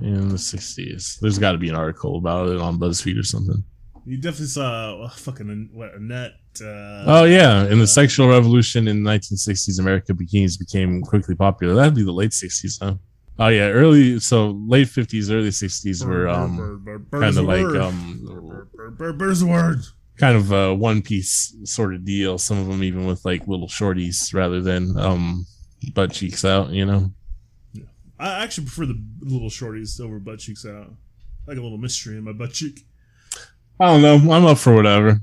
in 0.00 0.28
the 0.28 0.36
60s. 0.36 1.18
There's 1.20 1.38
got 1.38 1.52
to 1.52 1.58
be 1.58 1.68
an 1.68 1.74
article 1.74 2.16
about 2.16 2.48
it 2.48 2.60
on 2.60 2.78
BuzzFeed 2.78 3.18
or 3.18 3.24
something. 3.24 3.64
You 4.08 4.16
definitely 4.16 4.46
saw 4.46 5.02
uh, 5.02 5.08
fucking 5.10 5.68
what 5.72 5.94
Annette. 5.94 6.32
Uh, 6.62 7.04
Oh 7.06 7.24
yeah, 7.24 7.66
in 7.68 7.78
the 7.78 7.86
sexual 7.86 8.26
revolution 8.28 8.88
in 8.88 9.02
the 9.04 9.10
1960s, 9.10 9.78
America 9.78 10.14
bikinis 10.14 10.58
became 10.58 11.02
quickly 11.02 11.34
popular. 11.34 11.74
That'd 11.74 11.94
be 11.94 12.04
the 12.04 12.12
late 12.12 12.30
60s, 12.30 12.78
huh? 12.80 12.94
Oh 13.38 13.48
yeah, 13.48 13.68
early 13.68 14.18
so 14.18 14.50
late 14.66 14.88
50s, 14.88 15.30
early 15.30 15.50
60s 15.50 16.06
were 16.06 16.26
um 16.26 17.06
kind 17.12 17.36
of 17.36 17.44
like 17.44 17.66
um 17.76 18.24
word. 19.46 19.80
kind 20.16 20.36
of 20.36 20.52
a 20.52 20.74
one 20.74 21.02
piece 21.02 21.54
sort 21.64 21.94
of 21.94 22.04
deal. 22.04 22.38
Some 22.38 22.58
of 22.58 22.66
them 22.66 22.82
even 22.82 23.06
with 23.06 23.24
like 23.26 23.46
little 23.46 23.68
shorties 23.68 24.32
rather 24.32 24.62
than 24.62 24.98
um 24.98 25.46
butt 25.94 26.12
cheeks 26.12 26.46
out, 26.46 26.70
you 26.70 26.86
know. 26.86 27.12
I 28.18 28.42
actually 28.42 28.64
prefer 28.68 28.86
the 28.86 29.00
little 29.20 29.50
shorties 29.50 30.00
over 30.00 30.18
butt 30.18 30.38
cheeks 30.40 30.64
out. 30.64 30.94
Like 31.46 31.58
a 31.58 31.62
little 31.62 31.78
mystery 31.78 32.16
in 32.16 32.24
my 32.24 32.32
butt 32.32 32.52
cheek. 32.54 32.86
I 33.80 33.86
don't 33.86 34.02
know. 34.02 34.32
I'm 34.32 34.44
up 34.44 34.58
for 34.58 34.74
whatever. 34.74 35.20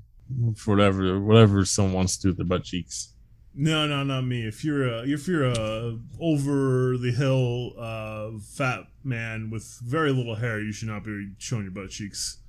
For 0.58 0.76
whatever 0.76 1.20
whatever 1.22 1.66
someone 1.66 1.93
wants 1.93 2.18
to 2.18 2.22
do 2.24 2.30
with 2.30 2.38
their 2.38 2.45
butt 2.45 2.64
cheeks. 2.64 3.14
No, 3.53 3.88
no, 3.88 4.03
not 4.03 4.22
me. 4.22 4.45
If 4.45 4.66
you're 4.66 4.88
a 4.88 5.08
if 5.08 5.28
you're 5.28 5.45
a 5.45 5.97
over 6.20 6.97
the 6.97 7.12
hill 7.12 7.72
uh, 7.80 8.32
fat 8.53 8.82
man 9.03 9.49
with 9.49 9.80
very 9.84 10.12
little 10.12 10.36
hair, 10.36 10.60
you 10.60 10.72
should 10.72 10.88
not 10.89 11.03
be 11.03 11.32
showing 11.38 11.64
your 11.64 11.72
butt 11.72 11.89
cheeks. 11.89 12.39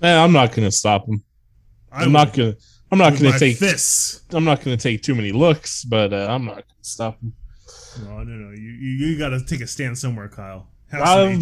Man, 0.00 0.18
I'm 0.18 0.32
not 0.32 0.52
gonna 0.52 0.70
stop 0.70 1.06
him. 1.06 1.22
I 1.92 2.04
I'm 2.04 2.12
not 2.12 2.32
gonna. 2.32 2.54
I'm 2.90 2.98
not 2.98 3.14
gonna 3.18 3.38
take. 3.38 3.58
this. 3.58 4.22
I'm 4.30 4.44
not 4.44 4.62
gonna 4.62 4.76
take 4.76 5.02
too 5.02 5.14
many 5.14 5.32
looks, 5.32 5.84
but 5.84 6.12
uh, 6.12 6.28
I'm 6.30 6.44
not 6.44 6.56
gonna 6.56 6.82
stop 6.82 7.20
them. 7.20 7.34
No, 8.02 8.22
no, 8.22 8.32
no. 8.32 8.50
You 8.50 8.70
you, 8.70 9.06
you 9.06 9.18
got 9.18 9.30
to 9.30 9.44
take 9.44 9.60
a 9.60 9.66
stand 9.66 9.98
somewhere, 9.98 10.28
Kyle. 10.28 10.68
I'm 11.02 11.40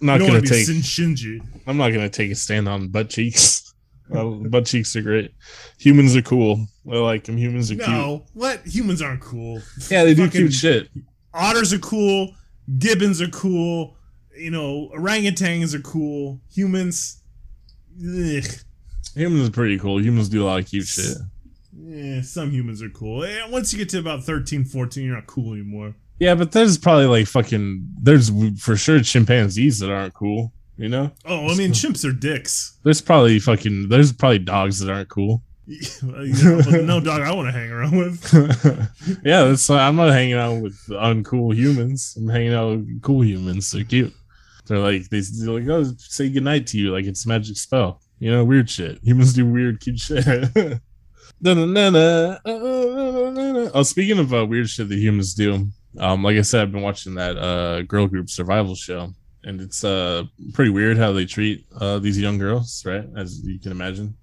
not 0.00 0.18
gonna 0.18 0.40
take- 0.42 0.66
Shinji. 0.66 1.40
I'm 1.66 1.76
not 1.76 1.90
gonna 1.90 2.08
take 2.08 2.30
a 2.30 2.34
stand 2.34 2.68
on 2.68 2.88
butt 2.88 3.10
cheeks. 3.10 3.64
Butt 4.10 4.64
cheeks 4.64 4.96
are 4.96 5.02
great. 5.02 5.34
Humans 5.78 6.16
are 6.16 6.22
cool. 6.22 6.66
I 6.90 6.96
like 6.96 7.24
them. 7.24 7.36
Humans 7.36 7.70
are 7.70 7.74
cute. 7.74 7.88
No, 7.88 8.24
what? 8.32 8.64
Humans 8.64 9.02
aren't 9.02 9.20
cool. 9.20 9.60
Yeah, 9.90 10.04
they 10.04 10.14
do 10.14 10.24
Fucking 10.24 10.40
cute 10.40 10.52
shit. 10.54 10.88
Otters 11.34 11.74
are 11.74 11.78
cool. 11.78 12.34
Gibbons 12.78 13.20
are 13.20 13.28
cool. 13.28 13.96
You 14.34 14.50
know, 14.50 14.90
orangutans 14.96 15.74
are 15.74 15.80
cool. 15.82 16.40
Humans, 16.54 17.22
ugh. 18.00 18.44
Humans 19.14 19.48
are 19.48 19.52
pretty 19.52 19.78
cool. 19.78 20.00
Humans 20.00 20.30
do 20.30 20.42
a 20.42 20.46
lot 20.46 20.60
of 20.60 20.66
cute 20.66 20.86
shit. 20.86 21.18
Yeah, 21.78 22.22
some 22.22 22.50
humans 22.50 22.82
are 22.82 22.88
cool. 22.90 23.24
Eh, 23.24 23.42
once 23.50 23.72
you 23.74 23.78
get 23.78 23.90
to 23.90 23.98
about 23.98 24.24
13, 24.24 24.64
14, 24.64 25.04
you're 25.04 25.16
not 25.16 25.26
cool 25.26 25.52
anymore. 25.52 25.94
Yeah, 26.18 26.34
but 26.34 26.52
there's 26.52 26.78
probably 26.78 27.06
like 27.06 27.26
fucking. 27.26 27.88
There's 28.00 28.30
for 28.60 28.76
sure 28.76 29.00
chimpanzees 29.00 29.78
that 29.78 29.90
aren't 29.90 30.14
cool. 30.14 30.52
You 30.76 30.88
know, 30.88 31.10
Oh, 31.24 31.48
I 31.48 31.56
mean, 31.56 31.72
chimps 31.72 32.08
are 32.08 32.12
dicks. 32.12 32.78
there's 32.84 33.00
probably 33.00 33.40
fucking. 33.40 33.88
There's 33.88 34.12
probably 34.12 34.38
dogs 34.38 34.78
that 34.78 34.90
aren't 34.92 35.08
cool. 35.08 35.42
No 36.02 36.98
dog 37.00 37.20
I 37.20 37.32
want 37.34 37.48
to 37.48 37.52
hang 37.52 37.70
around 37.70 37.96
with. 37.98 39.20
yeah, 39.24 39.44
that's 39.44 39.68
I'm 39.68 39.96
not 39.96 40.12
hanging 40.12 40.34
out 40.34 40.62
with 40.62 40.78
uncool 40.88 41.54
humans. 41.54 42.14
I'm 42.16 42.28
hanging 42.28 42.54
out 42.54 42.70
with 42.70 43.02
cool 43.02 43.22
humans. 43.24 43.70
They're 43.70 43.84
cute. 43.84 44.14
They're 44.66 44.78
like 44.78 45.08
they, 45.10 45.20
they're 45.20 45.60
like, 45.60 45.68
oh, 45.68 45.92
say 45.98 46.28
goodnight 46.30 46.66
to 46.68 46.78
you, 46.78 46.92
like 46.92 47.04
it's 47.06 47.24
a 47.26 47.28
magic 47.28 47.56
spell. 47.56 48.00
You 48.18 48.30
know, 48.30 48.44
weird 48.44 48.70
shit. 48.70 48.98
Humans 49.02 49.34
do 49.34 49.46
weird, 49.46 49.80
cute 49.80 49.98
shit. 49.98 50.24
Uh, 51.46 51.50
uh, 51.50 52.38
uh, 52.44 53.70
oh, 53.72 53.82
speaking 53.84 54.18
of 54.18 54.34
uh, 54.34 54.44
weird 54.44 54.68
shit 54.68 54.88
that 54.88 54.98
humans 54.98 55.34
do, 55.34 55.68
um, 55.98 56.22
like 56.22 56.36
I 56.36 56.42
said, 56.42 56.62
I've 56.62 56.72
been 56.72 56.82
watching 56.82 57.14
that 57.16 57.36
uh 57.36 57.82
girl 57.82 58.06
group 58.06 58.30
survival 58.30 58.74
show, 58.74 59.12
and 59.44 59.60
it's 59.60 59.84
uh 59.84 60.24
pretty 60.54 60.70
weird 60.70 60.96
how 60.98 61.12
they 61.12 61.26
treat 61.26 61.66
uh 61.80 61.98
these 61.98 62.18
young 62.18 62.38
girls, 62.38 62.82
right? 62.86 63.06
As 63.16 63.42
you 63.44 63.58
can 63.60 63.72
imagine. 63.72 64.16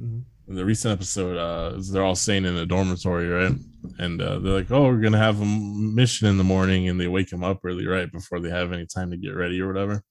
Mhm. 0.00 0.24
in 0.48 0.56
the 0.56 0.64
recent 0.64 0.92
episode, 0.92 1.36
uh, 1.38 1.76
is 1.78 1.90
they're 1.90 2.04
all 2.04 2.14
staying 2.16 2.44
in 2.44 2.56
a 2.56 2.66
dormitory, 2.66 3.28
right? 3.28 3.52
And 3.98 4.20
uh, 4.20 4.38
they're 4.40 4.52
like, 4.60 4.70
"Oh, 4.70 4.84
we're 4.84 5.00
gonna 5.00 5.18
have 5.18 5.40
a 5.40 5.44
mission 5.44 6.28
in 6.28 6.36
the 6.36 6.44
morning," 6.44 6.88
and 6.88 7.00
they 7.00 7.08
wake 7.08 7.30
them 7.30 7.44
up 7.44 7.60
early, 7.64 7.86
right, 7.86 8.10
before 8.12 8.40
they 8.40 8.50
have 8.50 8.72
any 8.72 8.86
time 8.86 9.10
to 9.10 9.16
get 9.16 9.34
ready 9.36 9.60
or 9.60 9.68
whatever. 9.68 10.02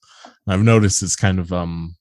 And 0.46 0.54
I've 0.54 0.64
noticed 0.64 1.04
it's 1.04 1.16
kind 1.16 1.40
of 1.40 1.52
um 1.54 1.96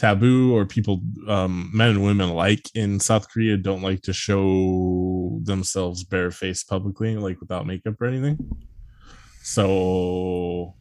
taboo, 0.00 0.56
or 0.56 0.64
people, 0.64 1.02
um, 1.28 1.70
men 1.74 1.90
and 1.90 2.02
women 2.02 2.30
alike 2.30 2.70
in 2.74 2.98
South 2.98 3.28
Korea 3.28 3.56
don't 3.58 3.82
like 3.82 4.00
to 4.02 4.12
show 4.12 5.38
themselves 5.42 6.04
barefaced 6.04 6.68
publicly, 6.68 7.16
like 7.16 7.38
without 7.38 7.66
makeup 7.66 8.00
or 8.00 8.06
anything. 8.06 8.38
So 9.42 10.74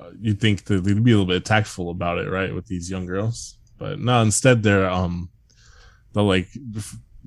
uh, 0.00 0.10
you'd 0.18 0.40
think 0.40 0.64
that 0.64 0.84
they'd 0.84 1.04
be 1.04 1.12
a 1.12 1.18
little 1.18 1.26
bit 1.26 1.44
tactful 1.44 1.90
about 1.90 2.18
it, 2.18 2.30
right, 2.30 2.54
with 2.54 2.66
these 2.66 2.90
young 2.90 3.06
girls, 3.06 3.58
but 3.78 4.00
no. 4.00 4.22
Instead, 4.22 4.62
they're 4.62 4.88
um, 4.88 5.28
they'll 6.12 6.24
like 6.24 6.48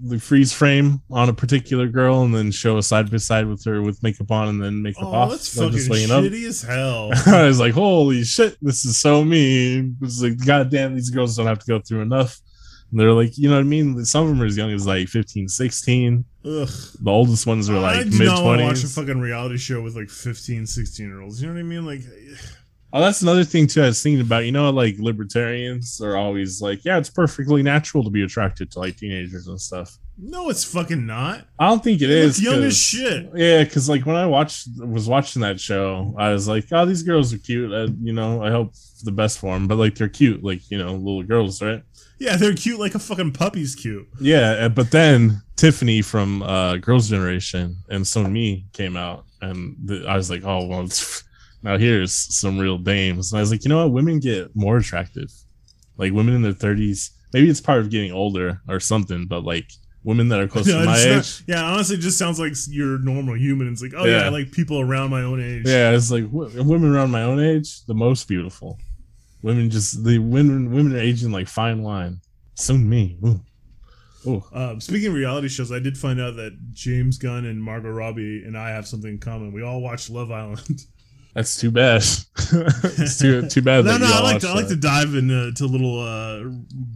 the 0.03 0.19
freeze 0.19 0.51
frame 0.53 1.01
on 1.09 1.29
a 1.29 1.33
particular 1.33 1.87
girl 1.87 2.23
and 2.23 2.33
then 2.35 2.51
show 2.51 2.77
a 2.77 2.83
side 2.83 3.09
by 3.09 3.17
side 3.17 3.47
with 3.47 3.63
her 3.65 3.81
with 3.81 4.01
makeup 4.03 4.29
on 4.31 4.49
and 4.49 4.61
then 4.61 4.81
makeup 4.81 5.03
Oh, 5.05 5.13
off. 5.13 5.29
that's 5.31 5.55
like, 5.57 5.65
fucking 5.67 5.77
just 5.77 5.89
waking 5.89 6.11
up. 6.11 6.23
shitty 6.23 6.47
as 6.47 6.61
hell. 6.61 7.11
I 7.33 7.47
was 7.47 7.59
like, 7.59 7.73
holy 7.73 8.23
shit, 8.23 8.57
this 8.61 8.83
is 8.85 8.97
so 8.99 9.23
mean. 9.23 9.97
It's 10.01 10.21
like, 10.21 10.43
goddamn, 10.45 10.95
these 10.95 11.09
girls 11.09 11.37
don't 11.37 11.47
have 11.47 11.59
to 11.59 11.65
go 11.65 11.79
through 11.79 12.01
enough. 12.01 12.39
And 12.91 12.99
they're 12.99 13.13
like, 13.13 13.37
you 13.37 13.49
know 13.49 13.55
what 13.55 13.61
I 13.61 13.63
mean? 13.63 14.03
Some 14.05 14.23
of 14.23 14.29
them 14.29 14.41
are 14.41 14.45
as 14.45 14.55
young 14.57 14.71
as 14.71 14.85
like 14.85 15.07
15, 15.07 15.47
16. 15.47 16.25
Ugh. 16.45 16.67
The 17.01 17.09
oldest 17.11 17.47
ones 17.47 17.69
are 17.69 17.79
like 17.79 18.05
mid 18.05 18.27
not 18.27 18.43
want 18.43 18.59
to 18.59 18.65
watch 18.65 18.83
a 18.83 18.87
fucking 18.87 19.19
reality 19.19 19.57
show 19.57 19.81
with 19.81 19.95
like 19.95 20.09
15, 20.09 20.65
16 20.67 21.05
year 21.05 21.21
olds. 21.21 21.41
You 21.41 21.47
know 21.47 21.53
what 21.55 21.59
I 21.59 21.63
mean? 21.63 21.85
Like, 21.85 22.01
Oh, 22.97 23.01
that's 23.01 23.21
another 23.21 23.43
thing 23.43 23.67
too. 23.67 23.83
I 23.83 23.87
was 23.87 24.01
thinking 24.01 24.21
about. 24.21 24.45
You 24.45 24.53
know, 24.53 24.69
like 24.69 24.95
libertarians 24.99 25.99
are 26.01 26.15
always 26.15 26.61
like, 26.61 26.85
yeah, 26.85 26.97
it's 26.97 27.09
perfectly 27.09 27.61
natural 27.61 28.05
to 28.05 28.09
be 28.09 28.23
attracted 28.23 28.71
to 28.71 28.79
like 28.79 28.95
teenagers 28.95 29.47
and 29.47 29.59
stuff. 29.59 29.97
no, 30.17 30.49
it's 30.49 30.63
fucking 30.63 31.05
not. 31.05 31.45
I 31.59 31.67
don't 31.67 31.83
think 31.83 32.01
it 32.01 32.07
They 32.07 32.19
is. 32.21 32.41
young 32.41 32.63
as 32.63 32.77
shit. 32.77 33.29
Yeah, 33.35 33.65
because 33.65 33.89
like 33.89 34.05
when 34.05 34.15
I 34.15 34.25
watched 34.25 34.69
was 34.79 35.09
watching 35.09 35.41
that 35.41 35.59
show, 35.59 36.15
I 36.17 36.31
was 36.31 36.47
like, 36.47 36.67
oh, 36.71 36.85
these 36.85 37.03
girls 37.03 37.33
are 37.33 37.37
cute. 37.37 37.73
Uh, 37.73 37.89
you 38.01 38.13
know, 38.13 38.41
I 38.41 38.49
hope 38.49 38.71
the 39.03 39.11
best 39.11 39.39
for 39.39 39.53
them. 39.53 39.67
But 39.67 39.77
like 39.77 39.95
they're 39.95 40.07
cute, 40.07 40.41
like 40.41 40.71
you 40.71 40.77
know, 40.77 40.93
little 40.93 41.23
girls, 41.23 41.61
right? 41.61 41.83
Yeah, 42.17 42.37
they're 42.37 42.53
cute 42.53 42.79
like 42.79 42.95
a 42.95 42.99
fucking 42.99 43.33
puppy's 43.33 43.75
cute. 43.75 44.07
Yeah, 44.21 44.51
uh, 44.51 44.69
but 44.69 44.91
then 44.91 45.41
Tiffany 45.57 46.01
from 46.01 46.43
uh, 46.43 46.77
Girls' 46.77 47.09
Generation 47.09 47.75
and 47.89 48.05
Sunmi 48.05 48.71
came 48.71 48.95
out, 48.95 49.25
and 49.41 49.75
the, 49.83 50.05
I 50.07 50.15
was 50.15 50.29
like, 50.29 50.43
oh 50.45 50.65
well, 50.65 50.85
it's, 50.85 51.25
now 51.65 51.77
here's 51.77 52.13
some 52.13 52.57
real 52.57 52.77
dames. 52.77 53.31
And 53.33 53.39
I 53.39 53.41
was 53.41 53.51
like, 53.51 53.63
you 53.65 53.69
know 53.69 53.83
what? 53.83 53.91
Women 53.93 54.19
get 54.19 54.55
more 54.55 54.77
attractive. 54.77 55.31
Like 55.97 56.13
women 56.13 56.35
in 56.35 56.41
their 56.41 56.53
thirties, 56.53 57.11
maybe 57.33 57.49
it's 57.49 57.59
part 57.61 57.79
of 57.79 57.89
getting 57.89 58.11
older 58.11 58.61
or 58.69 58.79
something, 58.79 59.25
but 59.27 59.43
like 59.43 59.69
women 60.03 60.29
that 60.29 60.39
are 60.39 60.47
close 60.47 60.67
Yeah, 60.71 60.79
to 60.79 60.85
my 60.85 60.97
age. 60.97 61.15
not- 61.15 61.41
yeah, 61.47 61.63
honestly, 61.63 61.95
it 61.95 62.01
just 62.01 62.17
sounds 62.17 62.39
like 62.39 62.53
you're 62.69 62.99
normal 62.99 63.35
human. 63.35 63.67
It's 63.71 63.81
like, 63.81 63.93
oh 63.97 64.05
yeah, 64.05 64.19
Yeah. 64.19 64.25
I 64.25 64.29
like 64.29 64.51
people 64.51 64.79
around 64.79 65.09
my 65.09 65.23
own 65.23 65.41
age. 65.41 65.63
Yeah, 65.65 65.91
it's 65.91 66.11
like 66.11 66.25
women 66.31 66.93
around 66.93 67.11
my 67.11 67.23
own 67.23 67.39
age, 67.39 67.83
the 67.85 67.95
most 67.95 68.27
beautiful. 68.27 68.77
Women 69.41 69.69
just 69.69 70.03
the 70.03 70.19
women 70.19 70.71
women 70.71 70.95
are 70.95 70.99
aging 70.99 71.31
like 71.31 71.47
fine 71.47 71.81
wine. 71.81 72.19
Sunmi. 72.57 73.17
Ooh. 73.25 73.41
Ooh. 74.27 74.43
Uh, 74.51 74.79
speaking 74.79 75.09
of 75.09 75.13
reality 75.13 75.47
shows, 75.47 75.71
I 75.71 75.77
did 75.79 75.97
find 75.97 76.19
out 76.19 76.35
that 76.37 76.57
James 76.71 77.17
Gunn 77.19 77.45
and 77.45 77.61
Margot 77.61 77.91
Robbie 77.91 78.43
and 78.45 78.57
I 78.57 78.69
have 78.71 78.87
something 78.87 79.11
in 79.11 79.17
common. 79.19 79.51
We 79.53 79.61
all 79.61 79.81
watched 79.81 80.09
Love 80.09 80.31
Island. 80.31 80.81
That's 81.35 81.59
too 81.59 81.69
bad. 81.69 81.97
it's 82.37 83.19
too 83.19 83.47
too 83.49 83.61
bad. 83.61 83.83
no, 83.83 83.91
that 83.91 83.99
no, 83.99 84.07
I 84.07 84.21
like 84.21 84.39
to, 84.41 84.47
I 84.47 84.53
like 84.53 84.69
to 84.69 84.75
dive 84.77 85.15
into 85.15 85.51
to 85.51 85.65
a 85.65 85.67
little 85.67 85.99
uh, 85.99 86.49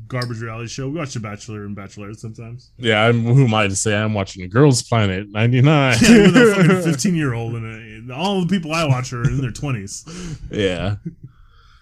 garbage 0.08 0.40
reality 0.42 0.70
show. 0.70 0.88
We 0.88 0.98
watch 0.98 1.14
The 1.14 1.20
Bachelor 1.20 1.66
and 1.66 1.76
Bachelorette 1.76 2.18
sometimes. 2.20 2.72
Yeah, 2.78 3.04
I'm, 3.06 3.22
who 3.24 3.44
am 3.44 3.54
I 3.54 3.68
to 3.68 3.76
say 3.76 3.94
I'm 3.98 4.14
watching 4.14 4.48
Girls 4.50 4.82
Planet 4.82 5.30
'99? 5.30 5.98
Yeah, 6.02 6.18
with 6.22 6.38
a 6.38 6.56
fucking 6.56 6.82
fifteen 6.92 7.16
year 7.16 7.34
old 7.34 7.54
and 7.56 8.12
all 8.14 8.40
the 8.40 8.48
people 8.48 8.72
I 8.72 8.86
watch 8.86 9.12
are 9.12 9.24
in 9.24 9.42
their 9.42 9.52
twenties, 9.52 10.06
yeah. 10.50 10.96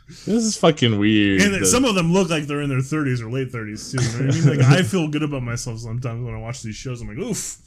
This 0.07 0.27
is 0.45 0.57
fucking 0.57 0.97
weird. 0.97 1.41
and 1.41 1.53
The- 1.53 1.65
some 1.67 1.85
of 1.85 1.93
them 1.93 2.11
look 2.11 2.29
like 2.29 2.47
they're 2.47 2.61
in 2.61 2.69
their 2.69 2.81
thirties 2.81 3.21
or 3.21 3.29
late 3.29 3.51
thirties 3.51 3.91
too. 3.91 4.01
You 4.01 4.07
know 4.19 4.25
what 4.25 4.35
I 4.35 4.39
mean? 4.39 4.57
Like 4.57 4.65
I 4.67 4.81
feel 4.81 5.07
good 5.09 5.21
about 5.21 5.43
myself 5.43 5.79
sometimes 5.79 6.25
when 6.25 6.33
I 6.33 6.39
watch 6.39 6.63
these 6.63 6.75
shows. 6.75 7.01
I'm 7.01 7.09
like, 7.09 7.17
oof, 7.19 7.57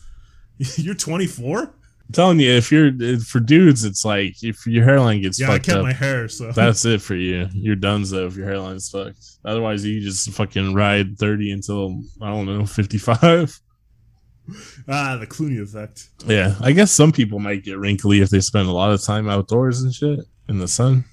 you're 0.76 0.94
24. 0.96 1.74
I'm 2.10 2.12
telling 2.12 2.40
you, 2.40 2.50
if 2.50 2.72
you're 2.72 2.90
for 3.20 3.38
dudes, 3.38 3.84
it's 3.84 4.04
like 4.04 4.42
if 4.42 4.66
your 4.66 4.82
hairline 4.82 5.22
gets 5.22 5.38
Yeah, 5.38 5.46
I 5.46 5.50
fucked 5.52 5.66
kept 5.66 5.78
up, 5.78 5.84
my 5.84 5.92
hair, 5.92 6.26
so 6.26 6.50
that's 6.50 6.84
it 6.84 7.00
for 7.00 7.14
you. 7.14 7.46
You're 7.52 7.76
done 7.76 8.04
so 8.04 8.26
if 8.26 8.36
your 8.36 8.48
hairline's 8.48 8.90
fucked. 8.90 9.24
Otherwise, 9.44 9.84
you 9.84 10.00
just 10.00 10.28
fucking 10.32 10.74
ride 10.74 11.16
30 11.18 11.52
until 11.52 12.02
I 12.20 12.30
don't 12.30 12.46
know 12.46 12.66
55. 12.66 13.60
ah, 14.88 15.18
the 15.20 15.26
Clooney 15.28 15.62
effect. 15.62 16.08
Yeah, 16.26 16.56
I 16.60 16.72
guess 16.72 16.90
some 16.90 17.12
people 17.12 17.38
might 17.38 17.62
get 17.62 17.78
wrinkly 17.78 18.22
if 18.22 18.30
they 18.30 18.40
spend 18.40 18.66
a 18.66 18.72
lot 18.72 18.90
of 18.90 19.00
time 19.00 19.28
outdoors 19.28 19.82
and 19.82 19.94
shit 19.94 20.18
in 20.48 20.58
the 20.58 20.66
sun. 20.66 21.04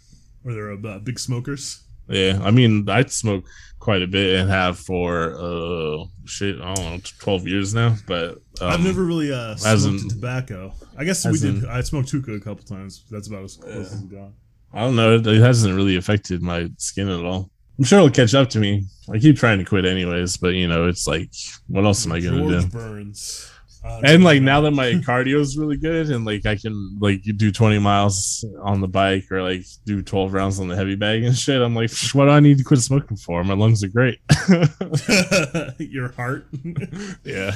Or 0.43 0.51
they're 0.51 0.71
uh, 0.71 0.97
big 0.97 1.19
smokers. 1.19 1.83
Yeah, 2.09 2.39
I 2.41 2.49
mean, 2.49 2.89
I 2.89 3.05
smoke 3.05 3.45
quite 3.87 4.01
a 4.01 4.07
bit 4.07 4.37
and 4.37 4.49
have 4.49 4.77
for 4.77 5.33
uh 5.39 6.03
shit, 6.25 6.59
I 6.59 6.73
don't 6.73 6.95
know, 6.95 6.99
12 7.19 7.47
years 7.47 7.73
now. 7.73 7.95
But 8.05 8.31
um, 8.59 8.69
I've 8.73 8.83
never 8.83 9.05
really 9.05 9.31
uh, 9.31 9.55
smoked 9.55 9.63
hasn't- 9.63 10.11
tobacco. 10.11 10.73
I 10.97 11.05
guess 11.05 11.25
we 11.25 11.39
did. 11.39 11.65
I 11.65 11.79
smoked 11.79 12.09
hookah 12.09 12.33
a 12.33 12.39
couple 12.41 12.65
times. 12.65 13.05
That's 13.09 13.29
about 13.29 13.45
as 13.45 13.55
close 13.55 13.93
as 13.93 14.03
it 14.03 14.11
got. 14.11 14.31
I 14.73 14.81
don't 14.81 14.97
know. 14.97 15.15
It, 15.15 15.25
it 15.25 15.39
hasn't 15.39 15.73
really 15.73 15.95
affected 15.95 16.41
my 16.41 16.69
skin 16.77 17.07
at 17.07 17.23
all. 17.23 17.49
I'm 17.79 17.85
sure 17.85 17.99
it'll 17.99 18.09
catch 18.11 18.33
up 18.33 18.49
to 18.49 18.59
me. 18.59 18.83
I 19.09 19.19
keep 19.19 19.37
trying 19.37 19.59
to 19.59 19.63
quit 19.63 19.85
anyways, 19.85 20.35
but 20.35 20.49
you 20.55 20.67
know, 20.67 20.89
it's 20.89 21.07
like, 21.07 21.31
what 21.67 21.85
else 21.85 22.05
am 22.05 22.11
I 22.11 22.19
gonna 22.19 22.39
George 22.39 22.63
do? 22.65 22.69
Burns. 22.69 23.49
Uh, 23.87 24.01
And 24.03 24.23
like 24.23 24.41
now 24.41 24.61
that 24.61 24.71
my 24.71 24.91
cardio 24.93 25.39
is 25.39 25.57
really 25.57 25.77
good, 25.77 26.09
and 26.09 26.25
like 26.25 26.45
I 26.45 26.55
can 26.55 26.97
like 26.99 27.23
do 27.37 27.51
20 27.51 27.79
miles 27.79 28.45
on 28.61 28.81
the 28.81 28.87
bike 28.87 29.31
or 29.31 29.41
like 29.41 29.63
do 29.85 30.01
12 30.01 30.33
rounds 30.33 30.59
on 30.59 30.67
the 30.67 30.75
heavy 30.75 30.95
bag 30.95 31.23
and 31.23 31.35
shit. 31.37 31.61
I'm 31.61 31.75
like, 31.75 31.91
what 32.13 32.25
do 32.25 32.31
I 32.31 32.39
need 32.39 32.57
to 32.57 32.63
quit 32.63 32.79
smoking 32.81 33.17
for? 33.17 33.43
My 33.43 33.53
lungs 33.53 33.83
are 33.83 33.87
great. 33.87 34.19
your 35.79 36.11
heart. 36.13 36.47
yeah. 37.23 37.53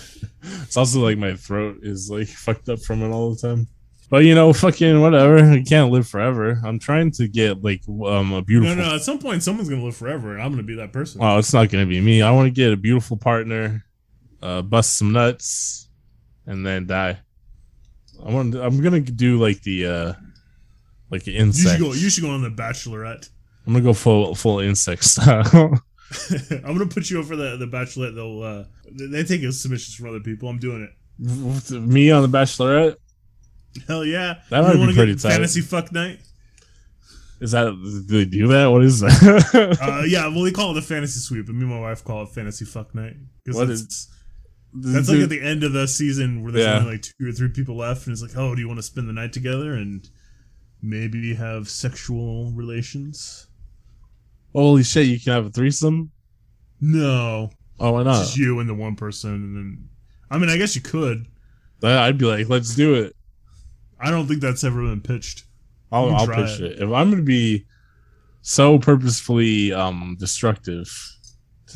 It's 0.63 0.77
also 0.77 0.99
like 1.01 1.17
my 1.17 1.35
throat 1.35 1.79
is 1.81 2.09
like 2.09 2.27
fucked 2.27 2.69
up 2.69 2.79
from 2.81 3.01
it 3.03 3.09
all 3.09 3.33
the 3.33 3.47
time. 3.47 3.67
But 4.09 4.25
you 4.25 4.35
know, 4.35 4.51
fucking 4.51 4.99
whatever. 4.99 5.37
I 5.37 5.61
can't 5.63 5.89
live 5.91 6.05
forever. 6.07 6.59
I'm 6.65 6.79
trying 6.79 7.11
to 7.11 7.27
get 7.29 7.63
like 7.63 7.81
um 7.87 8.33
a 8.33 8.41
beautiful. 8.41 8.75
no. 8.75 8.89
No. 8.89 8.95
At 8.95 9.01
some 9.03 9.19
point, 9.19 9.41
someone's 9.43 9.69
gonna 9.69 9.83
live 9.83 9.95
forever, 9.95 10.33
and 10.33 10.41
I'm 10.41 10.51
gonna 10.51 10.63
be 10.63 10.75
that 10.75 10.91
person. 10.91 11.21
Oh, 11.23 11.37
it's 11.37 11.53
not 11.53 11.69
gonna 11.69 11.85
be 11.85 12.01
me. 12.01 12.21
I 12.21 12.31
want 12.31 12.47
to 12.47 12.51
get 12.51 12.73
a 12.73 12.77
beautiful 12.77 13.15
partner, 13.15 13.85
uh, 14.41 14.63
bust 14.63 14.97
some 14.97 15.13
nuts, 15.13 15.87
and 16.45 16.65
then 16.65 16.87
die. 16.87 17.19
I 18.23 18.31
want. 18.31 18.55
I'm 18.55 18.81
gonna 18.81 18.99
do 18.99 19.39
like 19.39 19.61
the 19.61 19.87
uh, 19.87 20.13
like 21.09 21.27
an 21.27 21.33
you 21.47 21.53
should 21.53 21.79
go. 21.79 21.93
You 21.93 22.09
should 22.09 22.23
go 22.23 22.29
on 22.29 22.41
the 22.41 22.49
Bachelorette. 22.49 23.29
I'm 23.65 23.73
gonna 23.73 23.83
go 23.83 23.93
full 23.93 24.35
full 24.35 24.59
insect 24.59 25.03
style. 25.03 25.79
I'm 26.51 26.77
gonna 26.77 26.87
put 26.87 27.09
you 27.09 27.23
for 27.23 27.35
the 27.35 27.57
the 27.57 27.67
Bachelorette. 27.67 28.15
They'll 28.15 28.43
uh, 28.43 28.63
they 28.91 29.23
take 29.23 29.41
submissions 29.51 29.95
from 29.95 30.09
other 30.09 30.19
people. 30.19 30.49
I'm 30.49 30.59
doing 30.59 30.83
it. 30.83 30.91
me 31.71 32.11
on 32.11 32.29
the 32.29 32.37
Bachelorette. 32.37 32.97
Hell 33.87 34.03
yeah! 34.03 34.41
That 34.49 34.73
You 34.73 34.79
might 34.79 34.87
be 34.87 34.93
pretty 34.93 35.13
get 35.13 35.21
tight. 35.21 35.31
Fantasy 35.31 35.61
fuck 35.61 35.91
night. 35.91 36.19
Is 37.39 37.51
that 37.51 37.71
do 37.71 38.17
they 38.17 38.25
do 38.25 38.47
that? 38.49 38.67
What 38.67 38.83
is 38.83 38.99
that? 38.99 39.79
Uh, 39.81 40.03
yeah, 40.05 40.27
well, 40.27 40.43
they 40.43 40.51
call 40.51 40.71
it 40.71 40.73
the 40.75 40.81
fantasy 40.81 41.19
sweep, 41.19 41.47
but 41.47 41.55
me 41.55 41.61
and 41.61 41.71
my 41.71 41.79
wife 41.79 42.03
call 42.03 42.23
it 42.23 42.29
fantasy 42.29 42.65
fuck 42.65 42.93
night 42.93 43.15
because 43.43 43.57
What 43.57 43.69
that's, 44.73 45.09
like 45.09 45.19
at 45.21 45.29
the 45.29 45.41
end 45.41 45.63
of 45.63 45.73
the 45.73 45.87
season 45.87 46.43
where 46.43 46.51
there's 46.51 46.65
Yeah. 46.65 46.79
only 46.79 46.93
like 46.93 47.01
two 47.01 47.27
or 47.27 47.31
three 47.31 47.49
people 47.49 47.75
left, 47.77 48.05
and 48.07 48.13
it's 48.13 48.21
like, 48.21 48.35
oh, 48.37 48.55
do 48.55 48.61
you 48.61 48.67
want 48.67 48.77
to 48.79 48.83
spend 48.83 49.07
the 49.09 49.13
night 49.13 49.33
together 49.33 49.73
and 49.73 50.07
maybe 50.81 51.33
have 51.35 51.69
sexual 51.69 52.51
relations? 52.51 53.47
Holy 54.53 54.83
shit! 54.83 55.07
You 55.07 55.19
can 55.19 55.33
have 55.33 55.45
a 55.45 55.49
threesome. 55.49 56.11
No, 56.81 57.51
Oh, 57.79 57.91
why 57.93 58.01
it's 58.01 58.05
not? 58.05 58.19
just 58.19 58.37
you 58.37 58.59
and 58.59 58.67
the 58.69 58.73
one 58.73 58.95
person, 58.95 59.33
and 59.33 59.55
then 59.55 59.89
I 60.29 60.37
mean, 60.37 60.49
I 60.49 60.57
guess 60.57 60.75
you 60.75 60.81
could. 60.81 61.25
I'd 61.83 62.17
be 62.17 62.25
like, 62.25 62.47
let's 62.49 62.75
do 62.75 62.93
it. 62.95 63.15
I 63.99 64.09
don't 64.11 64.27
think 64.27 64.39
that's 64.41 64.63
ever 64.63 64.81
been 64.83 65.01
pitched. 65.01 65.45
I'll, 65.91 66.09
I'll 66.15 66.27
push 66.27 66.59
it. 66.59 66.73
it. 66.73 66.79
If 66.81 66.91
I'm 66.91 67.09
gonna 67.11 67.21
be 67.21 67.65
so 68.41 68.79
purposefully 68.79 69.71
um 69.73 70.15
destructive, 70.19 70.87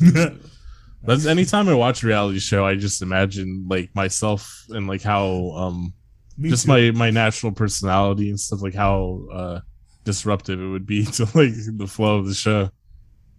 that's 1.02 1.26
anytime 1.26 1.68
I 1.68 1.74
watch 1.74 2.02
a 2.02 2.06
reality 2.06 2.38
show, 2.38 2.64
I 2.66 2.74
just 2.74 3.02
imagine 3.02 3.66
like 3.68 3.94
myself 3.94 4.64
and 4.70 4.86
like 4.86 5.02
how 5.02 5.50
um 5.52 5.94
Me 6.36 6.48
just 6.50 6.64
too. 6.66 6.68
my 6.72 6.90
my 6.92 7.10
natural 7.10 7.52
personality 7.52 8.28
and 8.28 8.38
stuff 8.40 8.62
like 8.62 8.74
how 8.74 9.26
uh 9.32 9.60
disruptive 10.04 10.60
it 10.60 10.68
would 10.68 10.86
be 10.86 11.04
to 11.16 11.24
like 11.34 11.52
the 11.76 11.86
flow 11.86 12.18
of 12.18 12.26
the 12.26 12.34
show. 12.34 12.70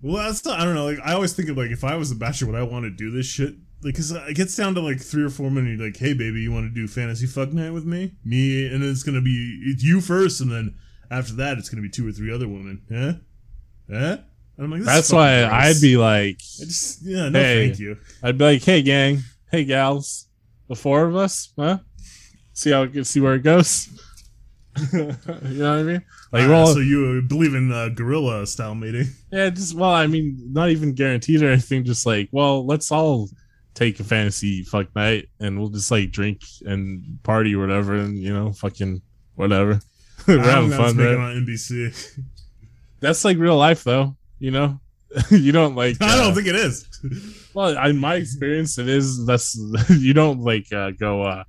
Well, 0.01 0.23
that's 0.23 0.45
not, 0.45 0.59
I 0.59 0.63
don't 0.63 0.75
know. 0.75 0.85
Like, 0.85 0.99
I 1.03 1.13
always 1.13 1.33
think 1.33 1.49
of 1.49 1.57
like 1.57 1.71
if 1.71 1.83
I 1.83 1.95
was 1.95 2.11
a 2.11 2.15
bachelor, 2.15 2.51
would 2.51 2.59
I 2.59 2.63
want 2.63 2.83
to 2.85 2.91
do 2.91 3.09
this 3.09 3.25
shit? 3.25 3.55
Like, 3.81 3.95
cause 3.95 4.11
it 4.11 4.35
gets 4.35 4.55
down 4.55 4.75
to 4.75 4.81
like 4.81 4.99
three 4.99 5.23
or 5.23 5.29
four 5.29 5.49
minutes. 5.49 5.81
Like, 5.81 5.97
hey, 5.97 6.13
baby, 6.13 6.41
you 6.41 6.51
want 6.51 6.65
to 6.65 6.73
do 6.73 6.87
fantasy 6.87 7.25
fuck 7.27 7.51
night 7.53 7.71
with 7.71 7.85
me? 7.85 8.13
Me, 8.23 8.67
and 8.67 8.83
it's 8.83 9.03
gonna 9.03 9.21
be 9.21 9.59
it's 9.65 9.83
you 9.83 10.01
first, 10.01 10.41
and 10.41 10.51
then 10.51 10.75
after 11.09 11.33
that, 11.33 11.57
it's 11.57 11.69
gonna 11.69 11.81
be 11.81 11.89
two 11.89 12.07
or 12.07 12.11
three 12.11 12.31
other 12.33 12.47
women. 12.47 12.81
Huh? 12.91 13.13
Huh? 13.91 14.17
Like, 14.57 14.81
That's 14.81 15.11
why 15.11 15.41
gross. 15.41 15.51
I'd 15.53 15.81
be 15.81 15.97
like, 15.97 16.37
I 16.61 16.63
just, 16.65 17.03
yeah, 17.05 17.29
no, 17.29 17.39
Hey. 17.39 17.67
thank 17.67 17.79
you. 17.79 17.97
I'd 18.23 18.37
be 18.37 18.43
like, 18.45 18.63
hey 18.63 18.81
gang, 18.81 19.19
hey 19.51 19.65
gals, 19.65 20.27
the 20.67 20.75
four 20.75 21.05
of 21.05 21.15
us, 21.15 21.53
huh? 21.57 21.77
See 22.53 22.71
how 22.71 22.83
it 22.83 23.05
see 23.05 23.19
where 23.19 23.35
it 23.35 23.43
goes. 23.43 23.87
you 24.93 24.99
know 24.99 25.15
what 25.23 25.61
I 25.79 25.83
mean? 25.83 26.01
Like, 26.31 26.43
Ah, 26.43 26.49
well, 26.49 26.67
so 26.67 26.79
you 26.79 27.21
believe 27.21 27.53
in 27.55 27.71
uh, 27.71 27.89
gorilla 27.89 28.45
style 28.47 28.73
mating? 28.75 29.07
yeah, 29.31 29.49
just 29.51 29.75
well, 29.75 29.91
I 29.91 30.07
mean, 30.07 30.37
not 30.51 30.69
even 30.69 30.93
guaranteed 30.93 31.41
or 31.43 31.49
anything. 31.51 31.83
Just 31.83 32.05
like, 32.05 32.29
well, 32.31 32.65
let's 32.65 32.91
all 32.91 33.29
take 33.75 33.99
a 33.99 34.03
fantasy 34.03 34.63
fuck 34.63 34.87
night 34.95 35.29
and 35.39 35.59
we'll 35.59 35.69
just 35.69 35.91
like 35.91 36.09
drink 36.11 36.41
and 36.65 37.19
party 37.23 37.53
or 37.55 37.59
whatever, 37.59 37.95
and 37.95 38.17
you 38.17 38.33
know, 38.33 38.51
fucking 38.53 39.01
whatever. 39.35 39.79
We're 40.27 40.39
having 40.39 40.71
don't 40.71 40.71
think 40.71 40.81
that's 40.81 40.93
fun, 40.93 41.05
right? 41.05 41.15
on 41.37 41.45
NBC. 41.45 42.19
That's 42.99 43.23
like 43.23 43.37
real 43.37 43.55
life, 43.57 43.83
though. 43.83 44.15
You 44.39 44.51
know, 44.51 44.79
you 45.31 45.51
don't 45.51 45.75
like. 45.75 45.97
I 46.01 46.13
uh, 46.13 46.23
don't 46.23 46.35
think 46.35 46.47
it 46.47 46.55
is. 46.55 46.87
Well, 47.53 47.77
in 47.87 47.97
my 47.97 48.15
experience, 48.15 48.77
it 48.77 48.87
is. 48.87 49.25
That's 49.25 49.57
you 49.89 50.13
don't 50.13 50.41
like 50.41 50.71
uh, 50.71 50.91
go. 50.91 51.23
uh 51.23 51.43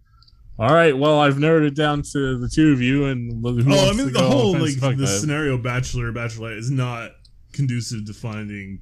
All 0.58 0.72
right, 0.74 0.96
well, 0.96 1.20
I've 1.20 1.38
narrowed 1.38 1.64
it 1.64 1.74
down 1.76 2.02
to 2.12 2.38
the 2.38 2.48
two 2.52 2.72
of 2.72 2.80
you, 2.80 3.06
and 3.06 3.44
oh, 3.46 3.90
I 3.90 3.92
mean 3.92 4.12
the 4.12 4.20
whole 4.22 4.52
like 4.58 4.80
the 4.80 4.94
night? 4.96 5.06
scenario 5.06 5.58
bachelor 5.58 6.12
bachelorette 6.12 6.58
is 6.58 6.70
not 6.70 7.10
conducive 7.52 8.06
to 8.06 8.12
finding 8.14 8.80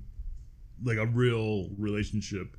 like 0.84 0.98
a 0.98 1.06
real 1.06 1.68
relationship. 1.78 2.56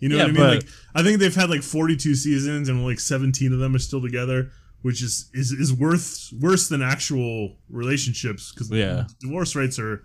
You 0.00 0.08
know 0.10 0.16
Yeah, 0.16 0.22
what 0.24 0.30
I 0.30 0.34
mean? 0.34 0.48
Like 0.58 0.68
I 0.94 1.02
think 1.02 1.20
they've 1.20 1.34
had 1.34 1.50
like 1.50 1.62
42 1.62 2.14
seasons 2.14 2.68
and 2.68 2.84
like 2.84 3.00
17 3.00 3.52
of 3.52 3.58
them 3.58 3.74
are 3.74 3.78
still 3.78 4.00
together, 4.02 4.50
which 4.82 5.02
is 5.02 5.30
is 5.34 5.52
is 5.52 5.72
worth 5.72 6.30
worse 6.40 6.68
than 6.68 6.82
actual 6.82 7.56
relationships 7.68 8.52
because 8.52 8.70
Yeah. 8.70 9.04
divorce 9.20 9.56
rates 9.56 9.78
are 9.78 10.04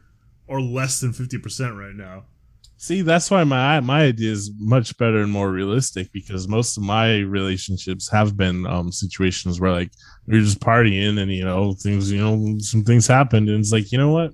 are 0.51 0.61
less 0.61 0.99
than 0.99 1.13
50% 1.13 1.77
right 1.77 1.95
now. 1.95 2.25
See, 2.77 3.03
that's 3.03 3.29
why 3.29 3.43
my 3.43 3.79
my 3.79 4.05
idea 4.05 4.31
is 4.31 4.51
much 4.57 4.97
better 4.97 5.21
and 5.21 5.31
more 5.31 5.51
realistic 5.51 6.11
because 6.11 6.47
most 6.47 6.77
of 6.77 6.83
my 6.83 7.19
relationships 7.19 8.09
have 8.09 8.35
been 8.35 8.65
um 8.65 8.91
situations 8.91 9.61
where 9.61 9.71
like 9.71 9.91
we 10.25 10.39
are 10.39 10.41
just 10.41 10.59
partying 10.59 11.19
and 11.19 11.31
you 11.31 11.45
know 11.45 11.73
things 11.73 12.11
you 12.11 12.17
know 12.17 12.57
some 12.57 12.83
things 12.83 13.05
happened 13.05 13.49
and 13.49 13.59
it's 13.59 13.71
like 13.71 13.91
you 13.91 13.99
know 13.99 14.09
what? 14.09 14.33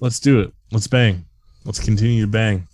Let's 0.00 0.20
do 0.20 0.40
it. 0.40 0.52
Let's 0.70 0.86
bang. 0.86 1.24
Let's 1.64 1.80
continue 1.80 2.26
to 2.26 2.28
bang. 2.28 2.68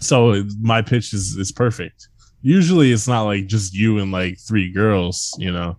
So 0.00 0.42
my 0.60 0.82
pitch 0.82 1.14
is 1.14 1.36
is 1.36 1.52
perfect. 1.52 2.08
Usually 2.42 2.90
it's 2.90 3.06
not 3.06 3.22
like 3.22 3.46
just 3.46 3.72
you 3.72 4.00
and 4.00 4.10
like 4.10 4.36
three 4.40 4.72
girls 4.72 5.32
you 5.38 5.52
know 5.52 5.76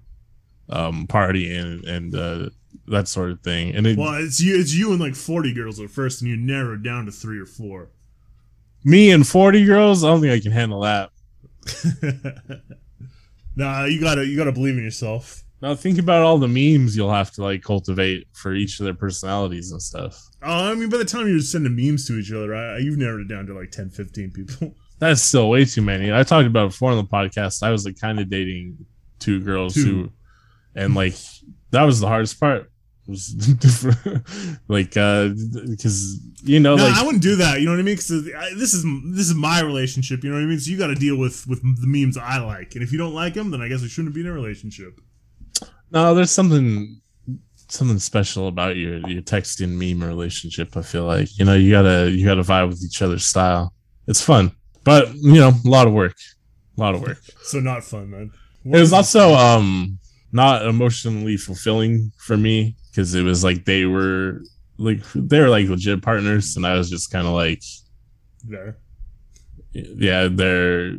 um 0.70 1.08
partying 1.08 1.86
and 1.86 2.16
uh 2.16 2.50
that 2.88 3.08
sort 3.08 3.32
of 3.32 3.42
thing 3.42 3.76
and 3.76 3.86
it, 3.88 3.98
Well, 3.98 4.14
it's 4.24 4.40
you 4.42 4.60
it's 4.60 4.74
you 4.74 4.92
and 4.92 5.00
like 5.00 5.16
40 5.16 5.54
girls 5.54 5.80
at 5.80 5.90
first 5.90 6.22
and 6.22 6.30
you 6.30 6.38
narrow 6.38 6.74
it 6.76 6.84
down 6.84 7.06
to 7.06 7.12
3 7.12 7.40
or 7.40 7.46
4. 7.46 7.90
me 8.84 9.12
and 9.12 9.26
40 9.28 9.66
girls 9.66 10.04
i 10.04 10.08
don't 10.08 10.22
think 10.22 10.34
i 10.34 10.40
can 10.40 10.52
handle 10.52 10.82
that 10.82 11.10
nah, 13.56 13.86
you 13.86 14.00
got 14.00 14.16
to 14.16 14.26
you 14.26 14.36
got 14.38 14.46
to 14.46 14.52
believe 14.52 14.78
in 14.78 14.84
yourself. 14.84 15.44
Now 15.62 15.76
think 15.76 16.00
about 16.00 16.24
all 16.24 16.40
the 16.40 16.48
memes 16.48 16.98
you'll 16.98 17.12
have 17.14 17.32
to 17.34 17.44
like 17.44 17.62
cultivate 17.62 18.28
for 18.34 18.54
each 18.54 18.80
of 18.80 18.86
their 18.86 18.96
personalities 18.96 19.72
and 19.72 19.82
stuff. 19.82 20.20
Oh, 20.42 20.72
I 20.72 20.74
mean, 20.74 20.90
by 20.90 20.98
the 20.98 21.06
time 21.06 21.28
you're 21.28 21.40
sending 21.40 21.76
memes 21.76 22.08
to 22.08 22.18
each 22.18 22.32
other, 22.32 22.56
I, 22.56 22.80
you've 22.80 22.98
narrowed 22.98 23.22
it 23.22 23.28
down 23.28 23.46
to 23.46 23.54
like 23.54 23.70
10, 23.70 23.92
15 23.92 24.32
people. 24.32 24.74
That's 25.00 25.22
still 25.22 25.50
way 25.50 25.66
too 25.66 25.82
many. 25.84 26.12
I 26.12 26.24
talked 26.24 26.48
about 26.48 26.66
it 26.66 26.70
before 26.70 26.92
on 26.92 26.98
the 26.98 27.04
podcast. 27.04 27.62
I 27.62 27.70
was 27.70 27.86
like 27.86 28.00
kind 28.00 28.20
of 28.20 28.30
dating 28.30 28.78
two 29.20 29.40
girls 29.40 29.76
Two. 29.76 29.84
who, 29.86 30.12
and 30.76 30.96
like 30.96 31.14
that 31.72 31.84
was 31.84 32.00
the 32.00 32.08
hardest 32.08 32.40
part. 32.40 32.72
Was 33.08 33.28
different, 33.60 34.24
like 34.68 34.96
uh, 34.96 35.30
because 35.68 36.20
you 36.44 36.60
know, 36.60 36.76
no, 36.76 36.84
like 36.84 36.96
I 36.96 37.04
wouldn't 37.04 37.24
do 37.24 37.36
that. 37.38 37.60
You 37.60 37.66
know 37.66 37.72
what 37.72 37.80
I 37.80 37.84
mean? 37.84 37.96
Because 37.96 38.24
this 38.56 38.74
is 38.74 38.86
this 39.16 39.28
is 39.28 39.34
my 39.34 39.62
relationship. 39.62 40.24
You 40.24 40.30
know 40.30 40.36
what 40.36 40.44
I 40.44 40.46
mean? 40.46 40.60
So 40.60 40.70
you 40.70 40.78
got 40.78 40.88
to 40.88 40.96
deal 40.96 41.18
with 41.18 41.48
with 41.48 41.62
the 41.62 41.88
memes 41.88 42.16
I 42.18 42.38
like, 42.38 42.76
and 42.76 42.84
if 42.84 42.92
you 42.92 42.98
don't 43.00 43.14
like 43.14 43.34
them, 43.34 43.50
then 43.52 43.62
I 43.62 43.68
guess 43.68 43.82
we 43.82 43.88
shouldn't 43.88 44.14
be 44.14 44.22
in 44.22 44.28
a 44.28 44.32
relationship. 44.32 45.00
no, 45.92 46.14
there's 46.14 46.32
something 46.32 47.02
something 47.70 48.00
special 48.00 48.48
about 48.48 48.76
your 48.76 48.98
your 49.10 49.22
texting 49.22 49.70
meme 49.70 50.08
relationship. 50.08 50.78
I 50.78 50.82
feel 50.82 51.06
like 51.06 51.38
you 51.38 51.46
know 51.46 51.56
you 51.56 51.72
gotta 51.72 52.12
you 52.12 52.26
gotta 52.26 52.44
vibe 52.44 52.70
with 52.70 52.84
each 52.84 53.02
other's 53.02 53.26
style. 53.26 53.74
It's 54.08 54.22
fun, 54.22 54.52
but 54.84 55.14
you 55.16 55.40
know, 55.40 55.52
a 55.66 55.70
lot 55.70 55.88
of 55.88 55.94
work, 55.94 56.16
a 56.78 56.82
lot 56.82 56.96
of 56.96 57.02
work. 57.02 57.18
So 57.44 57.60
not 57.60 57.84
fun, 57.84 58.12
man. 58.12 58.32
It 58.64 58.80
was 58.80 58.94
also 58.94 59.34
um 59.34 59.98
not 60.32 60.66
emotionally 60.66 61.38
fulfilling 61.38 62.12
for 62.18 62.38
me 62.38 62.76
because 62.90 63.14
it 63.16 63.24
was 63.24 63.44
like 63.44 63.66
they 63.66 63.86
were 63.86 64.42
like 64.78 65.00
they 65.14 65.40
were 65.40 65.50
like 65.50 65.68
legit 65.68 66.02
partners 66.02 66.56
and 66.56 66.66
I 66.66 66.76
was 66.76 66.90
just 66.90 67.12
kind 67.12 67.28
of 67.28 67.34
like 67.34 67.62
there. 68.44 68.78
yeah 69.74 70.28
they're 70.32 70.96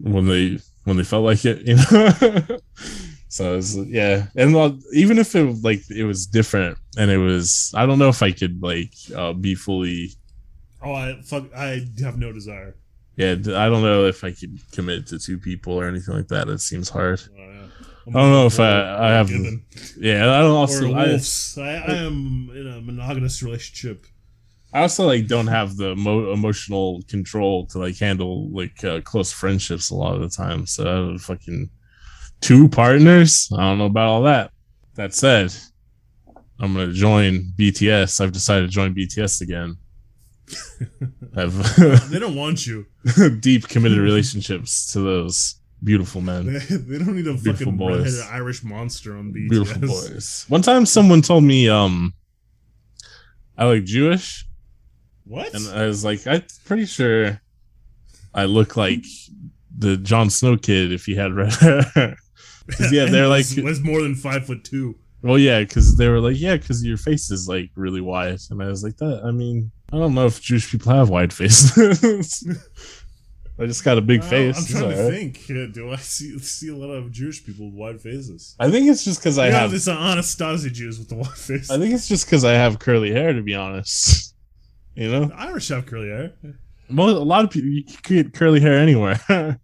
when 0.00 0.26
they 0.26 0.58
when 0.84 0.96
they 0.96 1.04
felt 1.04 1.24
like 1.24 1.44
it 1.44 1.62
you 1.66 1.76
know 1.76 2.58
so 3.28 3.52
it 3.52 3.56
was, 3.56 3.76
yeah 3.88 4.26
and 4.36 4.54
well, 4.54 4.78
even 4.92 5.18
if 5.18 5.34
it 5.34 5.44
was 5.44 5.62
like 5.64 5.80
it 5.90 6.04
was 6.04 6.26
different 6.26 6.78
and 6.96 7.10
it 7.10 7.18
was 7.18 7.72
I 7.74 7.86
don't 7.86 7.98
know 7.98 8.08
if 8.08 8.22
I 8.22 8.32
could 8.32 8.62
like 8.62 8.92
uh, 9.14 9.32
be 9.32 9.54
fully 9.54 10.10
Oh, 10.82 10.92
I 10.92 11.20
fuck. 11.24 11.52
I 11.56 11.84
have 12.00 12.18
no 12.18 12.32
desire. 12.32 12.76
yeah 13.16 13.32
I 13.32 13.68
don't 13.68 13.82
know 13.82 14.04
if 14.06 14.22
I 14.24 14.30
could 14.32 14.58
commit 14.72 15.06
to 15.08 15.18
two 15.18 15.38
people 15.38 15.72
or 15.74 15.86
anything 15.88 16.14
like 16.14 16.28
that 16.28 16.48
it 16.48 16.60
seems 16.60 16.88
hard 16.88 17.20
Oh, 17.36 17.40
yeah. 17.42 17.66
I 18.08 18.12
don't 18.12 18.30
know 18.30 18.46
if 18.46 18.60
I- 18.60 19.08
I 19.08 19.10
have- 19.12 19.28
Given. 19.28 19.64
yeah 19.98 20.32
I 20.32 20.40
don't 20.40 20.56
also 20.56 20.92
wolves. 20.92 21.58
I, 21.58 21.62
I 21.74 21.94
am 22.06 22.50
in 22.54 22.66
a 22.68 22.80
monogamous 22.80 23.42
relationship. 23.42 24.06
I 24.72 24.82
also 24.82 25.06
like 25.06 25.26
don't 25.26 25.46
have 25.46 25.76
the 25.76 25.96
mo- 25.96 26.32
emotional 26.32 27.02
control 27.08 27.66
to 27.68 27.78
like 27.78 27.96
handle 27.98 28.48
like 28.50 28.84
uh, 28.84 29.00
close 29.00 29.32
friendships 29.32 29.90
a 29.90 29.94
lot 29.94 30.14
of 30.14 30.20
the 30.20 30.28
time. 30.28 30.66
So 30.66 30.84
I 30.84 31.10
have 31.12 31.22
fucking 31.22 31.70
two 32.40 32.68
partners. 32.68 33.48
I 33.56 33.62
don't 33.62 33.78
know 33.78 33.86
about 33.86 34.08
all 34.08 34.22
that. 34.24 34.50
That 34.94 35.12
said, 35.14 35.52
I'm 36.60 36.74
gonna 36.74 36.92
join 36.92 37.52
BTS. 37.58 38.20
I've 38.20 38.32
decided 38.32 38.66
to 38.66 38.72
join 38.72 38.94
BTS 38.94 39.40
again. 39.40 39.76
I've 41.36 42.10
They 42.10 42.18
don't 42.18 42.36
want 42.36 42.66
you. 42.66 42.86
deep 43.40 43.68
committed 43.68 43.98
relationships 43.98 44.92
to 44.92 45.00
those 45.00 45.56
beautiful 45.82 46.20
man. 46.20 46.44
They, 46.70 46.98
don't 46.98 47.14
need 47.16 47.26
a 47.26 47.34
Beautiful 47.34 47.52
fucking 47.52 47.76
boys. 47.76 48.04
redheaded 48.18 48.32
Irish 48.32 48.64
monster 48.64 49.16
on 49.16 49.32
BTS. 49.32 49.48
beautiful 49.50 49.80
boys. 49.88 50.44
One 50.48 50.62
time, 50.62 50.86
someone 50.86 51.22
told 51.22 51.44
me 51.44 51.68
um 51.68 52.14
I 53.58 53.64
like 53.66 53.84
Jewish. 53.84 54.44
What? 55.24 55.54
And 55.54 55.66
I 55.68 55.86
was 55.86 56.04
like, 56.04 56.26
I'm 56.26 56.44
pretty 56.66 56.86
sure 56.86 57.40
I 58.34 58.44
look 58.44 58.76
like 58.76 59.04
the 59.76 59.96
Jon 59.96 60.30
Snow 60.30 60.56
kid 60.56 60.92
if 60.92 61.04
he 61.06 61.14
had 61.14 61.34
red 61.34 61.52
hair. 61.94 62.16
yeah, 62.92 63.06
they're 63.06 63.28
like, 63.36 63.46
was, 63.46 63.56
was 63.60 63.80
more 63.80 64.02
than 64.02 64.14
five 64.14 64.46
foot 64.46 64.62
two. 64.64 64.94
well, 65.22 65.38
yeah, 65.38 65.60
because 65.60 65.96
they 65.96 66.08
were 66.08 66.20
like, 66.20 66.38
yeah, 66.38 66.56
because 66.56 66.84
your 66.84 66.96
face 66.98 67.30
is 67.30 67.48
like 67.48 67.70
really 67.74 68.00
wide. 68.00 68.38
And 68.50 68.62
I 68.62 68.66
was 68.68 68.84
like, 68.84 68.96
that, 68.98 69.22
I 69.24 69.30
mean, 69.30 69.70
I 69.92 69.96
don't 69.98 70.14
know 70.14 70.26
if 70.26 70.40
Jewish 70.42 70.70
people 70.70 70.92
have 70.92 71.08
wide 71.10 71.32
faces. 71.32 72.44
I 73.58 73.64
just 73.66 73.82
got 73.84 73.96
a 73.96 74.02
big 74.02 74.22
face. 74.22 74.56
I'm 74.56 74.62
It's 74.62 74.70
trying 74.70 74.90
to 74.90 75.02
alright. 75.04 75.34
think. 75.34 75.50
uh, 75.50 75.66
Do 75.72 75.90
I 75.90 75.96
see 75.96 76.38
see 76.40 76.68
a 76.68 76.76
lot 76.76 76.90
of 76.92 77.10
Jewish 77.10 77.44
people 77.44 77.66
with 77.66 77.74
wide 77.74 78.00
faces? 78.00 78.54
I 78.60 78.70
think 78.70 78.86
it's 78.88 79.04
just 79.04 79.20
because 79.20 79.38
I 79.38 79.46
have 79.46 79.52
yeah, 79.52 79.60
have, 79.60 79.74
it's 79.74 79.88
Anastasia 79.88 80.70
Jews 80.70 80.98
with 80.98 81.08
the 81.08 81.16
wide 81.16 81.28
face. 81.28 81.70
I 81.70 81.78
think 81.78 81.94
it's 81.94 82.06
just 82.08 82.26
because 82.26 82.44
I 82.44 82.52
have 82.52 82.78
curly 82.78 83.12
hair, 83.12 83.32
to 83.32 83.42
be 83.42 83.54
honest. 83.54 84.34
You 84.98 85.10
know, 85.10 85.24
The 85.26 85.34
Irish 85.36 85.68
have 85.68 85.84
curly 85.84 86.08
hair. 86.08 86.32
Most, 86.88 87.16
a 87.16 87.18
lot 87.18 87.44
of 87.44 87.50
people 87.50 87.68
you 87.68 87.84
can 87.84 88.16
get 88.22 88.32
curly 88.32 88.60
hair 88.60 88.78
anywhere. 88.78 89.20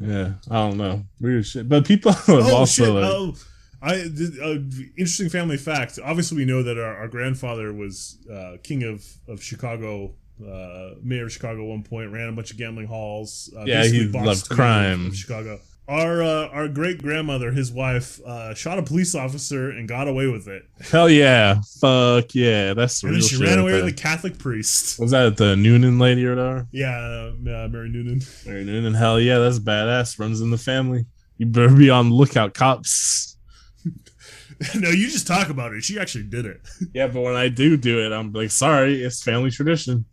yeah, 0.00 0.32
I 0.50 0.54
don't 0.54 0.76
know, 0.76 1.04
weird 1.20 1.46
shit. 1.46 1.68
But 1.68 1.86
people 1.86 2.10
have 2.10 2.28
Oh 2.28 2.56
also 2.56 2.84
shit! 2.86 2.92
like, 2.92 3.04
Oh, 3.04 3.34
I 3.80 3.94
uh, 4.00 4.58
interesting 4.98 5.28
family 5.28 5.56
fact. 5.56 6.00
Obviously, 6.02 6.38
we 6.38 6.44
know 6.44 6.64
that 6.64 6.76
our, 6.76 6.96
our 6.96 7.06
grandfather 7.08 7.72
was 7.72 8.18
uh, 8.28 8.56
king 8.64 8.82
of 8.82 9.04
of 9.28 9.40
Chicago, 9.42 10.14
uh, 10.40 10.90
mayor 11.02 11.26
of 11.26 11.32
Chicago. 11.32 11.62
At 11.62 11.68
one 11.68 11.82
point, 11.82 12.10
ran 12.12 12.28
a 12.28 12.32
bunch 12.32 12.50
of 12.50 12.56
gambling 12.58 12.86
halls. 12.86 13.52
Uh, 13.56 13.64
Yeah, 13.64 13.82
basically 13.82 13.98
he 13.98 14.04
loved 14.06 14.16
the 14.16 14.24
mayor 14.24 14.34
of- 14.34 14.48
crime. 14.48 15.12
Chicago. 15.12 15.60
Our 15.88 16.20
uh, 16.20 16.48
our 16.48 16.66
great 16.66 17.00
grandmother, 17.00 17.52
his 17.52 17.70
wife, 17.70 18.20
uh, 18.26 18.54
shot 18.54 18.76
a 18.76 18.82
police 18.82 19.14
officer 19.14 19.70
and 19.70 19.86
got 19.88 20.08
away 20.08 20.26
with 20.26 20.48
it. 20.48 20.64
hell 20.80 21.08
yeah, 21.08 21.60
fuck 21.80 22.34
yeah, 22.34 22.74
that's 22.74 23.04
And 23.04 23.12
real 23.12 23.20
then 23.20 23.28
she 23.28 23.36
ran 23.40 23.60
away 23.60 23.74
with 23.74 23.86
a 23.86 23.92
Catholic 23.92 24.36
priest. 24.36 24.98
Was 24.98 25.12
that 25.12 25.36
the 25.36 25.54
Noonan 25.54 26.00
lady 26.00 26.26
or 26.26 26.30
whatever? 26.34 26.66
Yeah, 26.72 26.88
uh, 26.98 27.28
uh, 27.28 27.68
Mary 27.68 27.88
Noonan. 27.88 28.20
Mary 28.44 28.64
Noonan, 28.64 28.94
hell 28.94 29.20
yeah, 29.20 29.38
that's 29.38 29.60
badass. 29.60 30.18
Runs 30.18 30.40
in 30.40 30.50
the 30.50 30.58
family. 30.58 31.06
You 31.38 31.46
better 31.46 31.72
be 31.72 31.88
on 31.88 32.08
the 32.08 32.16
lookout, 32.16 32.52
cops. 32.54 33.36
no, 34.74 34.88
you 34.90 35.06
just 35.08 35.28
talk 35.28 35.50
about 35.50 35.72
it. 35.72 35.84
She 35.84 36.00
actually 36.00 36.24
did 36.24 36.46
it. 36.46 36.62
Yeah, 36.94 37.06
but 37.06 37.20
when 37.20 37.36
I 37.36 37.46
do 37.48 37.76
do 37.76 38.04
it, 38.04 38.12
I'm 38.12 38.32
like, 38.32 38.50
sorry, 38.50 39.02
it's 39.04 39.22
family 39.22 39.52
tradition. 39.52 40.04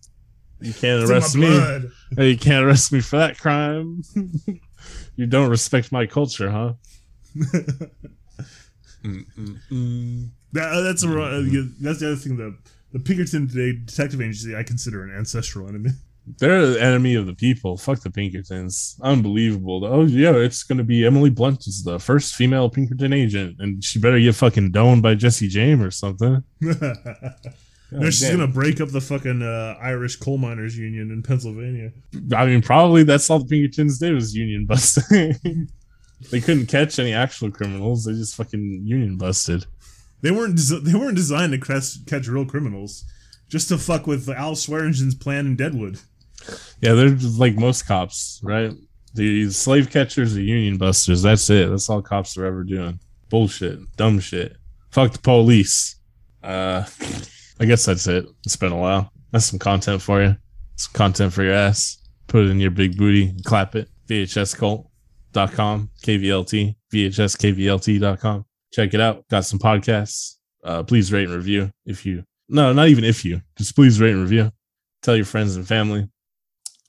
You 0.64 0.73
can't 0.73 1.10
arrest 1.10 1.35
me. 1.35 1.48
Hey, 2.15 2.30
you 2.30 2.38
can't 2.38 2.64
arrest 2.65 2.91
me 2.94 3.02
for 3.02 3.18
that 3.18 3.40
crime. 3.40 4.03
you 5.15 5.26
don't 5.26 5.49
respect 5.49 5.91
my 5.91 6.06
culture, 6.06 6.49
huh? 6.49 6.73
That, 10.53 10.69
uh, 10.69 10.81
that's 10.81 11.03
a, 11.03 11.10
uh, 11.10 11.40
yeah, 11.40 11.64
that's 11.81 11.99
the 11.99 12.07
other 12.07 12.15
thing 12.15 12.38
that 12.38 12.56
The 12.94 12.99
Pinkerton 12.99 13.48
Detective 13.48 14.22
Agency, 14.22 14.56
I 14.56 14.61
consider 14.61 15.03
an 15.03 15.18
ancestral 15.18 15.68
enemy. 15.68 15.90
They're 16.38 16.68
the 16.68 16.81
enemy 16.81 17.15
of 17.15 17.26
the 17.26 17.34
people. 17.34 17.76
Fuck 17.76 18.02
the 18.02 18.11
Pinkertons. 18.11 18.98
Unbelievable. 19.02 19.84
Oh 19.84 20.06
yeah, 20.06 20.35
it's 20.35 20.64
gonna 20.64 20.84
be 20.84 21.06
Emily 21.06 21.30
Blunt 21.31 21.68
is 21.68 21.84
the 21.84 21.99
first 21.99 22.35
female 22.35 22.69
Pinkerton 22.69 23.11
agent, 23.11 23.57
and 23.60 23.84
she 23.84 23.99
better 23.99 24.19
get 24.19 24.35
fucking 24.35 24.72
doned 24.72 25.02
by 25.02 25.15
Jesse 25.15 25.49
James 25.49 25.84
or 25.84 25.91
something. 25.91 26.44
No, 27.99 28.09
she's 28.09 28.21
damn. 28.21 28.39
gonna 28.39 28.51
break 28.51 28.81
up 28.81 28.89
the 28.89 29.01
fucking 29.01 29.41
uh, 29.41 29.77
Irish 29.81 30.15
coal 30.17 30.37
miners 30.37 30.77
union 30.77 31.11
in 31.11 31.21
Pennsylvania. 31.23 31.91
I 32.35 32.45
mean, 32.45 32.61
probably 32.61 33.03
that's 33.03 33.29
all 33.29 33.39
the 33.39 33.45
Pinkertons 33.45 33.99
did 33.99 34.13
was 34.13 34.35
union 34.35 34.65
busting. 34.65 35.35
they 36.31 36.39
couldn't 36.41 36.67
catch 36.67 36.99
any 36.99 37.13
actual 37.13 37.51
criminals. 37.51 38.05
They 38.05 38.13
just 38.13 38.35
fucking 38.35 38.81
union 38.85 39.17
busted. 39.17 39.65
They 40.21 40.31
weren't 40.31 40.55
des- 40.55 40.79
they 40.79 40.97
weren't 40.97 41.15
designed 41.15 41.51
to 41.51 41.59
catch, 41.59 42.05
catch 42.05 42.27
real 42.27 42.45
criminals, 42.45 43.03
just 43.49 43.67
to 43.69 43.77
fuck 43.77 44.07
with 44.07 44.29
Al 44.29 44.53
Swearengen's 44.53 45.15
plan 45.15 45.45
in 45.45 45.55
Deadwood. 45.55 45.99
Yeah, 46.81 46.93
they're 46.93 47.09
just 47.09 47.39
like 47.39 47.55
most 47.55 47.87
cops, 47.87 48.39
right? 48.43 48.71
The 49.13 49.49
slave 49.51 49.89
catchers 49.91 50.35
are 50.35 50.41
union 50.41 50.77
busters. 50.77 51.21
That's 51.21 51.49
it. 51.49 51.69
That's 51.69 51.89
all 51.89 52.01
cops 52.01 52.37
are 52.37 52.45
ever 52.45 52.63
doing. 52.63 52.99
Bullshit. 53.29 53.79
Dumb 53.95 54.19
shit. 54.19 54.55
Fuck 54.91 55.11
the 55.13 55.19
police. 55.19 55.95
Uh 56.41 56.85
I 57.59 57.65
guess 57.65 57.85
that's 57.85 58.07
it. 58.07 58.25
It's 58.45 58.55
been 58.55 58.71
a 58.71 58.77
while. 58.77 59.11
That's 59.31 59.45
some 59.45 59.59
content 59.59 60.01
for 60.01 60.21
you. 60.21 60.35
Some 60.75 60.93
content 60.93 61.34
for 61.34 61.43
your 61.43 61.53
ass. 61.53 61.97
Put 62.27 62.45
it 62.45 62.49
in 62.49 62.59
your 62.59 62.71
big 62.71 62.97
booty. 62.97 63.34
Clap 63.45 63.75
it. 63.75 63.89
VHScult.com. 64.07 65.89
KVLT. 66.03 66.75
VHSKVLT.com. 66.93 68.45
Check 68.71 68.93
it 68.93 69.01
out. 69.01 69.27
Got 69.30 69.45
some 69.45 69.59
podcasts. 69.59 70.38
Uh 70.63 70.81
please 70.81 71.11
rate 71.11 71.27
and 71.27 71.35
review 71.35 71.69
if 71.85 72.05
you 72.05 72.23
no, 72.49 72.71
not 72.73 72.88
even 72.88 73.03
if 73.03 73.25
you. 73.25 73.41
Just 73.57 73.75
please 73.75 73.99
rate 73.99 74.11
and 74.11 74.21
review. 74.21 74.51
Tell 75.01 75.15
your 75.15 75.25
friends 75.25 75.55
and 75.55 75.67
family 75.67 76.07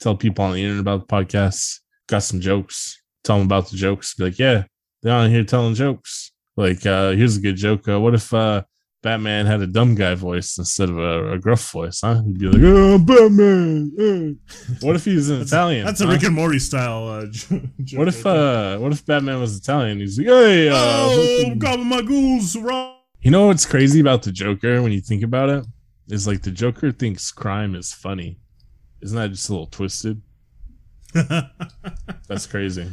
tell 0.04 0.14
people 0.14 0.44
on 0.44 0.52
the 0.52 0.62
internet 0.62 0.80
about 0.80 1.08
the 1.08 1.14
podcast. 1.14 1.80
Got 2.08 2.22
some 2.22 2.40
jokes. 2.40 3.00
Tell 3.24 3.38
them 3.38 3.46
about 3.46 3.70
the 3.70 3.76
jokes. 3.76 4.14
Be 4.14 4.24
like, 4.24 4.38
yeah, 4.38 4.64
they're 5.02 5.14
on 5.14 5.30
here 5.30 5.44
telling 5.44 5.74
jokes. 5.74 6.32
Like, 6.56 6.84
uh, 6.86 7.12
here's 7.12 7.38
a 7.38 7.40
good 7.40 7.56
joke. 7.56 7.88
Uh, 7.88 7.98
what 7.98 8.14
if 8.14 8.32
uh, 8.32 8.62
Batman 9.04 9.44
had 9.44 9.60
a 9.60 9.66
dumb 9.66 9.94
guy 9.94 10.14
voice 10.14 10.56
instead 10.56 10.88
of 10.88 10.96
a, 10.96 11.34
a 11.34 11.38
gruff 11.38 11.70
voice? 11.70 12.00
Huh? 12.02 12.22
He'd 12.22 12.38
be 12.38 12.46
like, 12.46 12.62
oh, 12.64 12.98
Batman. 12.98 13.92
eh." 14.00 14.74
What 14.80 14.96
if 14.96 15.04
he's 15.04 15.28
an 15.28 15.42
Italian? 15.42 15.84
That's 15.84 16.00
a? 16.00 16.08
Rick 16.08 16.22
and 16.22 16.34
Morty 16.34 16.58
style. 16.58 17.06
Uh, 17.08 17.26
joke 17.84 17.98
What 17.98 18.08
if 18.08 18.24
uh, 18.24 18.78
what 18.78 18.92
if 18.92 19.04
Batman 19.04 19.40
was 19.40 19.58
Italian? 19.58 19.98
He's 20.00 20.18
like, 20.18 20.26
hey, 20.26 20.70
uh, 20.70 20.74
oh, 20.74 21.36
fucking-" 21.38 21.58
gobble 21.58 21.84
my 21.84 22.00
ghouls, 22.00 22.56
raw. 22.56 22.96
you 23.20 23.30
know 23.30 23.48
what's 23.48 23.66
crazy 23.66 24.00
about 24.00 24.22
the 24.22 24.32
Joker 24.32 24.80
when 24.82 24.90
you 24.90 25.02
think 25.02 25.22
about 25.22 25.50
it? 25.50 25.66
Is 26.08 26.26
like 26.26 26.40
the 26.40 26.50
Joker 26.50 26.90
thinks 26.90 27.30
crime 27.30 27.74
is 27.74 27.92
funny. 27.92 28.38
Isn't 29.02 29.18
that 29.18 29.30
just 29.32 29.50
a 29.50 29.52
little 29.52 29.66
twisted? 29.66 30.22
That's 31.12 32.46
crazy. 32.46 32.90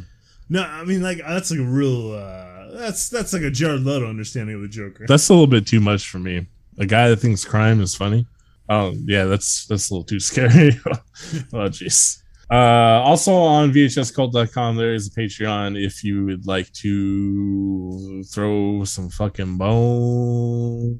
No, 0.50 0.62
I 0.62 0.84
mean 0.84 1.00
like 1.02 1.18
that's 1.26 1.50
like 1.50 1.60
a 1.60 1.64
real. 1.64 2.12
Uh, 2.12 2.61
that's 2.72 3.08
that's 3.08 3.32
like 3.32 3.42
a 3.42 3.50
Jared 3.50 3.82
Leto 3.84 4.08
understanding 4.08 4.54
of 4.56 4.62
the 4.62 4.68
Joker. 4.68 5.04
That's 5.08 5.28
a 5.28 5.32
little 5.32 5.46
bit 5.46 5.66
too 5.66 5.80
much 5.80 6.08
for 6.08 6.18
me. 6.18 6.46
A 6.78 6.86
guy 6.86 7.08
that 7.08 7.16
thinks 7.16 7.44
crime 7.44 7.80
is 7.80 7.94
funny. 7.94 8.26
Oh 8.68 8.94
yeah, 9.04 9.24
that's 9.24 9.66
that's 9.66 9.90
a 9.90 9.94
little 9.94 10.04
too 10.04 10.20
scary. 10.20 10.72
oh 10.86 11.68
jeez. 11.68 12.18
Uh, 12.50 13.00
also 13.02 13.32
on 13.32 13.72
VHSKVLT.com, 13.72 14.76
there 14.76 14.92
is 14.92 15.06
a 15.06 15.10
Patreon 15.10 15.82
if 15.82 16.04
you 16.04 16.26
would 16.26 16.46
like 16.46 16.70
to 16.74 18.22
throw 18.24 18.84
some 18.84 19.08
fucking 19.08 19.56
bones. 19.56 20.98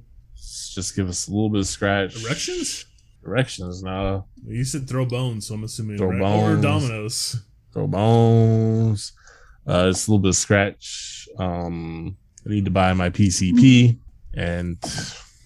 Just 0.75 0.97
give 0.97 1.09
us 1.11 1.29
a 1.29 1.31
little 1.31 1.51
bit 1.51 1.61
of 1.61 1.67
scratch. 1.67 2.23
Erections? 2.25 2.87
Erections, 3.27 3.83
no. 3.83 4.25
You 4.47 4.65
said 4.65 4.89
throw 4.89 5.05
bones, 5.05 5.47
so 5.47 5.55
I'm 5.55 5.65
assuming 5.65 5.99
Throw 5.99 6.09
or 6.13 6.19
bones. 6.19 6.63
dominoes. 6.63 7.37
Throw 7.75 7.87
bones. 7.87 9.13
Uh, 9.67 9.89
it's 9.91 10.09
a 10.09 10.11
little 10.11 10.21
bit 10.23 10.31
of 10.31 10.37
scratch. 10.37 11.22
Um, 11.39 12.17
I 12.47 12.51
need 12.51 12.65
to 12.65 12.71
buy 12.71 12.93
my 12.93 13.11
PCP, 13.11 13.99
and 14.35 14.79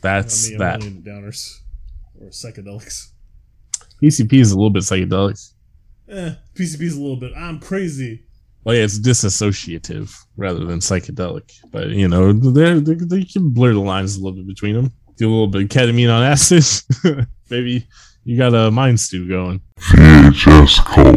that's 0.01 0.53
I 0.53 0.59
that. 0.59 0.75
I'm 0.77 0.83
only 0.83 0.87
into 0.99 1.11
downers 1.11 1.61
or 2.21 2.29
psychedelics. 2.29 3.13
PCP 4.03 4.35
is 4.35 4.53
a 4.53 4.57
little 4.57 4.71
bit 4.71 4.83
psychedelic. 4.83 5.53
Eh, 6.09 6.35
PCP 6.55 6.83
is 6.83 6.97
a 6.97 7.01
little 7.01 7.17
bit. 7.17 7.33
I'm 7.37 7.59
crazy. 7.61 8.23
Well, 8.65 8.75
yeah, 8.75 8.83
it's 8.83 8.99
disassociative 8.99 10.13
rather 10.37 10.65
than 10.65 10.81
psychedelic. 10.81 11.53
But 11.71 11.89
you 11.91 12.09
know, 12.09 12.33
they 12.33 12.81
they 12.81 12.95
they 12.95 13.25
can 13.25 13.51
blur 13.51 13.73
the 13.73 13.81
lines 13.81 14.17
a 14.17 14.21
little 14.21 14.37
bit 14.37 14.47
between 14.47 14.75
them. 14.75 14.93
Do 15.17 15.29
a 15.29 15.31
little 15.31 15.47
bit 15.47 15.63
of 15.63 15.69
ketamine 15.69 16.13
on 16.13 16.23
acid, 16.23 16.65
maybe 17.51 17.87
you 18.25 18.37
got 18.37 18.55
a 18.55 18.71
mind 18.71 18.99
stew 18.99 19.29
going. 19.29 19.61
VHS 19.79 20.85
Cult. 20.85 21.17